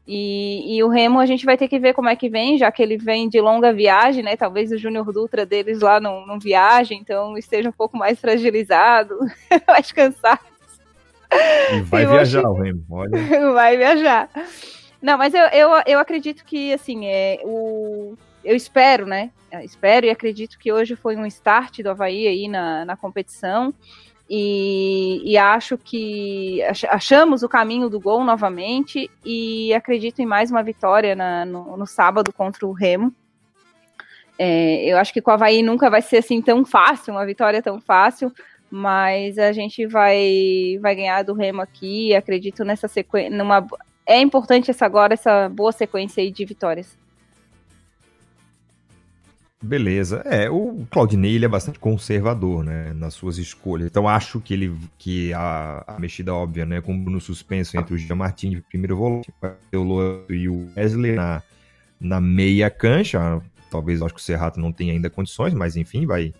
E, 0.06 0.76
e, 0.76 0.84
o 0.84 0.88
Remo 0.88 1.18
a 1.18 1.24
gente 1.24 1.46
vai 1.46 1.56
ter 1.56 1.66
que 1.66 1.78
ver 1.78 1.94
como 1.94 2.10
é 2.10 2.16
que 2.16 2.28
vem, 2.28 2.58
já 2.58 2.70
que 2.70 2.82
ele 2.82 2.98
vem 2.98 3.26
de 3.26 3.40
longa 3.40 3.72
viagem, 3.72 4.22
né? 4.22 4.36
Talvez 4.36 4.70
o 4.70 4.76
Júnior 4.76 5.10
Dutra 5.10 5.46
deles 5.46 5.80
lá 5.80 5.98
não, 5.98 6.26
não 6.26 6.38
viaje, 6.38 6.94
então 6.94 7.38
esteja 7.38 7.70
um 7.70 7.72
pouco 7.72 7.96
mais 7.96 8.20
fragilizado, 8.20 9.16
mais 9.66 9.90
cansado. 9.92 10.53
E 11.72 11.80
vai 11.82 12.04
Eu 12.04 12.10
viajar 12.10 12.42
o 12.42 12.54
Remo, 12.54 12.84
olha. 12.90 13.10
vai 13.52 13.76
viajar. 13.76 14.28
Não, 15.00 15.18
mas 15.18 15.34
eu, 15.34 15.42
eu, 15.48 15.70
eu 15.86 15.98
acredito 15.98 16.44
que, 16.44 16.72
assim, 16.72 17.06
é, 17.06 17.40
o, 17.44 18.16
eu 18.44 18.56
espero, 18.56 19.06
né? 19.06 19.30
Eu 19.52 19.60
espero 19.60 20.06
e 20.06 20.10
acredito 20.10 20.58
que 20.58 20.72
hoje 20.72 20.96
foi 20.96 21.16
um 21.16 21.26
start 21.26 21.80
do 21.80 21.90
Havaí 21.90 22.26
aí 22.26 22.48
na, 22.48 22.84
na 22.84 22.96
competição. 22.96 23.72
E, 24.28 25.20
e 25.22 25.36
acho 25.36 25.76
que 25.76 26.62
ach- 26.62 26.84
achamos 26.88 27.42
o 27.42 27.48
caminho 27.48 27.90
do 27.90 28.00
gol 28.00 28.24
novamente 28.24 29.10
e 29.22 29.74
acredito 29.74 30.20
em 30.20 30.26
mais 30.26 30.50
uma 30.50 30.62
vitória 30.62 31.14
na- 31.14 31.44
no, 31.44 31.76
no 31.76 31.86
sábado 31.86 32.32
contra 32.32 32.66
o 32.66 32.72
Remo. 32.72 33.14
É, 34.38 34.84
eu 34.86 34.96
acho 34.98 35.12
que 35.12 35.20
com 35.20 35.30
o 35.30 35.34
Havaí 35.34 35.62
nunca 35.62 35.88
vai 35.90 36.02
ser 36.02 36.16
assim 36.18 36.40
tão 36.42 36.64
fácil, 36.64 37.12
uma 37.14 37.24
vitória 37.26 37.62
tão 37.62 37.80
fácil, 37.80 38.32
mas 38.74 39.38
a 39.38 39.52
gente 39.52 39.86
vai 39.86 40.76
vai 40.82 40.96
ganhar 40.96 41.22
do 41.22 41.32
Remo 41.32 41.62
aqui. 41.62 42.12
Acredito 42.12 42.64
nessa 42.64 42.88
sequência, 42.88 43.30
numa 43.30 43.64
é 44.04 44.20
importante 44.20 44.68
essa 44.68 44.84
agora 44.84 45.14
essa 45.14 45.48
boa 45.48 45.70
sequência 45.70 46.20
aí 46.20 46.32
de 46.32 46.44
vitórias. 46.44 46.98
Beleza. 49.62 50.22
É, 50.26 50.50
o 50.50 50.84
Claudinei 50.90 51.36
ele 51.36 51.44
é 51.44 51.48
bastante 51.48 51.78
conservador, 51.78 52.64
né, 52.64 52.92
nas 52.92 53.14
suas 53.14 53.38
escolhas. 53.38 53.86
Então 53.86 54.08
acho 54.08 54.40
que 54.40 54.52
ele 54.52 54.76
que 54.98 55.32
a, 55.32 55.84
a 55.86 55.98
mexida 56.00 56.34
óbvia, 56.34 56.66
né, 56.66 56.80
como 56.80 57.08
no 57.08 57.20
suspenso 57.20 57.78
entre 57.78 57.94
o 57.94 57.96
Jean 57.96 58.16
Martin 58.16 58.50
de 58.50 58.60
primeiro 58.60 58.96
volante, 58.96 59.32
o 59.72 59.78
Luan 59.78 60.24
e 60.28 60.48
o 60.48 60.68
Wesley 60.76 61.12
na, 61.12 61.40
na 62.00 62.20
meia 62.20 62.68
cancha. 62.68 63.40
Talvez 63.70 64.02
acho 64.02 64.14
que 64.14 64.20
o 64.20 64.22
Serrato 64.22 64.58
não 64.58 64.72
tenha 64.72 64.92
ainda 64.92 65.08
condições, 65.08 65.54
mas 65.54 65.76
enfim, 65.76 66.06
vai 66.06 66.34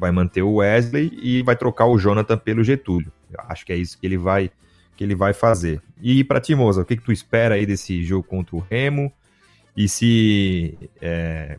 vai 0.00 0.10
manter 0.10 0.42
o 0.42 0.54
Wesley 0.54 1.12
e 1.22 1.42
vai 1.42 1.54
trocar 1.54 1.84
o 1.84 1.98
Jonathan 1.98 2.38
pelo 2.38 2.64
Getúlio. 2.64 3.12
Acho 3.36 3.66
que 3.66 3.72
é 3.72 3.76
isso 3.76 3.98
que 3.98 4.06
ele 4.06 4.16
vai 4.16 4.50
que 4.96 5.04
ele 5.04 5.14
vai 5.14 5.32
fazer. 5.32 5.80
E 6.02 6.22
para 6.24 6.40
ti, 6.40 6.54
Moza, 6.54 6.82
o 6.82 6.84
que, 6.84 6.96
que 6.96 7.02
tu 7.02 7.12
espera 7.12 7.54
aí 7.54 7.64
desse 7.64 8.02
jogo 8.04 8.26
contra 8.26 8.54
o 8.54 8.58
Remo? 8.58 9.10
E 9.74 9.88
se 9.88 10.78
é, 11.00 11.58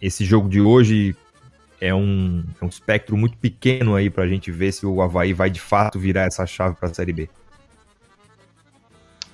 esse 0.00 0.24
jogo 0.26 0.46
de 0.46 0.60
hoje 0.60 1.16
é 1.80 1.94
um, 1.94 2.44
é 2.60 2.64
um 2.64 2.68
espectro 2.68 3.16
muito 3.16 3.38
pequeno 3.38 3.94
aí 3.94 4.10
para 4.10 4.24
a 4.24 4.28
gente 4.28 4.50
ver 4.50 4.72
se 4.72 4.84
o 4.84 5.00
Havaí 5.00 5.32
vai 5.32 5.48
de 5.48 5.60
fato 5.60 5.98
virar 5.98 6.24
essa 6.24 6.44
chave 6.44 6.76
para 6.76 6.90
a 6.90 6.94
Série 6.94 7.14
B. 7.14 7.30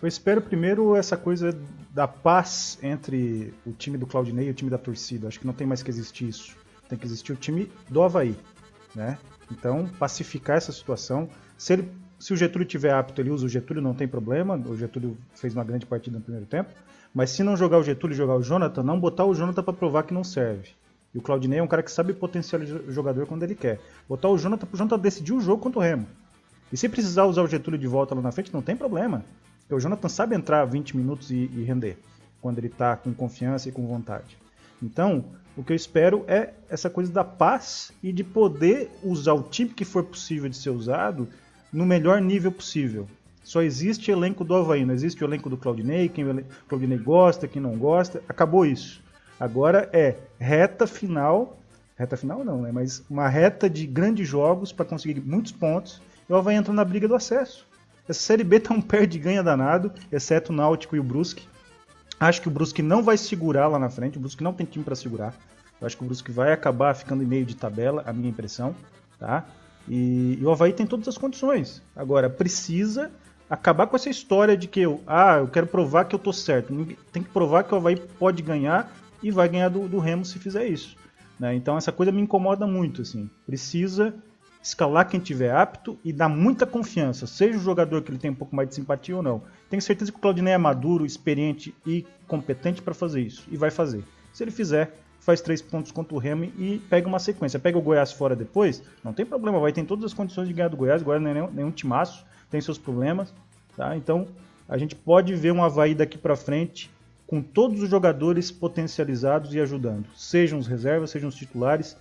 Eu 0.00 0.08
espero 0.08 0.40
primeiro 0.40 0.94
essa 0.94 1.16
coisa 1.16 1.56
da 1.90 2.06
paz 2.06 2.78
entre 2.80 3.52
o 3.66 3.72
time 3.72 3.98
do 3.98 4.06
Claudinei 4.06 4.46
e 4.48 4.50
o 4.50 4.54
time 4.54 4.70
da 4.70 4.78
torcida. 4.78 5.26
Acho 5.26 5.40
que 5.40 5.46
não 5.46 5.54
tem 5.54 5.66
mais 5.66 5.82
que 5.82 5.90
existir 5.90 6.28
isso. 6.28 6.61
Tem 6.92 6.98
que 6.98 7.06
existir 7.06 7.32
o 7.32 7.36
time 7.36 7.72
do 7.88 8.02
Havaí. 8.02 8.36
Né? 8.94 9.16
Então, 9.50 9.88
pacificar 9.98 10.58
essa 10.58 10.70
situação. 10.72 11.26
Se, 11.56 11.72
ele, 11.72 11.90
se 12.18 12.34
o 12.34 12.36
Getúlio 12.36 12.68
tiver 12.68 12.92
apto, 12.92 13.18
ele 13.18 13.30
usa 13.30 13.46
o 13.46 13.48
Getúlio, 13.48 13.82
não 13.82 13.94
tem 13.94 14.06
problema. 14.06 14.56
O 14.56 14.76
Getúlio 14.76 15.16
fez 15.34 15.54
uma 15.54 15.64
grande 15.64 15.86
partida 15.86 16.18
no 16.18 16.22
primeiro 16.22 16.46
tempo. 16.46 16.68
Mas 17.14 17.30
se 17.30 17.42
não 17.42 17.56
jogar 17.56 17.78
o 17.78 17.82
Getúlio 17.82 18.12
e 18.12 18.16
jogar 18.18 18.34
o 18.34 18.42
Jonathan, 18.42 18.82
não 18.82 19.00
botar 19.00 19.24
o 19.24 19.34
Jonathan 19.34 19.62
para 19.62 19.72
provar 19.72 20.02
que 20.02 20.12
não 20.12 20.22
serve. 20.22 20.68
E 21.14 21.18
o 21.18 21.22
Claudinei 21.22 21.60
é 21.60 21.62
um 21.62 21.66
cara 21.66 21.82
que 21.82 21.90
sabe 21.90 22.12
potencializar 22.12 22.76
o 22.76 22.92
jogador 22.92 23.26
quando 23.26 23.42
ele 23.42 23.54
quer. 23.54 23.80
Botar 24.06 24.28
o 24.28 24.36
Jonathan 24.36 24.66
pro 24.66 24.76
Jonathan 24.76 24.98
decidir 24.98 25.32
o 25.32 25.40
jogo 25.40 25.62
contra 25.62 25.78
o 25.78 25.82
Remo. 25.82 26.06
E 26.70 26.76
se 26.76 26.90
precisar 26.90 27.24
usar 27.24 27.40
o 27.40 27.48
Getúlio 27.48 27.80
de 27.80 27.86
volta 27.86 28.14
lá 28.14 28.20
na 28.20 28.32
frente, 28.32 28.52
não 28.52 28.60
tem 28.60 28.76
problema. 28.76 29.24
Porque 29.60 29.74
o 29.74 29.80
Jonathan 29.80 30.10
sabe 30.10 30.36
entrar 30.36 30.66
20 30.66 30.94
minutos 30.94 31.30
e, 31.30 31.50
e 31.54 31.64
render. 31.64 31.96
Quando 32.42 32.58
ele 32.58 32.68
tá 32.68 32.98
com 32.98 33.14
confiança 33.14 33.70
e 33.70 33.72
com 33.72 33.86
vontade. 33.86 34.36
Então, 34.82 35.24
o 35.56 35.62
que 35.62 35.72
eu 35.72 35.76
espero 35.76 36.24
é 36.26 36.50
essa 36.68 36.88
coisa 36.88 37.12
da 37.12 37.22
paz 37.22 37.92
e 38.02 38.12
de 38.12 38.24
poder 38.24 38.90
usar 39.02 39.34
o 39.34 39.42
time 39.42 39.70
que 39.70 39.84
for 39.84 40.02
possível 40.02 40.48
de 40.48 40.56
ser 40.56 40.70
usado 40.70 41.28
no 41.72 41.84
melhor 41.84 42.20
nível 42.20 42.50
possível. 42.50 43.06
Só 43.44 43.60
existe 43.60 44.10
elenco 44.10 44.44
do 44.44 44.54
Havaí, 44.54 44.84
não 44.84 44.94
existe 44.94 45.22
o 45.22 45.26
elenco 45.26 45.50
do 45.50 45.56
Claudinei, 45.56 46.08
quem 46.08 46.24
o 46.24 46.44
Claudinei 46.68 46.98
gosta, 46.98 47.48
quem 47.48 47.60
não 47.60 47.76
gosta. 47.76 48.22
Acabou 48.28 48.64
isso. 48.64 49.02
Agora 49.38 49.90
é 49.92 50.16
reta 50.38 50.86
final, 50.86 51.58
reta 51.96 52.16
final 52.16 52.44
não, 52.44 52.62
né? 52.62 52.70
Mas 52.72 53.04
uma 53.10 53.28
reta 53.28 53.68
de 53.68 53.86
grandes 53.86 54.28
jogos 54.28 54.72
para 54.72 54.84
conseguir 54.84 55.20
muitos 55.20 55.52
pontos 55.52 56.00
e 56.28 56.32
o 56.32 56.36
Havaí 56.36 56.54
entra 56.54 56.72
na 56.72 56.84
briga 56.84 57.08
do 57.08 57.14
acesso. 57.14 57.66
Essa 58.08 58.20
Série 58.20 58.44
B 58.44 58.60
tá 58.60 58.72
um 58.72 58.80
perde 58.80 59.18
ganha 59.18 59.42
danado, 59.42 59.92
exceto 60.10 60.52
o 60.52 60.56
Náutico 60.56 60.96
e 60.96 61.00
o 61.00 61.04
Brusque. 61.04 61.46
Acho 62.22 62.40
que 62.40 62.46
o 62.46 62.52
Brusque 62.52 62.82
não 62.82 63.02
vai 63.02 63.18
segurar 63.18 63.66
lá 63.66 63.80
na 63.80 63.90
frente, 63.90 64.16
o 64.16 64.20
Brusque 64.20 64.44
não 64.44 64.52
tem 64.52 64.64
time 64.64 64.84
para 64.84 64.94
segurar. 64.94 65.34
Eu 65.80 65.86
acho 65.88 65.96
que 65.96 66.04
o 66.04 66.06
Brusque 66.06 66.30
vai 66.30 66.52
acabar 66.52 66.94
ficando 66.94 67.20
em 67.20 67.26
meio 67.26 67.44
de 67.44 67.56
tabela, 67.56 68.04
a 68.06 68.12
minha 68.12 68.30
impressão, 68.30 68.76
tá? 69.18 69.44
E, 69.88 70.38
e 70.40 70.44
o 70.44 70.52
Havaí 70.52 70.72
tem 70.72 70.86
todas 70.86 71.08
as 71.08 71.18
condições. 71.18 71.82
Agora, 71.96 72.30
precisa 72.30 73.10
acabar 73.50 73.88
com 73.88 73.96
essa 73.96 74.08
história 74.08 74.56
de 74.56 74.68
que 74.68 74.78
eu, 74.78 75.02
ah, 75.04 75.38
eu 75.38 75.48
quero 75.48 75.66
provar 75.66 76.04
que 76.04 76.14
eu 76.14 76.18
tô 76.18 76.32
certo. 76.32 76.72
Tem 77.12 77.24
que 77.24 77.30
provar 77.30 77.64
que 77.64 77.74
o 77.74 77.76
Havaí 77.76 77.96
pode 77.96 78.40
ganhar 78.40 78.94
e 79.20 79.32
vai 79.32 79.48
ganhar 79.48 79.68
do, 79.68 79.88
do 79.88 79.98
Remo 79.98 80.24
se 80.24 80.38
fizer 80.38 80.68
isso. 80.68 80.96
Né? 81.40 81.56
Então 81.56 81.76
essa 81.76 81.90
coisa 81.90 82.12
me 82.12 82.20
incomoda 82.22 82.68
muito. 82.68 83.02
assim. 83.02 83.28
Precisa 83.44 84.14
escalar 84.62 85.08
quem 85.08 85.18
tiver 85.18 85.54
apto 85.54 85.98
e 86.04 86.12
dar 86.12 86.28
muita 86.28 86.64
confiança, 86.64 87.26
seja 87.26 87.58
o 87.58 87.60
jogador 87.60 88.02
que 88.02 88.10
ele 88.10 88.18
tem 88.18 88.30
um 88.30 88.34
pouco 88.34 88.54
mais 88.54 88.68
de 88.68 88.76
simpatia 88.76 89.16
ou 89.16 89.22
não. 89.22 89.42
Tenho 89.68 89.82
certeza 89.82 90.12
que 90.12 90.18
o 90.18 90.20
Claudinei 90.20 90.54
é 90.54 90.58
maduro, 90.58 91.04
experiente 91.04 91.74
e 91.84 92.06
competente 92.28 92.80
para 92.80 92.94
fazer 92.94 93.20
isso. 93.22 93.46
E 93.50 93.56
vai 93.56 93.70
fazer. 93.70 94.04
Se 94.32 94.44
ele 94.44 94.52
fizer, 94.52 94.94
faz 95.18 95.40
três 95.40 95.60
pontos 95.60 95.90
contra 95.90 96.14
o 96.14 96.18
Remo 96.18 96.44
e 96.44 96.80
pega 96.88 97.08
uma 97.08 97.18
sequência. 97.18 97.58
Pega 97.58 97.76
o 97.76 97.82
Goiás 97.82 98.12
fora 98.12 98.36
depois, 98.36 98.82
não 99.02 99.12
tem 99.12 99.26
problema, 99.26 99.58
vai 99.58 99.72
ter 99.72 99.84
todas 99.84 100.04
as 100.04 100.14
condições 100.14 100.46
de 100.46 100.54
ganhar 100.54 100.68
do 100.68 100.76
Goiás. 100.76 101.02
O 101.02 101.04
Goiás 101.04 101.22
não 101.22 101.30
é 101.30 101.34
nenhum, 101.34 101.50
nenhum 101.50 101.70
timaço, 101.70 102.24
tem 102.50 102.60
seus 102.60 102.78
problemas, 102.78 103.34
tá? 103.76 103.96
Então 103.96 104.28
a 104.68 104.78
gente 104.78 104.94
pode 104.94 105.34
ver 105.34 105.52
um 105.52 105.62
Havaí 105.62 105.94
daqui 105.94 106.16
para 106.16 106.36
frente 106.36 106.90
com 107.26 107.40
todos 107.40 107.82
os 107.82 107.88
jogadores 107.88 108.50
potencializados 108.50 109.54
e 109.54 109.60
ajudando, 109.60 110.06
sejam 110.14 110.58
os 110.58 110.66
reservas, 110.66 111.10
sejam 111.10 111.30
os 111.30 111.34
titulares, 111.34 111.96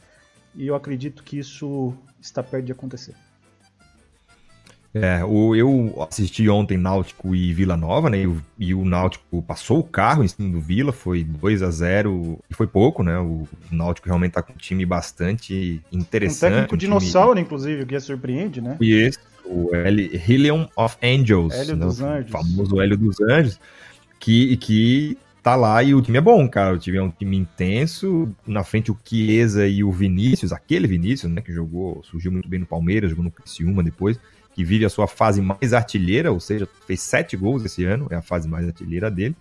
e 0.56 0.68
eu 0.68 0.76
acredito 0.76 1.24
que 1.24 1.38
isso 1.40 1.94
está 2.22 2.44
perto 2.44 2.66
de 2.66 2.72
acontecer. 2.72 3.16
É, 4.94 5.24
o, 5.24 5.56
eu 5.56 6.06
assisti 6.10 6.50
ontem 6.50 6.78
Náutico 6.78 7.34
e 7.34 7.54
Vila 7.54 7.78
Nova, 7.78 8.10
né? 8.10 8.24
E 8.24 8.28
o, 8.28 8.44
e 8.60 8.74
o, 8.74 8.84
Náutico 8.84 9.42
passou 9.42 9.80
o 9.80 9.84
carro 9.84 10.22
em 10.22 10.28
cima 10.28 10.50
do 10.50 10.60
Vila, 10.60 10.92
foi 10.92 11.24
2 11.24 11.64
a 11.64 11.72
0 11.72 12.38
e 12.50 12.54
foi 12.54 12.68
pouco, 12.68 13.02
né? 13.02 13.18
O 13.18 13.48
Náutico 13.72 14.08
realmente 14.08 14.34
tá 14.34 14.42
com 14.42 14.52
um 14.52 14.58
time 14.58 14.86
bastante 14.86 15.82
interessante. 15.94 16.52
Um 16.52 16.56
técnico 16.56 16.76
um 16.76 16.78
dinossauro, 16.78 17.36
time... 17.36 17.42
inclusive, 17.42 17.84
o 17.84 17.88
que 17.88 17.96
é 17.96 18.00
surpreende, 18.02 18.60
né? 18.60 18.76
E 18.82 18.92
esse, 18.92 19.18
o 19.46 19.70
Helium 19.74 20.68
of 20.76 20.98
Angels. 21.02 21.54
Hélio 21.54 21.76
né? 21.78 21.86
dos 21.86 22.02
Anjos. 22.02 22.30
O 22.30 22.32
famoso 22.32 22.82
Hélio 22.82 22.98
dos 22.98 23.22
Anjos, 23.22 23.60
que, 24.20 24.58
que 24.58 25.18
tá 25.42 25.56
lá 25.56 25.82
e 25.84 25.94
o 25.94 26.02
time 26.02 26.18
é 26.18 26.22
bom, 26.22 26.48
cara. 26.48 26.76
O 26.76 26.80
time 26.80 26.98
é 26.98 27.02
um 27.02 27.12
time 27.12 27.38
intenso. 27.38 28.34
Na 28.46 28.64
frente 28.64 28.92
o 28.92 28.98
Chiesa 29.04 29.68
e 29.68 29.84
o 29.84 29.92
Vinícius, 29.92 30.52
aquele 30.52 30.88
Vinícius, 30.88 31.32
né? 31.32 31.42
Que 31.42 31.52
jogou, 31.52 32.04
surgiu 32.04 32.32
muito 32.32 32.48
bem 32.48 32.60
no 32.60 32.66
Palmeiras, 32.66 33.10
jogou 33.10 33.26
no 33.26 33.32
Criciúma 33.32 33.84
depois 33.84 34.20
que 34.54 34.64
vive 34.64 34.86
a 34.86 34.90
sua 34.90 35.08
fase 35.08 35.42
mais 35.42 35.74
artilheira, 35.74 36.32
ou 36.32 36.40
seja, 36.40 36.68
fez 36.86 37.02
sete 37.02 37.38
gols 37.38 37.64
esse 37.64 37.84
ano, 37.86 38.08
é 38.10 38.16
a 38.16 38.22
fase 38.22 38.48
mais 38.48 38.68
artilheira 38.68 39.10
dele. 39.10 39.36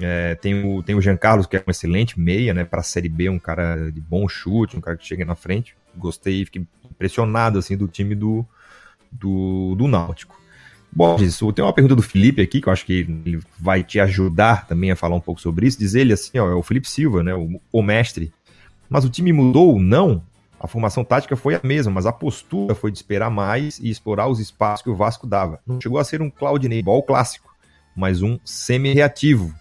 É, 0.00 0.34
tem, 0.36 0.64
o, 0.64 0.82
tem 0.82 0.94
o 0.94 1.02
Jean 1.02 1.16
Carlos, 1.16 1.46
que 1.46 1.56
é 1.56 1.64
um 1.66 1.70
excelente 1.70 2.18
meia, 2.18 2.54
né, 2.54 2.64
para 2.64 2.80
a 2.80 2.82
Série 2.82 3.10
B, 3.10 3.28
um 3.28 3.38
cara 3.38 3.90
de 3.90 4.00
bom 4.00 4.26
chute, 4.26 4.76
um 4.76 4.80
cara 4.80 4.96
que 4.96 5.06
chega 5.06 5.24
na 5.24 5.34
frente. 5.34 5.76
Gostei, 5.94 6.44
fiquei 6.44 6.66
impressionado, 6.90 7.58
assim, 7.58 7.76
do 7.76 7.86
time 7.86 8.14
do, 8.14 8.46
do, 9.10 9.74
do 9.76 9.86
Náutico. 9.86 10.40
Bom, 10.94 11.16
tem 11.16 11.64
uma 11.64 11.72
pergunta 11.72 11.96
do 11.96 12.02
Felipe 12.02 12.42
aqui, 12.42 12.60
que 12.60 12.68
eu 12.68 12.72
acho 12.72 12.84
que 12.84 12.92
ele 12.92 13.40
vai 13.58 13.82
te 13.82 13.98
ajudar 13.98 14.66
também 14.66 14.90
a 14.90 14.96
falar 14.96 15.16
um 15.16 15.20
pouco 15.20 15.40
sobre 15.40 15.66
isso. 15.66 15.78
Diz 15.78 15.94
ele 15.94 16.12
assim, 16.12 16.38
ó, 16.38 16.50
é 16.50 16.54
o 16.54 16.62
Felipe 16.62 16.88
Silva, 16.88 17.22
né, 17.22 17.34
o, 17.34 17.58
o 17.72 17.82
mestre. 17.82 18.30
Mas 18.90 19.04
o 19.04 19.08
time 19.08 19.32
mudou? 19.32 19.80
Não. 19.80 20.22
A 20.60 20.68
formação 20.68 21.02
tática 21.02 21.34
foi 21.34 21.54
a 21.54 21.60
mesma, 21.64 21.90
mas 21.90 22.04
a 22.04 22.12
postura 22.12 22.74
foi 22.74 22.92
de 22.92 22.98
esperar 22.98 23.30
mais 23.30 23.80
e 23.80 23.88
explorar 23.88 24.28
os 24.28 24.38
espaços 24.38 24.82
que 24.82 24.90
o 24.90 24.94
Vasco 24.94 25.26
dava. 25.26 25.58
Não 25.66 25.80
chegou 25.80 25.98
a 25.98 26.04
ser 26.04 26.20
um 26.20 26.30
Claudinei 26.30 26.78
igual 26.78 27.02
clássico, 27.02 27.52
mas 27.96 28.22
um 28.22 28.38
semi-reativo. 28.44 29.52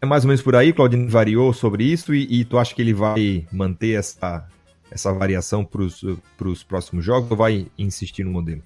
É 0.00 0.06
mais 0.06 0.22
ou 0.22 0.28
menos 0.28 0.42
por 0.42 0.54
aí, 0.54 0.72
Claudinei 0.72 1.08
variou 1.08 1.52
sobre 1.52 1.82
isso 1.82 2.14
e, 2.14 2.40
e 2.40 2.44
tu 2.44 2.58
acha 2.58 2.74
que 2.74 2.82
ele 2.82 2.92
vai 2.92 3.46
manter 3.50 3.98
essa, 3.98 4.46
essa 4.90 5.12
variação 5.12 5.64
para 5.64 5.82
os 5.82 6.62
próximos 6.62 7.04
jogos 7.04 7.30
ou 7.30 7.36
vai 7.36 7.66
insistir 7.76 8.22
no 8.22 8.30
modelo? 8.30 8.62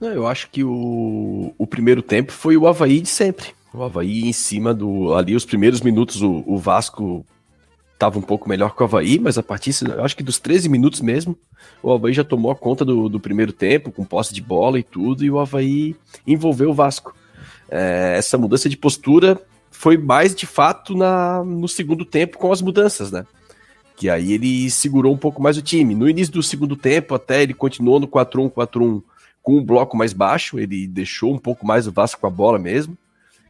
Não, 0.00 0.08
eu 0.08 0.26
acho 0.26 0.48
que 0.50 0.62
o, 0.62 1.52
o 1.58 1.66
primeiro 1.66 2.02
tempo 2.02 2.32
foi 2.32 2.56
o 2.56 2.66
Havaí 2.66 3.00
de 3.00 3.08
sempre. 3.08 3.48
O 3.72 3.82
Havaí 3.82 4.28
em 4.28 4.32
cima 4.32 4.72
do. 4.72 5.14
Ali, 5.14 5.34
os 5.34 5.44
primeiros 5.44 5.80
minutos, 5.80 6.22
o, 6.22 6.42
o 6.46 6.56
Vasco 6.56 7.24
estava 7.92 8.18
um 8.18 8.22
pouco 8.22 8.48
melhor 8.48 8.76
que 8.76 8.82
o 8.82 8.84
Havaí, 8.84 9.18
mas 9.18 9.36
a 9.38 9.42
partir, 9.42 9.72
acho 10.00 10.16
que 10.16 10.22
dos 10.22 10.38
13 10.38 10.68
minutos 10.68 11.00
mesmo, 11.00 11.36
o 11.82 11.92
Havaí 11.92 12.12
já 12.12 12.22
tomou 12.22 12.52
a 12.52 12.56
conta 12.56 12.84
do, 12.84 13.08
do 13.08 13.18
primeiro 13.18 13.52
tempo, 13.52 13.90
com 13.90 14.04
posse 14.04 14.32
de 14.32 14.40
bola 14.40 14.78
e 14.78 14.84
tudo, 14.84 15.24
e 15.24 15.30
o 15.30 15.38
Havaí 15.38 15.96
envolveu 16.24 16.70
o 16.70 16.74
Vasco. 16.74 17.12
É, 17.68 18.14
essa 18.16 18.38
mudança 18.38 18.68
de 18.68 18.76
postura 18.76 19.40
foi 19.70 19.96
mais 19.96 20.34
de 20.34 20.46
fato 20.46 20.96
na, 20.96 21.42
no 21.44 21.66
segundo 21.66 22.04
tempo 22.04 22.38
com 22.38 22.52
as 22.52 22.62
mudanças, 22.62 23.10
né? 23.10 23.26
Que 23.96 24.08
aí 24.08 24.32
ele 24.32 24.70
segurou 24.70 25.12
um 25.12 25.18
pouco 25.18 25.42
mais 25.42 25.56
o 25.56 25.62
time. 25.62 25.94
No 25.94 26.08
início 26.08 26.32
do 26.32 26.42
segundo 26.42 26.76
tempo, 26.76 27.16
até 27.16 27.42
ele 27.42 27.52
continuou 27.52 27.98
no 27.98 28.06
4-1, 28.06 28.50
4-1 28.50 29.02
com 29.48 29.56
um 29.56 29.64
bloco 29.64 29.96
mais 29.96 30.12
baixo, 30.12 30.58
ele 30.58 30.86
deixou 30.86 31.32
um 31.32 31.38
pouco 31.38 31.66
mais 31.66 31.86
o 31.86 31.90
Vasco 31.90 32.20
com 32.20 32.26
a 32.26 32.30
bola 32.30 32.58
mesmo. 32.58 32.98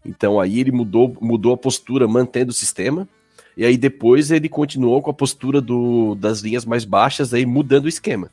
Então 0.06 0.38
aí 0.38 0.60
ele 0.60 0.70
mudou, 0.70 1.16
mudou 1.20 1.54
a 1.54 1.56
postura, 1.56 2.06
mantendo 2.06 2.52
o 2.52 2.54
sistema. 2.54 3.08
E 3.56 3.64
aí 3.64 3.76
depois 3.76 4.30
ele 4.30 4.48
continuou 4.48 5.02
com 5.02 5.10
a 5.10 5.12
postura 5.12 5.60
do, 5.60 6.14
das 6.14 6.38
linhas 6.38 6.64
mais 6.64 6.84
baixas, 6.84 7.34
aí 7.34 7.44
mudando 7.44 7.86
o 7.86 7.88
esquema. 7.88 8.30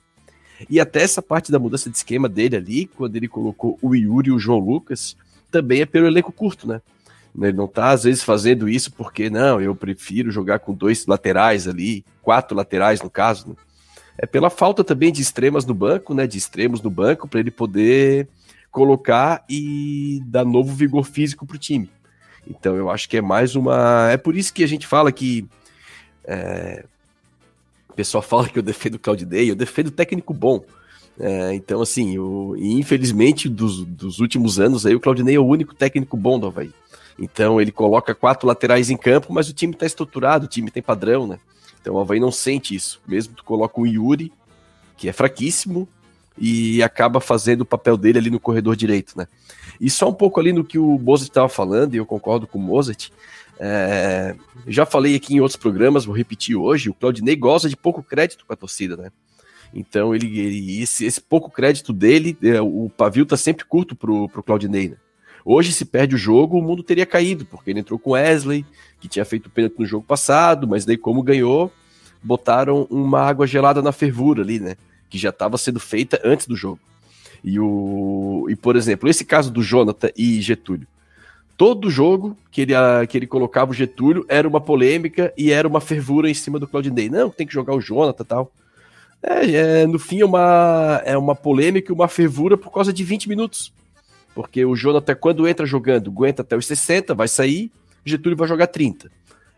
E 0.70 0.80
até 0.80 1.01
essa 1.01 1.24
parte 1.24 1.51
da 1.51 1.57
mudança 1.57 1.89
de 1.89 1.97
esquema 1.97 2.30
dele 2.30 2.55
ali, 2.55 2.86
quando 2.86 3.16
ele 3.16 3.28
colocou 3.28 3.80
o 3.82 3.95
Yuri 3.95 4.30
e 4.30 4.32
o 4.32 4.38
João 4.38 4.59
Lucas, 4.59 5.18
também 5.49 5.82
é 5.82 5.88
pelo 5.88 6.05
elenco 6.05 6.32
curto, 6.32 6.68
né? 6.68 6.84
Ele 7.36 7.53
não 7.53 7.68
tá, 7.68 7.89
às 7.89 8.03
vezes, 8.03 8.22
fazendo 8.22 8.70
isso 8.70 8.93
porque, 8.93 9.28
não, 9.28 9.59
eu 9.59 9.76
prefiro 9.76 10.30
jogar 10.30 10.59
com 10.59 10.72
dois 10.72 11.07
laterais 11.07 11.68
ali, 11.68 12.05
quatro 12.22 12.55
laterais 12.55 13.01
no 13.01 13.09
caso, 13.09 13.49
né? 13.49 13.55
É 14.18 14.26
pela 14.26 14.49
falta 14.49 14.84
também 14.84 15.11
de 15.11 15.22
extremas 15.22 15.66
no 15.66 15.74
banco, 15.74 16.13
né? 16.13 16.26
De 16.26 16.38
extremos 16.38 16.82
no 16.82 16.89
banco, 16.89 17.28
para 17.28 17.39
ele 17.39 17.51
poder 17.51 18.28
colocar 18.72 19.43
e 19.49 20.22
dar 20.26 20.45
novo 20.45 20.74
vigor 20.74 21.05
físico 21.05 21.45
para 21.45 21.55
o 21.55 21.59
time. 21.59 21.89
Então 22.47 22.76
eu 22.76 22.89
acho 22.89 23.09
que 23.09 23.18
é 23.18 23.22
mais 23.22 23.55
uma. 23.55 24.09
É 24.11 24.18
por 24.18 24.36
isso 24.36 24.53
que 24.53 24.63
a 24.63 24.68
gente 24.68 24.88
fala 24.88 25.11
que. 25.11 25.45
É... 26.24 26.86
O 27.89 27.93
pessoal 27.93 28.22
fala 28.24 28.47
que 28.47 28.59
eu 28.59 28.63
defendo 28.63 28.95
o 28.95 28.99
Claudinei, 28.99 29.49
eu 29.49 29.55
defendo 29.55 29.91
técnico 29.91 30.34
bom. 30.34 30.63
É, 31.18 31.53
então, 31.53 31.82
assim, 31.82 32.18
o... 32.20 32.55
infelizmente, 32.57 33.47
dos, 33.47 33.86
dos 33.86 34.20
últimos 34.20 34.59
anos, 34.59 34.86
aí, 34.86 34.93
o 34.93 34.99
Claudinei 34.99 35.36
é 35.36 35.39
o 35.39 35.45
único 35.45 35.74
técnico 35.74 36.18
bom 36.18 36.38
do 36.38 36.47
Havaí. 36.47 36.72
Então, 37.18 37.61
ele 37.61 37.72
coloca 37.72 38.13
quatro 38.13 38.45
laterais 38.45 38.89
em 38.89 38.97
campo, 38.97 39.32
mas 39.32 39.47
o 39.47 39.53
time 39.53 39.72
está 39.72 39.86
estruturado, 39.86 40.45
o 40.45 40.49
time 40.49 40.70
tem 40.70 40.84
padrão, 40.84 41.26
né? 41.26 41.39
Então, 41.86 41.94
o 41.94 42.00
Havaí 42.00 42.20
não 42.20 42.32
sente 42.32 42.74
isso. 42.74 43.00
Mesmo 43.08 43.36
tu 43.36 43.44
coloca 43.44 43.80
o 43.80 43.86
Yuri, 43.86 44.34
que 44.98 45.08
é 45.08 45.14
fraquíssimo, 45.14 45.88
e 46.36 46.82
acaba 46.82 47.22
fazendo 47.22 47.62
o 47.62 47.66
papel 47.66 47.96
dele 47.96 48.18
ali 48.18 48.32
no 48.32 48.40
corredor 48.40 48.76
direito, 48.76 49.16
né? 49.16 49.28
E 49.80 49.88
só 49.88 50.10
um 50.10 50.14
pouco 50.14 50.40
ali 50.40 50.52
no 50.52 50.66
que 50.66 50.80
o 50.80 50.98
Mozart 50.98 51.30
estava 51.30 51.48
falando, 51.48 51.94
e 51.94 51.98
eu 51.98 52.06
concordo 52.06 52.48
com 52.48 52.58
o 52.58 52.62
Mozart, 52.62 53.10
é, 53.60 54.36
já 54.68 54.84
falei 54.84 55.16
aqui 55.16 55.36
em 55.36 55.40
outros 55.40 55.58
programas, 55.58 56.06
vou 56.06 56.16
repetir 56.16 56.56
hoje, 56.56 56.90
o 56.90 56.94
Claudinei 56.96 57.36
gosta 57.36 57.70
de 57.70 57.78
pouco 57.78 58.02
crédito 58.02 58.48
com 58.48 58.54
a 58.54 58.58
torcida, 58.58 58.98
né? 58.98 59.12
Então 59.72 60.16
ele, 60.16 60.40
ele 60.40 60.82
esse, 60.82 61.06
esse, 61.06 61.22
pouco 61.22 61.52
crédito 61.52 61.94
dele, 61.94 62.36
é, 62.42 62.60
o 62.60 62.90
pavio 62.98 63.28
tá 63.28 63.38
sempre 63.38 63.64
curto 63.64 63.96
pro, 63.96 64.28
pro 64.30 64.42
Claudinei, 64.42 64.90
né? 64.90 64.98
Hoje, 65.48 65.72
se 65.72 65.86
perde 65.86 66.16
o 66.16 66.18
jogo, 66.18 66.58
o 66.58 66.62
mundo 66.62 66.82
teria 66.82 67.06
caído, 67.06 67.46
porque 67.46 67.70
ele 67.70 67.80
entrou 67.80 68.00
com 68.00 68.12
Wesley, 68.12 68.66
que 69.00 69.08
tinha 69.08 69.24
feito 69.24 69.48
pênalti 69.48 69.78
no 69.78 69.86
jogo 69.86 70.04
passado, 70.04 70.68
mas 70.68 70.86
daí, 70.86 70.98
como 70.98 71.22
ganhou, 71.22 71.72
botaram 72.24 72.88
uma 72.89 73.22
água 73.22 73.46
gelada 73.46 73.80
na 73.80 73.91
fervura 73.91 74.41
ali, 74.41 74.60
né? 74.60 74.76
Que 75.08 75.20
já 75.20 75.30
estava 75.30 75.56
sendo 75.60 75.80
feita 75.80 76.20
antes 76.26 76.48
do 76.48 76.56
jogo. 76.56 76.80
E, 77.43 77.60
o, 77.60 78.48
e, 78.50 78.56
por 78.56 78.76
exemplo, 78.76 79.08
esse 79.08 79.24
caso 79.24 79.52
do 79.52 79.62
Jonathan 79.62 80.10
e 80.18 80.41
Getúlio. 80.41 80.88
Todo 81.56 81.91
jogo 81.91 82.36
que 82.52 82.62
ele, 82.62 82.74
que 83.08 83.16
ele 83.16 83.28
colocava 83.28 83.70
o 83.70 83.74
Getúlio 83.74 84.26
era 84.28 84.48
uma 84.48 84.60
polêmica 84.60 85.32
e 85.38 85.52
era 85.52 85.68
uma 85.68 85.80
fervura 85.80 86.28
em 86.28 86.34
cima 86.34 86.60
do 86.60 86.68
Claudinei. 86.68 87.08
Não, 87.08 87.30
tem 87.30 87.46
que 87.46 87.54
jogar 87.54 87.76
o 87.76 87.80
Jonathan 87.80 88.24
e 88.24 88.26
tal. 88.26 88.52
É, 89.22 89.52
é, 89.52 89.88
no 89.88 90.00
fim, 90.00 90.22
é 90.22 90.26
uma, 90.26 91.02
é 91.06 91.16
uma 91.16 91.36
polêmica 91.36 91.91
e 91.91 91.96
uma 91.96 92.08
fervura 92.08 92.58
por 92.58 92.72
causa 92.72 92.91
de 92.91 93.04
20 93.04 93.30
minutos. 93.30 93.72
Porque 94.36 94.66
o 94.66 94.76
Jonathan, 94.76 95.16
quando 95.16 95.48
entra 95.48 95.66
jogando, 95.66 96.12
aguenta 96.12 96.42
até 96.42 96.58
os 96.58 96.68
60, 96.68 97.16
vai 97.16 97.28
sair, 97.30 97.72
Getúlio 98.04 98.38
vai 98.38 98.48
jogar 98.48 98.68
30. 98.68 99.10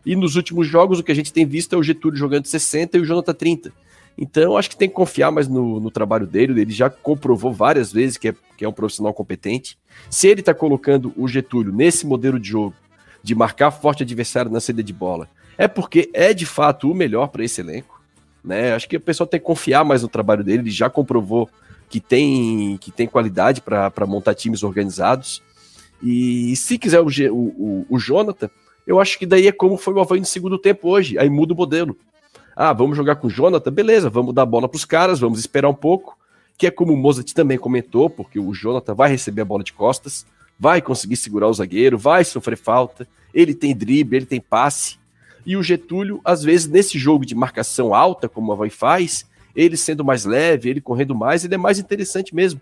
E 0.06 0.14
nos 0.14 0.36
últimos 0.36 0.68
jogos, 0.68 1.00
o 1.00 1.02
que 1.02 1.10
a 1.10 1.14
gente 1.14 1.32
tem 1.32 1.44
visto 1.44 1.74
é 1.74 1.76
o 1.76 1.82
Getúlio 1.82 2.16
jogando 2.16 2.46
60 2.46 2.96
e 2.96 3.00
o 3.00 3.04
Jonathan 3.04 3.34
30. 3.34 3.72
Então, 4.16 4.56
acho 4.56 4.70
que 4.70 4.76
tem 4.76 4.88
que 4.88 4.94
confiar 4.94 5.32
mais 5.32 5.48
no, 5.48 5.80
no 5.80 5.90
trabalho 5.90 6.26
dele. 6.26 6.60
Ele 6.60 6.72
já 6.72 6.88
comprovou 6.88 7.52
várias 7.52 7.92
vezes 7.92 8.16
que 8.16 8.28
é, 8.28 8.34
que 8.56 8.64
é 8.64 8.68
um 8.68 8.72
profissional 8.72 9.12
competente. 9.12 9.76
Se 10.08 10.28
ele 10.28 10.40
está 10.40 10.54
colocando 10.54 11.12
o 11.16 11.26
Getúlio 11.26 11.72
nesse 11.72 12.06
modelo 12.06 12.38
de 12.38 12.48
jogo, 12.48 12.74
de 13.22 13.34
marcar 13.34 13.72
forte 13.72 14.04
adversário 14.04 14.50
na 14.50 14.60
saída 14.60 14.82
de 14.82 14.92
bola, 14.92 15.28
é 15.56 15.66
porque 15.66 16.08
é 16.14 16.32
de 16.32 16.46
fato 16.46 16.90
o 16.90 16.94
melhor 16.94 17.28
para 17.28 17.44
esse 17.44 17.60
elenco. 17.60 18.00
Né? 18.44 18.74
Acho 18.74 18.88
que 18.88 18.96
o 18.96 19.00
pessoal 19.00 19.26
tem 19.26 19.40
que 19.40 19.46
confiar 19.46 19.84
mais 19.84 20.02
no 20.02 20.08
trabalho 20.08 20.44
dele. 20.44 20.62
Ele 20.62 20.70
já 20.70 20.88
comprovou 20.88 21.50
que 21.88 22.00
tem, 22.00 22.76
que 22.78 22.90
tem 22.90 23.06
qualidade 23.06 23.60
para 23.60 24.06
montar 24.06 24.34
times 24.34 24.62
organizados. 24.62 25.42
E 26.02 26.54
se 26.56 26.78
quiser 26.78 27.00
o, 27.00 27.08
o, 27.32 27.86
o 27.88 27.98
Jonathan, 27.98 28.50
eu 28.86 29.00
acho 29.00 29.18
que 29.18 29.26
daí 29.26 29.46
é 29.46 29.52
como 29.52 29.76
foi 29.76 29.94
o 29.94 30.00
Havaí 30.00 30.20
no 30.20 30.26
segundo 30.26 30.58
tempo 30.58 30.88
hoje. 30.88 31.18
Aí 31.18 31.28
muda 31.28 31.52
o 31.52 31.56
modelo. 31.56 31.96
Ah, 32.54 32.72
vamos 32.72 32.96
jogar 32.96 33.16
com 33.16 33.26
o 33.26 33.30
Jonathan? 33.30 33.72
Beleza, 33.72 34.10
vamos 34.10 34.34
dar 34.34 34.42
a 34.42 34.46
bola 34.46 34.68
para 34.68 34.76
os 34.76 34.84
caras, 34.84 35.20
vamos 35.20 35.38
esperar 35.38 35.68
um 35.68 35.74
pouco. 35.74 36.16
Que 36.56 36.66
é 36.66 36.70
como 36.70 36.92
o 36.92 36.96
Mozart 36.96 37.32
também 37.32 37.56
comentou, 37.56 38.10
porque 38.10 38.38
o 38.38 38.52
Jonathan 38.52 38.94
vai 38.94 39.10
receber 39.10 39.42
a 39.42 39.44
bola 39.44 39.62
de 39.62 39.72
costas, 39.72 40.26
vai 40.58 40.82
conseguir 40.82 41.16
segurar 41.16 41.46
o 41.46 41.54
zagueiro, 41.54 41.96
vai 41.96 42.24
sofrer 42.24 42.56
falta, 42.56 43.06
ele 43.32 43.54
tem 43.54 43.76
drible, 43.76 44.16
ele 44.16 44.26
tem 44.26 44.40
passe. 44.40 44.98
E 45.46 45.56
o 45.56 45.62
Getúlio, 45.62 46.20
às 46.24 46.42
vezes, 46.42 46.66
nesse 46.66 46.98
jogo 46.98 47.24
de 47.24 47.34
marcação 47.34 47.94
alta, 47.94 48.28
como 48.28 48.50
o 48.50 48.52
Havaí 48.52 48.70
faz, 48.70 49.24
ele 49.58 49.76
sendo 49.76 50.04
mais 50.04 50.24
leve, 50.24 50.70
ele 50.70 50.80
correndo 50.80 51.14
mais, 51.14 51.44
ele 51.44 51.54
é 51.54 51.58
mais 51.58 51.78
interessante 51.78 52.34
mesmo. 52.34 52.60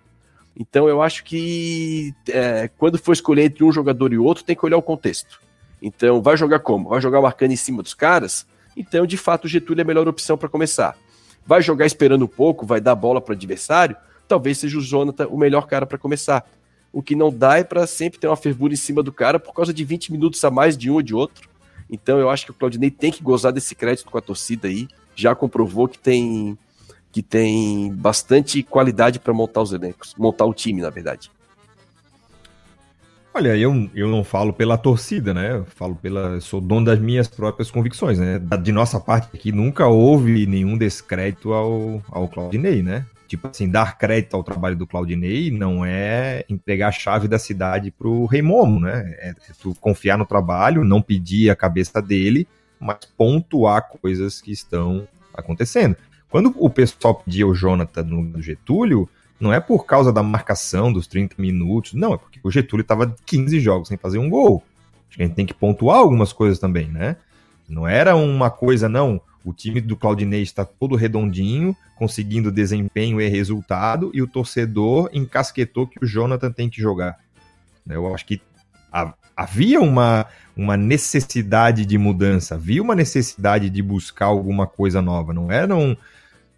Então 0.58 0.88
eu 0.88 1.02
acho 1.02 1.22
que 1.22 2.14
é, 2.28 2.70
quando 2.78 2.98
for 2.98 3.12
escolher 3.12 3.44
entre 3.44 3.62
um 3.62 3.70
jogador 3.70 4.12
e 4.12 4.18
outro, 4.18 4.42
tem 4.42 4.56
que 4.56 4.64
olhar 4.64 4.78
o 4.78 4.82
contexto. 4.82 5.40
Então, 5.80 6.22
vai 6.22 6.36
jogar 6.36 6.60
como? 6.60 6.88
Vai 6.88 7.00
jogar 7.00 7.20
marcando 7.20 7.52
em 7.52 7.56
cima 7.56 7.82
dos 7.82 7.92
caras? 7.92 8.46
Então, 8.76 9.06
de 9.06 9.16
fato, 9.16 9.44
o 9.44 9.48
Getúlio 9.48 9.80
é 9.80 9.84
a 9.84 9.86
melhor 9.86 10.08
opção 10.08 10.36
para 10.36 10.48
começar. 10.48 10.96
Vai 11.46 11.62
jogar 11.62 11.86
esperando 11.86 12.24
um 12.24 12.28
pouco, 12.28 12.66
vai 12.66 12.80
dar 12.80 12.94
bola 12.94 13.20
para 13.20 13.32
o 13.32 13.36
adversário? 13.36 13.96
Talvez 14.26 14.58
seja 14.58 14.78
o 14.78 14.80
Jonathan 14.80 15.28
o 15.28 15.36
melhor 15.36 15.66
cara 15.66 15.86
para 15.86 15.98
começar. 15.98 16.48
O 16.92 17.02
que 17.02 17.14
não 17.14 17.30
dá 17.30 17.58
é 17.58 17.64
para 17.64 17.86
sempre 17.86 18.18
ter 18.18 18.26
uma 18.26 18.36
fervura 18.36 18.72
em 18.72 18.76
cima 18.76 19.02
do 19.02 19.12
cara 19.12 19.38
por 19.38 19.52
causa 19.52 19.72
de 19.72 19.84
20 19.84 20.12
minutos 20.12 20.42
a 20.44 20.50
mais 20.50 20.76
de 20.76 20.90
um 20.90 20.94
ou 20.94 21.02
de 21.02 21.14
outro. 21.14 21.48
Então 21.90 22.18
eu 22.18 22.30
acho 22.30 22.46
que 22.46 22.50
o 22.50 22.54
Claudinei 22.54 22.90
tem 22.90 23.12
que 23.12 23.22
gozar 23.22 23.52
desse 23.52 23.74
crédito 23.74 24.10
com 24.10 24.18
a 24.18 24.22
torcida 24.22 24.66
aí. 24.66 24.88
Já 25.14 25.34
comprovou 25.34 25.86
que 25.86 25.98
tem 25.98 26.58
que 27.16 27.22
tem 27.22 27.90
bastante 27.94 28.62
qualidade 28.62 29.18
para 29.18 29.32
montar 29.32 29.62
os 29.62 29.72
elencos, 29.72 30.14
montar 30.18 30.44
o 30.44 30.52
time, 30.52 30.82
na 30.82 30.90
verdade. 30.90 31.30
Olha, 33.32 33.56
eu, 33.56 33.88
eu 33.94 34.06
não 34.06 34.22
falo 34.22 34.52
pela 34.52 34.76
torcida, 34.76 35.32
né? 35.32 35.52
Eu 35.52 35.64
falo 35.64 35.94
pela. 35.94 36.38
Sou 36.42 36.60
dono 36.60 36.84
das 36.84 36.98
minhas 36.98 37.26
próprias 37.26 37.70
convicções, 37.70 38.18
né? 38.18 38.38
De 38.62 38.70
nossa 38.70 39.00
parte 39.00 39.30
aqui, 39.34 39.50
nunca 39.50 39.86
houve 39.86 40.46
nenhum 40.46 40.76
descrédito 40.76 41.54
ao, 41.54 42.02
ao 42.10 42.28
Claudinei, 42.28 42.82
né? 42.82 43.06
Tipo 43.26 43.48
assim, 43.48 43.66
dar 43.66 43.96
crédito 43.96 44.36
ao 44.36 44.44
trabalho 44.44 44.76
do 44.76 44.86
Claudinei 44.86 45.50
não 45.50 45.86
é 45.86 46.44
entregar 46.50 46.88
a 46.88 46.92
chave 46.92 47.26
da 47.26 47.38
cidade 47.38 47.90
pro 47.90 48.26
Rei 48.26 48.42
Momo, 48.42 48.78
né? 48.78 49.16
É, 49.20 49.30
é 49.30 49.34
tu 49.58 49.74
confiar 49.80 50.18
no 50.18 50.26
trabalho, 50.26 50.84
não 50.84 51.00
pedir 51.00 51.48
a 51.48 51.56
cabeça 51.56 52.02
dele, 52.02 52.46
mas 52.78 52.98
pontuar 53.16 53.88
coisas 53.88 54.38
que 54.42 54.52
estão 54.52 55.08
acontecendo. 55.32 55.96
Quando 56.36 56.54
o 56.58 56.68
pessoal 56.68 57.14
pedia 57.14 57.46
o 57.46 57.54
Jonathan 57.54 58.02
no 58.02 58.42
Getúlio, 58.42 59.08
não 59.40 59.54
é 59.54 59.58
por 59.58 59.86
causa 59.86 60.12
da 60.12 60.22
marcação 60.22 60.92
dos 60.92 61.06
30 61.06 61.36
minutos, 61.38 61.94
não, 61.94 62.12
é 62.12 62.18
porque 62.18 62.38
o 62.42 62.50
Getúlio 62.50 62.82
estava 62.82 63.16
15 63.24 63.58
jogos 63.58 63.88
sem 63.88 63.96
fazer 63.96 64.18
um 64.18 64.28
gol. 64.28 64.62
Acho 65.08 65.16
que 65.16 65.22
a 65.22 65.26
gente 65.26 65.34
tem 65.34 65.46
que 65.46 65.54
pontuar 65.54 65.96
algumas 65.96 66.34
coisas 66.34 66.58
também, 66.58 66.88
né? 66.88 67.16
Não 67.66 67.88
era 67.88 68.14
uma 68.14 68.50
coisa, 68.50 68.86
não. 68.86 69.18
O 69.46 69.54
time 69.54 69.80
do 69.80 69.96
Claudinei 69.96 70.42
está 70.42 70.62
todo 70.62 70.94
redondinho, 70.94 71.74
conseguindo 71.96 72.52
desempenho 72.52 73.18
e 73.18 73.26
resultado, 73.28 74.10
e 74.12 74.20
o 74.20 74.26
torcedor 74.26 75.08
encasquetou 75.14 75.86
que 75.86 76.04
o 76.04 76.06
Jonathan 76.06 76.52
tem 76.52 76.68
que 76.68 76.82
jogar. 76.82 77.18
Eu 77.88 78.14
acho 78.14 78.26
que 78.26 78.42
havia 79.34 79.80
uma, 79.80 80.26
uma 80.54 80.76
necessidade 80.76 81.86
de 81.86 81.96
mudança, 81.96 82.56
havia 82.56 82.82
uma 82.82 82.94
necessidade 82.94 83.70
de 83.70 83.80
buscar 83.80 84.26
alguma 84.26 84.66
coisa 84.66 85.00
nova. 85.00 85.32
Não 85.32 85.50
era 85.50 85.74
um, 85.74 85.96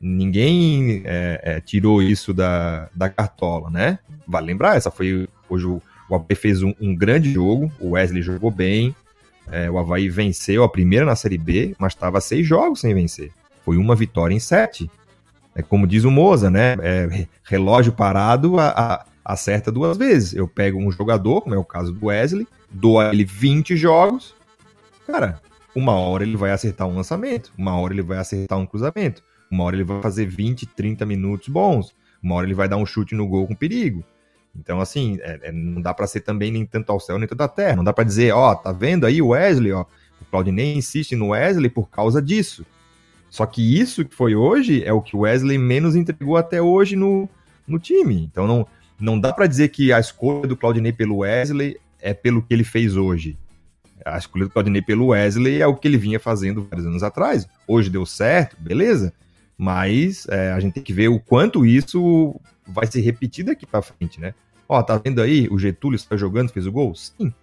ninguém 0.01 1.03
é, 1.05 1.41
é, 1.43 1.61
tirou 1.61 2.03
isso 2.03 2.33
da, 2.33 2.89
da 2.95 3.09
cartola, 3.09 3.71
né? 3.71 3.99
Vale 4.27 4.47
lembrar, 4.47 4.77
essa 4.77 4.91
foi 4.91 5.29
hoje 5.49 5.67
o, 5.67 5.83
o 6.09 6.15
Havaí 6.15 6.35
fez 6.35 6.63
um, 6.63 6.73
um, 6.81 6.95
grande 6.95 7.33
jogo, 7.33 7.71
o 7.81 7.91
Wesley 7.91 8.23
jogou 8.23 8.51
bem, 8.51 8.95
é, 9.51 9.71
o 9.71 9.79
Havaí 9.79 10.09
venceu 10.09 10.63
a 10.63 10.69
primeira 10.69 11.05
na 11.05 11.17
Série 11.17 11.39
B, 11.39 11.75
mas 11.79 11.93
estava 11.93 12.21
seis 12.21 12.47
jogos 12.47 12.81
sem 12.81 12.95
vencer. 12.95 13.31
Foi 13.65 13.77
uma 13.77 13.95
vitória 13.95 14.35
em 14.35 14.41
sete. 14.41 14.91
É 15.55 15.63
como 15.63 15.87
diz 15.87 16.05
o 16.05 16.11
Moza, 16.11 16.51
né? 16.51 16.77
É, 16.81 17.27
relógio 17.43 17.93
parado 17.93 18.59
a, 18.61 18.69
a, 18.69 19.07
acerta 19.25 19.73
duas 19.73 19.97
vezes. 19.97 20.35
Eu 20.35 20.47
pego 20.47 20.79
um 20.79 20.91
jogador, 20.91 21.43
como 21.43 21.55
é 21.55 21.59
o 21.59 21.65
caso 21.65 21.93
do 21.93 22.07
Wesley, 22.07 22.47
dou 22.71 23.01
a 23.01 23.13
ele 23.13 23.25
20 23.25 23.77
jogos, 23.77 24.35
cara, 25.07 25.41
uma 25.75 25.93
hora 25.93 26.23
ele 26.23 26.37
vai 26.37 26.51
acertar 26.51 26.87
um 26.87 26.97
lançamento, 26.97 27.53
uma 27.57 27.77
hora 27.77 27.93
ele 27.93 28.03
vai 28.03 28.19
acertar 28.19 28.59
um 28.59 28.67
cruzamento. 28.67 29.23
Uma 29.51 29.65
hora 29.65 29.77
ele 29.77 29.85
vai 29.85 30.01
fazer 30.03 30.27
20, 30.27 30.67
30 30.67 31.07
minutos 31.07 31.49
bons. 31.49 31.95
Uma 32.23 32.37
hora 32.37 32.47
ele 32.47 32.55
vai 32.55 32.69
dar 32.69 32.77
um 32.77 32.87
chute 32.87 33.15
no 33.15 33.27
gol 33.27 33.47
com 33.47 33.55
perigo. 33.55 34.05
Então, 34.55 34.81
assim, 34.81 35.19
é, 35.21 35.41
é, 35.45 35.53
não 35.53 35.81
dá 35.81 35.95
para 35.95 36.07
ser 36.07 36.21
também 36.21 36.51
nem 36.51 36.67
tanto 36.67 36.91
ao 36.91 36.99
céu 36.99 37.19
nem 37.19 37.29
tanto 37.29 37.43
à 37.43 37.49
terra. 37.49 37.77
Não 37.77 37.85
dá 37.85 37.93
para 37.93 38.05
dizer, 38.05 38.33
ó, 38.33 38.55
tá 38.55 38.73
vendo 38.73 39.07
aí 39.07 39.23
o 39.23 39.29
Wesley, 39.29 39.73
ó. 39.73 39.85
O 40.21 40.25
Claudinei 40.31 40.75
insiste 40.75 41.15
no 41.15 41.29
Wesley 41.29 41.71
por 41.71 41.89
causa 41.89 42.21
disso. 42.21 42.67
Só 43.31 43.47
que 43.47 43.79
isso 43.79 44.05
que 44.05 44.15
foi 44.15 44.35
hoje 44.35 44.83
é 44.85 44.93
o 44.93 45.03
que 45.03 45.15
o 45.15 45.21
Wesley 45.21 45.59
menos 45.59 45.95
entregou 45.95 46.37
até 46.37 46.61
hoje 46.61 46.97
no, 46.97 47.29
no 47.67 47.79
time. 47.79 48.25
Então 48.25 48.47
não, 48.47 48.67
não 48.99 49.21
dá 49.21 49.33
para 49.33 49.47
dizer 49.47 49.69
que 49.69 49.93
a 49.93 50.01
escolha 50.01 50.49
do 50.49 50.57
Claudinei 50.57 50.93
pelo 50.93 51.19
Wesley 51.19 51.77
é 52.01 52.15
pelo 52.15 52.43
que 52.43 52.53
ele 52.53 52.65
fez 52.65 52.97
hoje. 52.97 53.37
A 54.05 54.17
escolha 54.17 54.47
do 54.47 54.51
Claudinei 54.51 54.81
pelo 54.81 55.09
Wesley 55.09 55.61
é 55.61 55.67
o 55.67 55.77
que 55.77 55.87
ele 55.87 55.99
vinha 55.99 56.19
fazendo 56.19 56.67
vários 56.69 56.87
anos 56.87 57.03
atrás. 57.03 57.47
Hoje 57.67 57.91
deu 57.91 58.07
certo, 58.07 58.57
beleza. 58.59 59.13
Mas 59.59 60.25
é, 60.29 60.53
a 60.53 60.61
gente 60.61 60.75
tem 60.75 60.83
que 60.83 60.93
ver 60.93 61.09
o 61.09 61.19
quanto 61.19 61.67
isso 61.67 62.41
vai 62.65 62.87
ser 62.87 63.01
repetido 63.01 63.51
aqui 63.51 63.67
para 63.67 63.83
frente, 63.83 64.21
né? 64.21 64.33
Ó, 64.69 64.81
tá 64.83 64.97
vendo 64.97 65.21
aí? 65.21 65.49
O 65.51 65.59
Getúlio 65.59 65.97
está 65.97 66.17
jogando, 66.17 66.51
fez 66.51 66.65
o 66.67 66.73
gol? 66.73 66.95
Sim. 66.95 67.35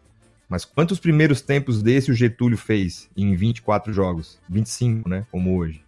Mas 0.47 0.63
quantos 0.63 0.99
primeiros 0.99 1.41
tempos 1.41 1.81
desse 1.81 2.11
o 2.11 2.13
Getúlio 2.13 2.57
fez 2.57 3.09
em 3.17 3.35
24 3.35 3.91
jogos? 3.91 4.39
25, 4.47 5.09
né? 5.09 5.25
Como 5.29 5.57
hoje. 5.57 5.83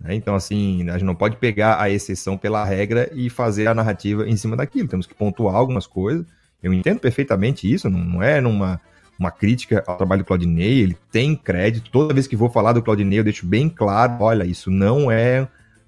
Né? 0.00 0.14
Então, 0.14 0.34
assim, 0.34 0.88
a 0.88 0.94
gente 0.94 1.04
não 1.04 1.14
pode 1.14 1.36
pegar 1.36 1.80
a 1.80 1.88
exceção 1.88 2.36
pela 2.36 2.64
regra 2.64 3.10
e 3.14 3.30
fazer 3.30 3.68
a 3.68 3.74
narrativa 3.74 4.28
em 4.28 4.36
cima 4.36 4.56
daquilo. 4.56 4.88
Temos 4.88 5.06
que 5.06 5.14
pontuar 5.14 5.54
algumas 5.54 5.86
coisas. 5.86 6.26
Eu 6.62 6.72
entendo 6.72 6.98
perfeitamente 6.98 7.72
isso, 7.72 7.88
não 7.88 8.22
é 8.22 8.40
numa 8.40 8.80
uma 9.22 9.30
crítica 9.30 9.84
ao 9.86 9.96
trabalho 9.96 10.22
do 10.22 10.26
Claudinei, 10.26 10.80
ele 10.80 10.96
tem 11.12 11.36
crédito. 11.36 11.90
Toda 11.90 12.12
vez 12.12 12.26
que 12.26 12.34
vou 12.34 12.50
falar 12.50 12.72
do 12.72 12.82
Claudinei, 12.82 13.20
eu 13.20 13.24
deixo 13.24 13.46
bem 13.46 13.68
claro: 13.68 14.16
olha, 14.20 14.44
isso 14.44 14.70
não 14.70 15.10
é 15.10 15.46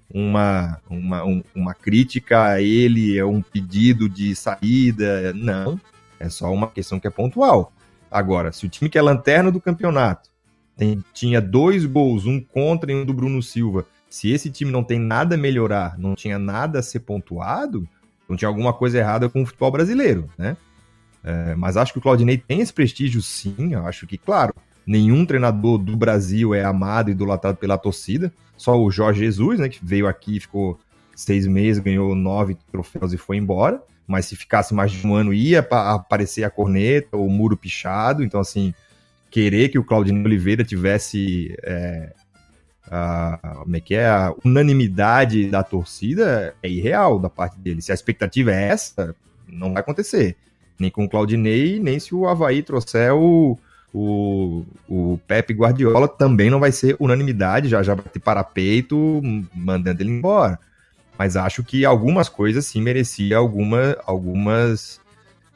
uma, 0.09 0.79
uma, 0.89 1.25
um, 1.25 1.43
uma 1.53 1.73
crítica 1.73 2.45
a 2.45 2.61
ele, 2.61 3.17
é 3.17 3.25
um 3.25 3.41
pedido 3.41 4.07
de 4.07 4.33
saída. 4.35 5.33
Não, 5.33 5.79
é 6.17 6.29
só 6.29 6.51
uma 6.53 6.67
questão 6.67 6.99
que 6.99 7.07
é 7.07 7.11
pontual. 7.11 7.73
Agora, 8.09 8.53
se 8.53 8.65
o 8.65 8.69
time 8.69 8.89
que 8.89 8.97
é 8.97 9.01
lanterna 9.01 9.51
do 9.51 9.59
campeonato 9.59 10.29
tem, 10.77 11.03
tinha 11.13 11.41
dois 11.41 11.85
gols, 11.85 12.25
um 12.25 12.39
contra 12.39 12.91
e 12.91 12.95
um 12.95 13.03
do 13.03 13.13
Bruno 13.13 13.43
Silva, 13.43 13.85
se 14.09 14.31
esse 14.31 14.49
time 14.49 14.71
não 14.71 14.83
tem 14.83 14.97
nada 14.97 15.35
a 15.35 15.37
melhorar, 15.37 15.97
não 15.97 16.15
tinha 16.15 16.39
nada 16.39 16.79
a 16.79 16.83
ser 16.83 17.01
pontuado, 17.01 17.85
não 18.29 18.37
tinha 18.37 18.47
alguma 18.47 18.71
coisa 18.71 18.97
errada 18.97 19.27
com 19.27 19.43
o 19.43 19.45
futebol 19.45 19.71
brasileiro, 19.71 20.29
né? 20.37 20.55
É, 21.25 21.55
mas 21.55 21.75
acho 21.75 21.91
que 21.91 21.97
o 21.97 22.01
Claudinei 22.01 22.37
tem 22.37 22.59
esse 22.59 22.71
prestígio 22.71 23.19
sim, 23.19 23.73
eu 23.73 23.83
acho 23.87 24.05
que, 24.05 24.15
claro, 24.15 24.53
nenhum 24.85 25.25
treinador 25.25 25.79
do 25.79 25.97
Brasil 25.97 26.53
é 26.53 26.63
amado 26.63 27.09
e 27.09 27.13
idolatrado 27.13 27.57
pela 27.57 27.79
torcida, 27.79 28.31
só 28.55 28.79
o 28.79 28.91
Jorge 28.91 29.21
Jesus, 29.21 29.59
né, 29.59 29.67
que 29.67 29.83
veio 29.83 30.07
aqui, 30.07 30.39
ficou 30.39 30.79
seis 31.15 31.47
meses, 31.47 31.81
ganhou 31.81 32.13
nove 32.13 32.55
troféus 32.71 33.11
e 33.11 33.17
foi 33.17 33.37
embora, 33.37 33.81
mas 34.05 34.27
se 34.27 34.35
ficasse 34.35 34.71
mais 34.71 34.91
de 34.91 35.07
um 35.07 35.15
ano 35.15 35.33
ia 35.33 35.61
aparecer 35.61 36.43
a 36.43 36.49
corneta, 36.51 37.17
o 37.17 37.27
muro 37.27 37.57
pichado, 37.57 38.23
então 38.23 38.39
assim, 38.39 38.71
querer 39.31 39.69
que 39.69 39.79
o 39.79 39.83
Claudinei 39.83 40.23
Oliveira 40.23 40.63
tivesse 40.63 41.57
é, 41.63 42.13
a, 42.83 43.63
como 43.63 43.75
é 43.75 43.79
que 43.79 43.95
é, 43.95 44.07
a 44.07 44.31
unanimidade 44.45 45.49
da 45.49 45.63
torcida 45.63 46.55
é 46.61 46.69
irreal 46.69 47.17
da 47.17 47.31
parte 47.31 47.57
dele. 47.57 47.81
Se 47.81 47.91
a 47.91 47.95
expectativa 47.95 48.51
é 48.51 48.67
essa, 48.67 49.15
não 49.47 49.73
vai 49.73 49.81
acontecer. 49.81 50.37
Nem 50.77 50.89
com 50.89 51.05
o 51.05 51.09
Claudinei, 51.09 51.79
nem 51.79 51.99
se 51.99 52.13
o 52.13 52.27
Havaí 52.27 52.61
trouxer 52.61 53.13
o, 53.13 53.57
o, 53.93 54.65
o 54.87 55.19
Pepe 55.27 55.53
Guardiola, 55.53 56.07
também 56.07 56.49
não 56.49 56.59
vai 56.59 56.71
ser 56.71 56.95
unanimidade, 56.99 57.69
já, 57.69 57.81
já 57.81 57.95
vai 57.95 58.05
ter 58.05 58.19
parapeito 58.19 59.21
mandando 59.53 60.01
ele 60.01 60.11
embora. 60.11 60.59
Mas 61.17 61.37
acho 61.37 61.63
que 61.63 61.85
algumas 61.85 62.27
coisas 62.27 62.65
sim 62.65 62.81
merecia 62.81 63.37
alguma, 63.37 63.97
algumas 64.05 64.99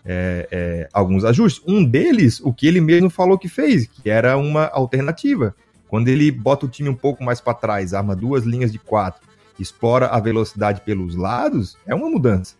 é, 0.05 0.47
é, 0.51 0.89
alguns 0.93 1.23
ajustes. 1.23 1.61
Um 1.67 1.83
deles, 1.83 2.39
o 2.41 2.53
que 2.53 2.67
ele 2.67 2.81
mesmo 2.81 3.09
falou 3.09 3.37
que 3.37 3.47
fez, 3.47 3.85
que 3.85 4.09
era 4.09 4.37
uma 4.37 4.67
alternativa. 4.67 5.53
Quando 5.87 6.07
ele 6.07 6.31
bota 6.31 6.65
o 6.65 6.69
time 6.69 6.89
um 6.89 6.95
pouco 6.95 7.23
mais 7.23 7.41
para 7.41 7.53
trás, 7.53 7.93
arma 7.93 8.15
duas 8.15 8.43
linhas 8.43 8.71
de 8.71 8.79
quatro, 8.79 9.27
explora 9.59 10.07
a 10.07 10.19
velocidade 10.19 10.81
pelos 10.81 11.15
lados, 11.15 11.77
é 11.85 11.93
uma 11.93 12.09
mudança. 12.09 12.55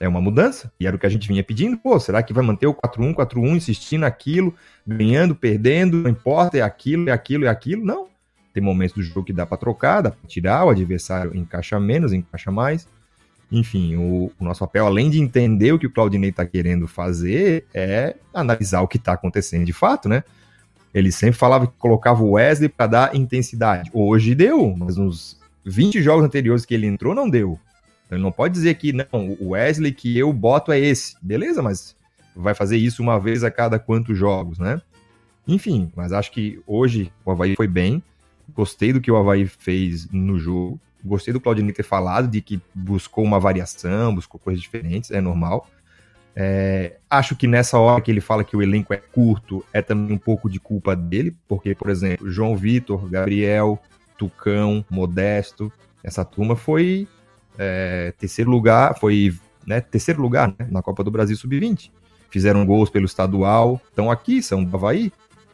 É 0.00 0.08
uma 0.08 0.20
mudança. 0.20 0.72
E 0.80 0.86
era 0.86 0.96
o 0.96 0.98
que 0.98 1.04
a 1.04 1.10
gente 1.10 1.28
vinha 1.28 1.44
pedindo. 1.44 1.76
Pô, 1.76 2.00
será 2.00 2.22
que 2.22 2.32
vai 2.32 2.42
manter 2.42 2.66
o 2.66 2.74
4-1, 2.74 3.14
4-1, 3.14 3.56
insistindo 3.56 4.00
naquilo, 4.00 4.54
ganhando, 4.86 5.36
perdendo, 5.36 5.98
não 5.98 6.10
importa, 6.10 6.56
é 6.56 6.62
aquilo, 6.62 7.10
é 7.10 7.12
aquilo, 7.12 7.44
é 7.44 7.48
aquilo? 7.48 7.84
Não. 7.84 8.08
Tem 8.54 8.62
momentos 8.62 8.96
do 8.96 9.02
jogo 9.02 9.24
que 9.24 9.32
dá 9.32 9.44
para 9.44 9.58
trocar, 9.58 10.00
dá 10.00 10.10
para 10.10 10.26
tirar, 10.26 10.64
o 10.64 10.70
adversário 10.70 11.36
encaixa 11.36 11.78
menos, 11.78 12.14
encaixa 12.14 12.50
mais. 12.50 12.88
Enfim, 13.52 13.96
o, 13.96 14.32
o, 14.38 14.44
nosso 14.44 14.60
papel, 14.60 14.86
além 14.86 15.10
de 15.10 15.20
entender 15.20 15.72
o 15.72 15.78
que 15.78 15.86
o 15.86 15.92
Claudinei 15.92 16.30
está 16.30 16.46
querendo 16.46 16.88
fazer, 16.88 17.66
é 17.74 18.16
analisar 18.32 18.80
o 18.80 18.88
que 18.88 18.96
está 18.96 19.12
acontecendo 19.12 19.64
de 19.64 19.72
fato, 19.72 20.08
né? 20.08 20.24
Ele 20.94 21.12
sempre 21.12 21.36
falava 21.38 21.66
que 21.66 21.74
colocava 21.78 22.22
o 22.22 22.32
Wesley 22.32 22.68
para 22.68 22.86
dar 22.86 23.14
intensidade. 23.14 23.90
Hoje 23.92 24.34
deu, 24.34 24.74
mas 24.76 24.96
nos 24.96 25.38
20 25.64 26.02
jogos 26.02 26.24
anteriores 26.24 26.64
que 26.64 26.74
ele 26.74 26.86
entrou, 26.86 27.14
não 27.14 27.28
deu. 27.28 27.58
Ele 28.10 28.22
não 28.22 28.32
pode 28.32 28.54
dizer 28.54 28.74
que, 28.74 28.92
não, 28.92 29.06
o 29.40 29.50
Wesley 29.50 29.92
que 29.92 30.18
eu 30.18 30.32
boto 30.32 30.72
é 30.72 30.78
esse. 30.78 31.16
Beleza, 31.22 31.62
mas 31.62 31.94
vai 32.34 32.54
fazer 32.54 32.76
isso 32.76 33.02
uma 33.02 33.18
vez 33.18 33.44
a 33.44 33.50
cada 33.50 33.78
quantos 33.78 34.16
jogos, 34.16 34.58
né? 34.58 34.80
Enfim, 35.46 35.90
mas 35.96 36.12
acho 36.12 36.30
que 36.30 36.60
hoje 36.66 37.12
o 37.24 37.30
Havaí 37.30 37.56
foi 37.56 37.66
bem. 37.66 38.02
Gostei 38.54 38.92
do 38.92 39.00
que 39.00 39.10
o 39.10 39.16
Havaí 39.16 39.46
fez 39.46 40.08
no 40.10 40.38
jogo. 40.38 40.80
Gostei 41.04 41.32
do 41.32 41.40
Claudinei 41.40 41.72
ter 41.72 41.82
falado 41.82 42.28
de 42.28 42.40
que 42.40 42.60
buscou 42.74 43.24
uma 43.24 43.40
variação, 43.40 44.14
buscou 44.14 44.38
coisas 44.38 44.60
diferentes, 44.60 45.10
é 45.10 45.20
normal. 45.20 45.68
É, 46.36 46.96
acho 47.08 47.34
que 47.34 47.46
nessa 47.46 47.78
hora 47.78 48.00
que 48.00 48.10
ele 48.10 48.20
fala 48.20 48.44
que 48.44 48.56
o 48.56 48.62
elenco 48.62 48.92
é 48.92 48.98
curto, 48.98 49.64
é 49.72 49.82
também 49.82 50.14
um 50.14 50.18
pouco 50.18 50.48
de 50.48 50.60
culpa 50.60 50.94
dele, 50.94 51.34
porque, 51.48 51.74
por 51.74 51.90
exemplo, 51.90 52.30
João 52.30 52.56
Vitor, 52.56 53.08
Gabriel, 53.08 53.80
Tucão, 54.16 54.84
Modesto, 54.90 55.72
essa 56.04 56.24
turma 56.24 56.54
foi 56.54 57.08
é, 57.62 58.14
terceiro 58.16 58.50
lugar, 58.50 58.98
foi 58.98 59.34
né, 59.66 59.82
terceiro 59.82 60.22
lugar 60.22 60.48
né, 60.48 60.66
na 60.70 60.80
Copa 60.80 61.04
do 61.04 61.10
Brasil 61.10 61.36
Sub-20. 61.36 61.90
Fizeram 62.30 62.64
gols 62.64 62.88
pelo 62.88 63.04
estadual, 63.04 63.78
estão 63.90 64.10
aqui, 64.10 64.42
são 64.42 64.64
do 64.64 64.74
Havaí. 64.74 65.12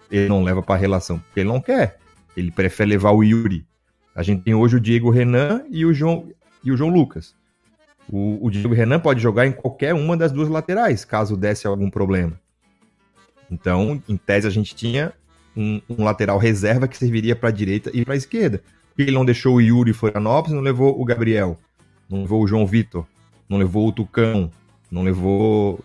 Ele 0.09 0.29
não 0.29 0.45
leva 0.45 0.63
para 0.63 0.77
a 0.77 0.79
relação, 0.79 1.19
porque 1.19 1.41
ele 1.41 1.49
não 1.49 1.61
quer. 1.61 1.99
Ele 2.37 2.53
prefere 2.53 2.91
levar 2.91 3.11
o 3.11 3.25
Yuri. 3.25 3.67
A 4.15 4.23
gente 4.23 4.43
tem 4.43 4.55
hoje 4.55 4.77
o 4.77 4.81
Diego 4.81 5.11
Renan 5.11 5.65
e 5.69 5.85
o 5.85 5.93
João, 5.93 6.29
e 6.63 6.71
o 6.71 6.77
João 6.77 6.91
Lucas. 6.91 7.35
O, 8.09 8.47
o 8.47 8.51
Diego 8.51 8.73
Renan 8.73 9.01
pode 9.01 9.21
jogar 9.21 9.47
em 9.47 9.53
qualquer 9.53 9.93
uma 9.93 10.17
das 10.17 10.31
duas 10.31 10.49
laterais, 10.49 11.05
caso 11.05 11.37
desse 11.37 11.67
algum 11.67 11.91
problema. 11.91 12.39
Então, 13.51 14.01
em 14.09 14.17
tese, 14.17 14.47
a 14.47 14.51
gente 14.51 14.77
tinha 14.77 15.13
um, 15.57 15.81
um 15.89 16.05
lateral 16.05 16.39
reserva 16.39 16.87
que 16.87 16.97
serviria 16.97 17.35
para 17.35 17.49
a 17.49 17.53
direita 17.53 17.91
e 17.93 18.05
para 18.05 18.15
a 18.15 18.17
esquerda. 18.17 18.63
Ele 18.97 19.11
não 19.11 19.25
deixou 19.25 19.57
o 19.57 19.61
Yuri 19.61 19.93
Florianópolis, 19.93 20.55
não 20.55 20.63
levou 20.63 21.01
o 21.01 21.05
Gabriel, 21.05 21.59
não 22.09 22.23
levou 22.23 22.43
o 22.43 22.47
João 22.47 22.67
Vitor, 22.67 23.07
não 23.49 23.59
levou 23.59 23.89
o 23.89 23.93
Tucão, 23.93 24.51
não 24.91 25.03
levou. 25.03 25.81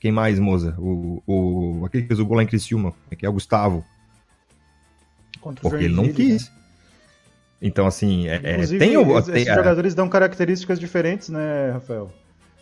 Quem 0.00 0.10
mais, 0.10 0.38
Moza? 0.38 0.74
O, 0.78 1.22
o, 1.26 1.86
aquele 1.86 2.02
que 2.02 2.08
fez 2.08 2.18
o 2.20 2.26
gol 2.26 2.36
lá 2.36 2.42
em 2.42 2.46
Criciúma, 2.46 2.92
que 3.16 3.24
é 3.24 3.28
o 3.28 3.32
Gustavo. 3.32 3.84
Contra 5.40 5.62
Porque 5.62 5.84
ele 5.84 5.94
não 5.94 6.12
quis. 6.12 6.48
Né? 6.48 6.54
Então, 7.60 7.86
assim, 7.86 8.26
é, 8.26 8.40
é 8.42 8.52
Inclusive, 8.54 8.78
tem, 8.80 8.94
esses, 8.94 9.26
tem, 9.26 9.42
esses 9.42 9.54
jogadores 9.54 9.94
dão 9.94 10.08
características 10.08 10.80
diferentes, 10.80 11.28
né, 11.28 11.70
Rafael? 11.70 12.12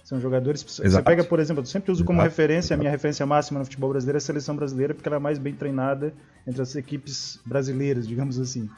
São 0.05 0.21
jogadores. 0.21 0.63
Exato. 0.63 0.91
Você 0.91 1.03
pega, 1.03 1.25
por 1.25 1.41
exemplo, 1.41 1.63
eu 1.63 1.67
sempre 1.67 1.91
uso 1.91 2.05
como 2.05 2.19
Exato. 2.19 2.29
referência, 2.29 2.75
a 2.75 2.77
minha 2.77 2.91
referência 2.91 3.25
máxima 3.25 3.61
no 3.61 3.65
futebol 3.65 3.91
brasileiro 3.91 4.17
é 4.17 4.19
a 4.19 4.21
seleção 4.21 4.55
brasileira, 4.55 4.93
porque 4.93 5.09
ela 5.09 5.17
é 5.17 5.21
mais 5.21 5.39
bem 5.39 5.55
treinada 5.55 6.13
entre 6.47 6.61
as 6.61 6.75
equipes 6.75 7.39
brasileiras, 7.47 8.07
digamos 8.07 8.39
assim. 8.39 8.69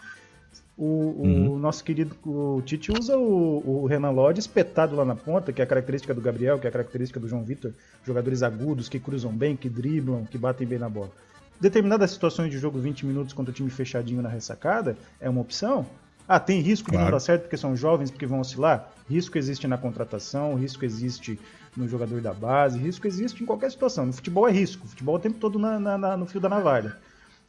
O, 0.85 1.15
uhum. 1.17 1.55
o 1.55 1.59
nosso 1.61 1.85
querido 1.85 2.17
o 2.27 2.61
Tite 2.67 2.91
usa 2.91 3.17
o, 3.17 3.83
o, 3.85 3.87
Renan 3.87 4.11
Lodge 4.11 4.41
espetado 4.41 4.97
lá 4.97 5.05
na 5.05 5.15
ponta, 5.15 5.53
que 5.53 5.63
é 5.63 5.65
a 5.65 5.67
característica 5.67 6.13
do 6.13 6.21
Gabriel, 6.21 6.59
que 6.59 6.67
é 6.67 6.71
a 6.71 6.73
característica 6.73 7.21
do 7.21 7.29
João 7.29 7.45
Vitor, 7.45 7.73
jogadores 8.05 8.43
agudos 8.43 8.89
que 8.89 8.99
cruzam 8.99 9.31
bem, 9.31 9.55
que 9.55 9.69
driblam, 9.69 10.25
que 10.25 10.37
batem 10.37 10.67
bem 10.67 10.81
na 10.81 10.89
bola. 10.89 11.13
Determinadas 11.61 12.11
situações 12.11 12.51
de 12.51 12.59
jogo 12.59 12.81
20 12.81 13.07
minutos 13.07 13.33
contra 13.33 13.53
o 13.53 13.55
time 13.55 13.71
fechadinho 13.71 14.21
na 14.21 14.29
ressacada 14.29 14.97
é 15.21 15.31
uma 15.31 15.41
opção, 15.41 15.87
ah, 16.27 16.41
tem 16.41 16.61
risco 16.61 16.91
claro. 16.91 17.05
de 17.05 17.05
não 17.05 17.17
dar 17.17 17.21
certo 17.21 17.43
porque 17.43 17.57
são 17.57 17.77
jovens, 17.77 18.11
porque 18.11 18.27
vão 18.27 18.41
oscilar? 18.41 18.91
Risco 19.09 19.39
existe 19.39 19.69
na 19.69 19.79
contratação, 19.79 20.57
risco 20.57 20.85
existe 20.85 21.39
no 21.77 21.87
jogador 21.87 22.21
da 22.21 22.35
base, 22.35 22.77
risco 22.77 23.07
existe 23.07 23.41
em 23.41 23.47
qualquer 23.47 23.71
situação. 23.71 24.05
No 24.05 24.13
futebol 24.13 24.49
é 24.49 24.51
risco, 24.51 24.89
futebol 24.89 25.15
é 25.15 25.19
o 25.19 25.23
tempo 25.23 25.39
todo 25.39 25.61
na, 25.61 25.79
na, 25.79 25.97
na, 25.97 26.17
no 26.17 26.27
fio 26.27 26.41
da 26.41 26.49
navalha. 26.49 26.97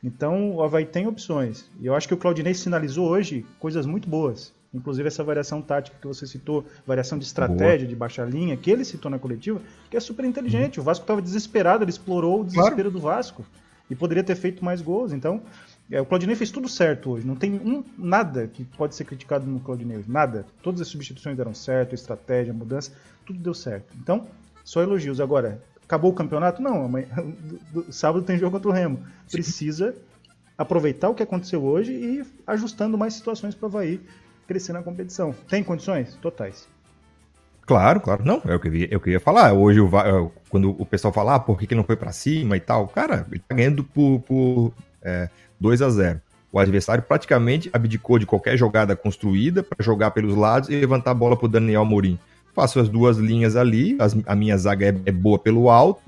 Então 0.03 0.55
o 0.55 0.61
Havaí 0.61 0.85
tem 0.85 1.07
opções. 1.07 1.69
E 1.79 1.85
eu 1.85 1.95
acho 1.95 2.07
que 2.07 2.13
o 2.13 2.17
Claudinei 2.17 2.53
sinalizou 2.53 3.09
hoje 3.09 3.45
coisas 3.59 3.85
muito 3.85 4.09
boas. 4.09 4.53
Inclusive 4.73 5.07
essa 5.07 5.23
variação 5.23 5.61
tática 5.61 5.95
que 6.01 6.07
você 6.07 6.25
citou, 6.25 6.65
variação 6.85 7.17
de 7.17 7.25
estratégia, 7.25 7.79
Boa. 7.79 7.89
de 7.89 7.95
baixa 7.95 8.25
linha, 8.25 8.57
que 8.57 8.71
ele 8.71 8.83
citou 8.83 9.09
na 9.09 9.19
coletiva, 9.19 9.61
que 9.89 9.95
é 9.95 9.99
super 9.99 10.25
inteligente. 10.25 10.79
Uhum. 10.79 10.81
O 10.81 10.85
Vasco 10.85 11.03
estava 11.03 11.21
desesperado, 11.21 11.83
ele 11.83 11.91
explorou 11.91 12.41
o 12.41 12.43
desespero 12.43 12.75
claro. 12.75 12.91
do 12.91 12.99
Vasco. 12.99 13.45
E 13.89 13.95
poderia 13.95 14.23
ter 14.23 14.35
feito 14.35 14.65
mais 14.65 14.81
gols. 14.81 15.13
Então, 15.13 15.43
é, 15.91 16.01
o 16.01 16.05
Claudinei 16.05 16.35
fez 16.35 16.49
tudo 16.49 16.67
certo 16.67 17.11
hoje. 17.11 17.27
Não 17.27 17.35
tem 17.35 17.53
um, 17.53 17.83
nada 17.97 18.47
que 18.47 18.63
pode 18.63 18.95
ser 18.95 19.03
criticado 19.03 19.45
no 19.45 19.59
Claudinei 19.59 19.97
hoje. 19.97 20.09
Nada. 20.09 20.45
Todas 20.63 20.81
as 20.81 20.87
substituições 20.87 21.37
deram 21.37 21.53
certo, 21.53 21.91
a 21.91 21.95
estratégia, 21.95 22.51
a 22.51 22.55
mudança, 22.55 22.91
tudo 23.25 23.37
deu 23.37 23.53
certo. 23.53 23.95
Então, 24.01 24.25
só 24.63 24.81
elogios. 24.81 25.19
Agora, 25.19 25.61
acabou 25.85 26.11
o 26.11 26.15
campeonato? 26.15 26.61
Não. 26.61 26.85
Amanhã, 26.85 27.07
sábado 27.89 28.23
tem 28.23 28.37
jogo 28.37 28.51
contra 28.51 28.69
o 28.69 28.73
Remo. 28.73 28.99
Precisa 29.31 29.95
aproveitar 30.57 31.09
o 31.09 31.15
que 31.15 31.23
aconteceu 31.23 31.63
hoje 31.63 31.91
e 31.91 32.23
ajustando 32.45 32.97
mais 32.97 33.13
situações 33.13 33.55
para 33.55 33.65
o 33.65 33.69
Havaí 33.69 34.01
crescer 34.47 34.73
na 34.73 34.83
competição. 34.83 35.33
Tem 35.47 35.63
condições? 35.63 36.15
Totais. 36.15 36.67
Claro, 37.65 38.01
claro. 38.01 38.25
Não, 38.25 38.41
é 38.45 38.55
o 38.55 38.59
que 38.59 38.67
eu, 38.67 38.87
eu 38.91 38.99
queria 38.99 39.19
falar. 39.19 39.53
Hoje, 39.53 39.79
o, 39.79 39.89
quando 40.49 40.69
o 40.71 40.85
pessoal 40.85 41.13
fala, 41.13 41.35
ah, 41.35 41.39
por 41.39 41.57
que, 41.57 41.65
que 41.65 41.75
não 41.75 41.83
foi 41.83 41.95
para 41.95 42.11
cima 42.11 42.57
e 42.57 42.59
tal, 42.59 42.87
cara, 42.87 43.25
ele 43.31 43.41
tá 43.47 43.55
ganhando 43.55 43.83
por, 43.83 44.19
por 44.21 44.73
é, 45.01 45.29
2 45.59 45.81
a 45.81 45.89
0 45.89 46.21
O 46.51 46.59
adversário 46.59 47.03
praticamente 47.03 47.69
abdicou 47.71 48.19
de 48.19 48.25
qualquer 48.25 48.57
jogada 48.57 48.95
construída 48.95 49.63
para 49.63 49.83
jogar 49.83 50.11
pelos 50.11 50.35
lados 50.35 50.69
e 50.69 50.75
levantar 50.75 51.11
a 51.11 51.15
bola 51.15 51.37
para 51.37 51.45
o 51.45 51.49
Daniel 51.49 51.85
Morim. 51.85 52.19
Faço 52.53 52.79
as 52.79 52.89
duas 52.89 53.17
linhas 53.17 53.55
ali, 53.55 53.95
as, 53.99 54.15
a 54.25 54.35
minha 54.35 54.57
zaga 54.57 54.87
é, 54.87 54.95
é, 55.05 55.11
boa 55.11 55.39
pelo 55.39 55.69
alto, 55.69 56.01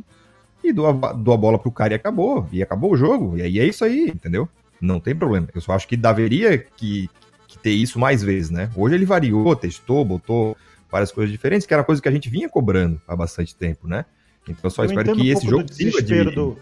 e 0.64 0.72
dou 0.72 0.88
a, 0.88 1.14
dou 1.14 1.34
a 1.34 1.38
bola 1.38 1.58
pro 1.58 1.72
cara 1.72 1.94
e 1.94 1.96
acabou. 1.96 2.48
E 2.52 2.62
acabou 2.62 2.92
o 2.92 2.98
jogo. 2.98 3.38
E 3.38 3.42
aí 3.42 3.60
é 3.60 3.66
isso 3.66 3.84
aí, 3.84 4.10
entendeu? 4.10 4.48
Não 4.80 5.00
tem 5.00 5.16
problema. 5.16 5.48
Eu 5.54 5.62
só 5.62 5.74
acho 5.74 5.88
que 5.88 5.98
deveria 5.98 6.58
que, 6.58 7.10
que 7.48 7.58
ter 7.58 7.72
isso 7.72 8.00
mais 8.00 8.22
vezes, 8.22 8.52
né? 8.52 8.70
Hoje 8.76 8.96
ele 8.96 9.06
variou, 9.06 9.56
testou, 9.56 10.06
botou 10.06 10.56
várias 10.92 11.12
coisas 11.12 11.32
diferentes, 11.32 11.66
que 11.66 11.74
era 11.74 11.84
coisa 11.84 12.02
que 12.02 12.08
a 12.08 12.12
gente 12.12 12.30
vinha 12.30 12.48
cobrando 12.48 13.02
há 13.08 13.16
bastante 13.16 13.56
tempo, 13.56 13.88
né? 13.88 14.06
Então 14.44 14.62
eu 14.64 14.70
só 14.70 14.84
eu 14.84 14.88
espero 14.88 15.16
que 15.16 15.22
um 15.22 15.26
esse 15.26 15.48
jogo 15.48 15.74
sirva 15.74 16.02
de... 16.02 16.24
Do, 16.26 16.58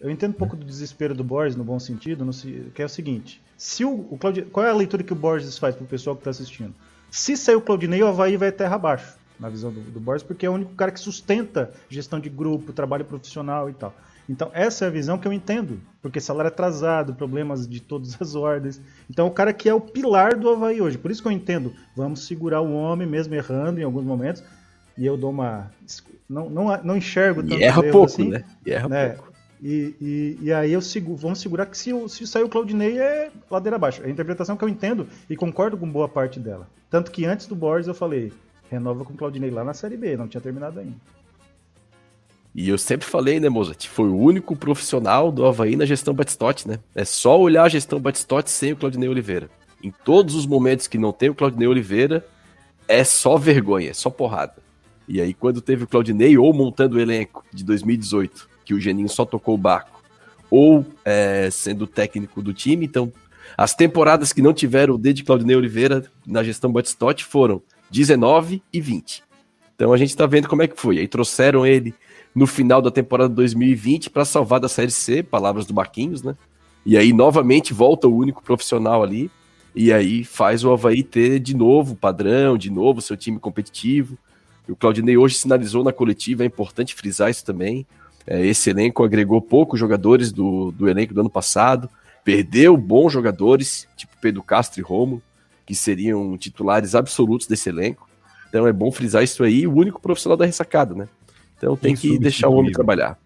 eu 0.00 0.10
entendo 0.10 0.30
um 0.30 0.34
pouco 0.34 0.56
do 0.56 0.64
desespero 0.64 1.14
do 1.14 1.24
Borges, 1.24 1.56
no 1.56 1.64
bom 1.64 1.78
sentido, 1.78 2.24
no, 2.24 2.32
que 2.72 2.80
é 2.80 2.84
o 2.84 2.88
seguinte: 2.88 3.42
se 3.56 3.84
o, 3.84 4.06
o 4.10 4.16
Claudinei, 4.18 4.48
qual 4.48 4.64
é 4.64 4.70
a 4.70 4.74
leitura 4.74 5.02
que 5.02 5.12
o 5.12 5.16
Borges 5.16 5.58
faz 5.58 5.74
para 5.74 5.84
o 5.84 5.88
pessoal 5.88 6.14
que 6.14 6.20
está 6.20 6.30
assistindo? 6.30 6.74
Se 7.10 7.36
sair 7.36 7.56
o 7.56 7.60
Claudinei, 7.60 8.02
o 8.02 8.06
Havaí 8.06 8.36
vai 8.36 8.52
terra 8.52 8.76
abaixo, 8.76 9.17
na 9.38 9.48
visão 9.48 9.72
do, 9.72 9.80
do 9.80 10.00
Borges, 10.00 10.22
porque 10.22 10.46
é 10.46 10.50
o 10.50 10.52
único 10.52 10.74
cara 10.74 10.90
que 10.90 11.00
sustenta 11.00 11.72
gestão 11.88 12.18
de 12.18 12.28
grupo, 12.28 12.72
trabalho 12.72 13.04
profissional 13.04 13.70
e 13.70 13.72
tal. 13.72 13.94
Então, 14.28 14.50
essa 14.52 14.84
é 14.84 14.88
a 14.88 14.90
visão 14.90 15.16
que 15.16 15.26
eu 15.26 15.32
entendo, 15.32 15.80
porque 16.02 16.20
salário 16.20 16.48
atrasado, 16.48 17.14
problemas 17.14 17.66
de 17.66 17.80
todas 17.80 18.20
as 18.20 18.34
ordens. 18.34 18.80
Então, 19.08 19.26
o 19.26 19.30
cara 19.30 19.52
que 19.52 19.68
é 19.68 19.74
o 19.74 19.80
pilar 19.80 20.36
do 20.36 20.50
Havaí 20.50 20.82
hoje. 20.82 20.98
Por 20.98 21.10
isso 21.10 21.22
que 21.22 21.28
eu 21.28 21.32
entendo, 21.32 21.72
vamos 21.96 22.26
segurar 22.26 22.60
o 22.60 22.72
homem, 22.72 23.08
mesmo 23.08 23.34
errando 23.34 23.80
em 23.80 23.84
alguns 23.84 24.04
momentos, 24.04 24.42
e 24.98 25.06
eu 25.06 25.16
dou 25.16 25.30
uma. 25.30 25.70
Não, 26.28 26.50
não, 26.50 26.82
não 26.84 26.96
enxergo 26.96 27.42
tanto. 27.42 27.54
E 27.54 27.62
erra 27.62 27.82
pouco, 27.84 28.04
assim, 28.04 28.28
né? 28.28 28.44
E 28.66 28.70
erra 28.70 28.88
né? 28.88 29.08
pouco. 29.10 29.28
E, 29.62 29.94
e, 30.00 30.38
e, 30.42 30.52
aí 30.52 30.72
eu 30.72 30.80
sigo, 30.80 31.16
vamos 31.16 31.40
segurar 31.40 31.66
que 31.66 31.76
se, 31.76 31.90
se 32.08 32.26
sair 32.26 32.44
o 32.44 32.48
Claudinei 32.48 32.98
é 32.98 33.30
ladeira 33.50 33.76
abaixo. 33.76 34.02
É 34.02 34.06
a 34.06 34.10
interpretação 34.10 34.56
que 34.56 34.62
eu 34.62 34.68
entendo 34.68 35.08
e 35.28 35.34
concordo 35.34 35.76
com 35.76 35.90
boa 35.90 36.08
parte 36.08 36.38
dela. 36.38 36.68
Tanto 36.90 37.10
que 37.10 37.24
antes 37.24 37.46
do 37.46 37.56
Borges 37.56 37.88
eu 37.88 37.94
falei, 37.94 38.32
renova 38.70 39.04
com 39.04 39.12
o 39.12 39.16
Claudinei 39.16 39.50
lá 39.50 39.64
na 39.64 39.74
Série 39.74 39.96
B, 39.96 40.16
não 40.16 40.28
tinha 40.28 40.40
terminado 40.40 40.80
ainda. 40.80 40.96
E 42.54 42.68
eu 42.68 42.78
sempre 42.78 43.06
falei, 43.06 43.38
né, 43.38 43.48
Mozart? 43.48 43.86
Foi 43.86 44.08
o 44.08 44.16
único 44.16 44.56
profissional 44.56 45.30
do 45.30 45.46
Havaí 45.46 45.76
na 45.76 45.84
gestão 45.84 46.12
Batistotti, 46.12 46.66
né? 46.66 46.80
É 46.94 47.04
só 47.04 47.38
olhar 47.38 47.64
a 47.64 47.68
gestão 47.68 48.00
Batistotti 48.00 48.50
sem 48.50 48.72
o 48.72 48.76
Claudinei 48.76 49.08
Oliveira. 49.08 49.48
Em 49.82 49.92
todos 50.04 50.34
os 50.34 50.44
momentos 50.44 50.88
que 50.88 50.98
não 50.98 51.12
tem 51.12 51.30
o 51.30 51.34
Claudinei 51.34 51.68
Oliveira, 51.68 52.26
é 52.88 53.04
só 53.04 53.36
vergonha, 53.36 53.90
é 53.90 53.94
só 53.94 54.10
porrada. 54.10 54.56
E 55.06 55.20
aí, 55.20 55.32
quando 55.32 55.60
teve 55.60 55.84
o 55.84 55.86
Claudinei, 55.86 56.36
ou 56.36 56.52
montando 56.52 56.96
o 56.96 57.00
elenco 57.00 57.44
de 57.52 57.62
2018, 57.64 58.48
que 58.64 58.74
o 58.74 58.80
Geninho 58.80 59.08
só 59.08 59.24
tocou 59.24 59.54
o 59.54 59.58
barco, 59.58 60.02
ou 60.50 60.84
é, 61.04 61.48
sendo 61.50 61.86
técnico 61.86 62.42
do 62.42 62.52
time, 62.52 62.84
então 62.84 63.12
as 63.56 63.74
temporadas 63.74 64.32
que 64.32 64.42
não 64.42 64.52
tiveram 64.52 64.94
o 64.94 64.98
D 64.98 65.12
de 65.12 65.24
Claudinei 65.24 65.56
Oliveira 65.56 66.04
na 66.26 66.42
gestão 66.42 66.72
Batistotti 66.72 67.24
foram 67.24 67.62
19 67.90 68.62
e 68.72 68.80
20. 68.80 69.22
Então 69.74 69.92
a 69.92 69.96
gente 69.96 70.16
tá 70.16 70.26
vendo 70.26 70.48
como 70.48 70.62
é 70.62 70.68
que 70.68 70.78
foi. 70.78 70.98
Aí 70.98 71.08
trouxeram 71.08 71.64
ele 71.64 71.94
no 72.34 72.46
final 72.46 72.82
da 72.82 72.90
temporada 72.90 73.32
2020 73.32 74.10
para 74.10 74.24
salvar 74.24 74.60
da 74.60 74.68
Série 74.68 74.90
C, 74.90 75.22
palavras 75.22 75.66
do 75.66 75.74
Marquinhos, 75.74 76.22
né? 76.22 76.36
E 76.84 76.96
aí 76.96 77.12
novamente 77.12 77.72
volta 77.72 78.08
o 78.08 78.16
único 78.16 78.42
profissional 78.42 79.02
ali, 79.02 79.30
e 79.74 79.92
aí 79.92 80.24
faz 80.24 80.64
o 80.64 80.72
Havaí 80.72 81.02
ter 81.02 81.38
de 81.38 81.54
novo 81.54 81.94
padrão, 81.94 82.56
de 82.56 82.70
novo 82.70 83.00
seu 83.00 83.16
time 83.16 83.38
competitivo. 83.38 84.18
O 84.68 84.76
Claudinei 84.76 85.16
hoje 85.16 85.36
sinalizou 85.36 85.84
na 85.84 85.92
coletiva, 85.92 86.42
é 86.42 86.46
importante 86.46 86.94
frisar 86.94 87.30
isso 87.30 87.44
também. 87.44 87.86
É, 88.26 88.44
esse 88.44 88.70
elenco 88.70 89.04
agregou 89.04 89.40
poucos 89.40 89.78
jogadores 89.78 90.32
do, 90.32 90.72
do 90.72 90.88
elenco 90.88 91.14
do 91.14 91.20
ano 91.20 91.30
passado, 91.30 91.88
perdeu 92.24 92.76
bons 92.76 93.12
jogadores, 93.12 93.88
tipo 93.96 94.12
Pedro 94.20 94.42
Castro 94.42 94.80
e 94.80 94.82
Romo, 94.82 95.22
que 95.68 95.74
seriam 95.74 96.34
titulares 96.38 96.94
absolutos 96.94 97.46
desse 97.46 97.68
elenco. 97.68 98.08
Então 98.48 98.66
é 98.66 98.72
bom 98.72 98.90
frisar 98.90 99.22
isso 99.22 99.44
aí, 99.44 99.66
o 99.66 99.74
único 99.74 100.00
profissional 100.00 100.34
da 100.34 100.46
ressacada, 100.46 100.94
né? 100.94 101.06
Então 101.58 101.76
tem 101.76 101.94
que 101.94 102.18
deixar 102.18 102.48
o 102.48 102.54
homem 102.54 102.72
trabalhar. 102.72 103.18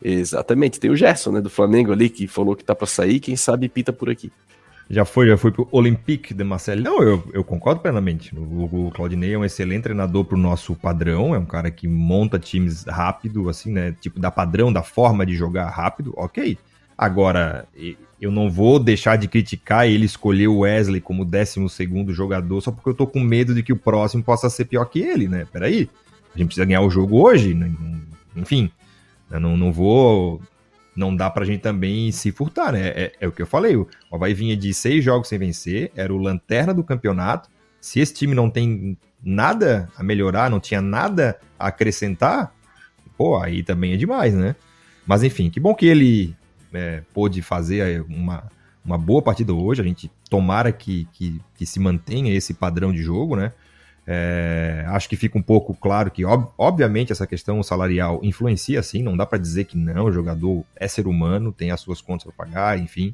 Exatamente. 0.00 0.78
Tem 0.78 0.88
o 0.88 0.94
Gerson, 0.94 1.32
né, 1.32 1.40
do 1.40 1.50
Flamengo 1.50 1.90
ali, 1.90 2.08
que 2.08 2.28
falou 2.28 2.54
que 2.54 2.62
tá 2.62 2.72
para 2.72 2.86
sair, 2.86 3.18
quem 3.18 3.34
sabe 3.34 3.68
pita 3.68 3.92
por 3.92 4.08
aqui. 4.08 4.30
Já 4.88 5.04
foi, 5.04 5.26
já 5.26 5.36
foi 5.36 5.50
pro 5.50 5.66
Olympique 5.72 6.32
de 6.32 6.44
Marseille. 6.44 6.84
Não, 6.84 7.02
eu, 7.02 7.28
eu 7.32 7.42
concordo 7.42 7.80
plenamente. 7.80 8.32
O, 8.38 8.86
o 8.86 8.92
Claudinei 8.92 9.34
é 9.34 9.38
um 9.38 9.44
excelente 9.44 9.82
treinador 9.82 10.24
pro 10.24 10.38
nosso 10.38 10.76
padrão, 10.76 11.34
é 11.34 11.38
um 11.40 11.46
cara 11.46 11.68
que 11.68 11.88
monta 11.88 12.38
times 12.38 12.84
rápido, 12.84 13.48
assim, 13.48 13.72
né? 13.72 13.96
Tipo, 14.00 14.20
da 14.20 14.30
padrão, 14.30 14.72
da 14.72 14.84
forma 14.84 15.26
de 15.26 15.34
jogar 15.34 15.68
rápido, 15.68 16.14
ok. 16.16 16.56
Agora, 16.96 17.68
eu 18.20 18.30
não 18.30 18.50
vou 18.50 18.78
deixar 18.78 19.16
de 19.16 19.28
criticar 19.28 19.86
ele 19.86 20.06
escolher 20.06 20.48
o 20.48 20.60
Wesley 20.60 21.00
como 21.00 21.24
12 21.24 21.68
segundo 21.68 22.12
jogador 22.12 22.60
só 22.60 22.70
porque 22.70 22.88
eu 22.88 22.94
tô 22.94 23.06
com 23.06 23.20
medo 23.20 23.54
de 23.54 23.62
que 23.62 23.72
o 23.72 23.76
próximo 23.76 24.22
possa 24.22 24.48
ser 24.48 24.64
pior 24.64 24.86
que 24.86 25.00
ele, 25.00 25.28
né? 25.28 25.46
Peraí. 25.52 25.90
A 26.34 26.38
gente 26.38 26.48
precisa 26.48 26.66
ganhar 26.66 26.82
o 26.82 26.90
jogo 26.90 27.20
hoje, 27.20 27.54
né? 27.54 27.70
enfim. 28.34 28.70
Não, 29.30 29.56
não 29.56 29.72
vou. 29.72 30.40
Não 30.94 31.14
dá 31.14 31.28
pra 31.28 31.44
gente 31.44 31.60
também 31.60 32.10
se 32.12 32.32
furtar, 32.32 32.72
né? 32.72 32.88
É, 32.88 33.12
é 33.20 33.28
o 33.28 33.32
que 33.32 33.42
eu 33.42 33.46
falei. 33.46 33.76
O 33.76 33.86
Havaí 34.10 34.32
vinha 34.32 34.56
de 34.56 34.72
seis 34.72 35.04
jogos 35.04 35.28
sem 35.28 35.38
vencer, 35.38 35.90
era 35.94 36.12
o 36.12 36.16
lanterna 36.16 36.72
do 36.72 36.84
campeonato. 36.84 37.50
Se 37.80 38.00
esse 38.00 38.14
time 38.14 38.34
não 38.34 38.48
tem 38.48 38.96
nada 39.22 39.90
a 39.96 40.02
melhorar, 40.02 40.50
não 40.50 40.60
tinha 40.60 40.80
nada 40.80 41.38
a 41.58 41.68
acrescentar, 41.68 42.52
pô, 43.16 43.38
aí 43.38 43.62
também 43.62 43.92
é 43.92 43.96
demais, 43.96 44.34
né? 44.34 44.56
Mas 45.06 45.22
enfim, 45.22 45.50
que 45.50 45.60
bom 45.60 45.74
que 45.74 45.86
ele 45.86 46.34
é, 46.72 47.02
pôde 47.12 47.42
fazer 47.42 48.04
uma, 48.08 48.44
uma 48.84 48.98
boa 48.98 49.22
partida 49.22 49.52
hoje. 49.52 49.80
A 49.80 49.84
gente 49.84 50.10
tomara 50.30 50.72
que, 50.72 51.06
que, 51.12 51.40
que 51.54 51.66
se 51.66 51.80
mantenha 51.80 52.32
esse 52.34 52.54
padrão 52.54 52.92
de 52.92 53.02
jogo, 53.02 53.36
né? 53.36 53.52
É, 54.08 54.84
acho 54.86 55.08
que 55.08 55.16
fica 55.16 55.36
um 55.36 55.42
pouco 55.42 55.74
claro 55.74 56.12
que, 56.12 56.24
ob, 56.24 56.48
obviamente, 56.56 57.10
essa 57.10 57.26
questão 57.26 57.60
salarial 57.62 58.20
influencia, 58.22 58.80
sim. 58.82 59.02
Não 59.02 59.16
dá 59.16 59.26
para 59.26 59.38
dizer 59.38 59.64
que 59.64 59.76
não, 59.76 60.04
o 60.04 60.12
jogador 60.12 60.64
é 60.76 60.86
ser 60.86 61.08
humano, 61.08 61.50
tem 61.50 61.72
as 61.72 61.80
suas 61.80 62.00
contas 62.00 62.24
para 62.24 62.46
pagar, 62.46 62.78
enfim. 62.78 63.12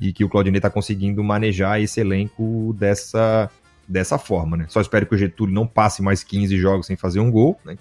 E 0.00 0.14
que 0.14 0.24
o 0.24 0.28
Claudinei 0.30 0.58
está 0.58 0.70
conseguindo 0.70 1.22
manejar 1.22 1.78
esse 1.78 2.00
elenco 2.00 2.74
dessa, 2.78 3.50
dessa 3.86 4.16
forma, 4.16 4.56
né? 4.56 4.64
Só 4.68 4.80
espero 4.80 5.04
que 5.04 5.14
o 5.14 5.18
Getúlio 5.18 5.54
não 5.54 5.66
passe 5.66 6.00
mais 6.00 6.24
15 6.24 6.56
jogos 6.56 6.86
sem 6.86 6.96
fazer 6.96 7.20
um 7.20 7.30
gol, 7.30 7.60
né? 7.62 7.76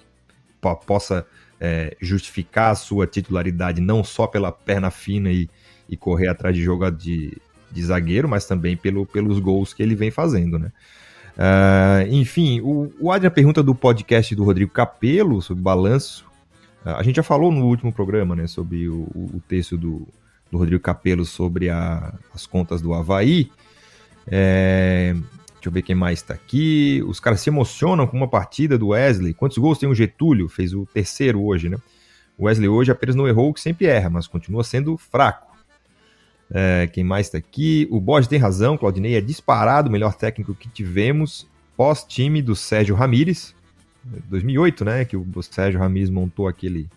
Possa 0.86 1.26
é, 1.60 1.96
justificar 2.00 2.72
a 2.72 2.76
sua 2.76 3.06
titularidade 3.06 3.82
não 3.82 4.04
só 4.04 4.28
pela 4.28 4.52
perna 4.52 4.90
fina 4.90 5.32
e, 5.32 5.50
e 5.90 5.98
correr 5.98 6.28
atrás 6.28 6.56
de 6.56 6.64
jogo 6.64 6.90
de, 6.90 7.38
de 7.72 7.84
zagueiro, 7.84 8.28
mas 8.28 8.46
também 8.46 8.78
pelo, 8.78 9.06
pelos 9.06 9.40
gols 9.40 9.74
que 9.74 9.84
ele 9.84 9.96
vem 9.96 10.12
fazendo, 10.12 10.58
né? 10.58 10.72
Uh, 11.38 12.14
enfim, 12.14 12.60
o, 12.60 12.92
o 13.00 13.12
Adrian 13.12 13.32
pergunta 13.32 13.64
do 13.64 13.74
podcast 13.74 14.36
do 14.36 14.44
Rodrigo 14.44 14.72
Capelo 14.72 15.42
sobre 15.42 15.64
balanço. 15.64 16.26
Uh, 16.86 16.90
a 16.90 17.04
gente 17.04 17.16
já 17.16 17.24
falou 17.24 17.50
no 17.50 17.66
último 17.66 17.94
programa, 17.94 18.36
né, 18.36 18.46
sobre 18.46 18.90
o, 18.90 19.08
o 19.16 19.42
texto 19.48 19.78
do, 19.78 20.06
do 20.52 20.58
Rodrigo 20.58 20.84
Capelo 20.84 21.24
sobre 21.24 21.70
a, 21.70 22.14
as 22.34 22.46
contas 22.46 22.82
do 22.82 22.94
Havaí. 22.94 23.50
É, 24.28 25.16
deixa 25.60 25.68
eu 25.70 25.72
ver 25.74 25.82
quem 25.82 25.96
mais 25.96 26.20
está 26.20 26.34
aqui. 26.34 27.04
Os 27.06 27.20
caras 27.20 27.42
se 27.42 27.50
emocionam 27.50 28.08
com 28.08 28.16
uma 28.16 28.28
partida 28.28 28.78
do 28.78 28.88
Wesley. 28.88 29.34
Quantos 29.34 29.58
gols 29.58 29.78
tem 29.78 29.88
o 29.88 29.94
Getúlio? 29.94 30.48
Fez 30.48 30.74
o 30.74 30.86
terceiro 30.86 31.44
hoje, 31.44 31.70
né? 31.70 31.78
O 32.38 32.46
Wesley 32.46 32.70
hoje 32.70 32.92
apenas 32.92 33.16
não 33.16 33.28
errou 33.28 33.50
o 33.50 33.54
que 33.54 33.60
sempre 33.60 33.86
erra, 33.86 34.10
mas 34.10 34.26
continua 34.26 34.64
sendo 34.64 34.98
fraco. 34.98 35.50
É, 36.52 36.90
quem 36.92 37.04
mais 37.04 37.28
está 37.28 37.38
aqui? 37.38 37.88
O 37.92 38.00
Borges 38.00 38.28
tem 38.28 38.40
razão, 38.40 38.78
Claudinei 38.78 39.16
é 39.16 39.22
disparado 39.22 39.90
o 39.90 39.92
melhor 39.92 40.16
técnico 40.16 40.56
que 40.56 40.70
tivemos 40.70 41.46
pós-time 41.78 42.42
do 42.42 42.56
Sérgio 42.56 42.96
Ramírez. 42.96 43.54
2008, 44.30 44.86
né? 44.86 45.06
Que 45.06 45.18
o 45.18 45.44
Sérgio 45.44 45.80
Ramírez 45.80 46.10
montou 46.10 46.48
aquele, 46.48 46.88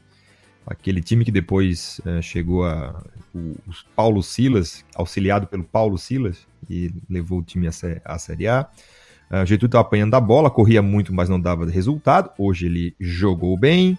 aquele 0.66 1.00
time 1.00 1.24
que 1.24 1.30
depois 1.30 2.00
é, 2.04 2.22
chegou 2.22 2.64
a 2.64 3.02
o, 3.34 3.38
o, 3.38 3.72
Paulo 3.96 4.22
Silas, 4.22 4.84
auxiliado 4.94 5.46
pelo 5.46 5.64
Paulo 5.64 5.98
Silas, 5.98 6.46
e 6.68 6.92
levou 7.08 7.40
o 7.40 7.42
time 7.42 7.68
à, 8.04 8.18
Série 8.18 8.46
A. 8.46 8.68
Uh, 9.30 9.46
Getúlio 9.46 9.66
estava 9.66 9.82
apanhando 9.82 10.14
a 10.14 10.20
bola, 10.20 10.50
corria 10.50 10.82
muito, 10.82 11.12
mas 11.12 11.28
não 11.28 11.40
dava 11.40 11.66
resultado. 11.66 12.30
Hoje 12.38 12.66
ele 12.66 12.94
jogou 13.00 13.58
bem. 13.58 13.98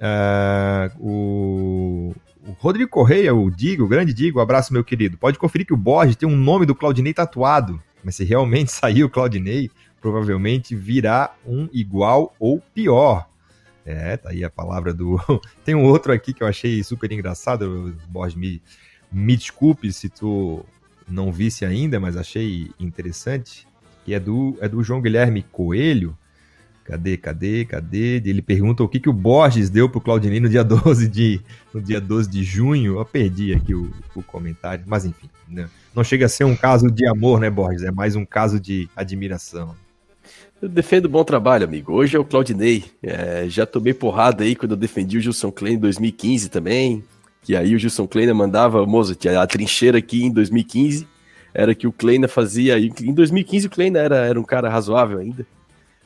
Uh, 0.00 0.98
o, 0.98 2.14
o 2.46 2.52
Rodrigo 2.58 2.90
Correia, 2.90 3.34
o 3.34 3.50
Digo, 3.50 3.84
o 3.84 3.88
grande 3.88 4.12
Digo, 4.12 4.38
um 4.38 4.42
abraço, 4.42 4.72
meu 4.72 4.84
querido. 4.84 5.16
Pode 5.16 5.38
conferir 5.38 5.66
que 5.66 5.72
o 5.72 5.76
Borges 5.76 6.16
tem 6.16 6.28
um 6.28 6.36
nome 6.36 6.66
do 6.66 6.74
Claudinei 6.74 7.14
tatuado. 7.14 7.80
Mas 8.02 8.16
se 8.16 8.24
realmente 8.24 8.70
sair 8.72 9.04
o 9.04 9.10
Claudinei, 9.10 9.70
provavelmente 10.00 10.74
virá 10.74 11.32
um 11.46 11.68
igual 11.72 12.34
ou 12.38 12.60
pior. 12.74 13.28
É, 13.84 14.16
tá 14.16 14.30
aí 14.30 14.44
a 14.44 14.50
palavra 14.50 14.94
do. 14.94 15.18
Tem 15.64 15.74
um 15.74 15.84
outro 15.84 16.12
aqui 16.12 16.32
que 16.32 16.42
eu 16.42 16.46
achei 16.46 16.82
super 16.84 17.10
engraçado. 17.10 17.94
Borges, 18.08 18.36
me, 18.36 18.62
me 19.10 19.36
desculpe 19.36 19.92
se 19.92 20.08
tu 20.08 20.64
não 21.08 21.32
visse 21.32 21.64
ainda, 21.64 21.98
mas 21.98 22.16
achei 22.16 22.70
interessante. 22.78 23.66
Que 24.04 24.14
é 24.14 24.20
do, 24.20 24.56
é 24.60 24.68
do 24.68 24.82
João 24.82 25.00
Guilherme 25.00 25.42
Coelho. 25.42 26.16
Cadê, 26.84 27.16
cadê, 27.16 27.64
cadê? 27.64 28.16
Ele 28.24 28.42
pergunta 28.42 28.82
o 28.82 28.88
que, 28.88 28.98
que 28.98 29.08
o 29.08 29.12
Borges 29.12 29.70
deu 29.70 29.88
pro 29.88 30.00
Claudinei 30.00 30.40
no 30.40 30.48
dia 30.48 30.62
12 30.64 31.08
de, 31.08 31.40
no 31.72 31.80
dia 31.80 32.00
12 32.00 32.28
de 32.28 32.42
junho. 32.42 32.98
Eu 32.98 33.04
perdi 33.04 33.54
aqui 33.54 33.74
o, 33.74 33.92
o 34.14 34.22
comentário, 34.22 34.84
mas 34.86 35.04
enfim. 35.04 35.30
Né? 35.48 35.68
Não 35.94 36.02
chega 36.02 36.26
a 36.26 36.28
ser 36.28 36.44
um 36.44 36.56
caso 36.56 36.90
de 36.90 37.06
amor, 37.06 37.38
né, 37.38 37.50
Borges? 37.50 37.82
É 37.82 37.90
mais 37.90 38.16
um 38.16 38.24
caso 38.24 38.58
de 38.58 38.88
admiração. 38.96 39.76
Eu 40.62 40.68
defendo 40.68 41.08
bom 41.08 41.24
trabalho, 41.24 41.64
amigo. 41.64 41.92
Hoje 41.92 42.16
é 42.16 42.20
o 42.20 42.24
Claudinei. 42.24 42.84
É, 43.02 43.46
já 43.48 43.66
tomei 43.66 43.92
porrada 43.92 44.44
aí 44.44 44.54
quando 44.54 44.70
eu 44.70 44.76
defendi 44.76 45.18
o 45.18 45.20
Gilson 45.20 45.50
Klein 45.50 45.74
em 45.74 45.78
2015 45.78 46.48
também. 46.48 47.02
Que 47.42 47.56
aí 47.56 47.74
o 47.74 47.78
Gilson 47.80 48.06
Klein 48.06 48.32
mandava, 48.32 48.86
Mozart, 48.86 49.26
a 49.26 49.44
trincheira 49.44 49.98
aqui 49.98 50.22
em 50.22 50.30
2015. 50.30 51.08
era 51.52 51.74
que 51.74 51.84
o 51.84 51.90
Kleina 51.90 52.28
fazia. 52.28 52.78
Em 52.78 53.12
2015 53.12 53.66
o 53.66 53.70
Kleina 53.70 53.98
era, 53.98 54.18
era 54.18 54.38
um 54.38 54.44
cara 54.44 54.68
razoável 54.68 55.18
ainda. 55.18 55.44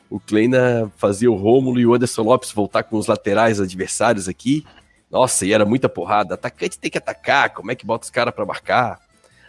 O 0.09 0.19
Kleina 0.19 0.91
fazia 0.97 1.29
o 1.29 1.35
Rômulo 1.35 1.79
e 1.79 1.85
o 1.85 1.93
Anderson 1.93 2.23
Lopes 2.23 2.51
voltar 2.51 2.81
com 2.81 2.97
os 2.97 3.05
laterais 3.05 3.61
adversários 3.61 4.27
aqui. 4.27 4.65
Nossa, 5.11 5.45
e 5.45 5.53
era 5.53 5.65
muita 5.65 5.87
porrada. 5.87 6.33
Atacante 6.33 6.79
tem 6.79 6.89
que 6.89 6.97
atacar, 6.97 7.51
como 7.51 7.71
é 7.71 7.75
que 7.75 7.85
bota 7.85 8.05
os 8.05 8.09
caras 8.09 8.33
para 8.33 8.43
marcar? 8.43 8.99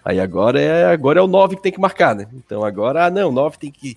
Aí 0.05 0.21
agora 0.21 0.61
é 0.61 0.93
agora 0.93 1.19
é 1.19 1.23
o 1.23 1.27
9 1.27 1.57
que 1.57 1.63
tem 1.63 1.73
que 1.73 1.81
marcar, 1.81 2.15
né? 2.15 2.27
Então 2.35 2.63
agora, 2.63 3.07
ah, 3.07 3.11
não, 3.11 3.31
o 3.31 3.33
9 3.33 3.57
tem 3.57 3.71
que, 3.71 3.97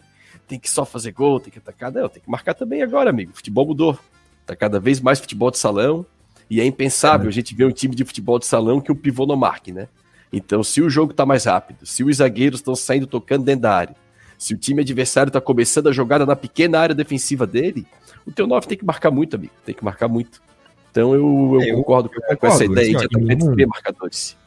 tem 0.52 0.60
que 0.60 0.70
só 0.70 0.84
fazer 0.84 1.14
gol, 1.14 1.40
tem 1.40 1.50
que 1.50 1.60
atacar. 1.60 1.90
Não, 1.94 2.10
tem 2.10 2.22
que 2.22 2.30
marcar 2.30 2.54
também 2.54 2.84
agora, 2.84 3.10
amigo. 3.10 3.32
O 3.32 3.36
futebol 3.36 3.66
mudou. 3.66 3.98
Tá 4.46 4.54
cada 4.54 4.82
vez 4.82 5.00
mais 5.00 5.18
futebol 5.18 5.50
de 5.50 5.58
salão. 5.58 6.06
E 6.50 6.60
é 6.60 6.66
impensável 6.66 7.28
é. 7.28 7.30
a 7.30 7.32
gente 7.32 7.56
ver 7.56 7.64
um 7.64 7.72
time 7.72 7.96
de 7.96 8.04
futebol 8.04 8.38
de 8.38 8.46
salão 8.46 8.82
que 8.82 8.92
o 8.92 8.96
pivô 8.96 9.26
não 9.26 9.38
marque, 9.38 9.72
né? 9.72 9.88
Então, 10.34 10.62
se 10.62 10.82
o 10.82 10.90
jogo 10.90 11.14
tá 11.14 11.26
mais 11.26 11.46
rápido, 11.46 11.86
se 11.86 12.04
os 12.04 12.18
zagueiros 12.18 12.60
estão 12.60 12.76
saindo 12.76 13.08
tocando 13.08 13.46
dentro 13.46 13.62
da 13.62 13.74
área, 13.74 13.96
se 14.38 14.54
o 14.54 14.58
time 14.58 14.82
adversário 14.82 15.30
está 15.30 15.40
começando 15.40 15.88
a 15.88 15.94
jogada 15.94 16.26
na 16.26 16.36
pequena 16.36 16.80
área 16.80 16.94
defensiva 16.94 17.48
dele, 17.48 17.88
o 18.28 18.32
teu 18.34 18.46
9 18.46 18.68
tem 18.68 18.78
que 18.78 18.86
marcar 18.86 19.10
muito, 19.10 19.38
amigo. 19.38 19.54
Tem 19.66 19.74
que 19.74 19.86
marcar 19.86 20.10
muito. 20.10 20.42
Então 20.92 21.14
eu, 21.14 21.52
eu, 21.54 21.62
é, 21.62 21.72
eu 21.72 21.78
concordo, 21.78 22.10
com, 22.10 22.48
essa 22.48 22.66
ideia 22.66 22.90
de 22.90 23.06
atacantes 23.06 23.48
nenhum... 23.48 23.70
marcadores. 23.70 24.38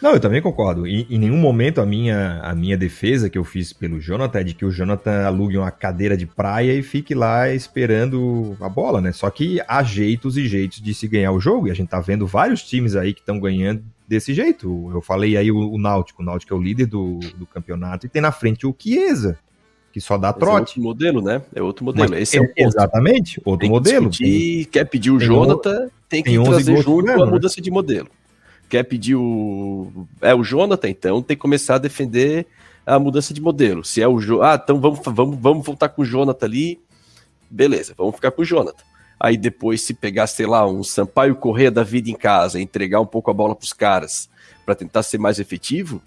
Não, 0.00 0.12
eu 0.12 0.20
também 0.20 0.40
concordo. 0.40 0.86
E, 0.86 1.06
em 1.10 1.18
nenhum 1.18 1.36
momento 1.36 1.80
a 1.80 1.86
minha, 1.86 2.40
a 2.42 2.54
minha 2.54 2.76
defesa 2.76 3.28
que 3.28 3.36
eu 3.36 3.44
fiz 3.44 3.72
pelo 3.72 4.00
Jonathan 4.00 4.40
é 4.40 4.44
de 4.44 4.54
que 4.54 4.64
o 4.64 4.70
Jonathan 4.70 5.26
alugue 5.26 5.58
uma 5.58 5.70
cadeira 5.70 6.16
de 6.16 6.26
praia 6.26 6.72
e 6.72 6.82
fique 6.82 7.14
lá 7.14 7.52
esperando 7.52 8.56
a 8.60 8.68
bola, 8.68 9.00
né? 9.00 9.12
Só 9.12 9.28
que 9.28 9.60
há 9.68 9.82
jeitos 9.82 10.38
e 10.38 10.46
jeitos 10.46 10.80
de 10.80 10.94
se 10.94 11.06
ganhar 11.06 11.32
o 11.32 11.40
jogo. 11.40 11.68
E 11.68 11.70
a 11.70 11.74
gente 11.74 11.88
tá 11.88 12.00
vendo 12.00 12.26
vários 12.26 12.62
times 12.62 12.96
aí 12.96 13.12
que 13.12 13.20
estão 13.20 13.38
ganhando 13.38 13.82
desse 14.08 14.32
jeito. 14.32 14.90
Eu 14.92 15.02
falei 15.02 15.36
aí 15.36 15.52
o, 15.52 15.72
o 15.72 15.78
Náutico, 15.78 16.22
o 16.22 16.24
Náutico 16.24 16.54
é 16.54 16.56
o 16.56 16.62
líder 16.62 16.86
do, 16.86 17.20
do 17.36 17.46
campeonato 17.46 18.06
e 18.06 18.08
tem 18.08 18.22
na 18.22 18.32
frente 18.32 18.66
o 18.66 18.74
Chiesa, 18.76 19.38
que 19.92 20.00
só 20.00 20.16
dá 20.16 20.32
trote. 20.32 20.56
é 20.56 20.60
outro 20.60 20.82
modelo, 20.82 21.22
né? 21.22 21.42
É 21.54 21.62
outro 21.62 21.84
modelo. 21.84 22.08
Mas 22.10 22.22
Esse 22.22 22.38
é, 22.38 22.42
é 22.42 22.66
exatamente 22.66 23.40
outro 23.44 23.60
tem 23.60 23.70
modelo. 23.70 24.08
Discutir, 24.08 24.64
quer 24.66 24.84
pedir 24.86 25.10
o 25.10 25.18
tem 25.18 25.26
Jonathan, 25.28 25.88
tem 26.08 26.22
que 26.22 26.42
trazer 26.42 26.82
junto 26.82 27.10
a 27.10 27.16
né? 27.18 27.24
mudança 27.24 27.60
de 27.60 27.70
modelo. 27.70 28.08
Quer 28.70 28.84
pedir 28.84 29.16
o 29.16 29.92
é 30.22 30.34
o 30.34 30.42
Jonathan, 30.42 30.88
então 30.88 31.20
tem 31.20 31.36
que 31.36 31.42
começar 31.42 31.74
a 31.74 31.78
defender 31.78 32.46
a 32.86 32.98
mudança 32.98 33.34
de 33.34 33.40
modelo. 33.40 33.84
Se 33.84 34.00
é 34.00 34.08
o 34.08 34.18
jo... 34.18 34.40
ah, 34.40 34.58
então 34.62 34.80
vamos 34.80 35.00
vamos 35.04 35.38
vamos 35.38 35.66
voltar 35.66 35.90
com 35.90 36.00
o 36.00 36.04
Jonathan 36.04 36.46
ali. 36.46 36.80
Beleza, 37.50 37.94
vamos 37.98 38.14
ficar 38.14 38.30
com 38.30 38.40
o 38.40 38.44
Jonathan 38.44 38.84
aí 39.20 39.36
depois 39.36 39.82
se 39.82 39.92
pegar, 39.92 40.26
sei 40.26 40.46
lá, 40.46 40.66
um 40.66 40.82
Sampaio 40.82 41.36
Correia 41.36 41.70
da 41.70 41.82
vida 41.82 42.10
em 42.10 42.14
casa, 42.14 42.58
entregar 42.58 43.00
um 43.00 43.06
pouco 43.06 43.30
a 43.30 43.34
bola 43.34 43.54
para 43.54 43.64
os 43.64 43.74
caras 43.74 44.30
para 44.64 44.74
tentar 44.74 45.02
ser 45.02 45.18
mais 45.18 45.38
efetivo, 45.38 46.00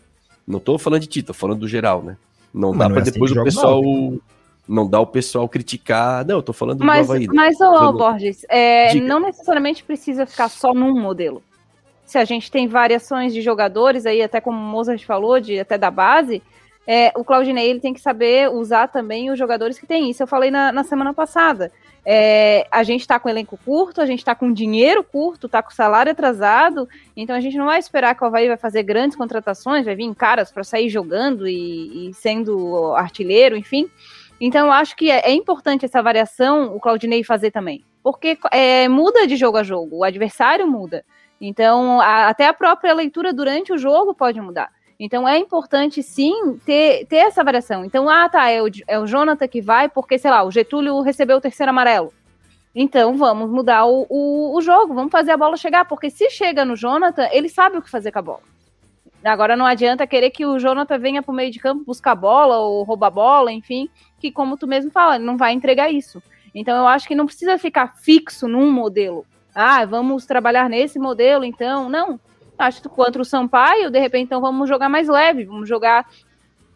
não 0.48 0.58
estou 0.58 0.80
falando 0.80 1.02
de 1.02 1.08
ti, 1.08 1.22
tô 1.22 1.34
falando 1.34 1.60
do 1.60 1.68
geral, 1.68 2.02
né? 2.02 2.18
Não 2.54 2.70
mas 2.70 2.80
dá 2.80 2.90
para 2.90 2.98
é 2.98 3.02
assim 3.02 3.12
depois 3.12 3.32
o 3.32 3.44
pessoal 3.44 3.82
não. 3.82 4.20
não 4.68 4.90
dá 4.90 5.00
o 5.00 5.08
pessoal 5.08 5.48
criticar. 5.48 6.26
Não, 6.26 6.36
eu 6.36 6.44
tô 6.44 6.54
falando 6.54 6.84
mas, 6.84 7.08
do 7.08 7.14
Havaí. 7.14 7.28
Né? 7.28 7.34
Mas, 7.34 7.60
ô, 7.60 7.94
Borges, 7.94 8.46
é, 8.50 8.94
não 8.96 9.20
necessariamente 9.20 9.84
precisa 9.84 10.26
ficar 10.26 10.50
só 10.50 10.74
num 10.74 11.00
modelo. 11.00 11.42
Se 12.06 12.18
a 12.18 12.26
gente 12.26 12.52
tem 12.52 12.68
variações 12.68 13.34
de 13.34 13.42
jogadores 13.42 14.06
aí, 14.06 14.22
até 14.22 14.42
como 14.42 14.58
o 14.58 14.62
Mozart 14.62 15.04
falou, 15.06 15.40
de 15.40 15.60
até 15.60 15.78
da 15.78 15.90
base, 15.90 16.42
é, 16.86 17.12
o 17.16 17.24
Claudinei 17.24 17.70
ele 17.70 17.80
tem 17.80 17.94
que 17.94 18.02
saber 18.02 18.50
usar 18.50 18.88
também 18.88 19.32
os 19.32 19.40
jogadores 19.40 19.80
que 19.80 19.88
tem. 19.88 20.10
Isso 20.10 20.22
eu 20.22 20.28
falei 20.28 20.52
na, 20.52 20.72
na 20.72 20.84
semana 20.84 21.14
passada. 21.14 21.72
É, 22.06 22.68
a 22.70 22.84
gente 22.84 23.02
está 23.02 23.18
com 23.18 23.30
elenco 23.30 23.58
curto, 23.64 24.02
a 24.02 24.06
gente 24.06 24.20
está 24.20 24.36
com 24.36 24.52
dinheiro 24.52 25.04
curto, 25.04 25.46
está 25.46 25.64
com 25.64 25.72
salário 25.72 26.12
atrasado, 26.12 26.88
então 27.16 27.34
a 27.34 27.40
gente 27.40 27.58
não 27.58 27.68
vai 27.68 27.80
esperar 27.80 28.14
que 28.14 28.24
o 28.24 28.28
Havaí 28.28 28.48
vai 28.50 28.58
fazer 28.58 28.84
grandes 28.84 29.16
contratações, 29.16 29.86
vai 29.86 29.96
vir 29.96 30.14
caras 30.14 30.52
para 30.52 30.66
sair 30.66 30.90
jogando 30.90 31.48
e, 31.48 32.10
e, 32.10 32.14
sendo 32.14 32.94
artilheiro, 32.96 33.56
enfim. 33.56 33.90
Então 34.42 34.68
eu 34.68 34.74
acho 34.74 34.98
que 34.98 35.10
é, 35.10 35.30
é 35.30 35.34
importante 35.34 35.86
essa 35.86 36.02
variação 36.02 36.76
o 36.76 36.80
Claudinei 36.80 37.24
fazer 37.24 37.52
também, 37.52 37.86
porque 38.04 38.38
é, 38.52 38.90
muda 38.90 39.26
de 39.26 39.38
jogo 39.38 39.58
a 39.58 39.64
jogo, 39.64 40.00
o 40.00 40.04
adversário 40.04 40.68
muda. 40.68 41.06
Então 41.46 42.00
a, 42.00 42.30
até 42.30 42.48
a 42.48 42.54
própria 42.54 42.94
leitura 42.94 43.34
durante 43.34 43.74
o 43.74 43.78
jogo 43.78 44.14
pode 44.14 44.40
mudar. 44.40 44.72
Então 44.98 45.28
é 45.28 45.38
importante 45.38 46.02
sim 46.02 46.58
ter, 46.66 47.06
ter 47.08 47.18
essa 47.18 47.44
variação. 47.44 47.84
Então, 47.84 48.08
ah, 48.08 48.30
tá, 48.30 48.50
é 48.50 48.62
o, 48.62 48.68
é 48.88 48.98
o 48.98 49.06
Jonathan 49.06 49.46
que 49.50 49.62
vai, 49.62 49.90
porque, 49.90 50.18
sei 50.18 50.32
lá, 50.32 50.44
o 50.44 50.52
Getúlio 50.52 51.02
recebeu 51.02 51.38
o 51.38 51.42
terceiro 51.42 51.70
amarelo. 51.70 52.14
Então 52.74 53.18
vamos 53.18 53.50
mudar 53.50 53.86
o, 53.86 54.08
o, 54.10 54.58
o, 54.58 54.62
jogo, 54.62 54.94
vamos 54.94 55.12
fazer 55.12 55.32
a 55.32 55.38
bola 55.38 55.58
chegar, 55.58 55.84
porque 55.84 56.10
se 56.10 56.30
chega 56.30 56.64
no 56.64 56.78
Jonathan, 56.78 57.28
ele 57.32 57.50
sabe 57.50 57.78
o 57.78 57.82
que 57.82 57.90
fazer 57.90 58.14
com 58.14 58.20
a 58.20 58.22
bola. 58.22 58.42
Agora 59.22 59.58
não 59.58 59.66
adianta 59.66 60.08
querer 60.08 60.30
que 60.30 60.46
o 60.46 60.58
Jonathan 60.58 60.98
venha 60.98 61.22
para 61.22 61.32
o 61.32 61.36
meio 61.36 61.52
de 61.52 61.60
campo 61.60 61.84
buscar 61.84 62.12
a 62.12 62.16
bola 62.16 62.58
ou 62.60 62.84
roubar 62.84 63.08
a 63.08 63.12
bola, 63.12 63.52
enfim, 63.52 63.90
que 64.18 64.32
como 64.32 64.58
tu 64.58 64.66
mesmo 64.66 64.92
fala, 64.92 65.20
não 65.20 65.36
vai 65.36 65.52
entregar 65.52 65.92
isso. 65.92 66.24
Então 66.56 66.78
eu 66.78 66.88
acho 66.88 67.06
que 67.06 67.16
não 67.16 67.26
precisa 67.26 67.58
ficar 67.58 67.98
fixo 67.98 68.48
num 68.48 68.72
modelo. 68.72 69.26
Ah, 69.54 69.86
vamos 69.86 70.26
trabalhar 70.26 70.70
nesse 70.70 70.98
modelo, 70.98 71.46
então. 71.46 71.90
Não, 71.90 72.20
Acho 72.58 72.82
que 72.82 72.90
contra 72.90 73.22
o 73.22 73.26
Sampaio, 73.26 73.90
de 73.90 74.00
repente, 74.00 74.26
então 74.26 74.42
vamos 74.42 74.70
jogar 74.70 74.88
mais 74.88 75.08
leve, 75.08 75.46
vamos 75.46 75.68
jogar 75.68 76.08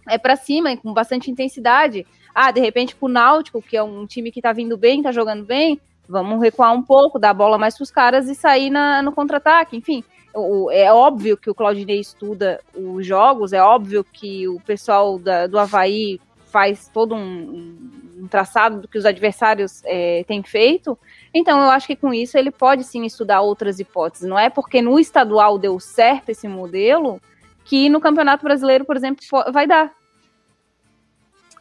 é 0.10 0.18
para 0.18 0.36
cima, 0.36 0.76
com 0.78 0.94
bastante 0.94 1.30
intensidade. 1.30 2.06
Ah, 2.34 2.52
de 2.52 2.62
repente, 2.62 2.96
com 2.96 3.08
o 3.08 3.10
Náutico, 3.10 3.62
que 3.62 3.76
é 3.76 3.84
um 3.84 4.06
time 4.06 4.32
que 4.32 4.42
tá 4.42 4.54
vindo 4.54 4.78
bem, 4.78 5.04
tá 5.04 5.12
jogando 5.12 5.44
bem, 5.44 5.80
vamos 6.08 6.42
recuar 6.42 6.74
um 6.74 6.82
pouco, 6.82 7.20
dar 7.20 7.32
a 7.32 7.34
bola 7.34 7.58
mais 7.58 7.76
pros 7.76 7.92
caras 7.92 8.30
e 8.30 8.36
sair 8.36 8.70
na, 8.70 9.02
no 9.02 9.12
contra-ataque. 9.12 9.76
Enfim, 9.76 10.04
o, 10.34 10.72
é 10.72 10.92
óbvio 10.92 11.36
que 11.36 11.50
o 11.50 11.56
Claudinei 11.56 12.00
estuda 12.00 12.60
os 12.74 13.06
jogos, 13.06 13.54
é 13.54 13.62
óbvio 13.62 14.04
que 14.04 14.48
o 14.48 14.60
pessoal 14.62 15.20
da, 15.20 15.46
do 15.46 15.60
Havaí 15.60 16.22
faz 16.46 16.90
todo 16.94 17.14
um, 17.14 17.78
um 18.18 18.28
traçado 18.28 18.82
do 18.82 18.88
que 18.88 18.98
os 18.98 19.06
adversários 19.06 19.82
é, 19.84 20.24
têm 20.26 20.42
feito, 20.42 20.98
então, 21.38 21.62
eu 21.62 21.70
acho 21.70 21.88
que 21.88 21.96
com 21.96 22.14
isso 22.14 22.38
ele 22.38 22.52
pode 22.52 22.84
sim 22.84 23.06
estudar 23.06 23.42
outras 23.42 23.80
hipóteses. 23.80 24.28
Não 24.28 24.38
é 24.38 24.50
porque 24.50 24.82
no 24.82 25.00
estadual 25.00 25.58
deu 25.58 25.80
certo 25.80 26.30
esse 26.30 26.48
modelo 26.48 27.22
que 27.64 27.90
no 27.90 28.00
Campeonato 28.00 28.44
Brasileiro, 28.44 28.86
por 28.86 28.96
exemplo, 28.96 29.24
vai 29.52 29.68
dar. 29.68 29.92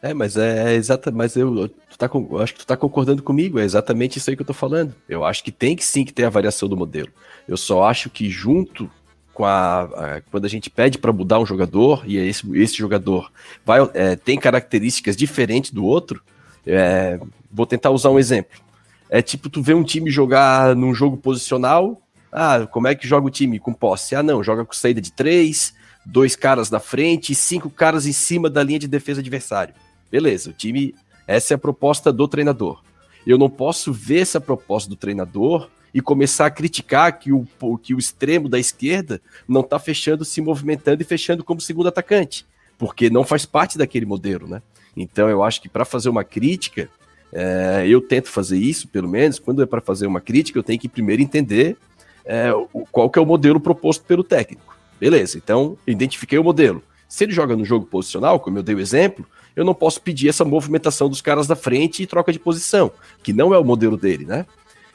É, 0.01 0.13
mas 0.13 0.37
é, 0.37 0.73
é 0.73 0.75
exata, 0.75 1.11
mas 1.11 1.35
eu, 1.35 1.69
tá, 1.97 2.09
eu 2.13 2.39
acho 2.39 2.53
que 2.53 2.59
tu 2.59 2.67
tá 2.67 2.77
concordando 2.77 3.23
comigo, 3.23 3.59
é 3.59 3.63
exatamente 3.63 4.17
isso 4.17 4.29
aí 4.29 4.35
que 4.35 4.41
eu 4.41 4.47
tô 4.47 4.53
falando. 4.53 4.95
Eu 5.09 5.25
acho 5.25 5.43
que 5.43 5.51
tem 5.51 5.75
que 5.75 5.83
sim 5.83 6.05
que 6.05 6.13
ter 6.13 6.25
a 6.25 6.29
variação 6.29 6.69
do 6.69 6.77
modelo. 6.77 7.09
Eu 7.47 7.57
só 7.57 7.83
acho 7.83 8.09
que 8.09 8.29
junto 8.29 8.89
com 9.33 9.43
a, 9.43 9.81
a 9.81 10.21
quando 10.31 10.45
a 10.45 10.49
gente 10.49 10.69
pede 10.69 10.97
para 10.97 11.11
mudar 11.11 11.39
um 11.39 11.45
jogador 11.45 12.03
e 12.05 12.17
esse, 12.17 12.43
esse 12.57 12.75
jogador 12.75 13.31
vai 13.65 13.79
é, 13.93 14.15
tem 14.15 14.39
características 14.39 15.15
diferentes 15.17 15.71
do 15.71 15.83
outro, 15.83 16.21
é, 16.65 17.19
vou 17.51 17.65
tentar 17.65 17.89
usar 17.89 18.09
um 18.11 18.19
exemplo. 18.19 18.66
É 19.09 19.21
tipo, 19.21 19.49
tu 19.49 19.61
vê 19.61 19.73
um 19.73 19.83
time 19.83 20.11
jogar 20.11 20.75
num 20.75 20.93
jogo 20.93 21.17
posicional. 21.17 22.01
Ah, 22.31 22.67
como 22.67 22.87
é 22.87 22.95
que 22.95 23.07
joga 23.07 23.27
o 23.27 23.31
time? 23.31 23.59
Com 23.59 23.73
posse? 23.73 24.15
Ah, 24.15 24.23
não, 24.23 24.43
joga 24.43 24.65
com 24.65 24.73
saída 24.73 24.99
de 24.99 25.11
três, 25.11 25.73
dois 26.05 26.35
caras 26.35 26.69
na 26.69 26.79
frente 26.79 27.31
e 27.31 27.35
cinco 27.35 27.69
caras 27.69 28.05
em 28.05 28.11
cima 28.11 28.49
da 28.49 28.63
linha 28.63 28.79
de 28.79 28.87
defesa 28.87 29.21
adversário. 29.21 29.73
Beleza, 30.11 30.49
o 30.49 30.53
time. 30.53 30.93
Essa 31.25 31.53
é 31.53 31.55
a 31.55 31.59
proposta 31.59 32.11
do 32.11 32.27
treinador. 32.27 32.81
Eu 33.25 33.37
não 33.37 33.49
posso 33.49 33.91
ver 33.91 34.21
essa 34.21 34.39
proposta 34.39 34.89
do 34.89 34.95
treinador 34.95 35.69
e 35.93 36.01
começar 36.01 36.45
a 36.45 36.51
criticar 36.51 37.17
que 37.19 37.31
o, 37.31 37.45
que 37.81 37.93
o 37.93 37.99
extremo 37.99 38.47
da 38.47 38.59
esquerda 38.59 39.21
não 39.47 39.61
está 39.61 39.79
fechando, 39.79 40.23
se 40.23 40.39
movimentando 40.41 41.01
e 41.01 41.05
fechando 41.05 41.43
como 41.43 41.59
segundo 41.59 41.89
atacante, 41.89 42.45
porque 42.77 43.09
não 43.09 43.23
faz 43.23 43.45
parte 43.45 43.77
daquele 43.77 44.05
modelo, 44.05 44.47
né? 44.47 44.61
Então 44.95 45.29
eu 45.29 45.43
acho 45.43 45.61
que 45.61 45.67
para 45.67 45.85
fazer 45.85 46.09
uma 46.09 46.23
crítica, 46.23 46.89
é, 47.31 47.85
eu 47.87 48.01
tento 48.01 48.29
fazer 48.29 48.57
isso, 48.57 48.87
pelo 48.87 49.07
menos, 49.07 49.39
quando 49.39 49.61
é 49.61 49.65
para 49.65 49.81
fazer 49.81 50.07
uma 50.07 50.21
crítica, 50.21 50.57
eu 50.57 50.63
tenho 50.63 50.79
que 50.79 50.87
primeiro 50.87 51.21
entender 51.21 51.77
é, 52.25 52.51
qual 52.91 53.09
que 53.09 53.19
é 53.19 53.21
o 53.21 53.25
modelo 53.25 53.59
proposto 53.59 54.03
pelo 54.05 54.23
técnico. 54.23 54.75
Beleza, 54.99 55.37
então 55.37 55.77
identifiquei 55.85 56.37
o 56.39 56.43
modelo. 56.43 56.81
Se 57.07 57.23
ele 57.23 57.31
joga 57.31 57.55
no 57.55 57.63
jogo 57.63 57.85
posicional, 57.85 58.39
como 58.39 58.57
eu 58.57 58.63
dei 58.63 58.75
o 58.75 58.79
exemplo, 58.79 59.25
eu 59.55 59.63
não 59.63 59.73
posso 59.73 60.01
pedir 60.01 60.29
essa 60.29 60.43
movimentação 60.43 61.09
dos 61.09 61.21
caras 61.21 61.47
da 61.47 61.55
frente 61.55 62.03
e 62.03 62.07
troca 62.07 62.31
de 62.31 62.39
posição, 62.39 62.91
que 63.23 63.33
não 63.33 63.53
é 63.53 63.57
o 63.57 63.63
modelo 63.63 63.97
dele, 63.97 64.25
né? 64.25 64.45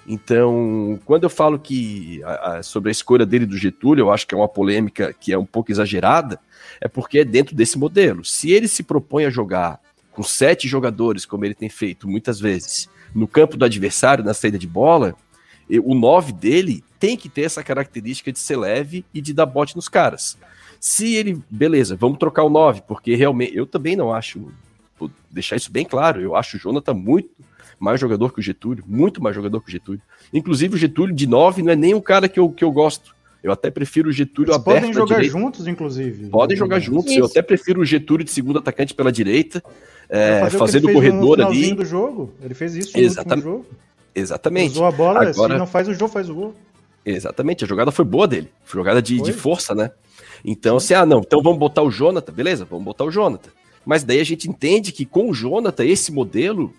Então, 0.06 0.98
quando 1.04 1.24
eu 1.24 1.30
falo 1.30 1.58
que 1.58 2.20
a, 2.24 2.56
a, 2.56 2.62
sobre 2.62 2.90
a 2.90 2.92
escolha 2.92 3.24
dele 3.24 3.46
do 3.46 3.56
Getúlio, 3.56 4.02
eu 4.02 4.10
acho 4.10 4.26
que 4.26 4.34
é 4.34 4.38
uma 4.38 4.48
polêmica 4.48 5.12
que 5.12 5.32
é 5.32 5.38
um 5.38 5.46
pouco 5.46 5.70
exagerada, 5.70 6.40
é 6.80 6.88
porque 6.88 7.20
é 7.20 7.24
dentro 7.24 7.54
desse 7.54 7.78
modelo. 7.78 8.24
Se 8.24 8.50
ele 8.50 8.66
se 8.66 8.82
propõe 8.82 9.24
a 9.24 9.30
jogar 9.30 9.80
com 10.12 10.22
sete 10.22 10.68
jogadores, 10.68 11.24
como 11.24 11.44
ele 11.44 11.54
tem 11.54 11.68
feito 11.68 12.08
muitas 12.08 12.38
vezes, 12.38 12.88
no 13.14 13.26
campo 13.26 13.56
do 13.56 13.64
adversário, 13.64 14.24
na 14.24 14.34
saída 14.34 14.58
de 14.58 14.66
bola, 14.66 15.14
o 15.84 15.94
nove 15.94 16.32
dele 16.32 16.84
tem 17.00 17.16
que 17.16 17.28
ter 17.28 17.42
essa 17.42 17.62
característica 17.62 18.30
de 18.30 18.38
ser 18.38 18.56
leve 18.56 19.04
e 19.12 19.20
de 19.20 19.32
dar 19.32 19.46
bote 19.46 19.74
nos 19.74 19.88
caras. 19.88 20.36
Se 20.78 21.14
ele, 21.14 21.40
beleza, 21.48 21.96
vamos 21.96 22.18
trocar 22.18 22.42
o 22.42 22.50
nove, 22.50 22.82
porque 22.86 23.14
realmente 23.14 23.56
eu 23.56 23.66
também 23.66 23.96
não 23.96 24.12
acho, 24.12 24.52
vou 24.98 25.10
deixar 25.30 25.56
isso 25.56 25.70
bem 25.70 25.84
claro, 25.84 26.20
eu 26.20 26.36
acho 26.36 26.56
o 26.56 26.60
Jonathan 26.60 26.94
muito 26.94 27.30
mais 27.78 28.00
jogador 28.00 28.32
que 28.32 28.38
o 28.38 28.42
Getúlio, 28.42 28.84
muito 28.86 29.22
mais 29.22 29.34
jogador 29.34 29.60
que 29.60 29.68
o 29.68 29.72
Getúlio. 29.72 30.00
Inclusive 30.32 30.76
o 30.76 30.78
Getúlio 30.78 31.14
de 31.14 31.26
nove 31.26 31.62
não 31.62 31.72
é 31.72 31.76
nem 31.76 31.94
um 31.94 32.00
cara 32.00 32.28
que 32.28 32.38
eu, 32.38 32.48
que 32.50 32.62
eu 32.62 32.70
gosto. 32.70 33.14
Eu 33.42 33.50
até 33.50 33.72
prefiro 33.72 34.08
o 34.08 34.12
Getúlio 34.12 34.50
Eles 34.50 34.60
aberto 34.60 34.78
podem 34.82 34.92
jogar 34.94 35.16
direita. 35.16 35.38
juntos, 35.38 35.66
inclusive. 35.66 36.28
Podem 36.28 36.56
jogar 36.56 36.78
juntos. 36.78 37.10
Isso. 37.10 37.20
Eu 37.20 37.26
até 37.26 37.42
prefiro 37.42 37.80
o 37.80 37.84
Getúlio 37.84 38.24
de 38.24 38.30
segundo 38.30 38.60
atacante 38.60 38.94
pela 38.94 39.10
direita, 39.10 39.60
é, 40.12 40.40
fazer 40.40 40.58
fazendo 40.58 40.84
o 40.84 40.88
no 40.88 40.94
corredor 40.94 41.40
ali. 41.40 41.74
do 41.74 41.84
jogo. 41.84 42.32
Ele 42.42 42.54
fez 42.54 42.76
isso 42.76 42.96
no 42.96 43.02
Exatamente. 43.02 43.46
último 43.46 43.52
jogo. 43.64 43.66
Exatamente. 44.14 44.72
Usou 44.72 44.86
a 44.86 44.92
bola, 44.92 45.28
Agora- 45.28 45.54
se 45.54 45.58
não 45.58 45.66
faz 45.66 45.88
o 45.88 45.94
jogo, 45.94 46.12
faz 46.12 46.28
o 46.28 46.34
gol. 46.34 46.54
Exatamente, 47.04 47.64
a 47.64 47.66
jogada 47.66 47.90
foi 47.90 48.04
boa 48.04 48.28
dele. 48.28 48.48
Foi 48.64 48.78
jogada 48.78 49.02
de, 49.02 49.20
de 49.20 49.32
força, 49.32 49.74
né? 49.74 49.90
Então, 50.44 50.76
assim, 50.76 50.94
ah, 50.94 51.04
não, 51.06 51.20
então 51.20 51.42
vamos 51.42 51.58
botar 51.58 51.82
o 51.82 51.90
Jonathan, 51.90 52.32
beleza, 52.32 52.64
vamos 52.64 52.84
botar 52.84 53.04
o 53.04 53.10
Jonathan. 53.10 53.50
Mas 53.84 54.04
daí 54.04 54.20
a 54.20 54.24
gente 54.24 54.48
entende 54.48 54.92
que 54.92 55.04
com 55.04 55.28
o 55.30 55.34
Jonathan, 55.34 55.84
esse 55.84 56.12
modelo 56.12 56.72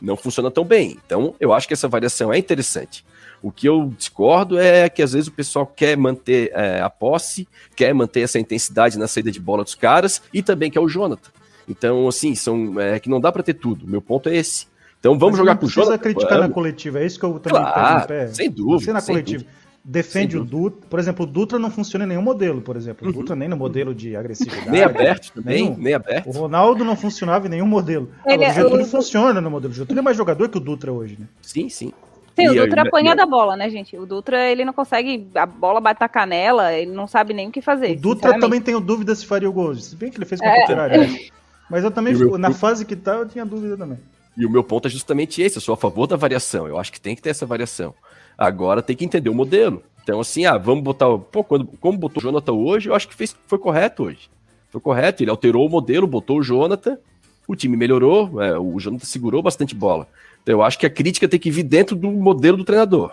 não 0.00 0.16
funciona 0.16 0.50
tão 0.50 0.64
bem. 0.64 0.98
Então, 1.06 1.34
eu 1.38 1.52
acho 1.52 1.68
que 1.68 1.74
essa 1.74 1.86
variação 1.86 2.32
é 2.32 2.38
interessante. 2.38 3.04
O 3.42 3.52
que 3.52 3.68
eu 3.68 3.92
discordo 3.96 4.58
é 4.58 4.88
que 4.88 5.02
às 5.02 5.12
vezes 5.12 5.28
o 5.28 5.32
pessoal 5.32 5.66
quer 5.66 5.96
manter 5.96 6.50
é, 6.54 6.80
a 6.80 6.88
posse, 6.90 7.46
quer 7.76 7.92
manter 7.94 8.22
essa 8.22 8.38
intensidade 8.38 8.98
na 8.98 9.06
saída 9.06 9.30
de 9.30 9.38
bola 9.38 9.62
dos 9.62 9.74
caras 9.74 10.22
e 10.32 10.42
também 10.42 10.70
quer 10.70 10.80
o 10.80 10.88
Jonathan. 10.88 11.30
Então, 11.68 12.06
assim, 12.08 12.34
são, 12.34 12.78
é 12.80 12.98
que 13.00 13.08
não 13.08 13.20
dá 13.20 13.32
para 13.32 13.42
ter 13.42 13.54
tudo. 13.54 13.86
Meu 13.86 14.02
ponto 14.02 14.28
é 14.28 14.36
esse. 14.36 14.66
Então, 15.00 15.18
vamos 15.18 15.32
Mas 15.32 15.38
jogar 15.38 15.52
não 15.52 15.58
com 15.60 15.66
o 15.66 15.68
precisa 15.68 15.84
Jonathan. 15.86 16.02
criticar 16.02 16.38
na 16.40 16.48
coletiva, 16.48 16.98
é 17.00 17.06
isso 17.06 17.18
que 17.18 17.24
eu 17.26 17.38
também 17.38 17.60
Claro, 17.60 17.74
pego 17.84 18.00
no 18.00 18.06
pé. 18.06 18.26
sem 18.28 18.50
dúvida, 18.50 18.84
Você 18.84 18.92
na 18.92 19.00
sem 19.00 19.14
coletiva 19.14 19.44
defende 19.86 20.32
Sem 20.32 20.40
o 20.40 20.44
Dutra, 20.46 20.86
por 20.88 20.98
exemplo, 20.98 21.24
o 21.24 21.28
Dutra 21.28 21.58
não 21.58 21.70
funciona 21.70 22.06
em 22.06 22.08
nenhum 22.08 22.22
modelo, 22.22 22.62
por 22.62 22.74
exemplo. 22.74 23.06
O 23.06 23.10
Uhum. 23.10 23.18
Dutra 23.18 23.36
nem 23.36 23.46
no 23.48 23.56
modelo 23.56 23.94
de 23.94 24.16
agressividade. 24.16 24.70
Nem 24.70 24.82
aberto 24.82 25.30
também, 25.34 25.62
nenhum. 25.64 25.76
nem 25.78 25.92
aberto. 25.92 26.26
O 26.26 26.32
Ronaldo 26.32 26.82
não 26.86 26.96
funcionava 26.96 27.46
em 27.46 27.50
nenhum 27.50 27.66
modelo. 27.66 28.08
Ele 28.24 28.34
Agora, 28.34 28.48
o 28.48 28.50
é- 28.50 28.54
Getúlio 28.54 28.84
o- 28.86 28.88
funciona 28.88 29.40
no 29.42 29.50
modelo. 29.50 29.72
O 29.74 29.76
Getúlio 29.76 29.98
é 29.98 30.02
mais 30.02 30.16
jogador 30.16 30.48
que 30.48 30.56
o 30.56 30.60
Dutra 30.60 30.90
hoje, 30.90 31.16
né? 31.20 31.26
Sim, 31.42 31.68
sim. 31.68 31.92
Sim, 32.34 32.48
o 32.48 32.54
E 32.54 32.58
aí, 32.58 32.64
Dutra 32.66 32.82
né, 32.82 32.88
apanha 32.88 33.10
né? 33.10 33.16
da 33.16 33.26
bola, 33.26 33.56
né, 33.58 33.68
gente? 33.68 33.94
O 33.98 34.06
Dutra, 34.06 34.50
ele 34.50 34.64
não 34.64 34.72
consegue. 34.72 35.28
A 35.34 35.44
bola 35.44 35.80
bate 35.82 36.00
na 36.00 36.08
canela, 36.08 36.72
ele 36.72 36.90
não 36.90 37.06
sabe 37.06 37.34
nem 37.34 37.48
o 37.48 37.52
que 37.52 37.60
fazer. 37.60 37.92
O 37.92 38.00
Dutra 38.00 38.40
também 38.40 38.62
tenho 38.62 38.80
dúvida 38.80 39.14
se 39.14 39.26
faria 39.26 39.48
o 39.50 39.52
gol. 39.52 39.74
Se 39.76 39.94
bem 39.94 40.10
que 40.10 40.16
ele 40.16 40.24
fez 40.24 40.40
com 40.40 40.46
a 40.48 40.50
É. 40.50 40.64
Operário. 40.64 40.94
Mas 41.70 41.84
eu 41.84 41.90
também, 41.90 42.14
o 42.14 42.18
meu- 42.18 42.38
na 42.38 42.52
fase 42.52 42.84
que 42.84 42.94
tá, 42.96 43.14
eu 43.14 43.28
tinha 43.28 43.44
dúvida 43.44 43.76
também. 43.76 43.98
E 44.36 44.44
o 44.44 44.50
meu 44.50 44.64
ponto 44.64 44.88
é 44.88 44.90
justamente 44.90 45.40
esse, 45.40 45.56
eu 45.56 45.62
sou 45.62 45.74
a 45.74 45.76
favor 45.76 46.06
da 46.06 46.16
variação, 46.16 46.66
eu 46.66 46.78
acho 46.78 46.92
que 46.92 47.00
tem 47.00 47.14
que 47.14 47.22
ter 47.22 47.30
essa 47.30 47.46
variação. 47.46 47.94
Agora 48.36 48.82
tem 48.82 48.96
que 48.96 49.04
entender 49.04 49.30
o 49.30 49.34
modelo. 49.34 49.82
Então, 50.02 50.20
assim, 50.20 50.44
ah, 50.44 50.58
vamos 50.58 50.82
botar. 50.84 51.06
Pô, 51.16 51.42
quando, 51.42 51.66
como 51.80 51.96
botou 51.96 52.20
o 52.20 52.22
Jonathan 52.26 52.52
hoje, 52.52 52.88
eu 52.90 52.94
acho 52.94 53.08
que 53.08 53.14
fez, 53.14 53.34
foi 53.46 53.58
correto 53.58 54.02
hoje. 54.04 54.28
Foi 54.70 54.80
correto, 54.80 55.22
ele 55.22 55.30
alterou 55.30 55.64
o 55.66 55.70
modelo, 55.70 56.06
botou 56.06 56.38
o 56.38 56.42
Jonathan, 56.42 56.98
o 57.46 57.54
time 57.54 57.76
melhorou, 57.76 58.42
é, 58.42 58.58
o 58.58 58.78
Jonathan 58.80 59.06
segurou 59.06 59.40
bastante 59.40 59.74
bola. 59.74 60.06
Então, 60.42 60.56
eu 60.56 60.62
acho 60.62 60.78
que 60.78 60.84
a 60.84 60.90
crítica 60.90 61.28
tem 61.28 61.38
que 61.38 61.50
vir 61.50 61.62
dentro 61.62 61.94
do 61.96 62.10
modelo 62.10 62.56
do 62.56 62.64
treinador. 62.64 63.12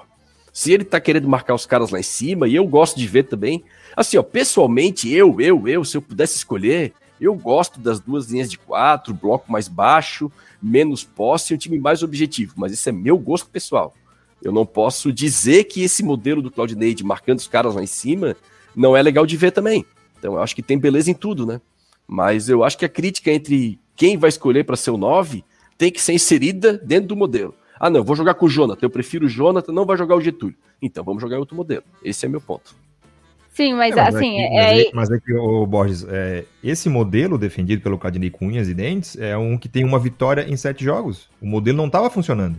Se 0.52 0.74
ele 0.74 0.84
tá 0.84 1.00
querendo 1.00 1.30
marcar 1.30 1.54
os 1.54 1.66
caras 1.66 1.92
lá 1.92 2.00
em 2.00 2.04
cima, 2.04 2.48
e 2.48 2.56
eu 2.56 2.68
gosto 2.68 2.98
de 2.98 3.08
ver 3.08 3.24
também. 3.24 3.64
Assim, 3.96 4.18
ó, 4.18 4.24
pessoalmente, 4.24 5.10
eu, 5.10 5.40
eu, 5.40 5.66
eu, 5.68 5.86
se 5.86 5.96
eu 5.96 6.02
pudesse 6.02 6.36
escolher, 6.36 6.92
eu 7.22 7.36
gosto 7.36 7.80
das 7.80 8.00
duas 8.00 8.32
linhas 8.32 8.50
de 8.50 8.58
quatro, 8.58 9.14
bloco 9.14 9.52
mais 9.52 9.68
baixo, 9.68 10.32
menos 10.60 11.04
posse 11.04 11.54
e 11.54 11.56
um 11.56 11.58
time 11.58 11.80
mais 11.80 12.02
objetivo. 12.02 12.56
Mas 12.58 12.74
isso 12.74 12.90
é 12.90 12.92
meu 12.92 13.16
gosto 13.16 13.48
pessoal. 13.48 13.94
Eu 14.42 14.52
não 14.52 14.66
posso 14.66 15.14
dizer 15.14 15.66
que 15.66 15.84
esse 15.84 16.02
modelo 16.02 16.42
do 16.42 16.50
Claudinei 16.50 16.96
de 16.96 17.04
marcando 17.04 17.38
os 17.38 17.48
caras 17.48 17.76
lá 17.76 17.84
em 17.84 17.88
cima 17.88 18.36
não 18.76 18.98
é 18.98 19.04
legal 19.04 19.24
de 19.24 19.38
ver 19.38 19.52
também. 19.52 19.86
Então 20.18 20.34
eu 20.34 20.42
acho 20.42 20.56
que 20.56 20.64
tem 20.64 20.80
beleza 20.80 21.12
em 21.12 21.14
tudo, 21.14 21.46
né? 21.46 21.62
Mas 22.08 22.50
eu 22.50 22.64
acho 22.64 22.78
que 22.78 22.86
a 22.86 22.90
crítica 22.90 23.32
entre 23.32 23.80
quem 23.96 24.18
vai 24.18 24.30
escolher 24.30 24.66
para 24.66 24.76
ser 24.76 24.90
o 24.90 24.98
9 24.98 25.44
tem 25.78 25.92
que 25.92 26.02
ser 26.02 26.14
inserida 26.14 26.74
dentro 26.74 27.10
do 27.10 27.16
modelo. 27.16 27.54
Ah, 27.80 27.90
não, 27.90 28.04
vou 28.04 28.16
jogar 28.16 28.34
com 28.34 28.48
o 28.48 28.50
Jonathan, 28.50 28.86
eu 28.86 28.90
prefiro 28.90 29.28
o 29.28 29.30
Jonathan, 29.30 29.72
não 29.72 29.86
vai 29.86 29.98
jogar 29.98 30.16
o 30.16 30.22
Getúlio. 30.22 30.58
Então 30.82 31.04
vamos 31.04 31.22
jogar 31.22 31.38
outro 31.38 31.56
modelo. 31.56 31.84
Esse 32.04 32.26
é 32.26 32.30
meu 32.30 32.42
ponto. 32.42 32.76
Sim, 33.52 33.74
mas 33.74 33.96
É, 33.98 34.02
assim, 34.02 34.40
é 34.40 34.48
que, 34.48 34.54
é, 34.56 34.62
mas, 34.76 34.80
é- 34.80 34.92
mas 34.94 35.12
é 35.12 35.20
que, 35.20 35.34
ô, 35.34 35.66
Borges, 35.66 36.06
é, 36.10 36.46
esse 36.64 36.88
modelo 36.90 37.38
defendido 37.38 37.82
pelo 37.82 37.98
Cadinei 38.00 38.30
com 38.30 38.48
unhas 38.48 38.70
e 38.70 38.74
dentes 38.74 39.18
é 39.18 39.38
um 39.38 39.58
que 39.58 39.68
tem 39.68 39.84
uma 39.84 40.00
vitória 40.00 40.46
em 40.50 40.56
sete 40.56 40.84
jogos. 40.86 41.30
O 41.42 41.46
modelo 41.46 41.78
não 41.78 41.88
estava 41.88 42.10
funcionando. 42.10 42.58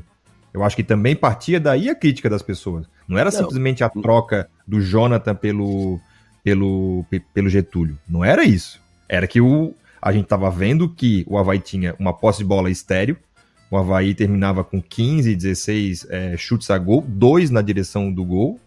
Eu 0.52 0.62
acho 0.62 0.77
que 0.77 0.85
também 0.85 1.16
partia 1.16 1.59
daí 1.59 1.89
a 1.89 1.94
crítica 1.94 2.28
das 2.28 2.43
pessoas. 2.43 2.86
Não 3.09 3.16
era 3.16 3.31
Não. 3.31 3.39
simplesmente 3.39 3.82
a 3.82 3.89
troca 3.89 4.51
do 4.69 4.82
Jonathan 4.82 5.35
pelo, 5.35 5.98
pelo, 6.44 7.05
pe- 7.09 7.20
pelo 7.32 7.48
Getúlio. 7.48 7.98
Não 8.06 8.23
era 8.23 8.44
isso. 8.44 8.78
Era 9.09 9.27
que 9.27 9.40
o, 9.40 9.74
a 10.01 10.12
gente 10.12 10.24
estava 10.24 10.51
vendo 10.51 10.90
que 10.90 11.24
o 11.27 11.39
Havaí 11.39 11.59
tinha 11.59 11.94
uma 11.98 12.12
posse 12.12 12.39
de 12.40 12.44
bola 12.44 12.70
estéreo. 12.70 13.16
O 13.70 13.78
Havaí 13.78 14.14
terminava 14.14 14.62
com 14.62 14.82
15, 14.82 15.35
16 15.35 16.06
é, 16.10 16.36
chutes 16.36 16.70
a 16.70 16.77
gol, 16.77 17.02
dois 17.09 17.48
na 17.51 17.62
direção 17.62 18.12
do 18.12 18.23
gol. 18.23 18.60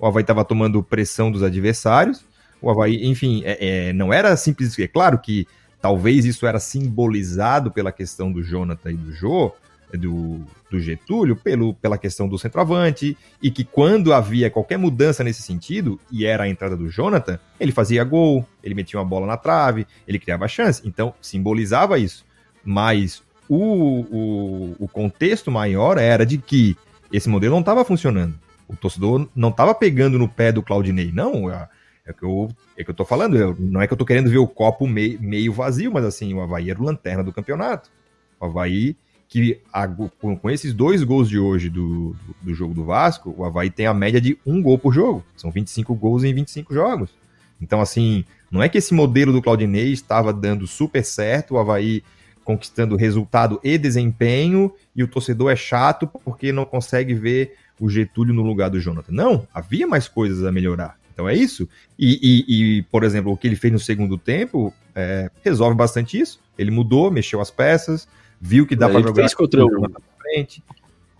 O 0.00 0.06
Havaí 0.06 0.22
estava 0.22 0.44
tomando 0.44 0.82
pressão 0.82 1.30
dos 1.30 1.42
adversários. 1.42 2.24
O 2.60 2.70
Havaí, 2.70 3.06
enfim, 3.06 3.42
é, 3.44 3.88
é, 3.88 3.92
não 3.92 4.12
era 4.12 4.34
simples. 4.36 4.78
É 4.78 4.88
claro 4.88 5.18
que 5.18 5.46
talvez 5.80 6.24
isso 6.24 6.46
era 6.46 6.58
simbolizado 6.58 7.70
pela 7.70 7.92
questão 7.92 8.32
do 8.32 8.42
Jonathan 8.42 8.92
e 8.92 8.96
do 8.96 9.12
Jô, 9.12 9.52
do, 9.92 10.40
do 10.70 10.80
Getúlio, 10.80 11.36
pelo, 11.36 11.74
pela 11.74 11.98
questão 11.98 12.28
do 12.28 12.38
centroavante, 12.38 13.16
e 13.42 13.50
que 13.50 13.64
quando 13.64 14.12
havia 14.12 14.50
qualquer 14.50 14.78
mudança 14.78 15.24
nesse 15.24 15.42
sentido, 15.42 15.98
e 16.10 16.24
era 16.24 16.44
a 16.44 16.48
entrada 16.48 16.76
do 16.76 16.88
Jonathan, 16.88 17.38
ele 17.58 17.72
fazia 17.72 18.04
gol, 18.04 18.46
ele 18.62 18.74
metia 18.74 18.98
uma 18.98 19.04
bola 19.04 19.26
na 19.26 19.36
trave, 19.36 19.86
ele 20.06 20.18
criava 20.18 20.48
chance. 20.48 20.80
Então, 20.84 21.12
simbolizava 21.20 21.98
isso. 21.98 22.24
Mas 22.64 23.22
o, 23.48 23.56
o, 23.58 24.76
o 24.78 24.88
contexto 24.88 25.50
maior 25.50 25.98
era 25.98 26.24
de 26.24 26.38
que 26.38 26.76
esse 27.12 27.28
modelo 27.28 27.54
não 27.54 27.60
estava 27.60 27.84
funcionando. 27.84 28.34
O 28.72 28.76
torcedor 28.76 29.28
não 29.34 29.48
estava 29.48 29.74
pegando 29.74 30.18
no 30.18 30.28
pé 30.28 30.52
do 30.52 30.62
Claudinei, 30.62 31.10
não. 31.12 31.50
É, 31.50 31.68
é 32.06 32.12
que 32.12 32.22
eu, 32.22 32.48
é 32.76 32.84
que 32.84 32.90
eu 32.90 32.94
tô 32.94 33.04
falando. 33.04 33.36
eu- 33.36 33.56
não 33.58 33.80
é 33.80 33.86
que 33.86 33.92
eu 33.92 33.96
tô 33.98 34.04
querendo 34.04 34.30
ver 34.30 34.38
o 34.38 34.46
copo 34.46 34.86
meio, 34.86 35.20
meio 35.20 35.52
vazio, 35.52 35.92
mas 35.92 36.04
assim, 36.04 36.32
o 36.34 36.40
Havaí 36.40 36.70
era 36.70 36.80
o 36.80 36.84
lanterna 36.84 37.24
do 37.24 37.32
campeonato. 37.32 37.90
O 38.38 38.44
Havaí, 38.46 38.96
que 39.28 39.60
a- 39.72 39.88
com, 39.88 40.36
com 40.36 40.50
esses 40.50 40.72
dois 40.72 41.02
gols 41.02 41.28
de 41.28 41.38
hoje 41.38 41.68
do, 41.68 42.10
do, 42.10 42.36
do 42.42 42.54
jogo 42.54 42.74
do 42.74 42.84
Vasco, 42.84 43.34
o 43.36 43.44
Havaí 43.44 43.70
tem 43.70 43.86
a 43.86 43.94
média 43.94 44.20
de 44.20 44.38
um 44.46 44.62
gol 44.62 44.78
por 44.78 44.92
jogo. 44.92 45.24
São 45.36 45.50
25 45.50 45.94
gols 45.94 46.22
em 46.24 46.32
25 46.32 46.72
jogos. 46.72 47.10
Então, 47.60 47.80
assim, 47.80 48.24
não 48.50 48.62
é 48.62 48.68
que 48.68 48.78
esse 48.78 48.94
modelo 48.94 49.32
do 49.32 49.42
Claudinei 49.42 49.92
estava 49.92 50.32
dando 50.32 50.66
super 50.66 51.04
certo, 51.04 51.54
o 51.54 51.58
Havaí 51.58 52.02
conquistando 52.44 52.96
resultado 52.96 53.60
e 53.62 53.76
desempenho, 53.76 54.72
e 54.96 55.02
o 55.04 55.08
torcedor 55.08 55.52
é 55.52 55.56
chato 55.56 56.06
porque 56.06 56.50
não 56.52 56.64
consegue 56.64 57.14
ver 57.14 57.54
o 57.80 57.88
Getúlio 57.88 58.34
no 58.34 58.42
lugar 58.42 58.68
do 58.70 58.78
Jonathan. 58.78 59.10
Não, 59.12 59.48
havia 59.52 59.86
mais 59.86 60.06
coisas 60.06 60.44
a 60.44 60.52
melhorar. 60.52 60.98
Então 61.12 61.28
é 61.28 61.34
isso. 61.34 61.68
E, 61.98 62.18
e- 62.22 62.78
e, 62.78 62.82
por 62.82 63.02
exemplo, 63.04 63.32
o 63.32 63.36
que 63.36 63.46
ele 63.48 63.56
fez 63.56 63.72
no 63.72 63.78
segundo 63.80 64.16
tempo 64.16 64.72
é, 64.94 65.30
resolve 65.42 65.74
bastante 65.76 66.18
isso. 66.20 66.38
Ele 66.58 66.70
mudou, 66.70 67.10
mexeu 67.10 67.40
as 67.40 67.50
peças, 67.50 68.06
viu 68.40 68.66
que 68.66 68.76
dá 68.76 68.88
para 68.88 69.00
jogar 69.00 69.14
fez 69.22 69.34
contra 69.34 69.64
o- 69.64 69.80
na 69.80 69.90
frente. 70.22 70.62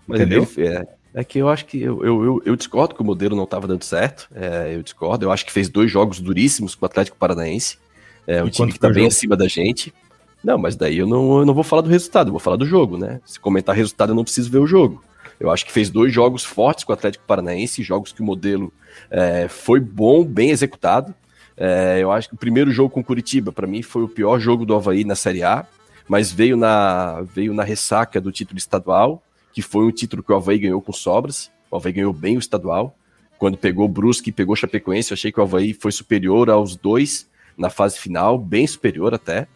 Mas 0.07 0.19
Entendeu? 0.21 0.47
ele- 0.57 0.67
é, 0.67 0.87
é 1.15 1.23
que 1.23 1.39
eu 1.39 1.49
acho 1.49 1.65
que 1.65 1.81
eu, 1.81 2.03
eu, 2.05 2.23
eu, 2.23 2.41
eu 2.45 2.55
discordo 2.55 2.95
que 2.95 3.01
o 3.01 3.05
modelo 3.05 3.35
não 3.35 3.43
estava 3.43 3.67
dando 3.67 3.83
certo. 3.83 4.27
É, 4.33 4.75
eu 4.75 4.81
discordo. 4.81 5.25
Eu 5.25 5.31
acho 5.31 5.45
que 5.45 5.51
fez 5.51 5.67
dois 5.69 5.91
jogos 5.91 6.19
duríssimos 6.19 6.73
com 6.75 6.85
o 6.85 6.87
Atlético 6.87 7.17
Paranaense. 7.17 7.77
É 8.27 8.43
um 8.43 8.49
time 8.49 8.69
que 8.71 8.77
está 8.77 8.87
o 8.87 8.93
bem 8.93 9.07
acima 9.07 9.35
da 9.35 9.47
gente. 9.47 9.93
Não, 10.43 10.57
mas 10.57 10.75
daí 10.75 10.97
eu 10.97 11.07
não, 11.07 11.39
eu 11.39 11.45
não 11.45 11.53
vou 11.53 11.63
falar 11.63 11.83
do 11.83 11.89
resultado, 11.89 12.27
eu 12.29 12.31
vou 12.31 12.39
falar 12.39 12.55
do 12.55 12.65
jogo, 12.65 12.97
né? 12.97 13.19
Se 13.25 13.39
comentar 13.39 13.75
resultado, 13.75 14.09
eu 14.11 14.15
não 14.15 14.23
preciso 14.23 14.49
ver 14.49 14.57
o 14.57 14.65
jogo. 14.65 15.03
Eu 15.41 15.49
acho 15.49 15.65
que 15.65 15.71
fez 15.71 15.89
dois 15.89 16.13
jogos 16.13 16.43
fortes 16.43 16.83
com 16.83 16.91
o 16.91 16.93
Atlético 16.93 17.25
Paranaense, 17.25 17.81
jogos 17.81 18.13
que 18.13 18.21
o 18.21 18.23
modelo 18.23 18.71
é, 19.09 19.47
foi 19.47 19.79
bom, 19.79 20.23
bem 20.23 20.51
executado. 20.51 21.15
É, 21.57 21.97
eu 21.99 22.11
acho 22.11 22.29
que 22.29 22.35
o 22.35 22.37
primeiro 22.37 22.69
jogo 22.69 22.91
com 22.91 23.03
Curitiba, 23.03 23.51
para 23.51 23.65
mim, 23.65 23.81
foi 23.81 24.03
o 24.03 24.07
pior 24.07 24.39
jogo 24.39 24.67
do 24.67 24.75
Havaí 24.75 25.03
na 25.03 25.15
Série 25.15 25.41
A, 25.41 25.65
mas 26.07 26.31
veio 26.31 26.55
na, 26.55 27.21
veio 27.21 27.55
na 27.55 27.63
ressaca 27.63 28.21
do 28.21 28.31
título 28.31 28.59
estadual, 28.59 29.23
que 29.51 29.63
foi 29.63 29.83
um 29.83 29.91
título 29.91 30.21
que 30.21 30.31
o 30.31 30.35
Havaí 30.35 30.59
ganhou 30.59 30.79
com 30.79 30.93
sobras. 30.93 31.49
O 31.71 31.75
Havaí 31.75 31.91
ganhou 31.91 32.13
bem 32.13 32.35
o 32.35 32.39
estadual. 32.39 32.95
Quando 33.39 33.57
pegou 33.57 33.87
Brusque 33.87 34.29
e 34.29 34.33
pegou 34.33 34.55
Chapecoense, 34.55 35.09
eu 35.09 35.15
achei 35.15 35.31
que 35.31 35.39
o 35.39 35.43
Havaí 35.43 35.73
foi 35.73 35.91
superior 35.91 36.51
aos 36.51 36.75
dois 36.75 37.27
na 37.57 37.71
fase 37.71 37.97
final, 37.97 38.37
bem 38.37 38.67
superior 38.67 39.11
até. 39.15 39.47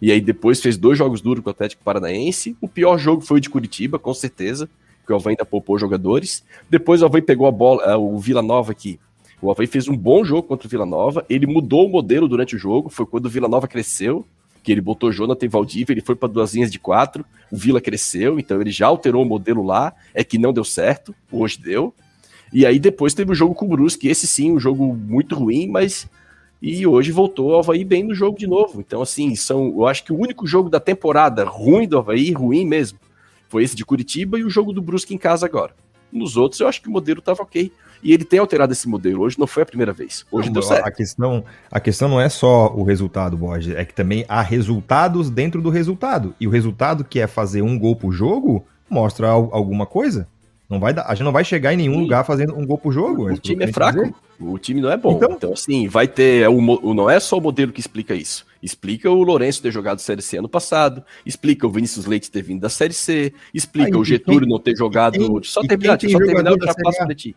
E 0.00 0.12
aí 0.12 0.20
depois 0.20 0.60
fez 0.60 0.76
dois 0.76 0.96
jogos 0.96 1.20
duros 1.20 1.42
com 1.42 1.50
o 1.50 1.52
Atlético 1.52 1.82
Paranaense. 1.82 2.56
O 2.60 2.68
pior 2.68 2.96
jogo 2.96 3.22
foi 3.22 3.38
o 3.38 3.40
de 3.40 3.50
Curitiba, 3.50 3.98
com 3.98 4.14
certeza, 4.14 4.70
que 5.06 5.12
o 5.12 5.16
Havaí 5.16 5.32
ainda 5.32 5.44
poupou 5.44 5.78
jogadores. 5.78 6.44
Depois 6.70 7.02
o 7.02 7.06
Havaí 7.06 7.22
pegou 7.22 7.46
a 7.46 7.50
bola, 7.50 7.82
eh, 7.84 7.96
o 7.96 8.18
Vila 8.18 8.42
Nova 8.42 8.72
aqui. 8.72 8.98
O 9.40 9.50
Havaí 9.50 9.66
fez 9.66 9.88
um 9.88 9.96
bom 9.96 10.24
jogo 10.24 10.44
contra 10.44 10.66
o 10.66 10.70
Vila 10.70 10.86
Nova. 10.86 11.24
Ele 11.28 11.46
mudou 11.46 11.86
o 11.86 11.90
modelo 11.90 12.28
durante 12.28 12.54
o 12.54 12.58
jogo. 12.58 12.88
Foi 12.88 13.04
quando 13.04 13.26
o 13.26 13.28
Vila 13.28 13.48
Nova 13.48 13.66
cresceu, 13.66 14.24
que 14.62 14.70
ele 14.70 14.80
botou 14.80 15.10
Jonathan 15.10 15.46
e 15.46 15.48
Valdívia, 15.48 15.92
ele 15.92 16.00
foi 16.00 16.14
para 16.14 16.28
duas 16.28 16.54
linhas 16.54 16.70
de 16.70 16.78
quatro. 16.78 17.24
O 17.50 17.56
Vila 17.56 17.80
cresceu, 17.80 18.38
então 18.38 18.60
ele 18.60 18.70
já 18.70 18.86
alterou 18.86 19.22
o 19.22 19.26
modelo 19.26 19.64
lá. 19.64 19.92
É 20.14 20.22
que 20.22 20.38
não 20.38 20.52
deu 20.52 20.64
certo, 20.64 21.14
hoje 21.30 21.58
deu. 21.60 21.92
E 22.52 22.64
aí 22.64 22.78
depois 22.78 23.14
teve 23.14 23.32
o 23.32 23.34
jogo 23.34 23.54
com 23.54 23.64
o 23.64 23.68
Brusque, 23.68 24.08
esse 24.08 24.26
sim, 24.26 24.52
um 24.52 24.60
jogo 24.60 24.94
muito 24.94 25.34
ruim, 25.34 25.66
mas 25.66 26.08
e 26.62 26.86
hoje 26.86 27.10
voltou 27.10 27.50
o 27.50 27.58
Havaí 27.58 27.84
bem 27.84 28.04
no 28.04 28.14
jogo 28.14 28.38
de 28.38 28.46
novo. 28.46 28.78
Então, 28.78 29.02
assim, 29.02 29.34
são, 29.34 29.66
eu 29.76 29.86
acho 29.86 30.04
que 30.04 30.12
o 30.12 30.16
único 30.16 30.46
jogo 30.46 30.70
da 30.70 30.78
temporada 30.78 31.44
ruim 31.44 31.88
do 31.88 31.98
Havaí, 31.98 32.30
ruim 32.30 32.64
mesmo, 32.64 33.00
foi 33.52 33.62
esse 33.62 33.76
de 33.76 33.84
Curitiba 33.84 34.38
e 34.38 34.44
o 34.44 34.48
jogo 34.48 34.72
do 34.72 34.80
Brusque 34.80 35.14
em 35.14 35.18
casa 35.18 35.44
agora. 35.44 35.74
Nos 36.10 36.38
outros, 36.38 36.58
eu 36.60 36.66
acho 36.66 36.80
que 36.80 36.88
o 36.88 36.90
modelo 36.90 37.18
estava 37.18 37.42
ok. 37.42 37.70
E 38.02 38.12
ele 38.12 38.24
tem 38.24 38.38
alterado 38.40 38.72
esse 38.72 38.88
modelo. 38.88 39.20
Hoje 39.22 39.38
não 39.38 39.46
foi 39.46 39.62
a 39.62 39.66
primeira 39.66 39.92
vez. 39.92 40.24
Hoje 40.32 40.46
Não, 40.48 40.54
deu 40.54 40.62
certo. 40.62 40.86
A 40.86 40.90
questão, 40.90 41.44
a 41.70 41.78
questão 41.78 42.08
não 42.08 42.18
é 42.20 42.28
só 42.30 42.72
o 42.74 42.82
resultado, 42.82 43.36
Borges, 43.36 43.74
é 43.76 43.84
que 43.84 43.94
também 43.94 44.24
há 44.28 44.40
resultados 44.40 45.28
dentro 45.30 45.60
do 45.62 45.68
resultado. 45.70 46.34
E 46.40 46.46
o 46.46 46.50
resultado 46.50 47.04
que 47.04 47.20
é 47.20 47.26
fazer 47.26 47.60
um 47.62 47.78
gol 47.78 47.94
por 47.94 48.10
jogo 48.12 48.64
mostra 48.90 49.28
al- 49.28 49.50
alguma 49.52 49.84
coisa. 49.86 50.26
Não 50.68 50.80
vai 50.80 50.92
dar, 50.94 51.04
a 51.06 51.14
gente 51.14 51.24
não 51.24 51.32
vai 51.32 51.44
chegar 51.44 51.74
em 51.74 51.76
nenhum 51.76 51.94
Sim. 51.96 52.00
lugar 52.02 52.24
fazendo 52.24 52.56
um 52.58 52.66
gol 52.66 52.78
por 52.78 52.92
jogo. 52.92 53.30
O 53.30 53.34
que 53.34 53.40
time 53.40 53.64
é 53.64 53.72
fraco. 53.72 54.00
dizer. 54.00 54.14
O 54.40 54.58
time 54.58 54.80
não 54.80 54.90
é 54.90 54.96
bom. 54.96 55.12
Então- 55.12 55.30
Então, 55.32 55.52
assim, 55.52 55.86
vai 55.86 56.08
ter. 56.08 56.42
é 56.42 56.48
o- 56.48 56.94
não 56.94 57.08
é 57.10 57.20
só 57.20 57.36
o 57.36 57.40
modelo 57.42 57.70
que 57.70 57.80
explica 57.80 58.14
isso. 58.14 58.44
Explica 58.62 59.10
o 59.10 59.22
Lourenço 59.22 59.60
ter 59.60 59.72
jogado 59.72 59.98
Série 60.00 60.22
C 60.22 60.38
ano 60.38 60.48
passado. 60.48 61.02
Explica 61.26 61.66
o 61.66 61.70
Vinícius 61.70 62.06
Leite 62.06 62.30
ter 62.30 62.42
vindo 62.42 62.60
da 62.60 62.68
Série 62.68 62.92
C. 62.94 63.32
Explica 63.52 63.96
Ah, 63.96 63.98
o 64.00 64.04
Getúlio 64.04 64.40
quem- 64.40 64.48
não 64.48 64.58
ter 64.60 64.76
jogado. 64.76 65.14
quem- 65.18 65.42
só 65.42 65.60
terminar, 65.62 65.96
tem 65.98 66.10
só 66.10 66.18
terminar, 66.18 66.50
eu 66.52 66.58
já 66.60 66.66
passo 66.74 66.92
Série 66.92 67.02
A? 67.02 67.06
pra 67.06 67.14
ti. 67.14 67.36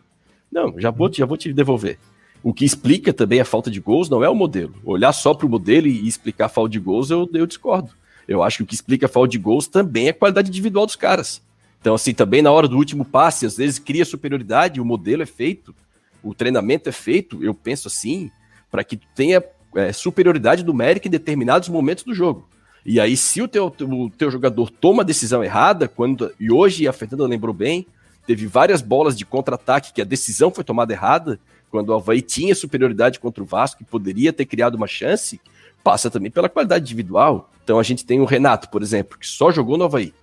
Não, 0.52 0.78
já 0.78 0.90
vou, 0.90 1.08
te- 1.10 1.18
já 1.18 1.26
vou 1.26 1.36
te 1.36 1.52
devolver. 1.52 1.98
O 2.42 2.54
que 2.54 2.64
explica 2.64 3.12
também 3.12 3.40
a 3.40 3.44
falta 3.44 3.70
de 3.70 3.80
gols 3.80 4.08
não 4.08 4.22
é 4.22 4.28
o 4.28 4.34
modelo. 4.34 4.74
Olhar 4.84 5.12
só 5.12 5.34
para 5.34 5.46
o 5.46 5.50
modelo 5.50 5.88
e 5.88 6.06
explicar 6.06 6.46
a 6.46 6.48
falta 6.48 6.70
de 6.70 6.78
gols, 6.78 7.10
eu, 7.10 7.28
eu 7.34 7.46
discordo. 7.46 7.90
Eu 8.28 8.42
acho 8.42 8.58
que 8.58 8.62
o 8.62 8.66
que 8.66 8.74
explica 8.74 9.06
a 9.06 9.08
falta 9.08 9.28
de 9.30 9.38
gols 9.38 9.66
também 9.66 10.06
é 10.06 10.10
a 10.10 10.14
qualidade 10.14 10.48
individual 10.48 10.86
dos 10.86 10.94
caras. 10.96 11.42
Então, 11.80 11.94
assim, 11.94 12.14
também 12.14 12.42
na 12.42 12.50
hora 12.52 12.68
do 12.68 12.76
último 12.76 13.04
passe, 13.04 13.46
às 13.46 13.56
vezes 13.56 13.78
cria 13.80 14.04
superioridade, 14.04 14.80
o 14.80 14.84
modelo 14.84 15.22
é 15.22 15.26
feito, 15.26 15.74
o 16.22 16.34
treinamento 16.34 16.88
é 16.88 16.92
feito, 16.92 17.42
eu 17.42 17.52
penso 17.54 17.88
assim, 17.88 18.30
para 18.70 18.82
que 18.84 18.96
tu 18.96 19.06
tenha 19.14 19.42
é, 19.76 19.92
superioridade 19.92 20.64
numérica 20.64 21.06
em 21.06 21.10
determinados 21.10 21.68
momentos 21.68 22.02
do 22.04 22.14
jogo. 22.14 22.48
E 22.84 23.00
aí, 23.00 23.16
se 23.16 23.42
o 23.42 23.48
teu, 23.48 23.66
o 23.66 24.10
teu 24.10 24.30
jogador 24.30 24.70
toma 24.70 25.02
a 25.02 25.04
decisão 25.04 25.42
errada, 25.42 25.88
quando 25.88 26.32
e 26.38 26.50
hoje 26.50 26.86
a 26.86 26.92
Fernanda 26.92 27.26
lembrou 27.26 27.52
bem, 27.52 27.86
teve 28.26 28.46
várias 28.46 28.80
bolas 28.80 29.16
de 29.16 29.24
contra-ataque 29.24 29.92
que 29.92 30.00
a 30.00 30.04
decisão 30.04 30.50
foi 30.50 30.64
tomada 30.64 30.92
errada, 30.92 31.38
quando 31.70 31.90
o 31.90 31.94
Havaí 31.94 32.22
tinha 32.22 32.54
superioridade 32.54 33.18
contra 33.18 33.42
o 33.42 33.46
Vasco 33.46 33.82
e 33.82 33.84
poderia 33.84 34.32
ter 34.32 34.46
criado 34.46 34.76
uma 34.76 34.86
chance, 34.86 35.40
passa 35.82 36.10
também 36.10 36.30
pela 36.30 36.48
qualidade 36.48 36.84
individual. 36.84 37.50
Então 37.64 37.78
a 37.78 37.82
gente 37.82 38.04
tem 38.04 38.20
o 38.20 38.24
Renato, 38.24 38.68
por 38.68 38.82
exemplo, 38.82 39.18
que 39.18 39.26
só 39.26 39.50
jogou 39.50 39.76
no 39.76 39.84
Havaí. 39.84 40.14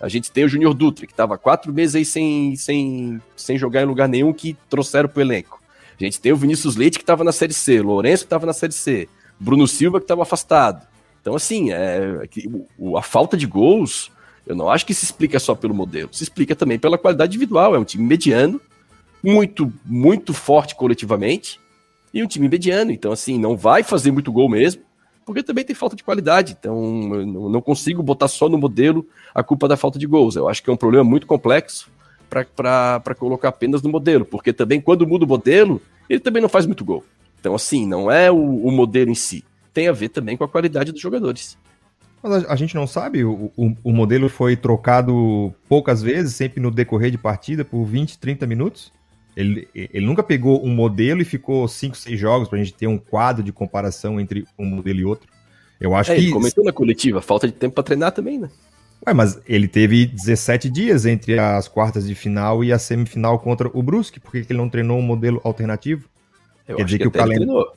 A 0.00 0.08
gente 0.08 0.30
tem 0.30 0.44
o 0.44 0.48
Júnior 0.48 0.74
Dutra, 0.74 1.06
que 1.06 1.12
estava 1.12 1.38
quatro 1.38 1.72
meses 1.72 1.96
aí 1.96 2.04
sem, 2.04 2.56
sem, 2.56 3.20
sem 3.36 3.58
jogar 3.58 3.82
em 3.82 3.86
lugar 3.86 4.08
nenhum, 4.08 4.32
que 4.32 4.56
trouxeram 4.68 5.08
para 5.08 5.18
o 5.18 5.22
elenco. 5.22 5.62
A 5.98 6.04
gente 6.04 6.20
tem 6.20 6.32
o 6.32 6.36
Vinícius 6.36 6.76
Leite, 6.76 6.98
que 6.98 7.02
estava 7.02 7.24
na 7.24 7.32
Série 7.32 7.54
C, 7.54 7.80
Lourenço, 7.80 8.24
que 8.24 8.26
estava 8.26 8.44
na 8.46 8.52
Série 8.52 8.72
C, 8.72 9.08
Bruno 9.40 9.66
Silva, 9.66 9.98
que 9.98 10.04
estava 10.04 10.22
afastado. 10.22 10.86
Então, 11.20 11.34
assim, 11.34 11.72
é, 11.72 12.28
a 12.96 13.02
falta 13.02 13.36
de 13.36 13.46
gols, 13.46 14.10
eu 14.46 14.54
não 14.54 14.70
acho 14.70 14.84
que 14.86 14.94
se 14.94 15.04
explica 15.04 15.38
só 15.40 15.54
pelo 15.54 15.74
modelo, 15.74 16.10
se 16.12 16.22
explica 16.22 16.54
também 16.54 16.78
pela 16.78 16.98
qualidade 16.98 17.30
individual. 17.30 17.74
É 17.74 17.78
um 17.78 17.84
time 17.84 18.04
mediano, 18.04 18.60
muito, 19.22 19.72
muito 19.84 20.34
forte 20.34 20.74
coletivamente, 20.74 21.58
e 22.12 22.22
um 22.22 22.26
time 22.26 22.48
mediano. 22.48 22.92
Então, 22.92 23.10
assim, 23.10 23.38
não 23.38 23.56
vai 23.56 23.82
fazer 23.82 24.10
muito 24.12 24.30
gol 24.30 24.48
mesmo, 24.48 24.82
porque 25.24 25.42
também 25.42 25.64
tem 25.64 25.74
falta 25.74 25.96
de 25.96 26.04
qualidade. 26.04 26.56
Então, 26.58 27.10
eu 27.14 27.48
não 27.48 27.60
consigo 27.60 28.02
botar 28.02 28.28
só 28.28 28.48
no 28.48 28.58
modelo 28.58 29.06
a 29.34 29.42
culpa 29.42 29.66
da 29.66 29.76
falta 29.76 29.98
de 29.98 30.06
gols. 30.06 30.36
Eu 30.36 30.48
acho 30.48 30.62
que 30.62 30.70
é 30.70 30.72
um 30.72 30.76
problema 30.76 31.04
muito 31.04 31.26
complexo 31.26 31.90
para 32.28 33.14
colocar 33.18 33.48
apenas 33.48 33.82
no 33.82 33.90
modelo, 33.90 34.24
porque 34.24 34.52
também 34.52 34.80
quando 34.80 35.06
muda 35.06 35.24
o 35.24 35.28
modelo, 35.28 35.80
ele 36.08 36.20
também 36.20 36.42
não 36.42 36.48
faz 36.48 36.66
muito 36.66 36.84
gol. 36.84 37.04
Então, 37.40 37.54
assim, 37.54 37.86
não 37.86 38.10
é 38.10 38.30
o, 38.30 38.36
o 38.36 38.70
modelo 38.72 39.10
em 39.10 39.14
si. 39.14 39.44
Tem 39.72 39.88
a 39.88 39.92
ver 39.92 40.08
também 40.08 40.36
com 40.36 40.44
a 40.44 40.48
qualidade 40.48 40.90
dos 40.92 41.00
jogadores. 41.00 41.56
Mas 42.22 42.44
a, 42.44 42.52
a 42.52 42.56
gente 42.56 42.74
não 42.74 42.86
sabe, 42.86 43.24
o, 43.24 43.52
o, 43.56 43.76
o 43.84 43.92
modelo 43.92 44.28
foi 44.28 44.56
trocado 44.56 45.54
poucas 45.68 46.02
vezes, 46.02 46.34
sempre 46.34 46.60
no 46.60 46.70
decorrer 46.70 47.10
de 47.10 47.18
partida, 47.18 47.64
por 47.64 47.84
20, 47.84 48.18
30 48.18 48.46
minutos. 48.46 48.92
Ele, 49.36 49.68
ele 49.74 50.06
nunca 50.06 50.22
pegou 50.22 50.64
um 50.64 50.74
modelo 50.74 51.20
e 51.20 51.24
ficou 51.24 51.68
5, 51.68 51.96
6 51.96 52.18
jogos 52.18 52.48
pra 52.48 52.58
gente 52.58 52.72
ter 52.72 52.86
um 52.86 52.96
quadro 52.96 53.44
de 53.44 53.52
comparação 53.52 54.18
entre 54.18 54.46
um 54.58 54.64
modelo 54.64 54.98
e 54.98 55.04
outro. 55.04 55.28
Eu 55.78 55.94
acho 55.94 56.10
É, 56.10 56.14
que. 56.16 56.22
ele 56.22 56.32
comentou 56.32 56.64
na 56.64 56.72
coletiva, 56.72 57.20
falta 57.20 57.46
de 57.46 57.52
tempo 57.52 57.74
para 57.74 57.84
treinar 57.84 58.12
também, 58.12 58.38
né? 58.38 58.48
Ué, 59.06 59.12
mas 59.14 59.40
ele 59.46 59.66
teve 59.68 60.06
17 60.06 60.68
dias 60.70 61.06
entre 61.06 61.38
as 61.38 61.66
quartas 61.68 62.06
de 62.06 62.14
final 62.14 62.62
e 62.62 62.72
a 62.72 62.78
semifinal 62.78 63.38
contra 63.38 63.68
o 63.72 63.82
Brusque. 63.82 64.20
Por 64.20 64.32
que 64.32 64.44
que 64.44 64.52
ele 64.52 64.58
não 64.60 64.68
treinou 64.68 64.98
um 64.98 65.02
modelo 65.02 65.40
alternativo? 65.44 66.08
Eu 66.66 66.76
Quer 66.76 66.84
dizer 66.84 66.98
que 66.98 67.06
o 67.06 67.08
até 67.08 67.18
ele 67.20 67.24
calen- 67.28 67.38
treinou. 67.38 67.72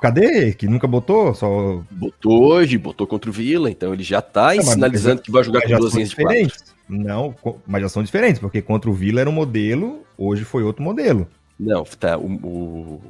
Cadê? 0.00 0.52
Que 0.52 0.66
nunca 0.68 0.86
botou? 0.86 1.34
Só. 1.34 1.82
Botou 1.90 2.44
hoje, 2.44 2.78
botou 2.78 3.06
contra 3.06 3.28
o 3.28 3.32
Vila, 3.32 3.70
então 3.70 3.92
ele 3.92 4.02
já 4.02 4.22
tá 4.22 4.50
Não, 4.50 4.56
mas- 4.56 4.66
sinalizando 4.68 5.22
que 5.22 5.30
vai 5.30 5.42
jogar 5.42 5.60
Mas 5.64 5.72
com 5.72 5.78
duas 5.78 5.94
linhas 5.94 6.08
diferentes. 6.10 6.64
Não, 6.88 7.34
mas 7.66 7.82
já 7.82 7.88
são 7.88 8.02
diferentes, 8.02 8.40
porque 8.40 8.62
contra 8.62 8.88
o 8.88 8.94
Vila 8.94 9.20
era 9.20 9.28
um 9.28 9.32
modelo, 9.32 10.02
hoje 10.16 10.44
foi 10.44 10.62
outro 10.62 10.82
modelo. 10.82 11.26
Não, 11.58 11.84
tá, 11.84 12.16
o, 12.16 12.26
o- 12.26 13.02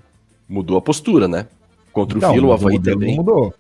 mudou 0.49 0.77
a 0.79 0.83
postura, 0.83 1.29
né? 1.29 1.47
Contra 1.93 2.17
Então, 2.19 2.31
o 2.31 2.35
Vila, 2.35 2.47
o 2.49 2.53
Havaí 2.53 2.81
também. 2.81 3.15
Mudou. 3.17 3.55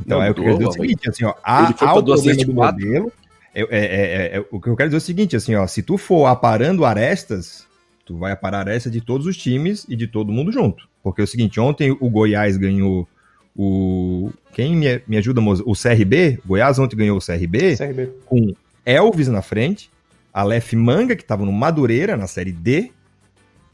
Então 0.00 0.22
é 0.22 0.30
o 0.30 0.34
que 0.34 0.40
eu 0.40 0.44
quero 0.44 0.58
dizer 0.58 0.66
o 0.66 0.70
o 0.70 0.72
seguinte, 0.72 1.08
assim, 1.08 1.24
ó, 1.24 1.34
há, 1.42 1.66
há 1.84 1.94
o 1.94 2.04
problema 2.04 2.44
do 2.44 2.54
modelo. 2.54 3.12
É, 3.54 3.60
é- 3.62 3.66
é- 3.70 4.36
é- 4.38 4.44
o 4.50 4.60
que 4.60 4.68
eu 4.68 4.76
quero 4.76 4.88
dizer 4.88 4.96
é 4.96 4.98
o 4.98 5.00
seguinte, 5.00 5.36
assim, 5.36 5.54
ó, 5.54 5.66
se 5.66 5.82
tu 5.82 5.98
for 5.98 6.26
aparando 6.26 6.84
arestas, 6.84 7.66
tu 8.04 8.16
vai 8.16 8.32
aparar 8.32 8.60
aresta 8.60 8.90
de 8.90 9.00
todos 9.00 9.26
os 9.26 9.36
times 9.36 9.84
e 9.88 9.96
de 9.96 10.06
todo 10.06 10.32
mundo 10.32 10.52
junto. 10.52 10.88
Porque 11.02 11.20
é 11.20 11.24
o 11.24 11.26
seguinte, 11.26 11.58
ontem 11.60 11.96
o 11.98 12.10
Goiás 12.10 12.56
ganhou 12.56 13.08
o... 13.56 14.30
Quem 14.52 14.76
me, 14.76 15.02
me 15.06 15.16
ajuda, 15.16 15.40
moça? 15.40 15.62
O 15.66 15.74
CRB? 15.74 16.38
O 16.44 16.48
Goiás 16.48 16.78
ontem 16.78 16.96
ganhou 16.96 17.18
o 17.18 17.20
CRB 17.20 17.76
CRB. 17.76 18.10
com 18.24 18.54
Elvis 18.84 19.28
na 19.28 19.42
frente, 19.42 19.90
Aleph 20.32 20.72
Manga, 20.74 21.16
que 21.16 21.22
estava 21.22 21.44
no 21.44 21.52
Madureira, 21.52 22.16
na 22.16 22.26
Série 22.26 22.52
D, 22.52 22.90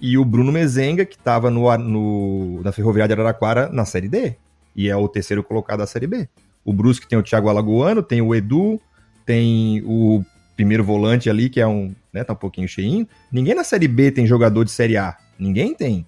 e 0.01 0.19
o 0.19 0.25
Bruno 0.25 0.51
Mezenga, 0.51 1.05
que 1.05 1.17
estava 1.17 1.51
no, 1.51 1.77
no, 1.79 2.63
na 2.63 2.73
Ferroviária 2.73 3.15
de 3.15 3.21
Araraquara, 3.21 3.69
na 3.73 3.85
Série 3.85 4.09
D. 4.09 4.35
E 4.75 4.89
é 4.89 4.97
o 4.97 5.09
terceiro 5.09 5.43
colocado 5.43 5.79
da 5.79 5.87
Série 5.87 6.07
B. 6.07 6.29
O 6.65 6.73
Brusque 6.73 7.07
tem 7.07 7.19
o 7.19 7.23
Thiago 7.23 7.49
Alagoano, 7.49 8.03
tem 8.03 8.23
o 8.23 8.35
Edu, 8.35 8.81
tem 9.27 9.83
o 9.85 10.25
primeiro 10.57 10.85
volante 10.85 11.29
ali, 11.29 11.49
que 11.49 11.61
é 11.61 11.67
um, 11.67 11.95
né, 12.13 12.25
tá 12.25 12.33
um 12.33 12.37
pouquinho 12.37 12.69
cheinho. 12.69 13.07
Ninguém 13.31 13.55
na 13.55 13.65
Série 13.65 13.89
B 13.89 14.11
tem 14.11 14.27
jogador 14.27 14.65
de 14.65 14.71
Série 14.71 14.97
A. 14.97 15.17
Ninguém 15.39 15.75
tem. 15.75 16.07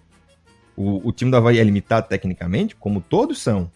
O, 0.77 1.09
o 1.09 1.13
time 1.13 1.31
da 1.31 1.39
Havaí 1.39 1.59
é 1.59 1.65
limitado 1.65 2.09
tecnicamente, 2.09 2.77
como 2.77 3.01
todos 3.01 3.41
são. 3.41 3.71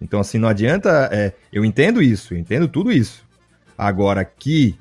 Então, 0.00 0.20
assim, 0.20 0.38
não 0.38 0.48
adianta. 0.48 1.08
é, 1.12 1.32
eu 1.52 1.64
entendo 1.64 2.02
isso, 2.02 2.34
eu 2.34 2.38
entendo 2.38 2.68
tudo 2.68 2.92
isso. 2.92 3.26
Agora, 3.76 4.24
que 4.24 4.76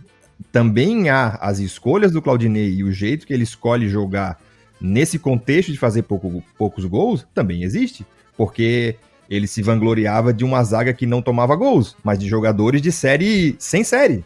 também 0.52 1.10
há 1.10 1.30
as 1.42 1.60
escolhas 1.60 2.12
do 2.12 2.22
Claudinei 2.22 2.76
e 2.76 2.84
o 2.84 2.92
jeito 2.92 3.26
que 3.26 3.34
ele 3.34 3.44
escolhe 3.44 3.90
jogar 3.90 4.40
nesse 4.80 5.18
contexto 5.18 5.72
de 5.72 5.78
fazer 5.78 6.04
pouco- 6.04 6.44
poucos 6.58 6.86
gols, 6.86 7.26
também 7.34 7.64
existe. 7.64 8.06
Porque 8.36 8.96
ele 9.30 9.48
se 9.48 9.62
vangloriava 9.62 10.34
de 10.34 10.44
uma 10.44 10.64
zaga 10.64 10.94
que 10.94 11.06
não 11.06 11.22
tomava 11.22 11.56
gols, 11.56 11.96
mas 12.04 12.18
de 12.18 12.28
jogadores 12.28 12.82
de 12.82 12.92
série 12.92 13.56
sem 13.60 13.84
série. 13.84 14.24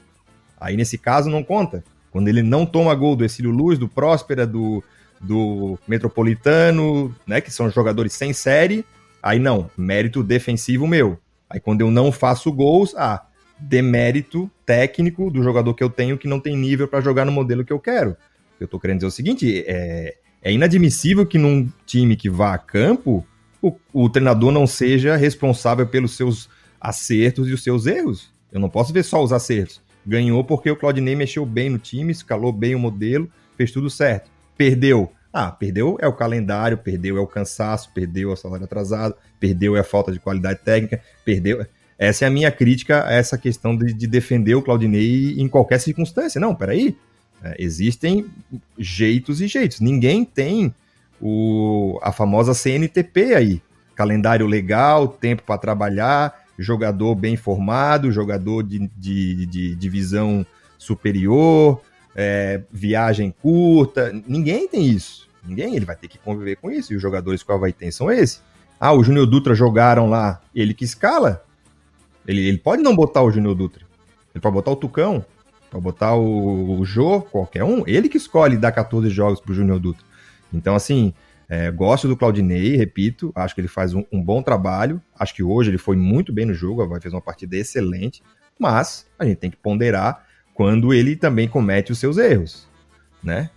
Aí, 0.60 0.78
nesse 0.78 0.98
caso, 0.98 1.30
não 1.30 1.44
conta. 1.44 1.84
Quando 2.12 2.28
ele 2.28 2.44
não 2.44 2.66
toma 2.66 2.94
gol 2.94 3.16
do 3.16 3.26
Exílio 3.26 3.52
Luz, 3.52 3.80
do 3.80 3.88
Próspera, 3.88 4.46
do, 4.46 4.84
do 5.20 5.80
Metropolitano, 5.88 7.16
né, 7.26 7.42
que 7.42 7.52
são 7.52 7.70
jogadores 7.70 8.14
sem 8.14 8.34
série, 8.34 8.86
aí 9.24 9.40
não, 9.40 9.70
mérito 9.78 10.22
defensivo 10.22 10.86
meu. 10.86 11.18
Aí 11.50 11.60
quando 11.60 11.82
eu 11.82 11.90
não 11.90 12.12
faço 12.12 12.52
gols, 12.52 12.94
ah, 12.96 13.26
demérito 13.60 14.50
técnico 14.66 15.30
do 15.30 15.42
jogador 15.44 15.74
que 15.74 15.84
eu 15.84 15.90
tenho 15.90 16.18
que 16.18 16.28
não 16.28 16.40
tem 16.40 16.56
nível 16.56 16.88
para 16.88 17.02
jogar 17.02 17.26
no 17.26 17.32
modelo 17.32 17.64
que 17.64 17.74
eu 17.74 17.80
quero. 17.80 18.16
Eu 18.60 18.68
tô 18.68 18.80
querendo 18.80 18.98
dizer 18.98 19.08
o 19.08 19.12
seguinte, 19.12 19.64
é, 19.66 20.16
é 20.42 20.52
inadmissível 20.52 21.26
que 21.26 21.38
num 21.38 21.70
time 21.86 22.16
que 22.16 22.30
vá 22.30 22.54
a 22.54 22.58
campo, 22.58 23.26
o, 23.62 23.76
o 23.94 24.10
treinador 24.10 24.52
não 24.52 24.66
seja 24.66 25.16
responsável 25.16 25.86
pelos 25.88 26.16
seus 26.16 26.50
acertos 26.80 27.48
e 27.48 27.54
os 27.54 27.64
seus 27.64 27.86
erros. 27.86 28.32
Eu 28.52 28.60
não 28.60 28.70
posso 28.70 28.92
ver 28.92 29.04
só 29.04 29.24
os 29.24 29.32
acertos. 29.32 29.82
Ganhou 30.06 30.44
porque 30.44 30.72
o 30.72 30.76
Claudinei 30.76 31.16
mexeu 31.16 31.46
bem 31.46 31.70
no 31.70 31.78
time, 31.78 32.12
escalou 32.12 32.52
bem 32.52 32.74
o 32.74 32.80
modelo, 32.80 33.30
fez 33.56 33.72
tudo 33.72 33.90
certo. 33.90 34.30
Perdeu. 34.58 35.12
Ah, 35.32 35.52
perdeu 35.52 35.98
é 36.02 36.08
o 36.08 36.14
calendário, 36.14 36.78
perdeu 36.78 37.18
é 37.18 37.22
o 37.22 37.28
cansaço, 37.28 37.92
perdeu 37.94 38.32
é 38.32 38.34
o 38.34 38.36
salário 38.36 38.66
atrasado, 38.66 39.16
perdeu 39.40 39.78
é 39.78 39.80
a 39.80 39.84
falta 39.84 40.12
de 40.12 40.20
qualidade 40.20 40.60
técnica, 40.60 41.02
perdeu. 41.24 41.66
Essa 41.98 42.26
é 42.26 42.28
a 42.28 42.32
minha 42.32 42.52
crítica 42.52 43.06
a 43.06 43.14
essa 43.14 43.38
questão 43.38 43.78
de, 43.78 43.94
de 43.94 44.08
defender 44.08 44.56
o 44.56 44.62
Claudinei 44.62 45.40
em 45.40 45.48
qualquer 45.48 45.80
circunstância. 45.80 46.42
Não, 46.42 46.56
peraí. 46.56 46.98
É, 47.44 47.56
existem 47.60 48.26
jeitos 48.78 49.40
e 49.40 49.48
jeitos. 49.48 49.80
Ninguém 49.80 50.26
tem 50.26 50.74
o, 51.22 52.00
a 52.02 52.12
famosa 52.12 52.54
CNTP 52.54 53.36
aí. 53.36 53.62
Calendário 53.96 54.48
legal, 54.48 55.08
tempo 55.08 55.44
para 55.44 55.58
trabalhar, 55.58 56.34
jogador 56.58 57.14
bem 57.16 57.38
formado, 57.38 58.12
jogador 58.12 58.64
de, 58.64 58.90
de, 58.98 59.46
de 59.46 59.76
divisão 59.76 60.46
superior, 60.78 61.82
é, 62.16 62.62
viagem 62.72 63.34
curta. 63.42 64.12
Ninguém 64.28 64.68
tem 64.68 64.86
isso. 64.86 65.30
Ninguém, 65.46 65.76
ele 65.76 65.86
vai 65.86 65.96
ter 65.96 66.08
que 66.08 66.18
conviver 66.18 66.56
com 66.56 66.72
isso. 66.72 66.94
E 66.94 66.96
os 66.96 67.02
jogadores 67.02 67.44
que 67.44 67.52
o 67.52 67.56
Havaí 67.56 67.74
tem 67.74 67.92
são 67.92 68.12
esses. 68.12 68.42
Ah, 68.80 68.94
o 68.94 69.04
Júnior 69.04 69.28
Dutra 69.28 69.54
jogaram 69.54 70.10
lá, 70.10 70.42
ele 70.56 70.74
que 70.74 70.84
escala. 70.84 71.44
Ele, 72.28 72.48
ele 72.48 72.58
pode 72.58 72.82
não 72.82 72.96
botar 72.96 73.22
o 73.22 73.32
Júnior 73.32 73.56
Dutra. 73.56 73.84
Ele 74.34 74.42
pode 74.42 74.54
botar 74.54 74.72
o 74.72 74.76
Tucão, 74.76 75.26
pode 75.70 75.84
botar 75.84 76.16
o, 76.16 76.80
o 76.80 76.86
Jô, 76.86 77.22
qualquer 77.22 77.64
um. 77.64 77.84
Ele 77.86 78.10
que 78.10 78.18
escolhe 78.18 78.58
dar 78.58 78.72
14 78.72 79.10
jogos 79.10 79.40
pro 79.40 79.54
Júnior 79.54 79.80
Dutra. 79.80 80.04
Então, 80.54 80.76
assim, 80.76 81.14
é, 81.48 81.70
gosto 81.70 82.08
do 82.08 82.16
Claudinei, 82.16 82.76
repito, 82.76 83.32
acho 83.36 83.54
que 83.54 83.62
ele 83.62 83.68
faz 83.68 83.94
um, 83.94 84.06
um, 84.12 84.24
bom 84.24 84.42
trabalho. 84.42 85.02
Acho 85.18 85.36
que 85.36 85.44
hoje 85.44 85.70
ele 85.70 85.78
foi 85.78 85.96
muito 85.96 86.32
bem 86.32 86.46
no 86.46 86.54
jogo, 86.54 86.88
fez 87.02 87.14
uma 87.14 87.22
partida 87.22 87.58
excelente, 87.58 88.24
mas 88.58 89.06
a 89.20 89.26
gente 89.26 89.38
tem 89.38 89.52
que 89.52 89.58
ponderar 89.58 90.26
quando 90.54 90.94
ele 90.94 91.16
também 91.16 91.48
comete 91.48 91.92
os 91.92 92.00
seus 92.00 92.18
erros, 92.18 92.70
né? 93.24 93.50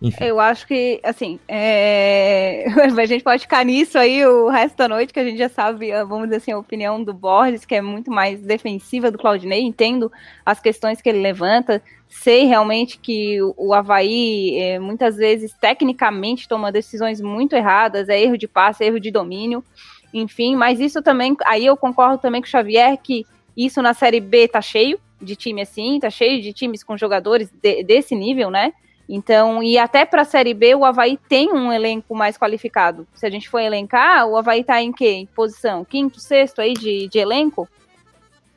Enfim. 0.00 0.24
Eu 0.24 0.38
acho 0.38 0.66
que, 0.66 1.00
assim, 1.02 1.38
é... 1.48 2.66
a 3.00 3.06
gente 3.06 3.24
pode 3.24 3.42
ficar 3.42 3.64
nisso 3.64 3.98
aí 3.98 4.24
o 4.26 4.48
resto 4.48 4.76
da 4.76 4.88
noite, 4.88 5.12
que 5.12 5.20
a 5.20 5.24
gente 5.24 5.38
já 5.38 5.48
sabe, 5.48 5.90
vamos 6.04 6.24
dizer 6.24 6.36
assim, 6.36 6.52
a 6.52 6.58
opinião 6.58 7.02
do 7.02 7.14
Borges, 7.14 7.64
que 7.64 7.74
é 7.74 7.80
muito 7.80 8.10
mais 8.10 8.40
defensiva 8.42 9.10
do 9.10 9.18
Claudinei, 9.18 9.62
entendo 9.62 10.12
as 10.44 10.60
questões 10.60 11.00
que 11.00 11.08
ele 11.08 11.20
levanta, 11.20 11.82
sei 12.08 12.44
realmente 12.44 12.98
que 12.98 13.38
o 13.56 13.72
Havaí, 13.72 14.58
é, 14.58 14.78
muitas 14.78 15.16
vezes, 15.16 15.54
tecnicamente, 15.58 16.46
toma 16.46 16.70
decisões 16.70 17.20
muito 17.20 17.56
erradas, 17.56 18.10
é 18.10 18.20
erro 18.20 18.36
de 18.36 18.46
passe, 18.46 18.84
é 18.84 18.88
erro 18.88 19.00
de 19.00 19.10
domínio, 19.10 19.64
enfim, 20.12 20.56
mas 20.56 20.78
isso 20.78 21.02
também, 21.02 21.34
aí 21.46 21.64
eu 21.64 21.76
concordo 21.76 22.18
também 22.18 22.42
com 22.42 22.46
o 22.46 22.50
Xavier, 22.50 22.98
que 23.02 23.24
isso 23.56 23.80
na 23.80 23.94
Série 23.94 24.20
B 24.20 24.46
tá 24.46 24.60
cheio 24.60 25.00
de 25.20 25.34
time 25.34 25.62
assim, 25.62 25.98
tá 25.98 26.10
cheio 26.10 26.42
de 26.42 26.52
times 26.52 26.84
com 26.84 26.98
jogadores 26.98 27.50
de, 27.62 27.82
desse 27.82 28.14
nível, 28.14 28.50
né? 28.50 28.74
Então, 29.08 29.62
e 29.62 29.78
até 29.78 30.04
para 30.04 30.22
a 30.22 30.24
Série 30.24 30.52
B, 30.52 30.74
o 30.74 30.84
Havaí 30.84 31.16
tem 31.28 31.52
um 31.52 31.72
elenco 31.72 32.14
mais 32.14 32.36
qualificado. 32.36 33.06
Se 33.14 33.24
a 33.24 33.30
gente 33.30 33.48
for 33.48 33.60
elencar, 33.60 34.26
o 34.26 34.36
Havaí 34.36 34.60
está 34.60 34.82
em 34.82 34.92
em 35.00 35.26
posição? 35.26 35.84
Quinto, 35.84 36.18
sexto 36.18 36.60
aí 36.60 36.74
de, 36.74 37.08
de 37.08 37.18
elenco? 37.18 37.68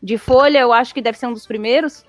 De 0.01 0.17
folha, 0.17 0.59
eu 0.59 0.73
acho 0.73 0.93
que 0.93 1.01
deve 1.01 1.17
ser 1.17 1.27
um 1.27 1.33
dos 1.33 1.45
primeiros. 1.45 2.03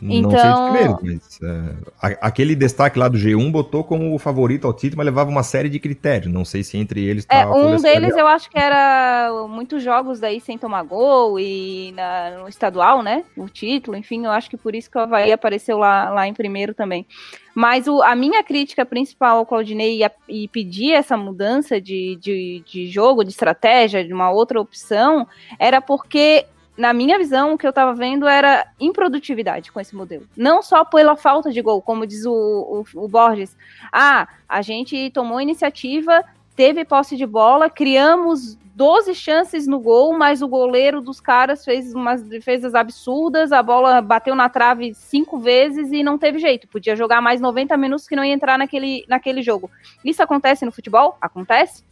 Não 0.00 0.14
então... 0.14 0.30
sei 0.30 0.50
de 0.50 0.70
primeiro, 0.70 0.98
mas 1.02 1.38
uh, 1.42 2.16
aquele 2.20 2.54
destaque 2.54 2.98
lá 2.98 3.08
do 3.08 3.16
G1 3.16 3.50
botou 3.50 3.82
como 3.82 4.14
o 4.14 4.18
favorito 4.18 4.66
ao 4.66 4.72
título, 4.72 4.98
mas 4.98 5.06
levava 5.06 5.30
uma 5.30 5.42
série 5.42 5.68
de 5.68 5.78
critérios. 5.78 6.32
Não 6.32 6.44
sei 6.44 6.62
se 6.62 6.76
entre 6.76 7.02
eles 7.02 7.24
tá 7.24 7.34
É, 7.34 7.46
um 7.46 7.80
deles 7.80 8.16
eu 8.16 8.26
acho 8.26 8.50
que 8.50 8.58
era 8.58 9.30
muitos 9.48 9.82
jogos 9.82 10.20
daí 10.20 10.40
sem 10.40 10.58
tomar 10.58 10.82
gol 10.82 11.40
e 11.40 11.92
na, 11.92 12.38
no 12.38 12.48
estadual, 12.48 13.02
né? 13.02 13.24
O 13.36 13.48
título, 13.48 13.96
enfim, 13.96 14.26
eu 14.26 14.30
acho 14.30 14.50
que 14.50 14.56
por 14.56 14.74
isso 14.74 14.90
que 14.90 14.98
o 14.98 15.00
Havaí 15.00 15.32
apareceu 15.32 15.78
lá, 15.78 16.10
lá 16.10 16.28
em 16.28 16.34
primeiro 16.34 16.74
também. 16.74 17.06
Mas 17.54 17.88
o, 17.88 18.02
a 18.02 18.14
minha 18.14 18.44
crítica 18.44 18.84
principal 18.84 19.38
ao 19.38 19.46
Claudinei 19.46 20.02
e, 20.02 20.10
e 20.28 20.48
pedir 20.48 20.92
essa 20.92 21.16
mudança 21.16 21.80
de, 21.80 22.18
de, 22.20 22.62
de 22.66 22.86
jogo, 22.86 23.24
de 23.24 23.30
estratégia, 23.30 24.04
de 24.04 24.12
uma 24.12 24.30
outra 24.30 24.60
opção, 24.60 25.26
era 25.58 25.80
porque 25.80 26.44
na 26.76 26.92
minha 26.92 27.18
visão, 27.18 27.54
o 27.54 27.58
que 27.58 27.66
eu 27.66 27.70
estava 27.70 27.94
vendo 27.94 28.26
era 28.26 28.66
improdutividade 28.78 29.72
com 29.72 29.80
esse 29.80 29.96
modelo. 29.96 30.26
Não 30.36 30.62
só 30.62 30.84
pela 30.84 31.16
falta 31.16 31.50
de 31.50 31.62
gol, 31.62 31.80
como 31.80 32.06
diz 32.06 32.24
o, 32.26 32.84
o, 32.94 33.04
o 33.04 33.08
Borges. 33.08 33.56
Ah, 33.92 34.28
a 34.48 34.62
gente 34.62 35.10
tomou 35.10 35.40
iniciativa, 35.40 36.22
teve 36.54 36.84
posse 36.84 37.16
de 37.16 37.26
bola, 37.26 37.70
criamos 37.70 38.58
12 38.76 39.14
chances 39.14 39.66
no 39.66 39.80
gol, 39.80 40.18
mas 40.18 40.42
o 40.42 40.48
goleiro 40.48 41.00
dos 41.00 41.18
caras 41.18 41.64
fez 41.64 41.94
umas 41.94 42.22
defesas 42.22 42.74
absurdas, 42.74 43.50
a 43.50 43.62
bola 43.62 44.02
bateu 44.02 44.34
na 44.34 44.50
trave 44.50 44.92
cinco 44.92 45.38
vezes 45.38 45.90
e 45.92 46.02
não 46.02 46.18
teve 46.18 46.38
jeito. 46.38 46.68
Podia 46.68 46.94
jogar 46.94 47.22
mais 47.22 47.40
90 47.40 47.74
minutos 47.78 48.06
que 48.06 48.14
não 48.14 48.22
ia 48.22 48.34
entrar 48.34 48.58
naquele, 48.58 49.02
naquele 49.08 49.40
jogo. 49.40 49.70
Isso 50.04 50.22
acontece 50.22 50.66
no 50.66 50.72
futebol? 50.72 51.16
Acontece. 51.22 51.82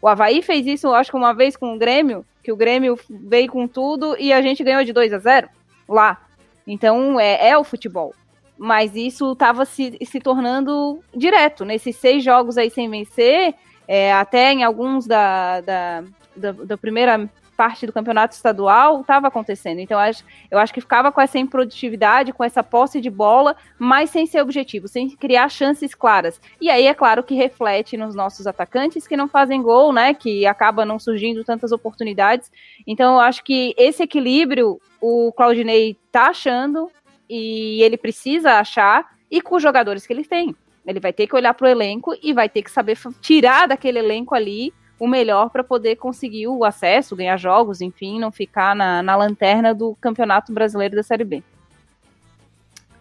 O 0.00 0.08
Havaí 0.08 0.42
fez 0.42 0.66
isso, 0.66 0.92
acho 0.92 1.10
que 1.10 1.16
uma 1.16 1.32
vez 1.32 1.56
com 1.56 1.74
o 1.74 1.78
Grêmio, 1.78 2.24
que 2.42 2.52
o 2.52 2.56
Grêmio 2.56 2.98
veio 3.08 3.50
com 3.50 3.66
tudo 3.66 4.16
e 4.18 4.32
a 4.32 4.40
gente 4.40 4.62
ganhou 4.62 4.84
de 4.84 4.92
2 4.92 5.12
a 5.12 5.18
0 5.18 5.48
lá. 5.88 6.20
Então 6.66 7.18
é, 7.18 7.48
é 7.48 7.58
o 7.58 7.64
futebol. 7.64 8.14
Mas 8.58 8.94
isso 8.94 9.32
estava 9.32 9.64
se, 9.64 9.98
se 10.04 10.18
tornando 10.20 11.00
direto. 11.14 11.64
Nesses 11.64 11.96
seis 11.96 12.24
jogos 12.24 12.56
aí 12.56 12.70
sem 12.70 12.88
vencer, 12.88 13.54
é, 13.86 14.12
até 14.12 14.52
em 14.52 14.64
alguns 14.64 15.06
da, 15.06 15.60
da, 15.60 16.04
da, 16.34 16.52
da 16.52 16.76
primeira 16.76 17.28
parte 17.56 17.86
do 17.86 17.92
campeonato 17.92 18.34
estadual 18.34 19.00
estava 19.00 19.28
acontecendo. 19.28 19.80
Então, 19.80 19.98
eu 19.98 20.08
acho, 20.08 20.24
eu 20.50 20.58
acho 20.58 20.74
que 20.74 20.80
ficava 20.80 21.10
com 21.10 21.20
essa 21.20 21.38
improdutividade, 21.38 22.32
com 22.32 22.44
essa 22.44 22.62
posse 22.62 23.00
de 23.00 23.10
bola, 23.10 23.56
mas 23.78 24.10
sem 24.10 24.26
ser 24.26 24.40
objetivo, 24.42 24.86
sem 24.86 25.10
criar 25.10 25.48
chances 25.48 25.94
claras. 25.94 26.40
E 26.60 26.68
aí, 26.68 26.86
é 26.86 26.94
claro 26.94 27.24
que 27.24 27.34
reflete 27.34 27.96
nos 27.96 28.14
nossos 28.14 28.46
atacantes 28.46 29.06
que 29.06 29.16
não 29.16 29.26
fazem 29.26 29.62
gol, 29.62 29.92
né? 29.92 30.12
Que 30.14 30.46
acaba 30.46 30.84
não 30.84 30.98
surgindo 30.98 31.42
tantas 31.42 31.72
oportunidades. 31.72 32.50
Então, 32.86 33.14
eu 33.14 33.20
acho 33.20 33.42
que 33.42 33.74
esse 33.78 34.02
equilíbrio 34.02 34.80
o 35.00 35.32
Claudinei 35.32 35.96
tá 36.10 36.28
achando 36.28 36.90
e 37.28 37.82
ele 37.82 37.96
precisa 37.96 38.54
achar, 38.54 39.16
e 39.30 39.40
com 39.40 39.56
os 39.56 39.62
jogadores 39.62 40.06
que 40.06 40.12
ele 40.12 40.24
tem. 40.24 40.54
Ele 40.86 41.00
vai 41.00 41.12
ter 41.12 41.26
que 41.26 41.34
olhar 41.34 41.52
para 41.52 41.66
o 41.66 41.68
elenco 41.68 42.16
e 42.22 42.32
vai 42.32 42.48
ter 42.48 42.62
que 42.62 42.70
saber 42.70 42.96
tirar 43.20 43.66
daquele 43.66 43.98
elenco 43.98 44.34
ali 44.34 44.72
o 44.98 45.06
melhor 45.06 45.50
para 45.50 45.62
poder 45.62 45.96
conseguir 45.96 46.48
o 46.48 46.64
acesso, 46.64 47.16
ganhar 47.16 47.36
jogos, 47.36 47.80
enfim, 47.80 48.18
não 48.18 48.32
ficar 48.32 48.74
na, 48.74 49.02
na 49.02 49.16
lanterna 49.16 49.74
do 49.74 49.94
Campeonato 50.00 50.52
Brasileiro 50.52 50.96
da 50.96 51.02
Série 51.02 51.24
B. 51.24 51.42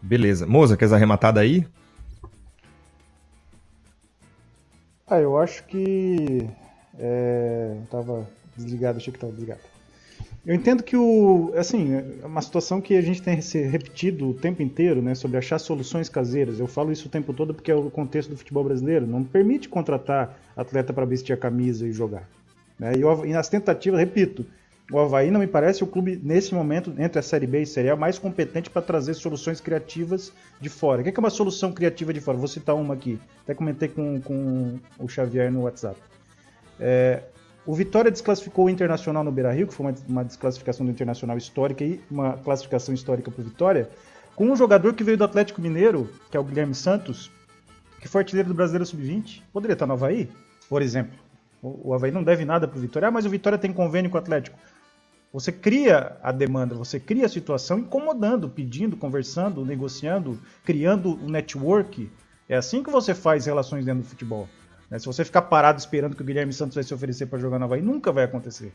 Beleza. 0.01 0.45
Moza, 0.45 0.77
quer 0.77 0.93
arrematar 0.93 1.34
daí? 1.34 1.65
Ah, 5.07 5.19
eu 5.19 5.38
acho 5.38 5.63
que. 5.65 6.47
É, 6.97 7.77
tava 7.91 8.27
desligado, 8.55 8.97
achei 8.97 9.11
que 9.11 9.19
tava 9.19 9.31
desligado. 9.31 9.61
Eu 10.45 10.53
entendo 10.53 10.84
que 10.84 10.95
o, 10.95 11.51
assim, 11.57 11.95
é 11.95 12.26
uma 12.26 12.41
situação 12.41 12.80
que 12.80 12.95
a 12.95 13.01
gente 13.01 13.22
tem 13.22 13.41
se 13.41 13.59
repetido 13.63 14.30
o 14.30 14.34
tempo 14.34 14.61
inteiro, 14.61 15.01
né, 15.01 15.15
sobre 15.15 15.38
achar 15.38 15.57
soluções 15.57 16.07
caseiras. 16.07 16.59
Eu 16.59 16.67
falo 16.67 16.91
isso 16.91 17.07
o 17.07 17.11
tempo 17.11 17.34
todo 17.34 17.53
porque 17.53 17.72
é 17.72 17.76
o 17.76 17.89
contexto 17.89 18.30
do 18.30 18.38
futebol 18.38 18.63
brasileiro. 18.63 19.07
Não 19.07 19.23
permite 19.23 19.67
contratar 19.67 20.38
atleta 20.55 20.93
para 20.93 21.03
vestir 21.05 21.34
a 21.34 21.38
camisa 21.38 21.88
e 21.88 21.91
jogar. 21.91 22.30
Né? 22.77 22.93
E, 22.95 23.27
e 23.27 23.34
nas 23.34 23.49
tentativas, 23.49 23.99
repito, 23.99 24.45
o 24.91 24.99
Havaí 24.99 25.31
não 25.31 25.39
me 25.39 25.47
parece 25.47 25.84
o 25.84 25.88
clube, 25.88 26.19
nesse 26.23 26.53
momento, 26.53 26.93
entre 26.99 27.17
a 27.17 27.23
Série 27.23 27.47
B 27.47 27.61
e 27.61 27.63
a 27.63 27.65
Série 27.65 27.89
A, 27.89 27.95
mais 27.95 28.19
competente 28.19 28.69
para 28.69 28.84
trazer 28.84 29.15
soluções 29.15 29.59
criativas 29.59 30.31
de 30.61 30.69
fora. 30.69 31.01
O 31.01 31.03
que 31.03 31.09
é 31.09 31.19
uma 31.19 31.31
solução 31.31 31.72
criativa 31.72 32.13
de 32.13 32.22
fora? 32.22 32.38
Vou 32.38 32.47
citar 32.47 32.76
uma 32.76 32.93
aqui. 32.93 33.19
Até 33.43 33.55
comentei 33.55 33.88
com, 33.88 34.22
com 34.22 34.77
o 34.99 35.07
Xavier 35.07 35.51
no 35.51 35.63
WhatsApp. 35.63 35.99
É, 36.80 37.23
o 37.65 37.73
Vitória 37.73 38.11
desclassificou 38.11 38.65
o 38.65 38.69
Internacional 38.69 39.23
no 39.23 39.31
Beira-Rio, 39.31 39.67
que 39.67 39.73
foi 39.73 39.87
uma, 39.87 39.95
uma, 40.07 40.23
desclassificação 40.23 40.85
do 40.85 40.91
Internacional 40.91 41.37
histórica 41.37 41.83
e 41.83 41.99
uma 42.09 42.33
classificação 42.37 42.93
histórica 42.93 43.31
para 43.31 43.41
o 43.41 43.43
Vitória, 43.43 43.89
com 44.35 44.45
um 44.51 44.55
jogador 44.55 44.93
que 44.93 45.03
veio 45.03 45.17
do 45.17 45.23
Atlético 45.23 45.61
Mineiro, 45.61 46.09
que 46.29 46.37
é 46.37 46.39
o 46.39 46.43
Guilherme 46.43 46.75
Santos, 46.75 47.31
que 47.99 48.07
foi 48.07 48.21
artilheiro 48.21 48.49
do 48.49 48.53
Brasileiro 48.53 48.85
Sub-20. 48.85 49.41
Poderia 49.51 49.73
estar 49.73 49.87
no 49.87 49.93
Havaí, 49.93 50.29
por 50.69 50.81
exemplo. 50.81 51.17
O, 51.61 51.89
o 51.89 51.93
Havaí 51.93 52.11
não 52.11 52.23
deve 52.23 52.45
nada 52.45 52.67
para 52.67 52.77
o 52.77 52.81
Vitória, 52.81 53.07
ah, 53.07 53.11
mas 53.11 53.25
o 53.25 53.29
Vitória 53.29 53.57
tem 53.57 53.73
convênio 53.73 54.11
com 54.11 54.17
o 54.17 54.19
Atlético. 54.19 54.57
Você 55.33 55.51
cria 55.51 56.17
a 56.21 56.31
demanda, 56.31 56.75
você 56.75 56.99
cria 56.99 57.25
a 57.25 57.29
situação 57.29 57.79
incomodando, 57.79 58.47
pedindo, 58.47 58.95
conversando, 58.95 59.65
negociando, 59.65 60.39
criando 60.63 61.15
um 61.15 61.29
network. 61.29 62.09
É 62.47 62.55
assim 62.55 62.83
que 62.83 62.91
você 62.91 63.13
faz 63.13 63.45
relações 63.45 63.83
dentro 63.83 64.03
do 64.03 64.07
futebol. 64.07 64.47
Né? 64.90 64.99
Se 64.99 65.06
você 65.06 65.24
ficar 65.26 65.44
parado 65.44 65.80
esperando 65.80 66.16
que 66.16 66.22
o 66.22 66.26
Guilherme 66.26 66.53
Santos 66.53 66.76
vai 66.76 66.84
se 66.84 66.94
oferecer 66.94 67.26
para 67.26 67.40
jogar 67.40 67.60
no 67.60 67.66
Havaí, 67.66 67.82
nunca 67.82 68.12
vai 68.12 68.24
acontecer. 68.24 68.74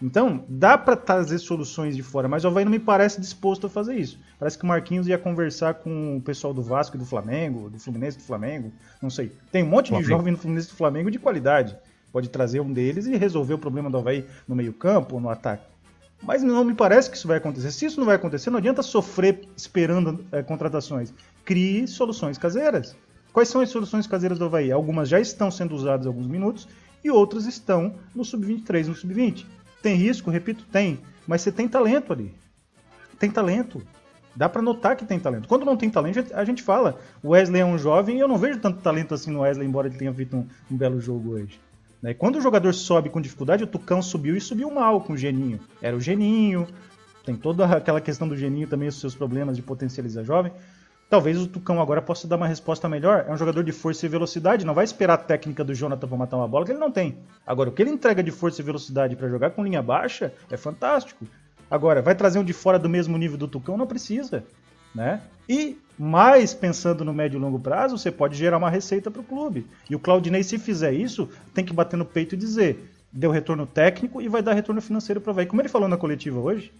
Então, 0.00 0.44
dá 0.48 0.78
para 0.78 0.96
trazer 0.96 1.38
soluções 1.38 1.96
de 1.96 2.02
fora, 2.04 2.28
mas 2.28 2.44
o 2.44 2.48
Havaí 2.48 2.64
não 2.64 2.70
me 2.70 2.78
parece 2.78 3.20
disposto 3.20 3.66
a 3.66 3.70
fazer 3.70 3.96
isso. 3.96 4.18
Parece 4.38 4.56
que 4.56 4.64
o 4.64 4.66
Marquinhos 4.68 5.08
ia 5.08 5.18
conversar 5.18 5.74
com 5.74 6.16
o 6.16 6.20
pessoal 6.20 6.54
do 6.54 6.62
Vasco 6.62 6.96
e 6.96 6.98
do 6.98 7.04
Flamengo, 7.04 7.68
do 7.68 7.80
Fluminense 7.80 8.16
e 8.16 8.20
do 8.20 8.24
Flamengo, 8.24 8.72
não 9.02 9.10
sei. 9.10 9.32
Tem 9.50 9.64
um 9.64 9.68
monte 9.68 9.92
de 9.92 10.02
jovem 10.04 10.32
no 10.32 10.38
Fluminense 10.38 10.68
e 10.68 10.70
do 10.70 10.76
Flamengo 10.76 11.10
de 11.10 11.18
qualidade. 11.18 11.76
Pode 12.12 12.28
trazer 12.28 12.60
um 12.60 12.72
deles 12.72 13.06
e 13.06 13.16
resolver 13.16 13.54
o 13.54 13.58
problema 13.58 13.90
do 13.90 13.98
Havaí 13.98 14.24
no 14.46 14.54
meio-campo 14.54 15.16
ou 15.16 15.20
no 15.20 15.28
ataque. 15.28 15.64
Mas 16.22 16.42
não 16.42 16.64
me 16.64 16.74
parece 16.74 17.10
que 17.10 17.16
isso 17.16 17.28
vai 17.28 17.38
acontecer. 17.38 17.70
Se 17.70 17.86
isso 17.86 17.98
não 17.98 18.06
vai 18.06 18.16
acontecer, 18.16 18.50
não 18.50 18.58
adianta 18.58 18.82
sofrer 18.82 19.48
esperando 19.56 20.24
é, 20.32 20.42
contratações. 20.42 21.12
Crie 21.44 21.86
soluções 21.86 22.38
caseiras. 22.38 22.96
Quais 23.32 23.48
são 23.48 23.60
as 23.60 23.70
soluções 23.70 24.06
caseiras 24.06 24.38
do 24.38 24.44
Havaí? 24.44 24.72
Algumas 24.72 25.08
já 25.08 25.20
estão 25.20 25.50
sendo 25.50 25.74
usadas 25.74 26.06
há 26.06 26.08
alguns 26.08 26.26
minutos 26.26 26.68
e 27.04 27.10
outras 27.10 27.46
estão 27.46 27.94
no 28.14 28.24
sub-23, 28.24 28.86
no 28.86 28.94
sub-20. 28.94 29.44
Tem 29.82 29.94
risco? 29.94 30.30
Repito, 30.30 30.64
tem. 30.70 30.98
Mas 31.26 31.42
você 31.42 31.52
tem 31.52 31.68
talento 31.68 32.12
ali. 32.12 32.34
Tem 33.18 33.30
talento. 33.30 33.82
Dá 34.34 34.48
para 34.48 34.62
notar 34.62 34.96
que 34.96 35.04
tem 35.04 35.18
talento. 35.18 35.48
Quando 35.48 35.64
não 35.64 35.76
tem 35.76 35.90
talento, 35.90 36.24
a 36.32 36.44
gente 36.44 36.62
fala. 36.62 36.98
O 37.22 37.30
Wesley 37.30 37.60
é 37.60 37.64
um 37.64 37.78
jovem 37.78 38.16
e 38.16 38.20
eu 38.20 38.28
não 38.28 38.38
vejo 38.38 38.60
tanto 38.60 38.80
talento 38.80 39.14
assim 39.14 39.30
no 39.30 39.40
Wesley, 39.40 39.66
embora 39.66 39.88
ele 39.88 39.98
tenha 39.98 40.12
feito 40.12 40.36
um, 40.36 40.46
um 40.70 40.76
belo 40.76 41.00
jogo 41.00 41.32
hoje. 41.32 41.60
Né? 42.00 42.14
Quando 42.14 42.36
o 42.36 42.40
jogador 42.40 42.72
sobe 42.72 43.10
com 43.10 43.20
dificuldade, 43.20 43.64
o 43.64 43.66
Tucão 43.66 44.00
subiu 44.00 44.36
e 44.36 44.40
subiu 44.40 44.70
mal 44.70 45.00
com 45.00 45.14
o 45.14 45.16
Geninho. 45.16 45.60
Era 45.82 45.96
o 45.96 46.00
Geninho, 46.00 46.66
tem 47.24 47.36
toda 47.36 47.66
aquela 47.66 48.00
questão 48.00 48.28
do 48.28 48.36
Geninho 48.36 48.68
também, 48.68 48.88
os 48.88 49.00
seus 49.00 49.14
problemas 49.14 49.56
de 49.56 49.62
potencializar 49.62 50.22
jovem. 50.22 50.52
Talvez 51.08 51.40
o 51.40 51.46
Tucão 51.46 51.80
agora 51.80 52.02
possa 52.02 52.28
dar 52.28 52.36
uma 52.36 52.46
resposta 52.46 52.86
melhor. 52.88 53.24
É 53.26 53.32
um 53.32 53.36
jogador 53.36 53.64
de 53.64 53.72
força 53.72 54.04
e 54.04 54.08
velocidade, 54.08 54.66
não 54.66 54.74
vai 54.74 54.84
esperar 54.84 55.14
a 55.14 55.18
técnica 55.18 55.64
do 55.64 55.74
Jonathan 55.74 56.06
para 56.06 56.18
matar 56.18 56.36
uma 56.36 56.46
bola 56.48 56.66
que 56.66 56.72
ele 56.72 56.78
não 56.78 56.90
tem. 56.92 57.16
Agora, 57.46 57.70
o 57.70 57.72
que 57.72 57.80
ele 57.80 57.90
entrega 57.90 58.22
de 58.22 58.30
força 58.30 58.60
e 58.60 58.64
velocidade 58.64 59.16
para 59.16 59.28
jogar 59.28 59.50
com 59.50 59.64
linha 59.64 59.82
baixa 59.82 60.32
é 60.50 60.56
fantástico. 60.56 61.26
Agora, 61.70 62.02
vai 62.02 62.14
trazer 62.14 62.38
um 62.38 62.44
de 62.44 62.52
fora 62.52 62.78
do 62.78 62.88
mesmo 62.88 63.16
nível 63.16 63.38
do 63.38 63.48
Tucão? 63.48 63.76
Não 63.76 63.86
precisa. 63.86 64.44
né? 64.94 65.20
E 65.48 65.78
mais 65.98 66.52
pensando 66.52 67.04
no 67.04 67.12
médio 67.14 67.38
e 67.38 67.40
longo 67.40 67.58
prazo, 67.58 67.96
você 67.96 68.10
pode 68.10 68.36
gerar 68.36 68.58
uma 68.58 68.70
receita 68.70 69.10
para 69.10 69.20
o 69.20 69.24
clube. 69.24 69.66
E 69.88 69.96
o 69.96 69.98
Claudinei, 69.98 70.42
se 70.42 70.58
fizer 70.58 70.92
isso, 70.92 71.28
tem 71.54 71.64
que 71.64 71.72
bater 71.72 71.96
no 71.96 72.04
peito 72.04 72.34
e 72.34 72.38
dizer: 72.38 72.90
deu 73.10 73.30
retorno 73.30 73.66
técnico 73.66 74.20
e 74.20 74.28
vai 74.28 74.42
dar 74.42 74.52
retorno 74.52 74.80
financeiro 74.80 75.20
para 75.20 75.32
o. 75.32 75.46
Como 75.46 75.60
ele 75.60 75.68
falou 75.68 75.88
na 75.88 75.96
coletiva 75.96 76.38
hoje, 76.38 76.72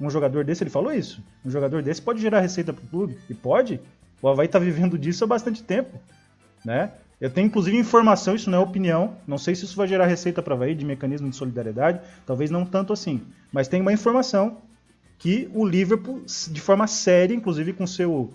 um 0.00 0.10
jogador 0.10 0.44
desse, 0.44 0.62
ele 0.62 0.70
falou 0.70 0.92
isso. 0.92 1.22
Um 1.44 1.50
jogador 1.50 1.82
desse 1.82 2.02
pode 2.02 2.20
gerar 2.20 2.40
receita 2.40 2.72
para 2.72 2.84
o 2.84 2.88
clube. 2.88 3.18
E 3.28 3.34
pode. 3.34 3.80
O 4.20 4.28
Havaí 4.28 4.46
está 4.46 4.58
vivendo 4.58 4.98
disso 4.98 5.24
há 5.24 5.26
bastante 5.26 5.62
tempo. 5.62 6.00
Né? 6.64 6.90
Eu 7.20 7.30
tenho 7.30 7.46
inclusive 7.46 7.76
informação, 7.76 8.34
isso 8.34 8.50
não 8.50 8.58
é 8.58 8.60
opinião. 8.60 9.16
Não 9.26 9.38
sei 9.38 9.54
se 9.54 9.64
isso 9.64 9.76
vai 9.76 9.86
gerar 9.86 10.06
receita 10.06 10.42
para 10.42 10.52
o 10.52 10.56
Havaí 10.56 10.74
de 10.74 10.84
mecanismo 10.84 11.28
de 11.28 11.36
solidariedade. 11.36 12.00
Talvez 12.26 12.50
não 12.50 12.64
tanto 12.64 12.92
assim. 12.92 13.22
Mas 13.52 13.68
tem 13.68 13.80
uma 13.80 13.92
informação 13.92 14.58
que 15.18 15.48
o 15.54 15.64
Liverpool, 15.64 16.22
de 16.50 16.60
forma 16.60 16.86
séria, 16.86 17.34
inclusive 17.34 17.72
com 17.72 17.86
seu 17.86 18.32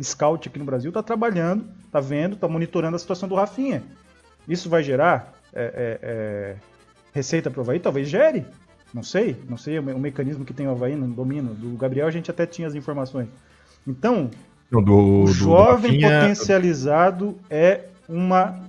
scout 0.00 0.48
aqui 0.48 0.58
no 0.58 0.64
Brasil, 0.64 0.90
está 0.90 1.02
trabalhando, 1.02 1.66
está 1.86 2.00
vendo, 2.00 2.34
está 2.34 2.46
monitorando 2.46 2.96
a 2.96 2.98
situação 2.98 3.28
do 3.28 3.34
Rafinha. 3.34 3.82
Isso 4.48 4.68
vai 4.68 4.82
gerar 4.82 5.34
é, 5.52 5.62
é, 5.62 5.98
é, 6.02 6.56
receita 7.12 7.50
para 7.50 7.58
o 7.58 7.62
Havaí? 7.62 7.80
Talvez 7.80 8.08
gere. 8.08 8.46
Não 8.92 9.02
sei, 9.02 9.36
não 9.48 9.56
sei 9.56 9.78
o, 9.78 9.98
mecanismo 9.98 10.44
que 10.44 10.52
tem 10.52 10.66
o 10.66 10.70
Havaí, 10.70 10.96
não 10.96 11.08
domino. 11.08 11.54
Do 11.54 11.76
Gabriel 11.76 12.06
a 12.06 12.10
gente 12.10 12.30
até 12.30 12.44
tinha 12.44 12.66
as 12.66 12.74
informações. 12.74 13.28
Então, 13.86 14.30
do, 14.70 15.22
o 15.22 15.26
jovem 15.26 15.98
do 15.98 16.02
potencializado 16.02 17.38
é 17.48 17.84
uma 18.08 18.60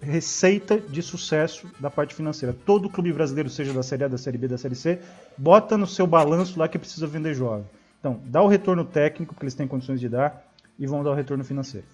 receita 0.00 0.78
de 0.78 1.02
sucesso 1.02 1.66
da 1.78 1.90
parte 1.90 2.14
financeira. 2.14 2.56
Todo 2.64 2.88
clube 2.88 3.12
brasileiro, 3.12 3.50
seja 3.50 3.72
da 3.72 3.82
Série 3.82 4.04
A, 4.04 4.08
da 4.08 4.18
Série 4.18 4.38
B, 4.38 4.48
da 4.48 4.58
Série 4.58 4.74
C, 4.74 4.98
bota 5.36 5.76
no 5.76 5.86
seu 5.86 6.06
balanço 6.06 6.58
lá 6.58 6.68
que 6.68 6.78
precisa 6.78 7.06
vender 7.06 7.34
jovem. 7.34 7.64
Então, 7.98 8.20
dá 8.24 8.42
o 8.42 8.48
retorno 8.48 8.84
técnico, 8.84 9.34
que 9.34 9.42
eles 9.42 9.54
têm 9.54 9.68
condições 9.68 10.00
de 10.00 10.08
dar, 10.08 10.46
e 10.78 10.86
vão 10.86 11.04
dar 11.04 11.10
o 11.10 11.14
retorno 11.14 11.44
financeiro. 11.44 11.86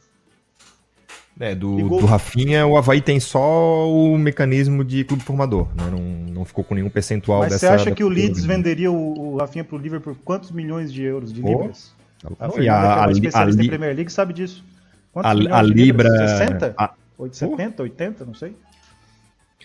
É, 1.39 1.55
do, 1.55 1.77
do 1.77 2.07
Rafinha, 2.07 2.67
o 2.67 2.79
Havaí 2.79 3.01
tem 3.01 3.21
só 3.21 3.91
o 3.91 4.17
mecanismo 4.17 4.83
de 4.83 5.05
clube 5.05 5.23
formador, 5.23 5.69
né? 5.77 5.85
não, 5.91 6.33
não 6.33 6.45
ficou 6.47 6.65
com 6.65 6.75
nenhum 6.75 6.89
percentual 6.89 7.41
Mas 7.41 7.53
dessa... 7.53 7.71
Mas 7.71 7.83
você 7.83 7.89
acha 7.89 7.95
que 7.95 8.03
o 8.03 8.09
Leeds 8.09 8.45
venderia 8.45 8.91
o, 8.91 9.35
o 9.35 9.37
Rafinha 9.37 9.63
pro 9.63 9.77
Liverpool 9.77 10.15
por 10.15 10.23
quantos 10.23 10.51
milhões 10.51 10.91
de 10.91 11.03
euros, 11.03 11.31
de 11.31 11.43
libras? 11.43 11.95
A, 12.25 12.49
Fernanda, 12.49 13.05
a, 13.05 13.13
que 13.13 13.27
é 13.27 13.31
a, 13.35 13.51
em 13.51 13.69
Premier 13.69 13.95
League, 13.95 14.11
sabe 14.11 14.33
disso. 14.33 14.65
Quantos 15.13 15.31
a, 15.31 15.59
a 15.59 15.63
Libra... 15.63 16.09
60? 16.39 16.75
A, 16.79 16.95
70, 17.31 17.83
80, 17.83 18.25
não 18.25 18.35
sei. 18.35 18.57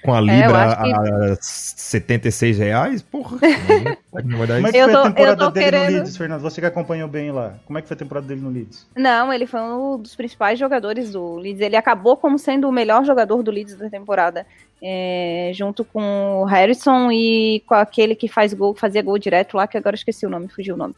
Com 0.03 0.13
a 0.13 0.17
é, 0.17 0.21
Libra 0.21 0.75
que... 0.75 1.31
a 1.31 1.37
76 1.39 2.57
reais? 2.57 3.01
Porra. 3.01 3.37
Dar 4.11 4.21
Como 4.23 4.67
é 4.67 4.71
que 4.71 4.83
foi 4.83 4.93
a 4.93 5.03
temporada 5.03 5.51
dele 5.51 5.65
querendo... 5.65 5.91
no 5.91 5.97
Leeds, 5.97 6.17
Fernando? 6.17 6.41
Você 6.41 6.61
que 6.61 6.67
acompanhou 6.67 7.07
bem 7.07 7.31
lá. 7.31 7.55
Como 7.65 7.77
é 7.77 7.81
que 7.81 7.87
foi 7.87 7.95
a 7.95 7.97
temporada 7.97 8.27
dele 8.27 8.41
no 8.41 8.49
Leeds? 8.49 8.87
Não, 8.95 9.31
ele 9.31 9.45
foi 9.45 9.61
um 9.61 9.97
dos 9.97 10.15
principais 10.15 10.57
jogadores 10.57 11.11
do 11.11 11.35
Leeds. 11.35 11.61
Ele 11.61 11.75
acabou 11.75 12.17
como 12.17 12.37
sendo 12.37 12.67
o 12.67 12.71
melhor 12.71 13.05
jogador 13.05 13.41
do 13.43 13.51
Leeds 13.51 13.75
da 13.75 13.89
temporada. 13.89 14.45
É, 14.83 15.51
junto 15.53 15.85
com 15.85 16.41
o 16.41 16.43
Harrison 16.45 17.11
e 17.11 17.61
com 17.67 17.75
aquele 17.75 18.15
que 18.15 18.27
faz 18.27 18.51
gol, 18.51 18.73
fazia 18.73 19.03
gol 19.03 19.17
direto 19.19 19.55
lá, 19.55 19.67
que 19.67 19.77
agora 19.77 19.95
esqueci 19.95 20.25
o 20.25 20.29
nome, 20.29 20.47
fugiu 20.47 20.73
o 20.73 20.77
nome. 20.77 20.95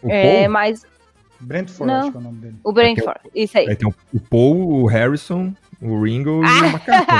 O 0.00 0.08
é, 0.08 0.46
mas 0.46 0.86
Brentford, 1.40 1.92
Não, 1.92 2.00
acho 2.00 2.10
que 2.10 2.16
é 2.16 2.20
o 2.20 2.22
nome 2.22 2.38
dele. 2.38 2.56
O 2.64 2.72
Brentford, 2.72 3.20
isso 3.34 3.58
aí. 3.58 3.68
aí 3.68 3.76
tem 3.76 3.88
o 3.88 4.20
Paul, 4.20 4.82
o 4.82 4.86
Harrison, 4.86 5.52
o 5.80 6.02
Ringo 6.02 6.42
ah! 6.42 6.48
e 6.48 6.62
o 6.62 6.66
McCarthy, 6.66 7.12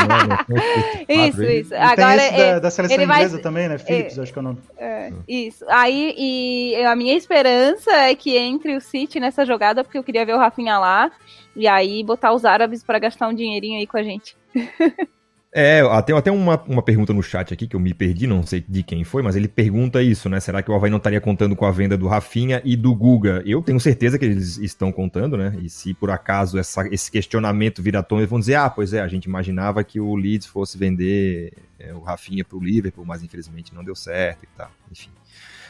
né? 1.09 1.27
isso, 1.28 1.43
isso. 1.43 1.74
E 1.74 1.77
Agora, 1.77 2.16
tem 2.16 2.27
esse 2.27 2.41
é, 2.41 2.53
da, 2.55 2.59
da 2.61 2.70
seleção 2.70 3.03
inglesa 3.03 3.28
vai, 3.35 3.43
também, 3.43 3.69
né? 3.69 3.78
Phillips, 3.78 4.19
é, 4.19 4.23
acho 4.23 4.33
que 4.33 4.39
é 4.39 4.41
o 4.41 4.43
nome. 4.43 4.59
É, 4.78 5.12
isso. 5.28 5.65
Aí, 5.69 6.15
e 6.16 6.85
a 6.85 6.97
minha 6.97 7.15
esperança 7.15 7.91
é 7.91 8.15
que 8.15 8.37
entre 8.37 8.77
o 8.77 8.81
City 8.81 9.20
nessa 9.20 9.45
jogada, 9.45 9.85
porque 9.85 9.99
eu 9.99 10.05
queria 10.05 10.24
ver 10.24 10.35
o 10.35 10.39
Rafinha 10.39 10.78
lá, 10.78 11.11
e 11.55 11.66
aí 11.66 12.03
botar 12.03 12.33
os 12.33 12.45
árabes 12.45 12.83
para 12.83 12.99
gastar 12.99 13.28
um 13.28 13.35
dinheirinho 13.35 13.78
aí 13.78 13.87
com 13.87 13.99
a 13.99 14.03
gente. 14.03 14.37
É, 15.52 15.81
tem 16.02 16.14
até 16.14 16.31
uma, 16.31 16.62
uma 16.68 16.82
pergunta 16.82 17.14
no 17.14 17.23
chat 17.23 17.55
aqui 17.55 17.66
que 17.66 17.74
eu 17.74 17.81
me 17.81 17.94
perdi, 17.94 18.27
não 18.27 18.43
sei 18.43 18.62
de 18.68 18.82
quem 18.82 19.05
foi, 19.05 19.23
mas 19.23 19.36
ele 19.36 19.48
pergunta 19.48 20.02
isso, 20.02 20.28
né? 20.28 20.39
Será 20.39 20.60
que 20.60 20.70
o 20.70 20.74
Havaí 20.74 20.90
não 20.90 20.98
estaria 20.98 21.20
contando 21.20 21.56
com 21.56 21.64
a 21.64 21.70
venda 21.70 21.97
do 21.97 22.06
Rafinha 22.06 22.60
e 22.62 22.77
do 22.77 22.94
Guga? 22.94 23.43
Eu 23.47 23.62
tenho 23.62 23.81
certeza 23.81 24.18
que 24.18 24.24
eles 24.27 24.59
estão 24.59 24.93
contando, 24.93 25.36
né? 25.36 25.56
E 25.62 25.70
se 25.70 25.94
por 25.94 26.10
acaso 26.10 26.59
essa, 26.59 26.86
esse 26.93 27.10
questionamento 27.10 27.82
vir 27.82 27.97
à 27.97 28.02
tona, 28.02 28.20
eles 28.20 28.31
vão 28.31 28.39
dizer: 28.39 28.56
ah, 28.56 28.68
pois 28.68 28.93
é, 28.93 29.01
a 29.01 29.09
gente 29.09 29.24
imaginava 29.24 29.82
que 29.82 29.98
o 29.98 30.14
Leeds 30.14 30.47
fosse 30.47 30.77
vender 30.77 31.55
é, 31.78 31.94
o 31.94 32.01
Rafinha 32.01 32.44
para 32.44 32.59
o 32.59 32.62
Liverpool, 32.62 33.06
mas 33.06 33.23
infelizmente 33.23 33.74
não 33.74 33.82
deu 33.82 33.94
certo 33.94 34.43
e 34.43 34.48
tal. 34.56 34.70
Enfim. 34.93 35.10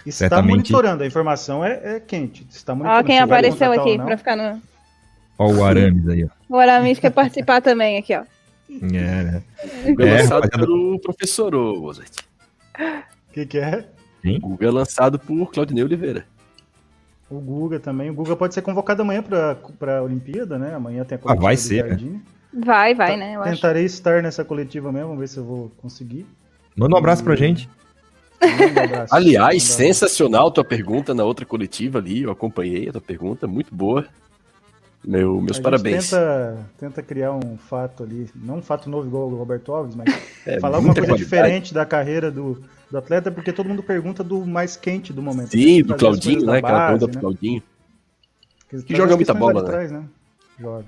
Está 0.05 0.19
certamente... 0.19 0.51
monitorando, 0.51 1.03
a 1.03 1.07
informação 1.07 1.65
é, 1.65 1.97
é 1.97 2.01
quente. 2.01 2.45
Está 2.51 2.75
monitorando. 2.75 3.05
Ó, 3.05 3.07
quem 3.07 3.19
apareceu 3.21 3.73
aqui 3.73 3.97
para 3.99 4.17
ficar 4.17 4.37
no. 4.37 4.61
Ó, 5.39 5.53
o 5.53 5.65
Arames 5.65 6.09
aí, 6.09 6.25
ó. 6.25 6.29
O 6.49 6.59
Arames 6.59 6.99
quer 6.99 7.11
participar 7.11 7.61
também 7.61 7.99
aqui, 7.99 8.17
ó. 8.17 8.25
É, 8.71 9.23
né? 9.25 9.43
Google 9.87 10.07
é, 10.07 10.23
lançado 10.23 10.51
pelo 10.51 10.99
professor 11.01 11.53
Mozart. 11.53 12.13
O 12.79 13.33
que, 13.33 13.47
que 13.47 13.59
é? 13.59 13.87
Quem? 14.23 14.41
Google 14.41 14.69
é 14.69 14.71
lançado 14.71 15.19
por 15.19 15.53
Claudinei 15.53 15.85
Oliveira. 15.85 16.27
O 17.31 17.41
Guga 17.41 17.81
também. 17.81 18.11
O 18.11 18.15
Guga 18.15 18.37
pode 18.37 18.55
ser 18.55 18.63
convocado 18.63 19.03
amanhã 19.03 19.23
para 19.23 19.99
a 19.99 20.03
Olimpíada, 20.03 20.59
né? 20.59 20.75
Amanhã 20.75 21.05
tem 21.05 21.17
a 21.17 21.19
coletiva. 21.19 21.45
Ah, 21.45 21.49
vai 21.49 21.57
ser. 21.57 21.99
Vai, 22.53 22.95
vai, 22.95 23.13
tá, 23.13 23.17
né? 23.17 23.37
Eu 23.37 23.43
Tentarei 23.43 23.85
acho. 23.85 23.95
estar 23.95 24.23
nessa 24.23 24.45
coletiva 24.45 24.91
mesmo, 24.93 25.09
vamos 25.09 25.21
ver 25.21 25.29
se 25.29 25.37
eu 25.37 25.45
vou 25.45 25.71
conseguir. 25.77 26.27
Manda 26.77 26.95
um 26.95 26.99
abraço 26.99 27.23
e... 27.23 27.25
pra 27.25 27.37
gente. 27.37 27.69
Um 28.43 28.85
abraço. 28.85 29.15
Aliás, 29.15 29.63
sensacional 29.63 30.51
tua 30.51 30.65
pergunta 30.65 31.15
na 31.15 31.25
outra 31.25 31.45
coletiva 31.45 31.99
ali. 31.99 32.23
Eu 32.23 32.31
acompanhei 32.31 32.89
a 32.89 32.93
tua 32.93 33.01
pergunta, 33.01 33.47
muito 33.47 33.75
boa. 33.75 34.07
Meu, 35.05 35.41
meus 35.41 35.59
parabéns. 35.59 36.11
Tenta, 36.11 36.67
tenta 36.79 37.03
criar 37.03 37.33
um 37.33 37.57
fato 37.57 38.03
ali, 38.03 38.29
não 38.35 38.59
um 38.59 38.63
fato 38.63 38.91
novo 38.91 39.07
igual 39.07 39.29
o 39.29 39.37
Roberto 39.37 39.73
Alves, 39.73 39.95
mas 39.95 40.09
é, 40.45 40.59
falar 40.59 40.79
alguma 40.79 40.95
coisa 40.95 41.09
qualidade. 41.09 41.25
diferente 41.25 41.73
da 41.75 41.87
carreira 41.87 42.31
do, 42.31 42.61
do 42.91 42.99
atleta, 42.99 43.31
porque 43.31 43.53
todo 43.53 43.69
mundo 43.69 43.83
pergunta 43.83 44.25
do 44.25 44.45
mais 44.45 44.77
quente 44.77 45.13
do 45.13 45.23
momento. 45.23 45.51
Sim, 45.51 45.83
do 45.83 45.95
Claudinho, 45.95 46.45
né? 46.47 46.59
Aquela 46.59 46.87
pergunta 46.89 47.07
do 47.07 47.15
né? 47.15 47.21
Claudinho. 47.21 47.63
Que, 48.69 48.83
que 48.83 48.97
joga 48.97 49.17
muita 49.17 49.35
bola, 49.35 49.63
né? 49.63 49.69
Trás, 49.69 49.93
né? 49.93 50.05
Joga. 50.59 50.87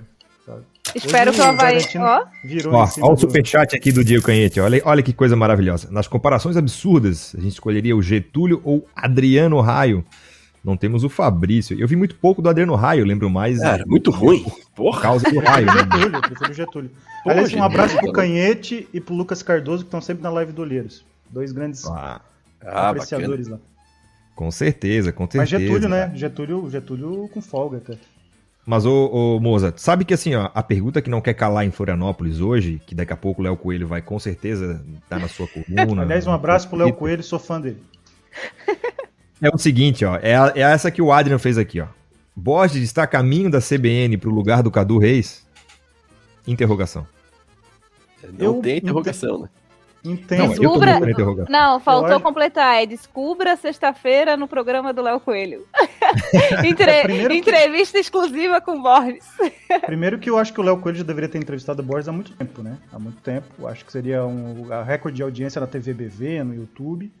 Espero 0.95 1.31
que 1.31 1.39
o 1.39 1.43
Havaí. 1.43 1.77
Ó, 1.97 2.25
ó, 2.71 2.89
ó 3.01 3.13
o 3.13 3.17
superchat 3.17 3.75
aqui 3.75 3.91
do 3.91 4.03
Diego 4.03 4.23
Canhete. 4.23 4.59
Olha, 4.59 4.81
olha 4.83 5.03
que 5.03 5.13
coisa 5.13 5.35
maravilhosa. 5.35 5.89
Nas 5.91 6.07
comparações 6.07 6.57
absurdas, 6.57 7.35
a 7.37 7.41
gente 7.41 7.53
escolheria 7.53 7.95
o 7.95 8.01
Getúlio 8.01 8.59
ou 8.63 8.87
Adriano 8.95 9.59
Raio. 9.61 10.03
Não 10.63 10.75
temos 10.75 11.03
o 11.03 11.09
Fabrício. 11.09 11.79
Eu 11.79 11.87
vi 11.87 11.95
muito 11.95 12.15
pouco 12.15 12.41
do 12.41 12.49
Adriano 12.49 12.75
Raio, 12.75 13.05
lembro 13.05 13.29
mais. 13.29 13.59
Cara, 13.59 13.85
muito 13.85 14.11
ruim. 14.11 14.45
Por 14.75 15.01
causa 15.01 15.29
do 15.29 15.39
Raio. 15.39 15.65
Né? 15.65 15.73
Getúlio, 15.79 16.15
eu 16.15 16.21
prefiro 16.21 16.51
o 16.51 16.53
Getúlio. 16.53 16.91
Pô, 17.23 17.29
Aliás, 17.29 17.53
um 17.53 17.63
abraço 17.63 17.97
pro 17.97 18.11
Canhete 18.11 18.87
e 18.93 18.99
pro 18.99 19.15
Lucas 19.15 19.41
Cardoso, 19.41 19.83
que 19.83 19.87
estão 19.87 20.01
sempre 20.01 20.23
na 20.23 20.29
live 20.29 20.51
do 20.51 20.61
Olheiros. 20.61 21.05
Dois 21.29 21.51
grandes 21.51 21.85
ah, 21.85 22.21
apreciadores 22.61 23.47
bacana. 23.47 23.61
lá. 23.63 23.69
Com 24.35 24.51
certeza, 24.51 25.11
com 25.11 25.23
certeza. 25.25 25.41
Mas 25.41 25.49
Getúlio, 25.49 25.89
né? 25.89 26.11
Getúlio, 26.15 26.69
Getúlio 26.69 27.29
com 27.33 27.41
folga 27.41 27.77
até. 27.77 27.97
Mas, 28.65 28.85
ô, 28.85 29.07
ô 29.07 29.39
Moza, 29.39 29.73
sabe 29.75 30.05
que 30.05 30.13
assim, 30.13 30.35
ó, 30.35 30.51
a 30.53 30.61
pergunta 30.61 31.01
que 31.01 31.09
não 31.09 31.21
quer 31.21 31.33
calar 31.33 31.65
em 31.65 31.71
Florianópolis 31.71 32.39
hoje, 32.39 32.79
que 32.85 32.93
daqui 32.93 33.11
a 33.11 33.17
pouco 33.17 33.41
o 33.41 33.43
Léo 33.43 33.57
Coelho 33.57 33.87
vai 33.87 34.01
com 34.01 34.19
certeza 34.19 34.81
estar 34.93 35.17
tá 35.17 35.19
na 35.19 35.27
sua 35.27 35.47
coluna. 35.75 36.03
Aliás, 36.03 36.27
um 36.27 36.31
abraço 36.31 36.69
pro 36.69 36.77
Léo 36.77 36.93
Coelho, 36.93 37.23
sou 37.23 37.39
fã 37.39 37.59
dele. 37.59 37.81
É 39.41 39.49
o 39.53 39.57
seguinte, 39.57 40.03
ó. 40.03 40.15
É, 40.17 40.33
é 40.55 40.61
essa 40.61 40.91
que 40.91 41.01
o 41.01 41.11
Adrian 41.11 41.39
fez 41.39 41.57
aqui, 41.57 41.79
ó. 41.79 41.87
Borges 42.35 42.81
está 42.83 43.03
a 43.03 43.07
caminho 43.07 43.49
da 43.49 43.59
CBN 43.59 44.17
para 44.17 44.29
o 44.29 44.33
lugar 44.33 44.63
do 44.63 44.71
Cadu 44.71 44.97
Reis? 44.97 45.45
Interrogação. 46.47 47.05
Não 48.37 48.55
eu 48.55 48.61
tem 48.61 48.77
interrogação, 48.77 49.39
né? 49.39 49.49
Entendo. 50.03 50.39
Não, 50.39 50.47
descubra... 50.49 50.99
não, 51.49 51.79
faltou 51.79 52.19
completar. 52.21 52.81
É 52.81 52.85
descubra 52.85 53.57
sexta-feira 53.57 54.37
no 54.37 54.47
programa 54.47 54.93
do 54.93 55.01
Léo 55.01 55.19
Coelho. 55.19 55.65
Entre... 56.65 57.01
Primeiro... 57.03 57.33
Entrevista 57.33 57.99
exclusiva 57.99 58.61
com 58.61 58.81
Borges. 58.81 59.25
Primeiro 59.85 60.17
que 60.17 60.29
eu 60.29 60.37
acho 60.37 60.53
que 60.53 60.61
o 60.61 60.63
Léo 60.63 60.77
Coelho 60.77 60.99
já 60.99 61.03
deveria 61.03 61.27
ter 61.27 61.37
entrevistado 61.37 61.81
o 61.81 61.85
Borges 61.85 62.07
há 62.07 62.13
muito 62.13 62.31
tempo, 62.31 62.63
né? 62.63 62.77
Há 62.93 62.97
muito 62.97 63.21
tempo. 63.21 63.67
Acho 63.67 63.83
que 63.83 63.91
seria 63.91 64.25
um 64.25 64.71
a 64.71 64.83
recorde 64.83 65.17
de 65.17 65.23
audiência 65.23 65.59
na 65.59 65.67
TV 65.67 65.93
BV, 65.93 66.43
no 66.45 66.55
YouTube. 66.55 67.11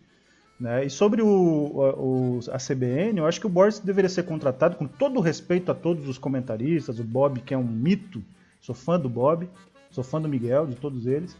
Né? 0.59 0.85
E 0.85 0.89
sobre 0.89 1.21
o, 1.21 1.27
o, 1.27 2.39
a 2.51 2.57
CBN, 2.57 3.19
eu 3.19 3.25
acho 3.25 3.39
que 3.39 3.47
o 3.47 3.49
Boris 3.49 3.79
deveria 3.79 4.09
ser 4.09 4.23
contratado 4.23 4.75
com 4.75 4.85
todo 4.85 5.17
o 5.17 5.21
respeito 5.21 5.71
a 5.71 5.75
todos 5.75 6.07
os 6.07 6.17
comentaristas, 6.17 6.99
o 6.99 7.03
Bob, 7.03 7.39
que 7.39 7.53
é 7.53 7.57
um 7.57 7.63
mito, 7.63 8.21
sou 8.59 8.75
fã 8.75 8.99
do 8.99 9.07
Bob, 9.07 9.47
sou 9.89 10.03
fã 10.03 10.21
do 10.21 10.27
Miguel, 10.27 10.67
de 10.67 10.75
todos 10.75 11.05
eles. 11.07 11.35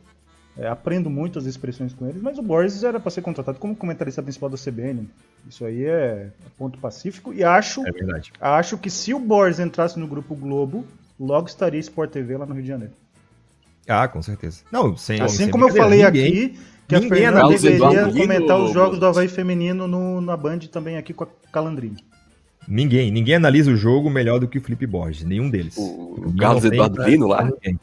É, 0.57 0.67
aprendo 0.67 1.09
muito 1.09 1.39
as 1.39 1.45
expressões 1.45 1.93
com 1.93 2.05
eles, 2.05 2.21
mas 2.21 2.37
o 2.37 2.41
Boris 2.41 2.83
era 2.83 2.99
para 2.99 3.11
ser 3.11 3.21
contratado 3.21 3.59
como 3.59 3.75
comentarista 3.75 4.21
principal 4.21 4.49
da 4.49 4.57
CBN. 4.57 5.07
Isso 5.47 5.63
aí 5.63 5.85
é 5.85 6.31
ponto 6.57 6.77
pacífico. 6.79 7.33
E 7.33 7.43
acho, 7.43 7.81
é 7.85 8.21
acho 8.41 8.77
que 8.77 8.89
se 8.89 9.13
o 9.13 9.19
Boris 9.19 9.59
entrasse 9.59 9.97
no 9.97 10.07
grupo 10.07 10.35
Globo, 10.35 10.85
logo 11.17 11.47
estaria 11.47 11.79
Sport 11.79 12.11
TV 12.11 12.35
lá 12.35 12.45
no 12.45 12.53
Rio 12.53 12.63
de 12.63 12.67
Janeiro. 12.67 12.93
Ah, 13.87 14.07
com 14.07 14.21
certeza. 14.21 14.63
Não, 14.71 14.97
sem, 14.97 15.21
assim 15.21 15.37
sem 15.37 15.49
como 15.49 15.65
eu 15.65 15.73
falei 15.73 16.03
ninguém, 16.03 16.27
aqui, 16.27 16.59
que 16.89 16.95
a 16.95 17.01
Fernanda 17.01 17.47
deveria 17.47 18.11
comentar 18.11 18.59
os 18.59 18.73
jogos 18.73 18.97
do 18.97 19.05
Havaí 19.05 19.27
feminino 19.27 19.87
no, 19.87 20.19
na 20.19 20.35
Band 20.35 20.59
também 20.71 20.97
aqui 20.97 21.13
com 21.13 21.23
a 21.23 21.27
Calandrinho. 21.51 21.97
Ninguém, 22.67 23.11
ninguém 23.11 23.35
analisa 23.35 23.71
o 23.71 23.75
jogo 23.75 24.09
melhor 24.09 24.39
do 24.39 24.47
que 24.47 24.57
o 24.57 24.61
Felipe 24.61 24.87
Borges, 24.87 25.23
nenhum 25.23 25.49
deles. 25.49 25.77
O, 25.77 25.83
o 26.27 26.35
Carlos 26.37 26.65
Eduardo 26.65 27.01
Lino 27.03 27.27
lá? 27.27 27.43
Ninguém. 27.43 27.79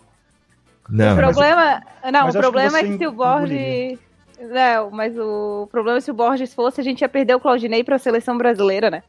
Não, 0.88 1.14
o 1.14 1.16
problema, 1.16 1.82
mas, 2.02 2.12
não, 2.12 2.28
o 2.28 2.32
problema 2.32 2.78
que 2.78 2.84
é 2.84 2.90
que 2.90 2.98
se 2.98 3.06
o 3.06 3.12
Borges. 3.12 3.98
Não, 4.40 4.90
mas 4.90 5.16
o 5.18 5.66
problema 5.70 5.98
é 5.98 6.00
se 6.00 6.10
o 6.10 6.14
Borges 6.14 6.52
fosse, 6.52 6.80
a 6.80 6.84
gente 6.84 7.00
ia 7.00 7.08
perder 7.08 7.34
o 7.34 7.40
Claudinei 7.40 7.82
para 7.82 7.96
a 7.96 7.98
seleção 7.98 8.36
brasileira, 8.36 8.90
né? 8.90 9.02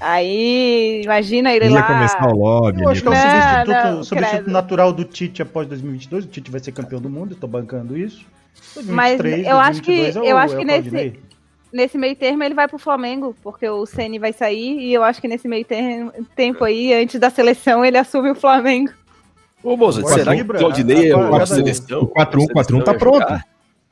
Aí, 0.00 1.02
imagina 1.04 1.52
ele 1.52 1.66
ia 1.66 1.74
lá. 1.74 1.82
começar 1.82 2.26
o 2.28 2.36
lobby. 2.36 2.82
Eu 2.82 2.88
acho 2.88 3.02
que 3.02 3.08
é 3.08 3.10
o 3.10 3.14
substituto, 3.14 3.68
não, 3.68 4.04
substituto 4.04 4.50
natural 4.50 4.92
do 4.92 5.04
Tite 5.04 5.42
após 5.42 5.66
2022. 5.66 6.24
O 6.24 6.28
Tite 6.28 6.50
vai 6.50 6.60
ser 6.60 6.72
campeão 6.72 7.00
do 7.00 7.10
mundo, 7.10 7.34
estou 7.34 7.48
bancando 7.48 7.96
isso. 7.96 8.24
2023, 8.74 9.38
mas 9.38 9.46
eu 9.46 9.58
acho 9.58 9.82
que, 9.82 10.06
é 10.06 10.20
o, 10.20 10.24
eu 10.24 10.38
acho 10.38 10.56
que 10.56 10.62
é 10.62 10.64
nesse, 10.64 11.20
nesse 11.72 11.98
meio 11.98 12.16
termo 12.16 12.42
ele 12.42 12.54
vai 12.54 12.68
pro 12.68 12.78
Flamengo, 12.78 13.34
porque 13.42 13.68
o 13.68 13.86
Ceni 13.86 14.18
vai 14.18 14.32
sair 14.32 14.80
e 14.80 14.92
eu 14.92 15.02
acho 15.02 15.20
que 15.20 15.28
nesse 15.28 15.48
meio 15.48 15.64
termo, 15.64 16.12
tempo 16.34 16.64
aí, 16.64 16.92
antes 16.94 17.18
da 17.20 17.30
seleção, 17.30 17.84
ele 17.84 17.98
assume 17.98 18.30
o 18.30 18.34
Flamengo. 18.34 18.92
Ô, 19.62 19.76
moça, 19.76 20.02
será 20.06 20.34
que 20.34 20.42
o 20.42 20.46
Claudinei 20.46 21.10
é 21.10 21.16
o 21.16 21.46
seleção? 21.46 22.02
O 22.02 22.08
4-1-4-1 22.08 22.84
tá 22.84 22.94
pronto. 22.94 23.42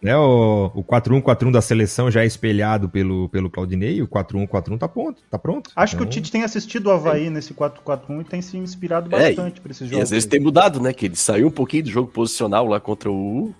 Né, 0.01 0.17
o, 0.17 0.71
o 0.75 0.85
4-1-4-1 0.85 1.51
da 1.51 1.63
seleção 1.63 2.11
já 2.11 2.23
é 2.23 2.27
espelhado 2.27 2.87
pelo, 2.89 3.31
pelo 3.31 3.49
Claudinei, 3.49 4.03
o 4.03 4.07
4-1-4-1 4.07 4.79
tá 4.79 4.87
pronto, 4.87 5.23
tá 5.31 5.39
pronto. 5.39 5.71
Acho 5.75 5.97
então... 5.97 6.07
que 6.07 6.11
o 6.11 6.13
então 6.13 6.23
Tite 6.23 6.31
tem 6.31 6.43
assistido 6.43 6.89
o 6.89 6.91
Havaí 6.91 7.27
é. 7.27 7.31
nesse 7.31 7.55
4-4-1 7.55 8.21
e 8.21 8.25
tem 8.25 8.43
se 8.43 8.59
inspirado 8.59 9.09
é, 9.17 9.29
bastante 9.29 9.59
é, 9.59 9.61
para 9.63 9.71
esses 9.73 9.89
jogos. 9.89 9.99
E 9.99 10.03
às 10.03 10.11
vezes 10.11 10.27
tem 10.27 10.39
mudado, 10.39 10.81
né? 10.81 10.93
Que 10.93 11.07
ele 11.07 11.17
saiu 11.17 11.49
um 11.49 11.51
pouquinho 11.51 11.85
do 11.85 11.91
jogo 11.91 12.11
posicional 12.11 12.67
lá 12.67 12.79
contra 12.79 13.11
o. 13.11 13.55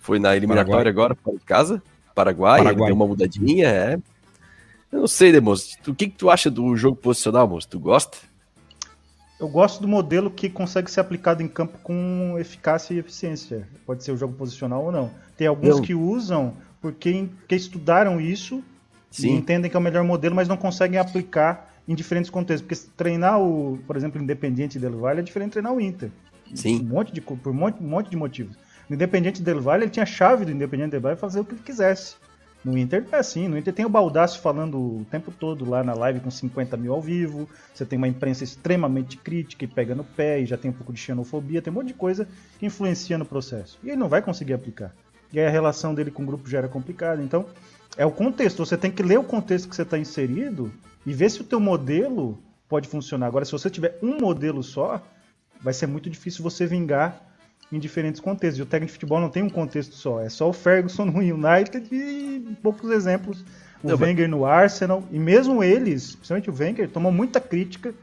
Foi 0.00 0.18
na 0.18 0.36
eliminatória 0.36 0.92
Paraguai. 0.92 1.04
agora, 1.04 1.14
para 1.14 1.32
casa. 1.44 1.82
Paraguai, 2.14 2.62
Paraguai. 2.62 2.74
ele 2.74 2.86
deu 2.86 2.94
uma 2.94 3.06
mudadinha, 3.06 3.68
é. 3.68 3.98
Eu 4.90 5.00
não 5.00 5.06
sei, 5.06 5.30
né, 5.30 5.38
moço? 5.38 5.76
O 5.86 5.94
que, 5.94 6.08
que 6.08 6.16
tu 6.16 6.28
acha 6.28 6.50
do 6.50 6.76
jogo 6.76 6.96
posicional, 6.96 7.46
moço? 7.46 7.68
Tu 7.68 7.78
gosta? 7.78 8.18
Eu 9.38 9.48
gosto 9.48 9.80
do 9.80 9.88
modelo 9.88 10.30
que 10.30 10.50
consegue 10.50 10.90
ser 10.90 11.00
aplicado 11.00 11.42
em 11.42 11.48
campo 11.48 11.78
com 11.82 12.36
eficácia 12.38 12.92
e 12.92 12.98
eficiência. 12.98 13.66
Pode 13.86 14.02
ser 14.02 14.12
o 14.12 14.16
jogo 14.16 14.34
posicional 14.34 14.84
ou 14.84 14.92
não. 14.92 15.10
Tem 15.36 15.46
alguns 15.46 15.76
eu... 15.76 15.82
que 15.82 15.94
usam 15.94 16.54
porque, 16.80 17.28
porque 17.38 17.54
estudaram 17.54 18.20
isso 18.20 18.62
Sim. 19.10 19.28
e 19.28 19.30
entendem 19.32 19.70
que 19.70 19.76
é 19.76 19.80
o 19.80 19.82
melhor 19.82 20.04
modelo, 20.04 20.34
mas 20.34 20.48
não 20.48 20.56
conseguem 20.56 20.98
aplicar 20.98 21.74
em 21.86 21.94
diferentes 21.94 22.30
contextos. 22.30 22.66
Porque 22.66 22.92
treinar 22.96 23.40
o, 23.40 23.78
por 23.86 23.96
exemplo, 23.96 24.20
Independiente 24.20 24.78
Del 24.78 24.98
Valle 24.98 25.20
é 25.20 25.22
diferente 25.22 25.50
de 25.50 25.52
treinar 25.52 25.72
o 25.72 25.80
Inter. 25.80 26.10
Sim. 26.54 26.80
Um 26.80 26.84
monte 26.84 27.12
de, 27.12 27.20
por 27.20 27.50
um 27.50 27.54
monte, 27.54 27.82
um 27.82 27.88
monte 27.88 28.10
de 28.10 28.16
motivos. 28.16 28.56
No 28.90 28.96
Independiente 28.96 29.40
Del 29.40 29.60
Valle, 29.60 29.84
ele 29.84 29.90
tinha 29.92 30.02
a 30.02 30.06
chave 30.06 30.44
do 30.44 30.50
Independiente 30.50 30.90
Del 30.90 31.00
Valle 31.00 31.16
fazer 31.16 31.38
o 31.38 31.44
que 31.44 31.54
ele 31.54 31.62
quisesse. 31.62 32.16
No 32.64 32.76
Inter 32.76 33.06
é 33.12 33.18
assim, 33.18 33.46
no 33.46 33.56
Inter 33.56 33.72
tem 33.72 33.86
o 33.86 33.88
Baldaço 33.88 34.40
falando 34.40 34.78
o 34.78 35.06
tempo 35.08 35.30
todo 35.30 35.64
lá 35.64 35.84
na 35.84 35.94
live 35.94 36.18
com 36.18 36.28
50 36.28 36.76
mil 36.76 36.92
ao 36.92 37.00
vivo, 37.00 37.48
você 37.72 37.86
tem 37.86 37.96
uma 37.96 38.08
imprensa 38.08 38.42
extremamente 38.42 39.16
crítica 39.16 39.64
e 39.64 39.68
pega 39.68 39.94
no 39.94 40.02
pé, 40.02 40.40
e 40.40 40.44
já 40.44 40.56
tem 40.56 40.72
um 40.72 40.74
pouco 40.74 40.92
de 40.92 40.98
xenofobia, 40.98 41.62
tem 41.62 41.72
um 41.72 41.76
monte 41.76 41.86
de 41.86 41.94
coisa 41.94 42.26
que 42.58 42.66
influencia 42.66 43.16
no 43.16 43.24
processo. 43.24 43.78
E 43.84 43.90
ele 43.90 43.96
não 43.96 44.08
vai 44.08 44.20
conseguir 44.22 44.54
aplicar. 44.54 44.92
E 45.32 45.38
aí 45.38 45.46
a 45.46 45.50
relação 45.50 45.94
dele 45.94 46.10
com 46.10 46.24
o 46.24 46.26
grupo 46.26 46.50
já 46.50 46.58
era 46.58 46.68
complicada. 46.68 47.22
Então, 47.22 47.46
é 47.96 48.04
o 48.04 48.10
contexto. 48.10 48.66
Você 48.66 48.76
tem 48.76 48.90
que 48.90 49.04
ler 49.04 49.20
o 49.20 49.24
contexto 49.24 49.68
que 49.68 49.76
você 49.76 49.82
está 49.82 49.96
inserido 49.96 50.70
e 51.06 51.14
ver 51.14 51.30
se 51.30 51.40
o 51.40 51.44
teu 51.44 51.60
modelo 51.60 52.42
pode 52.68 52.88
funcionar. 52.88 53.28
Agora, 53.28 53.44
se 53.44 53.52
você 53.52 53.70
tiver 53.70 54.00
um 54.02 54.18
modelo 54.18 54.64
só, 54.64 55.00
vai 55.62 55.72
ser 55.72 55.86
muito 55.86 56.10
difícil 56.10 56.42
você 56.42 56.66
vingar 56.66 57.29
em 57.72 57.78
diferentes 57.78 58.20
contextos. 58.20 58.58
E 58.58 58.62
o 58.62 58.66
técnico 58.66 58.88
de 58.88 58.92
futebol 58.94 59.20
não 59.20 59.28
tem 59.28 59.42
um 59.42 59.50
contexto 59.50 59.94
só, 59.94 60.20
é 60.20 60.28
só 60.28 60.48
o 60.48 60.52
Ferguson 60.52 61.04
no 61.06 61.18
United 61.18 61.88
e 61.92 62.56
poucos 62.62 62.90
exemplos. 62.90 63.44
O 63.82 63.88
não, 63.88 63.96
Wenger 63.96 64.28
no 64.28 64.44
Arsenal, 64.44 65.02
e 65.10 65.18
mesmo 65.18 65.62
eles, 65.62 66.14
principalmente 66.14 66.50
o 66.50 66.54
Wenger, 66.54 66.90
tomou 66.90 67.10
muita 67.10 67.40
crítica 67.40 67.94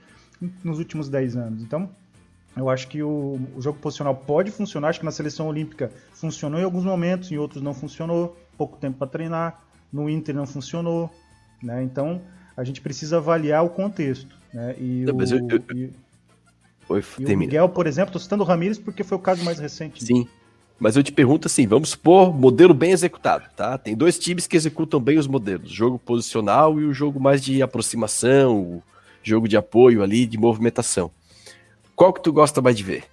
nos 0.63 0.79
últimos 0.79 1.07
10 1.07 1.35
anos. 1.35 1.61
Então, 1.61 1.89
eu 2.55 2.69
acho 2.69 2.87
que 2.87 3.03
o, 3.03 3.39
o 3.55 3.61
jogo 3.61 3.77
posicional 3.77 4.15
pode 4.15 4.49
funcionar. 4.49 4.89
Acho 4.89 4.99
que 4.99 5.05
na 5.05 5.11
seleção 5.11 5.47
olímpica 5.47 5.91
funcionou 6.13 6.59
em 6.59 6.63
alguns 6.63 6.83
momentos, 6.83 7.31
em 7.31 7.37
outros 7.37 7.61
não 7.61 7.73
funcionou. 7.73 8.35
Pouco 8.57 8.77
tempo 8.77 8.97
para 8.97 9.07
treinar. 9.07 9.61
No 9.93 10.09
Inter 10.09 10.33
não 10.33 10.47
funcionou. 10.47 11.11
Né? 11.61 11.83
Então, 11.83 12.19
a 12.55 12.63
gente 12.63 12.81
precisa 12.81 13.17
avaliar 13.17 13.63
o 13.63 13.69
contexto. 13.69 14.35
Né? 14.51 14.75
E, 14.79 15.05
não, 15.05 15.15
o, 15.15 15.21
eu, 15.21 15.47
eu... 15.47 15.77
e 15.77 15.93
e 16.89 17.33
o 17.33 17.37
Miguel, 17.37 17.69
por 17.69 17.85
exemplo, 17.85 18.09
estou 18.09 18.21
citando 18.21 18.43
o 18.43 18.45
Ramires 18.45 18.77
porque 18.77 19.03
foi 19.03 19.17
o 19.17 19.21
caso 19.21 19.43
mais 19.43 19.59
recente. 19.59 20.03
Sim. 20.03 20.27
Mas 20.79 20.95
eu 20.95 21.03
te 21.03 21.11
pergunto 21.11 21.47
assim, 21.47 21.65
vamos 21.65 21.89
supor, 21.89 22.33
modelo 22.33 22.73
bem 22.73 22.91
executado, 22.91 23.45
tá? 23.55 23.77
Tem 23.77 23.95
dois 23.95 24.19
times 24.19 24.45
que 24.45 24.55
executam 24.55 24.99
bem 24.99 25.17
os 25.17 25.27
modelos, 25.27 25.71
jogo 25.71 25.97
posicional 25.97 26.79
e 26.79 26.85
o 26.85 26.93
jogo 26.93 27.19
mais 27.19 27.43
de 27.43 27.61
aproximação, 27.61 28.57
o 28.57 28.83
jogo 29.23 29.47
de 29.47 29.57
apoio 29.57 30.03
ali, 30.03 30.25
de 30.25 30.37
movimentação. 30.37 31.09
Qual 31.95 32.13
que 32.13 32.21
tu 32.21 32.31
gosta 32.31 32.61
mais 32.61 32.77
de 32.77 32.83
ver? 32.83 33.05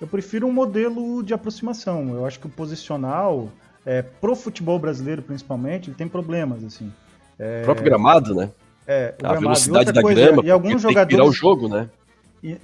Eu 0.00 0.08
prefiro 0.08 0.46
um 0.46 0.52
modelo 0.52 1.22
de 1.22 1.32
aproximação. 1.32 2.14
Eu 2.14 2.26
acho 2.26 2.40
que 2.40 2.46
o 2.46 2.50
posicional, 2.50 3.48
é, 3.84 4.02
pro 4.02 4.34
futebol 4.34 4.78
brasileiro 4.78 5.22
principalmente, 5.22 5.88
ele 5.88 5.96
tem 5.96 6.08
problemas, 6.08 6.64
assim. 6.64 6.92
É... 7.38 7.62
O 7.62 7.64
próprio 7.64 7.84
gramado, 7.84 8.34
né? 8.34 8.50
É, 8.86 9.14
a 9.22 9.34
velocidade 9.34 9.92
da 9.92 10.00
coisa, 10.00 10.26
grama, 10.26 10.44
e 10.44 10.50
alguns 10.50 10.80
jogadores 10.80 11.28
o 11.28 11.32
jogo, 11.32 11.68
né? 11.68 11.88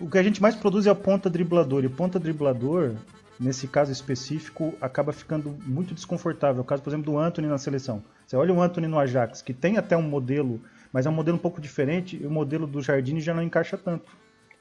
o 0.00 0.08
que 0.08 0.18
a 0.18 0.22
gente 0.22 0.40
mais 0.40 0.54
produz 0.54 0.86
é 0.86 0.92
o 0.92 0.96
ponta 0.96 1.28
driblador, 1.28 1.84
e 1.84 1.88
ponta 1.88 2.18
driblador, 2.18 2.94
nesse 3.40 3.66
caso 3.66 3.90
específico, 3.90 4.74
acaba 4.80 5.12
ficando 5.12 5.56
muito 5.66 5.94
desconfortável. 5.94 6.62
O 6.62 6.64
caso, 6.64 6.82
por 6.82 6.90
exemplo, 6.90 7.12
do 7.12 7.18
Anthony 7.18 7.48
na 7.48 7.58
seleção. 7.58 8.02
Você 8.26 8.36
olha 8.36 8.54
o 8.54 8.62
Anthony 8.62 8.86
no 8.86 8.98
Ajax, 8.98 9.42
que 9.42 9.52
tem 9.52 9.78
até 9.78 9.96
um 9.96 10.02
modelo, 10.02 10.60
mas 10.92 11.06
é 11.06 11.10
um 11.10 11.12
modelo 11.12 11.36
um 11.36 11.40
pouco 11.40 11.60
diferente, 11.60 12.18
e 12.22 12.26
o 12.26 12.30
modelo 12.30 12.66
do 12.66 12.80
Jardine 12.80 13.20
já 13.20 13.34
não 13.34 13.42
encaixa 13.42 13.76
tanto. 13.76 14.12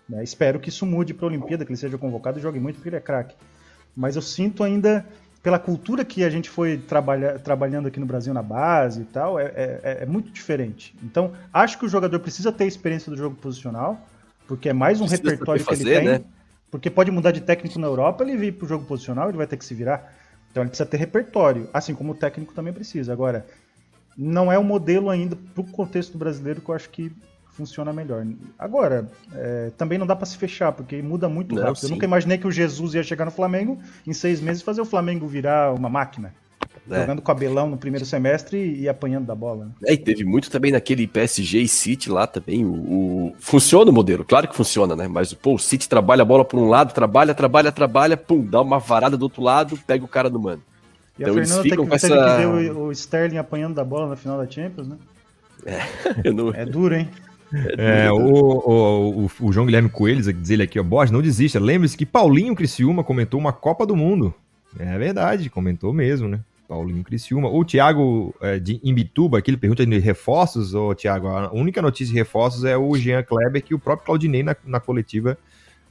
Né? 0.09 0.23
Espero 0.23 0.59
que 0.59 0.69
isso 0.69 0.85
mude 0.85 1.13
para 1.13 1.25
a 1.25 1.29
Olimpíada, 1.29 1.63
que 1.63 1.71
ele 1.71 1.77
seja 1.77 1.97
convocado 1.97 2.39
e 2.39 2.41
jogue 2.41 2.59
muito, 2.59 2.77
porque 2.77 2.89
ele 2.89 2.95
é 2.95 3.01
craque. 3.01 3.35
Mas 3.95 4.15
eu 4.15 4.21
sinto 4.21 4.63
ainda 4.63 5.05
pela 5.41 5.57
cultura 5.57 6.05
que 6.05 6.23
a 6.23 6.30
gente 6.30 6.49
foi 6.49 6.77
trabalha, 6.77 7.39
trabalhando 7.39 7.88
aqui 7.88 7.99
no 7.99 8.05
Brasil 8.05 8.34
na 8.34 8.43
base 8.43 9.01
e 9.01 9.05
tal, 9.05 9.39
é, 9.39 9.45
é, 9.45 9.97
é, 10.01 10.05
muito 10.05 10.31
diferente. 10.31 10.93
Então, 11.03 11.31
acho 11.51 11.80
que 11.80 11.85
o 11.85 11.89
jogador 11.89 12.19
precisa 12.19 12.51
ter 12.51 12.65
experiência 12.65 13.09
do 13.09 13.18
jogo 13.18 13.35
posicional, 13.35 13.99
porque 14.47 14.69
é 14.69 14.73
mais 14.73 15.01
um 15.01 15.07
precisa 15.07 15.30
repertório 15.30 15.63
fazer, 15.63 15.84
que 15.84 15.89
ele 15.89 15.99
tem. 15.99 16.09
Né? 16.09 16.23
Porque 16.69 16.89
pode 16.89 17.09
mudar 17.09 17.31
de 17.31 17.41
técnico 17.41 17.80
na 17.80 17.88
Europa, 17.88 18.23
ele 18.23 18.38
vir 18.38 18.53
para 18.53 18.65
o 18.65 18.68
jogo 18.68 18.85
posicional, 18.85 19.30
ele 19.30 19.38
vai 19.38 19.47
ter 19.47 19.57
que 19.57 19.65
se 19.65 19.73
virar. 19.73 20.13
Então, 20.51 20.61
ele 20.61 20.69
precisa 20.69 20.88
ter 20.88 20.97
repertório, 20.97 21.68
assim 21.73 21.95
como 21.95 22.11
o 22.11 22.15
técnico 22.15 22.53
também 22.53 22.72
precisa. 22.72 23.11
Agora, 23.11 23.45
não 24.15 24.51
é 24.51 24.59
o 24.59 24.63
modelo 24.63 25.09
ainda 25.09 25.35
para 25.35 25.61
o 25.61 25.63
contexto 25.65 26.18
brasileiro 26.18 26.61
que 26.61 26.69
eu 26.69 26.76
acho 26.76 26.89
que 26.89 27.11
funciona 27.52 27.91
melhor. 27.94 28.26
Agora, 28.57 29.07
é, 29.34 29.72
também 29.78 29.98
não 29.98 30.07
dá 30.07 30.15
para 30.15 30.26
se 30.26 30.38
fechar, 30.38 30.72
porque 30.72 31.02
muda 31.02 31.28
muito 31.28 31.56
não, 31.56 31.64
rápido. 31.64 31.80
Sim. 31.80 31.88
Eu 31.88 31.91
nunca 31.91 32.06
imaginei 32.06 32.38
que 32.38 32.48
o 32.48 32.52
Jesus 32.52 32.94
ia 32.94 33.03
chegar 33.03 33.26
no 33.26 33.32
Flamengo 33.32 33.78
em 34.06 34.14
seis 34.14 34.41
meses 34.41 34.61
e 34.61 34.65
fazer 34.65 34.82
o 34.82 34.86
Flamengo 34.86 35.28
virar 35.28 35.73
uma 35.73 35.90
máquina. 35.90 36.34
É. 36.90 37.02
Jogando 37.02 37.22
cabelão 37.22 37.69
no 37.69 37.78
primeiro 37.78 38.06
semestre 38.06 38.80
e, 38.80 38.90
apanhando 38.90 39.26
da 39.26 39.36
bola. 39.36 39.65
Né? 39.65 39.72
É, 39.86 39.94
e 39.94 39.98
teve 39.98 40.23
muito 40.23 40.49
também 40.49 40.72
naquele 40.72 41.06
PSG 41.06 41.60
e 41.60 41.68
City 41.68 42.10
lá 42.10 42.26
também. 42.26 42.65
O, 42.65 42.72
o, 42.72 43.36
Funciona 43.40 43.91
o 43.91 43.94
modelo, 43.94 44.26
claro 44.26 44.48
que 44.48 44.56
funciona, 44.56 44.95
né? 44.95 45.07
Mas 45.07 45.34
pô, 45.34 45.56
o 45.56 45.60
City 45.60 45.88
trabalha 45.88 46.23
a 46.23 46.26
bola 46.26 46.44
por 46.44 46.60
um 46.60 46.68
lado, 46.68 46.94
trabalha, 46.94 47.36
trabalha, 47.36 47.72
trabalha, 47.72 48.18
pum, 48.18 48.44
dá 48.44 48.61
uma 48.61 48.80
varada 48.80 49.15
do 49.15 49.23
outro 49.23 49.44
lado, 49.44 49.78
pega 49.86 50.03
o 50.03 50.07
cara 50.07 50.30
do 50.30 50.40
mano. 50.40 50.61
E 51.19 51.22
então 51.22 51.34
a 51.34 51.38
Fernanda 51.38 51.61
eles 51.61 51.72
ficam 51.72 51.88
com 51.88 51.95
essa... 51.95 52.07
que 52.07 52.38
ver 52.38 52.48
o, 52.48 52.86
o 52.88 52.91
Sterling 52.91 53.38
apanhando 53.38 53.76
da 53.76 53.84
bola 53.84 54.10
na 54.10 54.15
final 54.15 54.38
da 54.38 54.49
Champions, 54.49 54.88
né? 54.88 54.98
É, 56.23 56.32
não... 56.32 56.49
é 56.49 56.65
duro, 56.65 56.95
hein? 56.95 57.07
É, 57.78 58.11
o, 58.11 58.18
o, 58.18 59.26
o, 59.26 59.32
o, 59.41 59.52
João 59.52 59.65
Guilherme 59.65 59.90
Coelho 59.90 60.22
diz 60.34 60.49
ele 60.49 60.64
aqui, 60.64 60.80
ó, 60.80 60.84
Borges, 60.84 61.11
não 61.11 61.22
desista. 61.22 61.60
Lembre-se 61.60 61.98
que 61.98 62.06
Paulinho 62.06 62.56
Criciúma 62.56 63.03
comentou 63.03 63.40
uma 63.40 63.52
Copa 63.52 63.86
do 63.86 63.95
Mundo. 63.95 64.34
É 64.80 64.98
verdade, 64.98 65.49
comentou 65.49 65.91
mesmo, 65.91 66.28
né? 66.28 66.40
Paulinho 66.68 67.03
Criciúma. 67.03 67.49
O 67.49 67.65
Thiago 67.65 68.34
é, 68.40 68.57
de 68.57 68.80
Imbituba, 68.82 69.40
aqui 69.40 69.52
ele 69.52 69.57
pergunta 69.57 69.86
de 69.86 69.99
reforços, 69.99 70.73
ô 70.73 70.95
Thiago, 70.95 71.28
a 71.28 71.52
única 71.52 71.82
notícia 71.82 72.14
de 72.14 72.18
reforços 72.18 72.64
é 72.64 72.78
o 72.78 72.95
Jean 72.95 73.23
Kleber, 73.23 73.61
que 73.61 73.76
o 73.76 73.80
próprio 73.80 74.06
Claudinei 74.06 74.41
na, 74.41 74.56
na 74.65 74.80
coletiva 74.80 75.38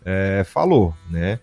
é, 0.05 0.43
falou, 0.47 0.95
né? 1.11 1.39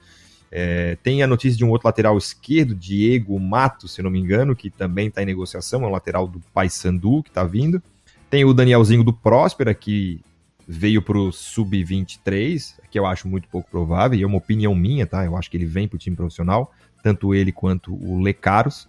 É, 0.49 0.97
tem 1.03 1.21
a 1.21 1.27
notícia 1.27 1.57
de 1.57 1.63
um 1.63 1.69
outro 1.69 1.87
lateral 1.87 2.17
esquerdo, 2.17 2.73
Diego 2.73 3.39
Mato, 3.39 3.87
se 3.87 4.01
não 4.01 4.09
me 4.09 4.17
engano, 4.17 4.55
que 4.55 4.69
também 4.69 5.07
está 5.07 5.21
em 5.21 5.25
negociação, 5.25 5.83
é 5.83 5.87
um 5.87 5.91
lateral 5.91 6.25
do 6.25 6.39
Paysandu 6.53 7.21
que 7.21 7.29
está 7.29 7.43
vindo. 7.43 7.81
Tem 8.29 8.43
o 8.43 8.53
Danielzinho 8.53 9.03
do 9.03 9.13
Próspera, 9.13 9.73
que 9.73 10.21
veio 10.67 11.01
pro 11.01 11.31
Sub-23, 11.31 12.75
que 12.91 12.99
eu 12.99 13.05
acho 13.05 13.27
muito 13.27 13.47
pouco 13.47 13.69
provável, 13.69 14.19
e 14.19 14.23
é 14.23 14.27
uma 14.27 14.37
opinião 14.37 14.75
minha, 14.75 15.07
tá? 15.07 15.23
Eu 15.23 15.37
acho 15.37 15.49
que 15.49 15.55
ele 15.55 15.65
vem 15.65 15.87
pro 15.87 15.97
time 15.97 16.15
profissional, 16.15 16.73
tanto 17.01 17.33
ele 17.33 17.51
quanto 17.51 17.93
o 17.93 18.21
Lecaros. 18.21 18.87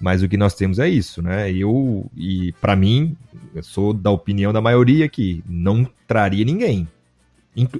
Mas 0.00 0.20
o 0.20 0.28
que 0.28 0.36
nós 0.36 0.54
temos 0.56 0.80
é 0.80 0.88
isso, 0.88 1.22
né? 1.22 1.52
Eu, 1.52 2.10
e 2.16 2.52
para 2.60 2.74
mim, 2.74 3.16
eu 3.54 3.62
sou 3.62 3.92
da 3.92 4.10
opinião 4.10 4.52
da 4.52 4.60
maioria 4.60 5.08
que 5.08 5.44
não 5.48 5.88
traria 6.08 6.44
ninguém. 6.44 6.88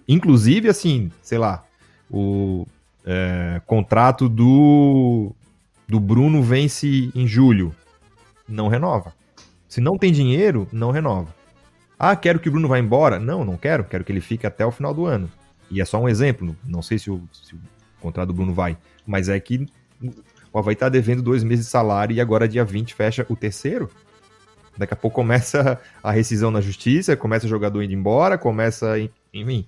Inclusive, 0.07 0.69
assim, 0.69 1.11
sei 1.21 1.39
lá, 1.39 1.65
o 2.09 2.65
é, 3.05 3.61
contrato 3.67 4.29
do, 4.29 5.33
do 5.89 5.99
Bruno 5.99 6.41
vence 6.43 7.11
em 7.13 7.27
julho. 7.27 7.75
Não 8.49 8.69
renova. 8.69 9.13
Se 9.73 9.81
não 9.81 9.97
tem 9.97 10.13
dinheiro, 10.13 10.69
não 10.71 10.91
renova. 10.91 11.35
Ah, 11.99 12.15
quero 12.15 12.39
que 12.39 12.47
o 12.47 12.53
Bruno 12.53 12.69
vá 12.69 12.79
embora. 12.79 13.19
Não, 13.19 13.43
não 13.43 13.57
quero. 13.57 13.85
Quero 13.85 14.05
que 14.05 14.13
ele 14.13 14.21
fique 14.21 14.47
até 14.47 14.67
o 14.67 14.71
final 14.71 14.93
do 14.93 15.07
ano. 15.07 15.31
E 15.71 15.81
é 15.81 15.85
só 15.87 15.99
um 15.99 16.07
exemplo. 16.07 16.55
Não 16.63 16.83
sei 16.83 16.99
se 16.99 17.11
o, 17.11 17.27
se 17.33 17.55
o 17.55 17.59
contrato 17.99 18.27
do 18.29 18.35
Bruno 18.35 18.53
vai. 18.53 18.77
Mas 19.07 19.31
é 19.31 19.41
que 19.41 19.67
o 20.53 20.59
Havaí 20.59 20.77
tá 20.77 20.91
devendo 20.91 21.23
dois 21.23 21.43
meses 21.43 21.65
de 21.65 21.71
salário 21.71 22.15
e 22.15 22.21
agora 22.21 22.47
dia 22.47 22.67
20 22.67 22.93
fecha 22.93 23.25
o 23.31 23.35
terceiro. 23.35 23.89
Daqui 24.77 24.93
a 24.93 24.97
pouco 24.97 25.15
começa 25.15 25.81
a 26.03 26.13
rescisão 26.13 26.51
na 26.51 26.61
justiça, 26.61 27.17
começa 27.17 27.47
o 27.47 27.49
jogador 27.49 27.83
indo 27.83 27.95
embora, 27.95 28.37
começa. 28.37 28.99
Enfim. 29.33 29.67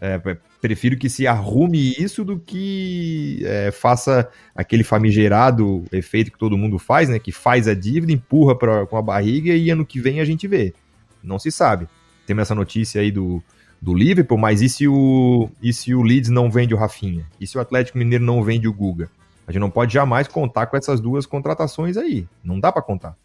É, 0.00 0.18
prefiro 0.60 0.96
que 0.96 1.08
se 1.08 1.26
arrume 1.26 1.94
isso 1.98 2.24
do 2.24 2.38
que 2.38 3.42
é, 3.44 3.70
faça 3.70 4.28
aquele 4.54 4.84
famigerado 4.84 5.84
efeito 5.92 6.30
que 6.30 6.38
todo 6.38 6.56
mundo 6.56 6.78
faz, 6.78 7.08
né? 7.08 7.18
Que 7.18 7.32
faz 7.32 7.66
a 7.66 7.74
dívida, 7.74 8.12
empurra 8.12 8.56
pra, 8.56 8.86
com 8.86 8.96
a 8.96 9.02
barriga 9.02 9.54
e 9.54 9.70
ano 9.70 9.86
que 9.86 10.00
vem 10.00 10.20
a 10.20 10.24
gente 10.24 10.46
vê. 10.46 10.74
Não 11.22 11.38
se 11.38 11.50
sabe. 11.50 11.86
Temos 12.26 12.42
essa 12.42 12.54
notícia 12.54 13.00
aí 13.00 13.10
do, 13.10 13.42
do 13.80 13.94
Liverpool, 13.94 14.38
mas 14.38 14.62
e 14.62 14.68
se, 14.68 14.86
o, 14.86 15.50
e 15.62 15.72
se 15.72 15.94
o 15.94 16.02
Leeds 16.02 16.30
não 16.30 16.50
vende 16.50 16.74
o 16.74 16.76
Rafinha? 16.76 17.26
E 17.40 17.46
se 17.46 17.56
o 17.56 17.60
Atlético 17.60 17.98
Mineiro 17.98 18.24
não 18.24 18.42
vende 18.42 18.68
o 18.68 18.72
Guga? 18.72 19.10
A 19.46 19.52
gente 19.52 19.60
não 19.60 19.70
pode 19.70 19.92
jamais 19.92 20.28
contar 20.28 20.66
com 20.66 20.76
essas 20.76 21.00
duas 21.00 21.26
contratações 21.26 21.96
aí. 21.96 22.26
Não 22.44 22.60
dá 22.60 22.70
para 22.70 22.82
contar. 22.82 23.16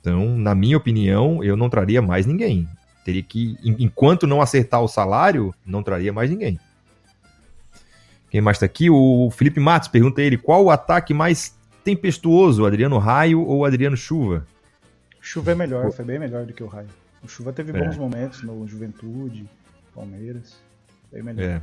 Então, 0.00 0.36
na 0.36 0.54
minha 0.54 0.76
opinião, 0.76 1.44
eu 1.44 1.56
não 1.56 1.70
traria 1.70 2.02
mais 2.02 2.26
ninguém. 2.26 2.66
Teria 3.04 3.22
que, 3.22 3.56
enquanto 3.62 4.26
não 4.26 4.40
acertar 4.40 4.80
o 4.80 4.88
salário, 4.88 5.54
não 5.66 5.82
traria 5.82 6.12
mais 6.12 6.30
ninguém. 6.30 6.58
Quem 8.30 8.40
mais 8.40 8.58
tá 8.58 8.64
aqui? 8.64 8.88
O 8.88 9.30
Felipe 9.30 9.60
Matos 9.60 9.88
pergunta 9.88 10.20
a 10.20 10.24
ele: 10.24 10.38
qual 10.38 10.64
o 10.64 10.70
ataque 10.70 11.12
mais 11.12 11.54
tempestuoso, 11.84 12.64
Adriano 12.64 12.96
Raio 12.98 13.40
ou 13.40 13.64
Adriano 13.64 13.96
Chuva? 13.96 14.46
Chuva 15.20 15.52
é 15.52 15.54
melhor, 15.54 15.90
foi 15.92 16.04
bem 16.04 16.18
melhor 16.18 16.46
do 16.46 16.52
que 16.52 16.62
o 16.62 16.66
Raio. 16.66 16.88
O 17.22 17.28
Chuva 17.28 17.52
teve 17.52 17.72
bons 17.72 17.94
é. 17.94 17.98
momentos 17.98 18.42
no 18.42 18.66
Juventude, 18.66 19.48
Palmeiras. 19.94 20.60
Bem 21.12 21.22
melhor. 21.22 21.44
É. 21.44 21.62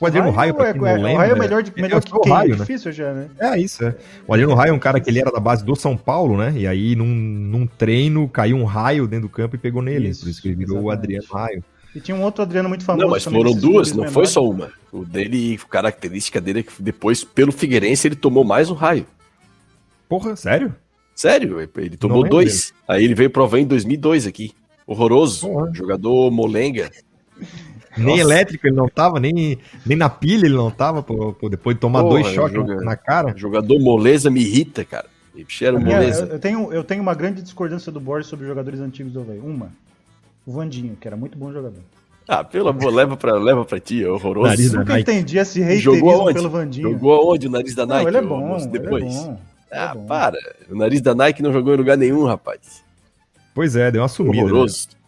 O 0.00 0.06
Adriano 0.06 0.30
Raio, 0.30 0.54
pra 0.54 0.72
quem 0.72 0.82
é, 0.82 0.94
não 0.96 1.02
lembra... 1.02 1.12
O 1.12 1.16
Raio 1.16 1.32
é 1.32 1.38
melhor, 1.38 1.62
de, 1.62 1.72
melhor 1.76 2.02
que 2.02 2.20
quem? 2.20 2.32
Raio, 2.32 2.54
é 2.54 2.56
difícil 2.56 2.90
né? 2.90 2.92
já, 2.92 3.12
né? 3.12 3.28
É, 3.38 3.58
isso, 3.58 3.84
é. 3.84 3.94
O 4.26 4.32
Adriano 4.32 4.54
Raio 4.54 4.70
é 4.70 4.72
um 4.72 4.78
cara 4.78 5.00
que 5.00 5.10
ele 5.10 5.20
era 5.20 5.30
da 5.30 5.40
base 5.40 5.64
do 5.64 5.76
São 5.76 5.96
Paulo, 5.96 6.36
né? 6.36 6.52
E 6.56 6.66
aí, 6.66 6.96
num, 6.96 7.06
num 7.06 7.66
treino, 7.66 8.28
caiu 8.28 8.56
um 8.56 8.64
raio 8.64 9.06
dentro 9.06 9.28
do 9.28 9.32
campo 9.32 9.56
e 9.56 9.58
pegou 9.58 9.82
nele. 9.82 10.08
Isso, 10.08 10.22
por 10.22 10.30
isso 10.30 10.42
que 10.42 10.48
ele 10.48 10.56
virou 10.56 10.78
exatamente. 10.78 10.88
o 10.88 10.98
Adriano 10.98 11.26
Raio. 11.32 11.64
E 11.94 12.00
tinha 12.00 12.16
um 12.16 12.22
outro 12.22 12.42
Adriano 12.42 12.68
muito 12.68 12.84
famoso. 12.84 13.04
Não, 13.04 13.10
mas 13.10 13.24
foram 13.24 13.52
duas, 13.52 13.90
não 13.90 13.98
menores. 13.98 14.14
foi 14.14 14.26
só 14.26 14.48
uma. 14.48 14.70
O 14.90 15.04
dele, 15.04 15.58
a 15.62 15.68
característica 15.68 16.40
dele 16.40 16.60
é 16.60 16.62
que 16.62 16.82
depois, 16.82 17.22
pelo 17.22 17.52
Figueirense, 17.52 18.08
ele 18.08 18.16
tomou 18.16 18.44
mais 18.44 18.70
um 18.70 18.74
raio. 18.74 19.06
Porra, 20.08 20.34
sério? 20.36 20.74
Sério, 21.14 21.60
ele 21.76 21.96
tomou 21.96 22.26
dois. 22.26 22.72
Aí 22.88 23.04
ele 23.04 23.14
veio 23.14 23.30
provar 23.30 23.58
em 23.58 23.66
2002 23.66 24.26
aqui. 24.26 24.52
Horroroso. 24.86 25.46
Porra. 25.46 25.70
Jogador 25.74 26.30
molenga. 26.30 26.90
Nem 27.96 28.18
elétrico 28.18 28.66
ele 28.66 28.76
não 28.76 28.88
tava, 28.88 29.20
nem, 29.20 29.58
nem 29.84 29.96
na 29.96 30.08
pilha 30.08 30.46
ele 30.46 30.54
não 30.54 30.70
tava, 30.70 31.02
pô, 31.02 31.32
pô 31.32 31.48
depois 31.48 31.76
de 31.76 31.80
tomar 31.80 32.02
Porra, 32.02 32.14
dois 32.14 32.26
choques 32.28 32.54
joga... 32.54 32.76
na 32.76 32.96
cara. 32.96 33.34
Jogador 33.36 33.78
moleza 33.78 34.30
me 34.30 34.40
irrita, 34.40 34.84
cara. 34.84 35.06
Cheiro 35.48 35.80
moleza. 35.80 36.26
Eu 36.26 36.38
tenho, 36.38 36.72
eu 36.72 36.84
tenho 36.84 37.02
uma 37.02 37.14
grande 37.14 37.42
discordância 37.42 37.90
do 37.90 38.00
Borges 38.00 38.28
sobre 38.28 38.46
jogadores 38.46 38.80
antigos 38.80 39.12
do 39.12 39.20
Havaí. 39.20 39.38
Uma, 39.38 39.70
o 40.46 40.52
Vandinho, 40.52 40.96
que 41.00 41.06
era 41.06 41.16
muito 41.16 41.38
bom 41.38 41.52
jogador. 41.52 41.80
Ah, 42.28 42.44
pelo 42.44 42.68
amor, 42.68 42.92
leva 42.92 43.16
pra, 43.16 43.34
leva 43.34 43.64
pra 43.64 43.80
ti, 43.80 44.02
é 44.02 44.08
horroroso. 44.08 44.48
Nariz 44.48 44.72
Nunca 44.72 45.00
entendi 45.00 45.38
esse 45.38 45.60
reiterismo 45.60 46.32
pelo 46.32 46.50
Vandinho. 46.50 46.92
Jogou 46.92 47.14
aonde 47.14 47.46
o 47.46 47.50
nariz 47.50 47.74
da 47.74 47.84
Nike? 47.84 48.02
Não, 48.02 48.08
ele 48.08 48.16
é 48.18 48.22
bom, 48.22 48.66
depois. 48.68 49.04
Ele 49.04 49.14
é 49.14 49.24
bom, 49.24 49.40
ah, 49.72 49.90
é 49.90 49.94
bom. 49.94 50.06
para. 50.06 50.38
O 50.70 50.76
nariz 50.76 51.00
da 51.00 51.14
Nike 51.14 51.42
não 51.42 51.52
jogou 51.52 51.74
em 51.74 51.76
lugar 51.76 51.96
nenhum, 51.96 52.24
rapaz. 52.24 52.82
Pois 53.54 53.74
é, 53.74 53.90
deu 53.90 54.02
uma 54.02 54.08
sumida. 54.08 54.36
Né? 54.36 54.42
Horroroso. 54.44 54.88
Né? 54.92 55.01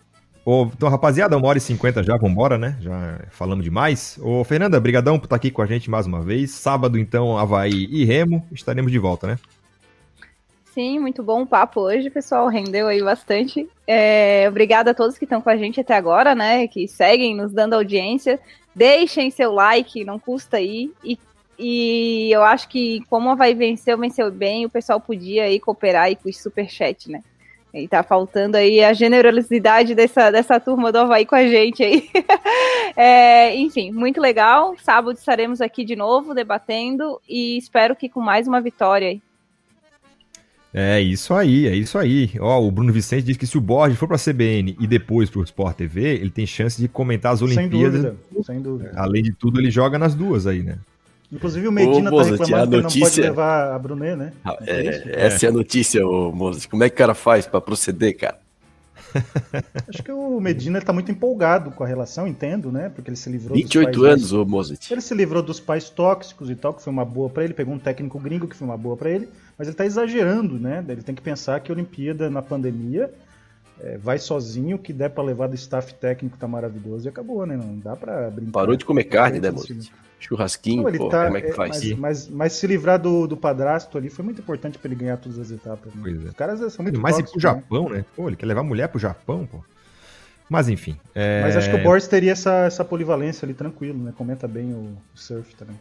Ô, 0.45 0.65
então, 0.65 0.91
rapaziada, 0.91 1.39
uma 1.39 1.49
hora 1.49 1.57
e 1.57 1.61
cinquenta 1.61 2.03
já, 2.03 2.19
vambora, 2.19 2.59
né? 2.59 2.77
Já 2.81 3.21
falamos 3.31 3.65
demais. 3.65 4.19
Ô, 4.23 4.45
Fernanda, 4.45 4.79
brigadão 4.79 5.19
por 5.19 5.25
estar 5.25 5.37
aqui 5.37 5.51
com 5.51 5.63
a 5.63 5.67
gente 5.67 5.89
mais 5.89 6.07
uma 6.07 6.21
vez. 6.21 6.51
Sábado, 6.51 6.99
então, 6.99 7.39
Havaí 7.39 7.87
e 7.91 8.05
Remo, 8.05 8.47
estaremos 8.53 8.93
de 8.93 8.99
volta, 8.99 9.27
né? 9.27 9.39
Sim, 10.75 10.99
muito 10.99 11.23
bom 11.23 11.43
o 11.43 11.47
papo 11.47 11.81
hoje, 11.81 12.11
pessoal. 12.11 12.49
Rendeu 12.49 12.89
aí 12.89 13.03
bastante. 13.03 13.67
É, 13.87 14.45
obrigada 14.49 14.91
a 14.91 14.95
todos 14.95 15.17
que 15.17 15.25
estão 15.25 15.41
com 15.41 15.49
a 15.49 15.57
gente 15.57 15.81
até 15.81 15.95
agora, 15.95 16.35
né? 16.35 16.67
Que 16.67 16.87
seguem 16.89 17.35
nos 17.35 17.53
dando 17.53 17.75
audiência. 17.75 18.39
Deixem 18.75 19.31
seu 19.31 19.53
like, 19.53 20.05
não 20.05 20.19
custa 20.19 20.57
aí. 20.57 20.91
E, 21.03 21.19
e 21.59 22.29
eu 22.33 22.43
acho 22.43 22.69
que 22.69 23.03
como 23.09 23.35
vai 23.37 23.55
vencer, 23.55 23.97
venceu 23.97 24.31
bem, 24.31 24.67
o 24.67 24.71
pessoal 24.71 25.01
podia 25.01 25.45
aí 25.45 25.61
cooperar 25.61 26.05
aí 26.05 26.17
com 26.17 26.29
o 26.29 26.33
superchat, 26.35 27.09
né? 27.11 27.23
E 27.75 27.89
tá 27.89 28.05
faltando 28.05 28.57
aí 28.57 28.85
a 28.85 28.93
generosidade 28.93 29.97
dessa, 29.97 30.31
dessa 30.31 30.61
turma 30.61 30.93
do 30.93 30.99
Havaí 30.99 31.27
com 31.27 31.35
a 31.35 31.45
gente 31.45 31.83
aí. 31.83 32.09
é, 32.97 33.57
enfim, 33.57 33.91
muito 33.91 34.21
legal. 34.21 34.77
Sábado 34.81 35.19
estaremos 35.19 35.61
aqui 35.61 35.85
de 35.85 35.97
novo 35.97 36.35
debatendo 36.35 37.21
e 37.29 37.59
espero 37.59 37.97
que 37.97 38.09
com 38.09 38.21
mais 38.21 38.47
uma 38.47 38.61
vitória 38.61 39.09
aí. 39.09 39.21
É 40.73 41.01
isso 41.01 41.35
aí, 41.35 41.67
é 41.67 41.75
isso 41.75 41.99
aí. 41.99 42.31
Ó, 42.41 42.61
o 42.61 42.71
Bruno 42.71 42.93
Vicente 42.93 43.25
diz 43.25 43.37
que 43.37 43.47
se 43.47 43.59
o 43.59 43.61
Borges 43.61 43.99
for 43.99 44.07
para 44.07 44.17
a 44.17 44.21
CBN 44.21 44.77
e 44.79 44.87
depois 44.87 45.29
para 45.29 45.41
o 45.41 45.45
Sport 45.45 45.77
TV, 45.77 46.15
ele 46.15 46.31
tem 46.31 46.47
chance 46.47 46.81
de 46.81 46.87
comentar 46.87 47.33
as 47.33 47.43
Olimpíadas. 47.43 48.03
Sem 48.03 48.11
dúvida, 48.11 48.45
sem 48.45 48.63
dúvida. 48.63 48.93
Além 48.97 49.23
de 49.23 49.33
tudo, 49.33 49.61
ele 49.61 49.71
joga 49.71 49.99
nas 49.99 50.15
duas 50.15 50.47
aí, 50.47 50.63
né? 50.63 50.79
Inclusive 51.35 51.67
o 51.67 51.73
Medina 51.73 52.15
ô, 52.15 52.17
tá 52.17 52.31
reclamando 52.31 52.83
notícia... 52.83 52.91
que 52.91 53.01
não 53.01 53.07
pode 53.09 53.21
levar 53.21 53.75
a 53.75 53.79
Brunet, 53.79 54.17
né? 54.17 54.33
Ah, 54.45 54.57
é, 54.65 54.87
é 54.87 55.27
essa 55.27 55.45
é. 55.45 55.49
é 55.49 55.51
a 55.51 55.53
notícia, 55.53 56.07
ô 56.07 56.31
Mozart. 56.31 56.69
Como 56.69 56.85
é 56.85 56.89
que 56.89 56.95
o 56.95 56.99
cara 56.99 57.13
faz 57.13 57.45
para 57.45 57.61
proceder, 57.61 58.17
cara? 58.17 58.39
Acho 59.89 60.03
que 60.03 60.13
o 60.13 60.41
Medina 60.41 60.79
está 60.79 60.93
muito 60.93 61.11
empolgado 61.11 61.73
com 61.73 61.83
a 61.83 61.87
relação, 61.87 62.29
entendo, 62.29 62.71
né? 62.71 62.89
Porque 62.89 63.11
ele 63.11 63.17
se 63.17 63.29
livrou 63.29 63.57
28 63.57 63.91
dos 63.91 64.01
pais 64.01 64.13
anos, 64.13 64.33
ô 64.33 64.45
Mozart. 64.45 64.91
Ele 64.91 65.01
se 65.01 65.15
livrou 65.15 65.43
dos 65.43 65.59
pais 65.59 65.91
tóxicos 65.91 66.49
e 66.51 66.55
tal, 66.55 66.73
que 66.73 66.83
foi 66.83 66.93
uma 66.93 67.05
boa 67.05 67.29
para 67.29 67.43
ele. 67.43 67.53
Pegou 67.53 67.75
um 67.75 67.79
técnico 67.79 68.19
gringo 68.21 68.47
que 68.47 68.57
foi 68.57 68.67
uma 68.67 68.77
boa 68.77 68.97
para 68.97 69.11
ele. 69.11 69.29
Mas 69.59 69.67
ele 69.67 69.75
está 69.75 69.85
exagerando, 69.85 70.59
né? 70.59 70.85
Ele 70.89 71.03
tem 71.03 71.17
que 71.17 71.23
pensar 71.23 71.59
que 71.61 71.71
a 71.71 71.75
Olimpíada 71.75 72.31
na 72.31 72.43
pandemia 72.43 73.13
é, 73.81 73.99
vai 73.99 74.19
sozinho, 74.19 74.77
o 74.77 74.79
que 74.79 74.93
der 74.93 75.11
para 75.11 75.25
levar 75.25 75.49
do 75.49 75.57
staff 75.57 75.95
técnico 75.95 76.37
tá 76.37 76.47
maravilhoso 76.47 77.07
e 77.07 77.09
acabou, 77.09 77.45
né? 77.45 77.57
Não 77.57 77.79
dá 77.79 77.97
para 77.97 78.31
brincar. 78.31 78.53
Parou 78.53 78.77
de 78.77 78.85
comer 78.85 79.05
carne, 79.05 79.41
né, 79.41 79.51
Mozart? 79.51 79.91
Churrasquinho, 80.21 80.85
não, 80.85 80.93
pô, 80.93 81.09
tá, 81.09 81.27
como 81.27 81.37
é 81.37 81.41
que 81.41 81.49
é, 81.49 81.53
faz? 81.53 81.71
Mas, 81.71 81.99
mas, 81.99 82.29
mas, 82.29 82.53
se 82.55 82.67
livrar 82.67 82.99
do, 82.99 83.27
do 83.27 83.37
padrasto 83.37 83.99
ali 83.99 84.09
foi 84.09 84.25
muito 84.25 84.41
importante 84.41 84.79
para 84.79 84.89
ele 84.89 85.01
ganhar 85.01 85.17
todas 85.17 85.39
as 85.39 85.51
etapas. 85.51 85.93
Né? 85.95 86.01
Pois 86.03 86.25
é. 86.25 86.29
Os 86.29 86.35
caras 86.35 86.73
são 86.73 86.83
muito 86.83 87.01
Mas 87.01 87.19
ir 87.19 87.31
pro 87.31 87.41
Japão, 87.41 87.89
né? 87.89 88.05
Pô, 88.17 88.29
ele 88.29 88.37
quer 88.37 88.47
levar 88.47 88.61
a 88.61 88.65
mulher 88.65 88.89
pro 88.89 88.99
Japão, 88.99 89.47
pô. 89.51 89.63
Mas 90.49 90.69
enfim. 90.69 90.97
É... 91.15 91.43
Mas 91.43 91.57
acho 91.57 91.71
que 91.71 91.77
o 91.77 91.83
Boris 91.83 92.07
teria 92.07 92.33
essa, 92.33 92.65
essa 92.65 92.85
polivalência 92.85 93.45
ali 93.45 93.55
tranquilo, 93.55 94.03
né? 94.03 94.13
Comenta 94.17 94.47
bem 94.47 94.73
o, 94.73 94.97
o 95.15 95.19
surf 95.19 95.55
também. 95.57 95.79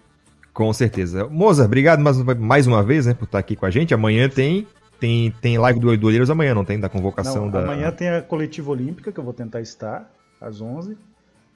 Com 0.53 0.71
certeza. 0.71 1.27
Moza, 1.27 1.65
obrigado 1.65 1.99
mais, 1.99 2.17
mais 2.21 2.67
uma 2.67 2.83
vez, 2.83 3.05
né, 3.05 3.13
por 3.13 3.25
estar 3.25 3.39
aqui 3.39 3.55
com 3.55 3.65
a 3.65 3.71
gente. 3.71 3.93
Amanhã 3.93 4.29
tem 4.29 4.67
tem, 5.03 5.31
tem 5.41 5.57
live 5.57 5.81
do 5.81 6.07
Olheiros 6.07 6.29
amanhã, 6.29 6.55
não 6.55 6.63
tem? 6.63 6.79
Da 6.79 6.87
convocação 6.87 7.45
não, 7.45 7.51
da. 7.51 7.59
Amanhã 7.59 7.91
tem 7.91 8.07
a 8.09 8.21
coletiva 8.21 8.71
olímpica, 8.71 9.11
que 9.11 9.19
eu 9.19 9.23
vou 9.23 9.33
tentar 9.33 9.59
estar, 9.59 10.09
às 10.39 10.61
11. 10.61 10.97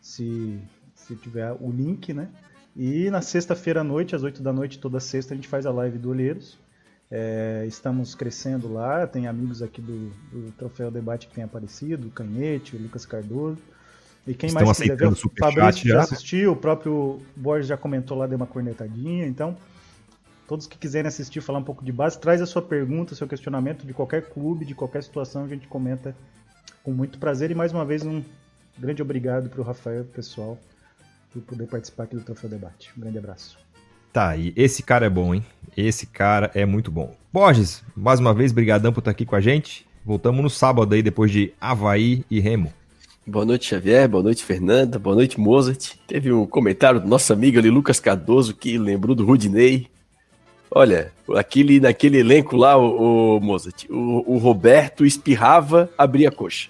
Se, 0.02 0.60
se 0.94 1.16
tiver 1.16 1.54
o 1.54 1.72
link, 1.72 2.14
né? 2.14 2.28
E 2.78 3.10
na 3.10 3.24
sexta-feira 3.24 3.82
à 3.82 3.84
noite, 3.84 4.16
às 4.16 4.22
8 4.22 4.44
da 4.44 4.54
noite, 4.54 4.78
toda 4.78 5.00
sexta, 5.00 5.34
a 5.34 5.36
gente 5.36 5.48
faz 5.48 5.66
a 5.66 5.72
live 5.72 5.98
do 5.98 6.12
Olheiros. 6.12 6.60
É, 7.10 7.66
estamos 7.68 8.14
crescendo 8.14 8.72
lá, 8.72 9.08
tem 9.08 9.26
amigos 9.26 9.64
aqui 9.64 9.82
do, 9.82 10.12
do, 10.32 10.52
Troféu 10.52 10.92
Debate 10.92 11.26
que 11.26 11.34
tem 11.34 11.44
aparecido, 11.44 12.08
o 12.08 12.12
Canhete, 12.12 12.76
o 12.76 12.80
Lucas 12.80 13.04
Cardoso. 13.04 13.58
E 14.28 14.34
quem 14.36 14.50
Estão 14.50 14.64
mais 14.64 14.78
quiser 14.78 14.96
ver, 14.96 15.08
o 15.08 15.16
Fabrício 15.16 15.90
já. 15.90 16.02
assistiu, 16.02 16.52
o 16.52 16.56
próprio 16.56 17.20
Borges 17.36 17.66
já 17.68 17.78
comentou 17.78 18.16
lá, 18.16 18.28
deu 18.28 18.36
uma 18.36 18.46
cornetadinha. 18.46 19.26
Então, 19.26 19.58
todos 20.48 20.68
que 20.68 20.78
quiserem 20.78 21.08
assistir, 21.08 21.42
falar 21.42 21.58
um 21.58 21.64
pouco 21.64 21.84
de 21.84 21.92
base, 21.92 22.20
traz 22.20 22.44
a 22.44 22.46
sua 22.46 22.62
pergunta, 22.62 23.16
seu 23.16 23.28
questionamento 23.28 23.88
de 23.88 23.94
qualquer 23.94 24.30
clube, 24.30 24.66
de 24.66 24.76
qualquer 24.76 25.02
situação, 25.02 25.46
a 25.46 25.48
gente 25.48 25.68
comenta 25.68 26.16
com 26.84 26.92
muito 26.92 27.18
prazer. 27.18 27.50
E 27.50 27.56
mais 27.56 27.72
uma 27.72 27.86
vez, 27.86 28.04
um 28.06 28.22
grande 28.78 29.02
obrigado 29.02 29.50
para 29.50 29.62
o 29.62 29.64
Rafael, 29.64 30.04
pessoal 30.04 30.60
por 31.32 31.42
poder 31.42 31.68
participar 31.68 32.04
aqui 32.04 32.16
do 32.16 32.22
Troféu 32.22 32.50
Debate. 32.50 32.92
Um 32.98 33.02
grande 33.02 33.18
abraço. 33.18 33.58
Tá, 34.12 34.36
e 34.36 34.54
esse 34.56 34.82
cara 34.82 35.06
é 35.06 35.10
bom, 35.10 35.34
hein? 35.36 35.46
Esse 35.76 36.08
cara 36.08 36.50
é 36.56 36.66
muito 36.66 36.90
bom. 36.90 37.16
Borges, 37.32 37.84
mais 37.96 38.20
uma 38.20 38.34
vez, 38.34 38.52
brigadão 38.52 38.92
por 38.92 39.00
estar 39.00 39.12
aqui 39.12 39.26
com 39.26 39.36
a 39.36 39.42
gente. 39.42 39.86
Voltamos 40.04 40.42
no 40.42 40.50
sábado 40.50 40.96
aí, 40.96 41.04
depois 41.04 41.32
de 41.32 41.54
Havaí 41.60 42.24
e 42.32 42.40
Remo. 42.40 42.74
Boa 43.26 43.46
noite, 43.46 43.68
Xavier. 43.68 44.08
Boa 44.08 44.24
noite, 44.24 44.44
Fernanda. 44.44 44.98
Boa 44.98 45.16
noite, 45.16 45.40
Mozart. 45.40 45.96
Teve 46.08 46.32
um 46.32 46.48
comentário 46.48 47.02
do 47.02 47.08
nosso 47.08 47.32
amigo 47.34 47.60
ali, 47.60 47.70
Lucas 47.70 48.00
Cardoso, 48.00 48.56
que 48.56 48.78
lembrou 48.78 49.14
do 49.14 49.26
Rudinei. 49.26 49.88
Olha, 50.72 51.12
aquele, 51.36 51.80
naquele 51.80 52.20
elenco 52.20 52.56
lá, 52.56 52.78
o, 52.78 53.38
o 53.38 53.40
Mozart, 53.42 53.86
o, 53.90 54.34
o 54.34 54.38
Roberto 54.38 55.06
espirrava, 55.06 55.90
abria 55.98 56.30
a 56.30 56.32
coxa 56.32 56.70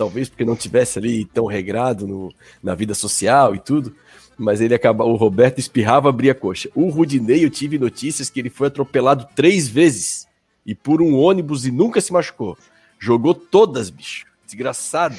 talvez 0.00 0.30
porque 0.30 0.46
não 0.46 0.56
tivesse 0.56 0.98
ali 0.98 1.26
tão 1.26 1.44
regrado 1.44 2.06
no, 2.06 2.32
na 2.62 2.74
vida 2.74 2.94
social 2.94 3.54
e 3.54 3.58
tudo, 3.58 3.94
mas 4.38 4.58
ele 4.62 4.74
acaba, 4.74 5.04
o 5.04 5.14
Roberto 5.14 5.58
espirrava, 5.58 6.08
abria 6.08 6.32
a 6.32 6.34
coxa. 6.34 6.70
O 6.74 6.88
Rudinei, 6.88 7.44
eu 7.44 7.50
tive 7.50 7.78
notícias 7.78 8.30
que 8.30 8.40
ele 8.40 8.48
foi 8.48 8.68
atropelado 8.68 9.28
três 9.36 9.68
vezes 9.68 10.26
e 10.64 10.74
por 10.74 11.02
um 11.02 11.18
ônibus 11.18 11.66
e 11.66 11.70
nunca 11.70 12.00
se 12.00 12.14
machucou. 12.14 12.56
Jogou 12.98 13.34
todas, 13.34 13.90
bicho. 13.90 14.24
desgraçado. 14.46 15.16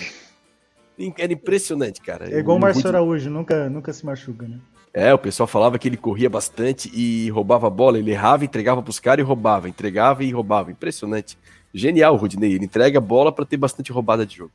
Era 1.16 1.32
impressionante, 1.32 2.02
cara. 2.02 2.34
É 2.34 2.40
igual 2.40 2.58
o 2.58 2.60
Márcio 2.60 2.82
Rudy- 2.82 2.96
Araújo, 2.96 3.30
nunca, 3.30 3.70
nunca 3.70 3.94
se 3.94 4.04
machuca, 4.04 4.48
né? 4.48 4.58
É, 4.92 5.14
o 5.14 5.18
pessoal 5.20 5.46
falava 5.46 5.78
que 5.78 5.88
ele 5.88 5.96
corria 5.96 6.30
bastante 6.30 6.92
e 6.94 7.30
roubava 7.30 7.68
a 7.68 7.70
bola. 7.70 8.00
Ele 8.00 8.10
errava, 8.12 8.46
entregava 8.46 8.82
pros 8.82 9.00
caras 9.00 9.24
e 9.24 9.28
roubava. 9.28 9.70
Entregava 9.70 10.24
e 10.24 10.32
roubava. 10.32 10.72
Impressionante. 10.72 11.38
Genial, 11.72 12.16
o 12.16 12.18
Rudney. 12.18 12.54
Ele 12.54 12.66
entrega 12.66 12.98
a 12.98 13.02
bola 13.02 13.32
pra 13.32 13.46
ter 13.46 13.58
bastante 13.58 13.92
roubada 13.92 14.26
de 14.26 14.38
jogo. 14.38 14.52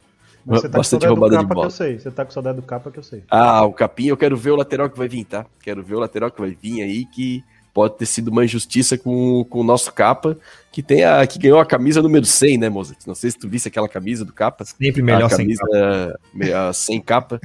Mas 0.46 0.60
você 0.60 0.68
tá 0.68 0.72
com 0.72 0.78
bastante 0.78 1.06
roubada 1.06 1.30
de 1.32 1.36
capa 1.42 1.48
que 1.48 1.54
bola. 1.54 1.66
eu 1.66 1.70
sei. 1.70 1.98
Você 1.98 2.10
tá 2.10 2.24
com 2.24 2.30
saudade 2.30 2.56
do 2.56 2.62
capa 2.62 2.90
que 2.90 2.98
eu 2.98 3.02
sei. 3.02 3.24
Ah, 3.30 3.64
o 3.64 3.72
Capinha, 3.72 4.10
eu 4.10 4.16
quero 4.16 4.36
ver 4.36 4.50
o 4.52 4.56
lateral 4.56 4.88
que 4.88 4.96
vai 4.96 5.08
vir, 5.08 5.24
tá? 5.24 5.44
Quero 5.60 5.82
ver 5.82 5.96
o 5.96 5.98
lateral 5.98 6.30
que 6.30 6.40
vai 6.40 6.56
vir 6.60 6.82
aí, 6.82 7.04
que 7.06 7.42
pode 7.74 7.96
ter 7.96 8.06
sido 8.06 8.28
uma 8.28 8.44
injustiça 8.44 8.96
com, 8.96 9.44
com 9.50 9.60
o 9.60 9.64
nosso 9.64 9.92
capa, 9.92 10.38
que 10.72 10.82
tem 10.82 11.04
a 11.04 11.26
que 11.26 11.38
ganhou 11.38 11.58
a 11.58 11.66
camisa 11.66 12.00
número 12.00 12.24
100, 12.24 12.58
né, 12.58 12.68
Mozart? 12.70 13.00
Não 13.06 13.14
sei 13.14 13.30
se 13.30 13.38
tu 13.38 13.48
visse 13.48 13.68
aquela 13.68 13.88
camisa 13.88 14.24
do 14.24 14.32
capa. 14.32 14.64
Sempre 14.64 15.02
melhor 15.02 15.26
a 15.26 15.28
sem 15.28 15.38
camisa 15.38 16.18
me- 16.32 16.52
a 16.52 16.72
sem 16.72 17.00
capa. 17.00 17.40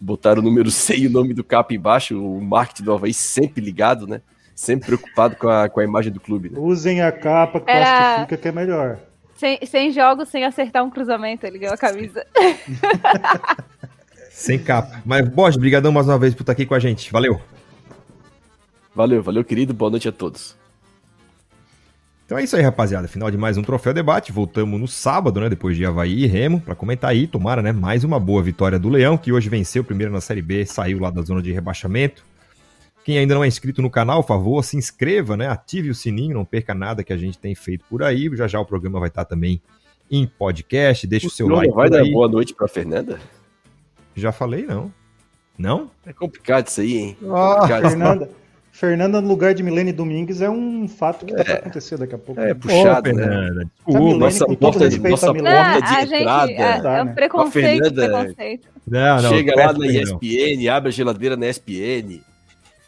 Botaram 0.00 0.40
o 0.40 0.44
número 0.44 0.70
100 0.70 1.00
e 1.00 1.06
o 1.06 1.10
nome 1.10 1.34
do 1.34 1.44
capa 1.44 1.74
embaixo, 1.74 2.20
o 2.20 2.40
marketing 2.40 2.84
do 2.84 2.92
Havaí 2.92 3.12
sempre 3.12 3.60
ligado, 3.62 4.06
né? 4.06 4.20
Sempre 4.54 4.86
preocupado 4.86 5.36
com 5.36 5.48
a, 5.48 5.68
com 5.68 5.78
a 5.80 5.84
imagem 5.84 6.12
do 6.12 6.18
clube, 6.20 6.50
né? 6.50 6.58
Usem 6.58 7.00
a 7.02 7.12
capa 7.12 7.60
que 7.60 7.70
Era- 7.70 8.26
que 8.26 8.48
é 8.48 8.52
melhor. 8.52 8.98
Sem, 9.38 9.64
sem 9.64 9.92
jogos, 9.92 10.28
sem 10.30 10.44
acertar 10.44 10.84
um 10.84 10.90
cruzamento, 10.90 11.46
ele 11.46 11.60
ganhou 11.60 11.74
a 11.74 11.78
camisa. 11.78 12.26
Sem 14.30 14.58
capa. 14.58 15.00
Mas, 15.04 15.28
Borges, 15.28 15.58
brigadão 15.58 15.90
mais 15.90 16.06
uma 16.06 16.18
vez 16.18 16.32
por 16.32 16.42
estar 16.42 16.52
aqui 16.52 16.64
com 16.64 16.74
a 16.74 16.78
gente. 16.78 17.10
Valeu. 17.10 17.40
Valeu, 18.94 19.22
valeu, 19.22 19.44
querido. 19.44 19.74
Boa 19.74 19.90
noite 19.90 20.08
a 20.08 20.12
todos. 20.12 20.56
Então 22.24 22.36
é 22.36 22.44
isso 22.44 22.56
aí, 22.56 22.62
rapaziada. 22.62 23.08
Final 23.08 23.30
de 23.30 23.36
mais 23.36 23.56
um 23.56 23.62
Troféu 23.62 23.94
Debate. 23.94 24.30
Voltamos 24.30 24.78
no 24.80 24.86
sábado, 24.86 25.40
né? 25.40 25.48
Depois 25.48 25.76
de 25.76 25.84
Havaí 25.84 26.24
e 26.24 26.26
Remo, 26.26 26.60
para 26.60 26.74
comentar 26.74 27.10
aí. 27.10 27.26
Tomara, 27.26 27.62
né? 27.62 27.72
Mais 27.72 28.04
uma 28.04 28.20
boa 28.20 28.42
vitória 28.42 28.78
do 28.78 28.88
Leão, 28.88 29.16
que 29.16 29.32
hoje 29.32 29.48
venceu 29.48 29.82
primeiro 29.82 30.12
na 30.12 30.20
Série 30.20 30.42
B, 30.42 30.66
saiu 30.66 31.00
lá 31.00 31.10
da 31.10 31.22
zona 31.22 31.40
de 31.42 31.52
rebaixamento. 31.52 32.24
Quem 33.08 33.16
ainda 33.16 33.34
não 33.34 33.42
é 33.42 33.48
inscrito 33.48 33.80
no 33.80 33.88
canal, 33.88 34.20
por 34.22 34.28
favor, 34.28 34.62
se 34.62 34.76
inscreva, 34.76 35.34
né? 35.34 35.46
Ative 35.48 35.88
o 35.88 35.94
sininho, 35.94 36.34
não 36.34 36.44
perca 36.44 36.74
nada 36.74 37.02
que 37.02 37.10
a 37.10 37.16
gente 37.16 37.38
tem 37.38 37.54
feito 37.54 37.82
por 37.88 38.02
aí. 38.02 38.28
Já 38.36 38.46
já 38.46 38.60
o 38.60 38.66
programa 38.66 39.00
vai 39.00 39.08
estar 39.08 39.24
também 39.24 39.62
em 40.10 40.26
podcast. 40.26 41.06
Deixa 41.06 41.26
o, 41.26 41.30
seu 41.30 41.46
senhor 41.46 41.56
like. 41.56 41.68
não 41.70 41.74
vai 41.74 41.88
dar 41.88 42.02
aí. 42.02 42.12
boa 42.12 42.28
noite 42.28 42.52
pra 42.52 42.68
Fernanda? 42.68 43.18
Já 44.14 44.30
falei, 44.30 44.66
não. 44.66 44.92
Não? 45.56 45.90
É 46.04 46.12
complicado 46.12 46.66
isso 46.66 46.82
aí, 46.82 46.98
hein? 46.98 47.16
Ah, 47.32 47.54
Complicado. 47.60 47.88
Fernanda, 47.88 48.30
Fernanda 48.70 49.20
no 49.22 49.28
lugar 49.28 49.54
de 49.54 49.62
Milene 49.62 49.90
Domingues 49.90 50.42
é 50.42 50.50
um 50.50 50.86
fato 50.86 51.24
que 51.24 51.32
dá 51.34 51.42
pra 51.42 51.54
acontecer 51.54 51.96
daqui 51.96 52.14
a 52.14 52.18
pouco. 52.18 52.38
É, 52.38 52.48
né? 52.48 52.54
puxado, 52.56 53.08
Ô, 53.08 53.14
né? 53.14 53.48
Desculpa. 53.74 53.98
Milene, 54.00 54.18
nossa 54.18 54.46
porta 54.54 54.86
de- 54.90 54.98
nossa 55.00 55.30
a 55.30 55.32
Milene, 55.32 55.54
Não, 55.56 55.64
porta 55.72 55.80
de 55.80 55.94
a 55.94 56.04
gente. 56.04 56.20
entrada. 56.20 56.52
É, 56.52 56.80
Tá, 56.82 56.92
é 56.98 57.04
né? 57.04 57.10
um 57.10 57.14
preconceito, 57.14 57.86
A 57.86 57.88
Fernanda- 57.88 58.18
preconceito. 58.18 58.68
Não, 58.86 59.22
não, 59.22 59.30
Chega 59.30 59.54
lá 59.56 59.72
na. 59.72 59.86
ESPN, 59.86 60.68
abre 60.68 60.88
a 60.90 60.92
geladeira 60.92 61.38
na 61.38 61.46
ESPN. 61.46 62.20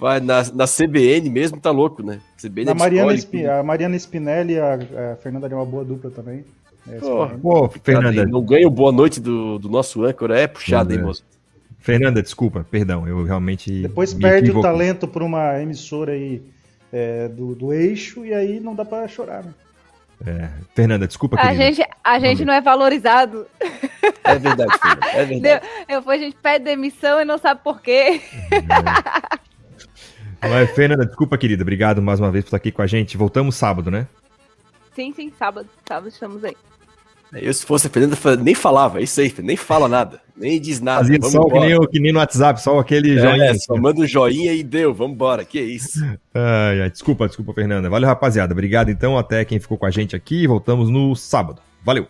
Vai 0.01 0.19
na, 0.21 0.43
na 0.55 0.65
CBN 0.67 1.29
mesmo, 1.31 1.61
tá 1.61 1.71
louco, 1.71 2.03
né? 2.03 2.21
CBN 2.41 2.71
A 2.71 2.75
Mariana, 2.75 3.13
escolhe 3.15 3.19
Espi- 3.43 3.47
a 3.47 3.63
Mariana 3.63 3.97
Spinelli 3.97 4.55
e 4.55 4.59
a, 4.59 4.75
a 5.13 5.17
Fernanda 5.17 5.47
é 5.47 5.55
uma 5.55 5.67
boa 5.67 5.85
dupla 5.85 6.11
também. 6.11 6.45
É. 6.91 6.97
Pô, 7.43 7.69
Fernanda, 7.85 8.25
Não 8.27 8.43
ganha 8.43 8.67
o 8.67 8.71
boa 8.71 8.91
noite 8.91 9.21
do, 9.21 9.59
do 9.59 9.69
nosso 9.69 10.03
âncora, 10.05 10.39
é 10.41 10.47
puxado, 10.47 10.93
hein, 10.93 10.99
É. 10.99 11.03
moço? 11.03 11.23
Fernanda, 11.79 12.23
desculpa, 12.23 12.67
perdão, 12.71 13.07
eu 13.07 13.23
realmente. 13.25 13.83
Depois 13.83 14.13
perde 14.15 14.49
o 14.49 14.53
equivoquei. 14.53 14.71
talento 14.71 15.07
por 15.09 15.23
uma 15.23 15.61
emissora 15.63 16.13
aí 16.13 16.43
é, 16.93 17.29
do, 17.29 17.55
do 17.55 17.73
eixo 17.73 18.25
e 18.25 18.33
aí 18.35 18.59
não 18.61 18.75
dá 18.75 18.85
pra 18.85 19.07
chorar, 19.09 19.45
né? 19.45 19.53
É, 20.27 20.49
Fernanda, 20.75 21.07
desculpa, 21.07 21.37
A 21.37 21.43
querida. 21.55 21.63
gente, 21.73 21.89
a 22.05 22.19
gente 22.19 22.45
não 22.45 22.53
é 22.53 22.61
valorizado. 22.61 23.47
É 24.25 24.39
verdade, 24.39 24.73
Fernanda, 24.79 25.07
é 25.15 25.25
verdade. 25.25 25.67
Depois 25.89 26.21
a 26.21 26.25
gente 26.25 26.37
pede 26.43 26.65
demissão 26.67 27.19
e 27.21 27.25
não 27.25 27.39
sabe 27.39 27.61
por 27.65 27.81
quê. 27.81 28.21
Mas, 30.43 30.71
Fernanda, 30.73 31.05
desculpa, 31.07 31.37
querida. 31.37 31.63
Obrigado 31.63 32.01
mais 32.01 32.19
uma 32.21 32.31
vez 32.31 32.45
por 32.45 32.49
estar 32.49 32.57
aqui 32.57 32.73
com 32.73 32.83
a 32.83 32.87
gente. 32.87 33.17
Voltamos 33.17 33.55
sábado, 33.57 33.91
né? 33.91 34.07
Sim, 34.95 35.13
sim, 35.15 35.31
sábado. 35.39 35.69
Sábado 35.87 36.09
estamos 36.09 36.43
aí. 36.45 36.57
Eu, 37.33 37.55
se 37.55 37.65
fosse 37.65 37.87
a 37.87 37.91
Fernanda, 37.91 38.17
nem 38.43 38.57
falava, 38.57 38.99
é 38.99 39.05
isso 39.05 39.21
aí, 39.21 39.29
Fernanda, 39.29 39.47
nem 39.47 39.57
fala 39.57 39.87
nada, 39.89 40.21
nem 40.37 40.61
diz 40.61 40.81
nada. 40.81 41.03
Fazia 41.05 41.17
só 41.23 41.45
que 41.45 41.61
nem, 41.61 41.77
o- 41.77 41.87
que 41.87 42.01
nem 42.01 42.13
no 42.13 42.19
WhatsApp, 42.19 42.61
só 42.61 42.77
aquele 42.81 43.17
É, 43.17 43.21
joinha. 43.23 43.55
só 43.55 43.77
manda 43.77 44.01
um 44.01 44.07
joinha 44.07 44.53
e 44.53 44.65
deu, 44.65 44.93
vambora, 44.93 45.45
que 45.45 45.61
isso. 45.61 46.01
Ai, 46.35 46.83
ai, 46.83 46.91
desculpa, 46.91 47.29
desculpa, 47.29 47.53
Fernanda. 47.55 47.89
Valeu, 47.89 48.09
rapaziada. 48.09 48.53
Obrigado, 48.53 48.91
então. 48.91 49.17
Até 49.17 49.45
quem 49.45 49.61
ficou 49.61 49.79
com 49.79 49.87
a 49.87 49.91
gente 49.93 50.17
aqui. 50.17 50.45
Voltamos 50.47 50.89
no 50.91 51.15
sábado. 51.15 51.63
Valeu. 51.85 52.09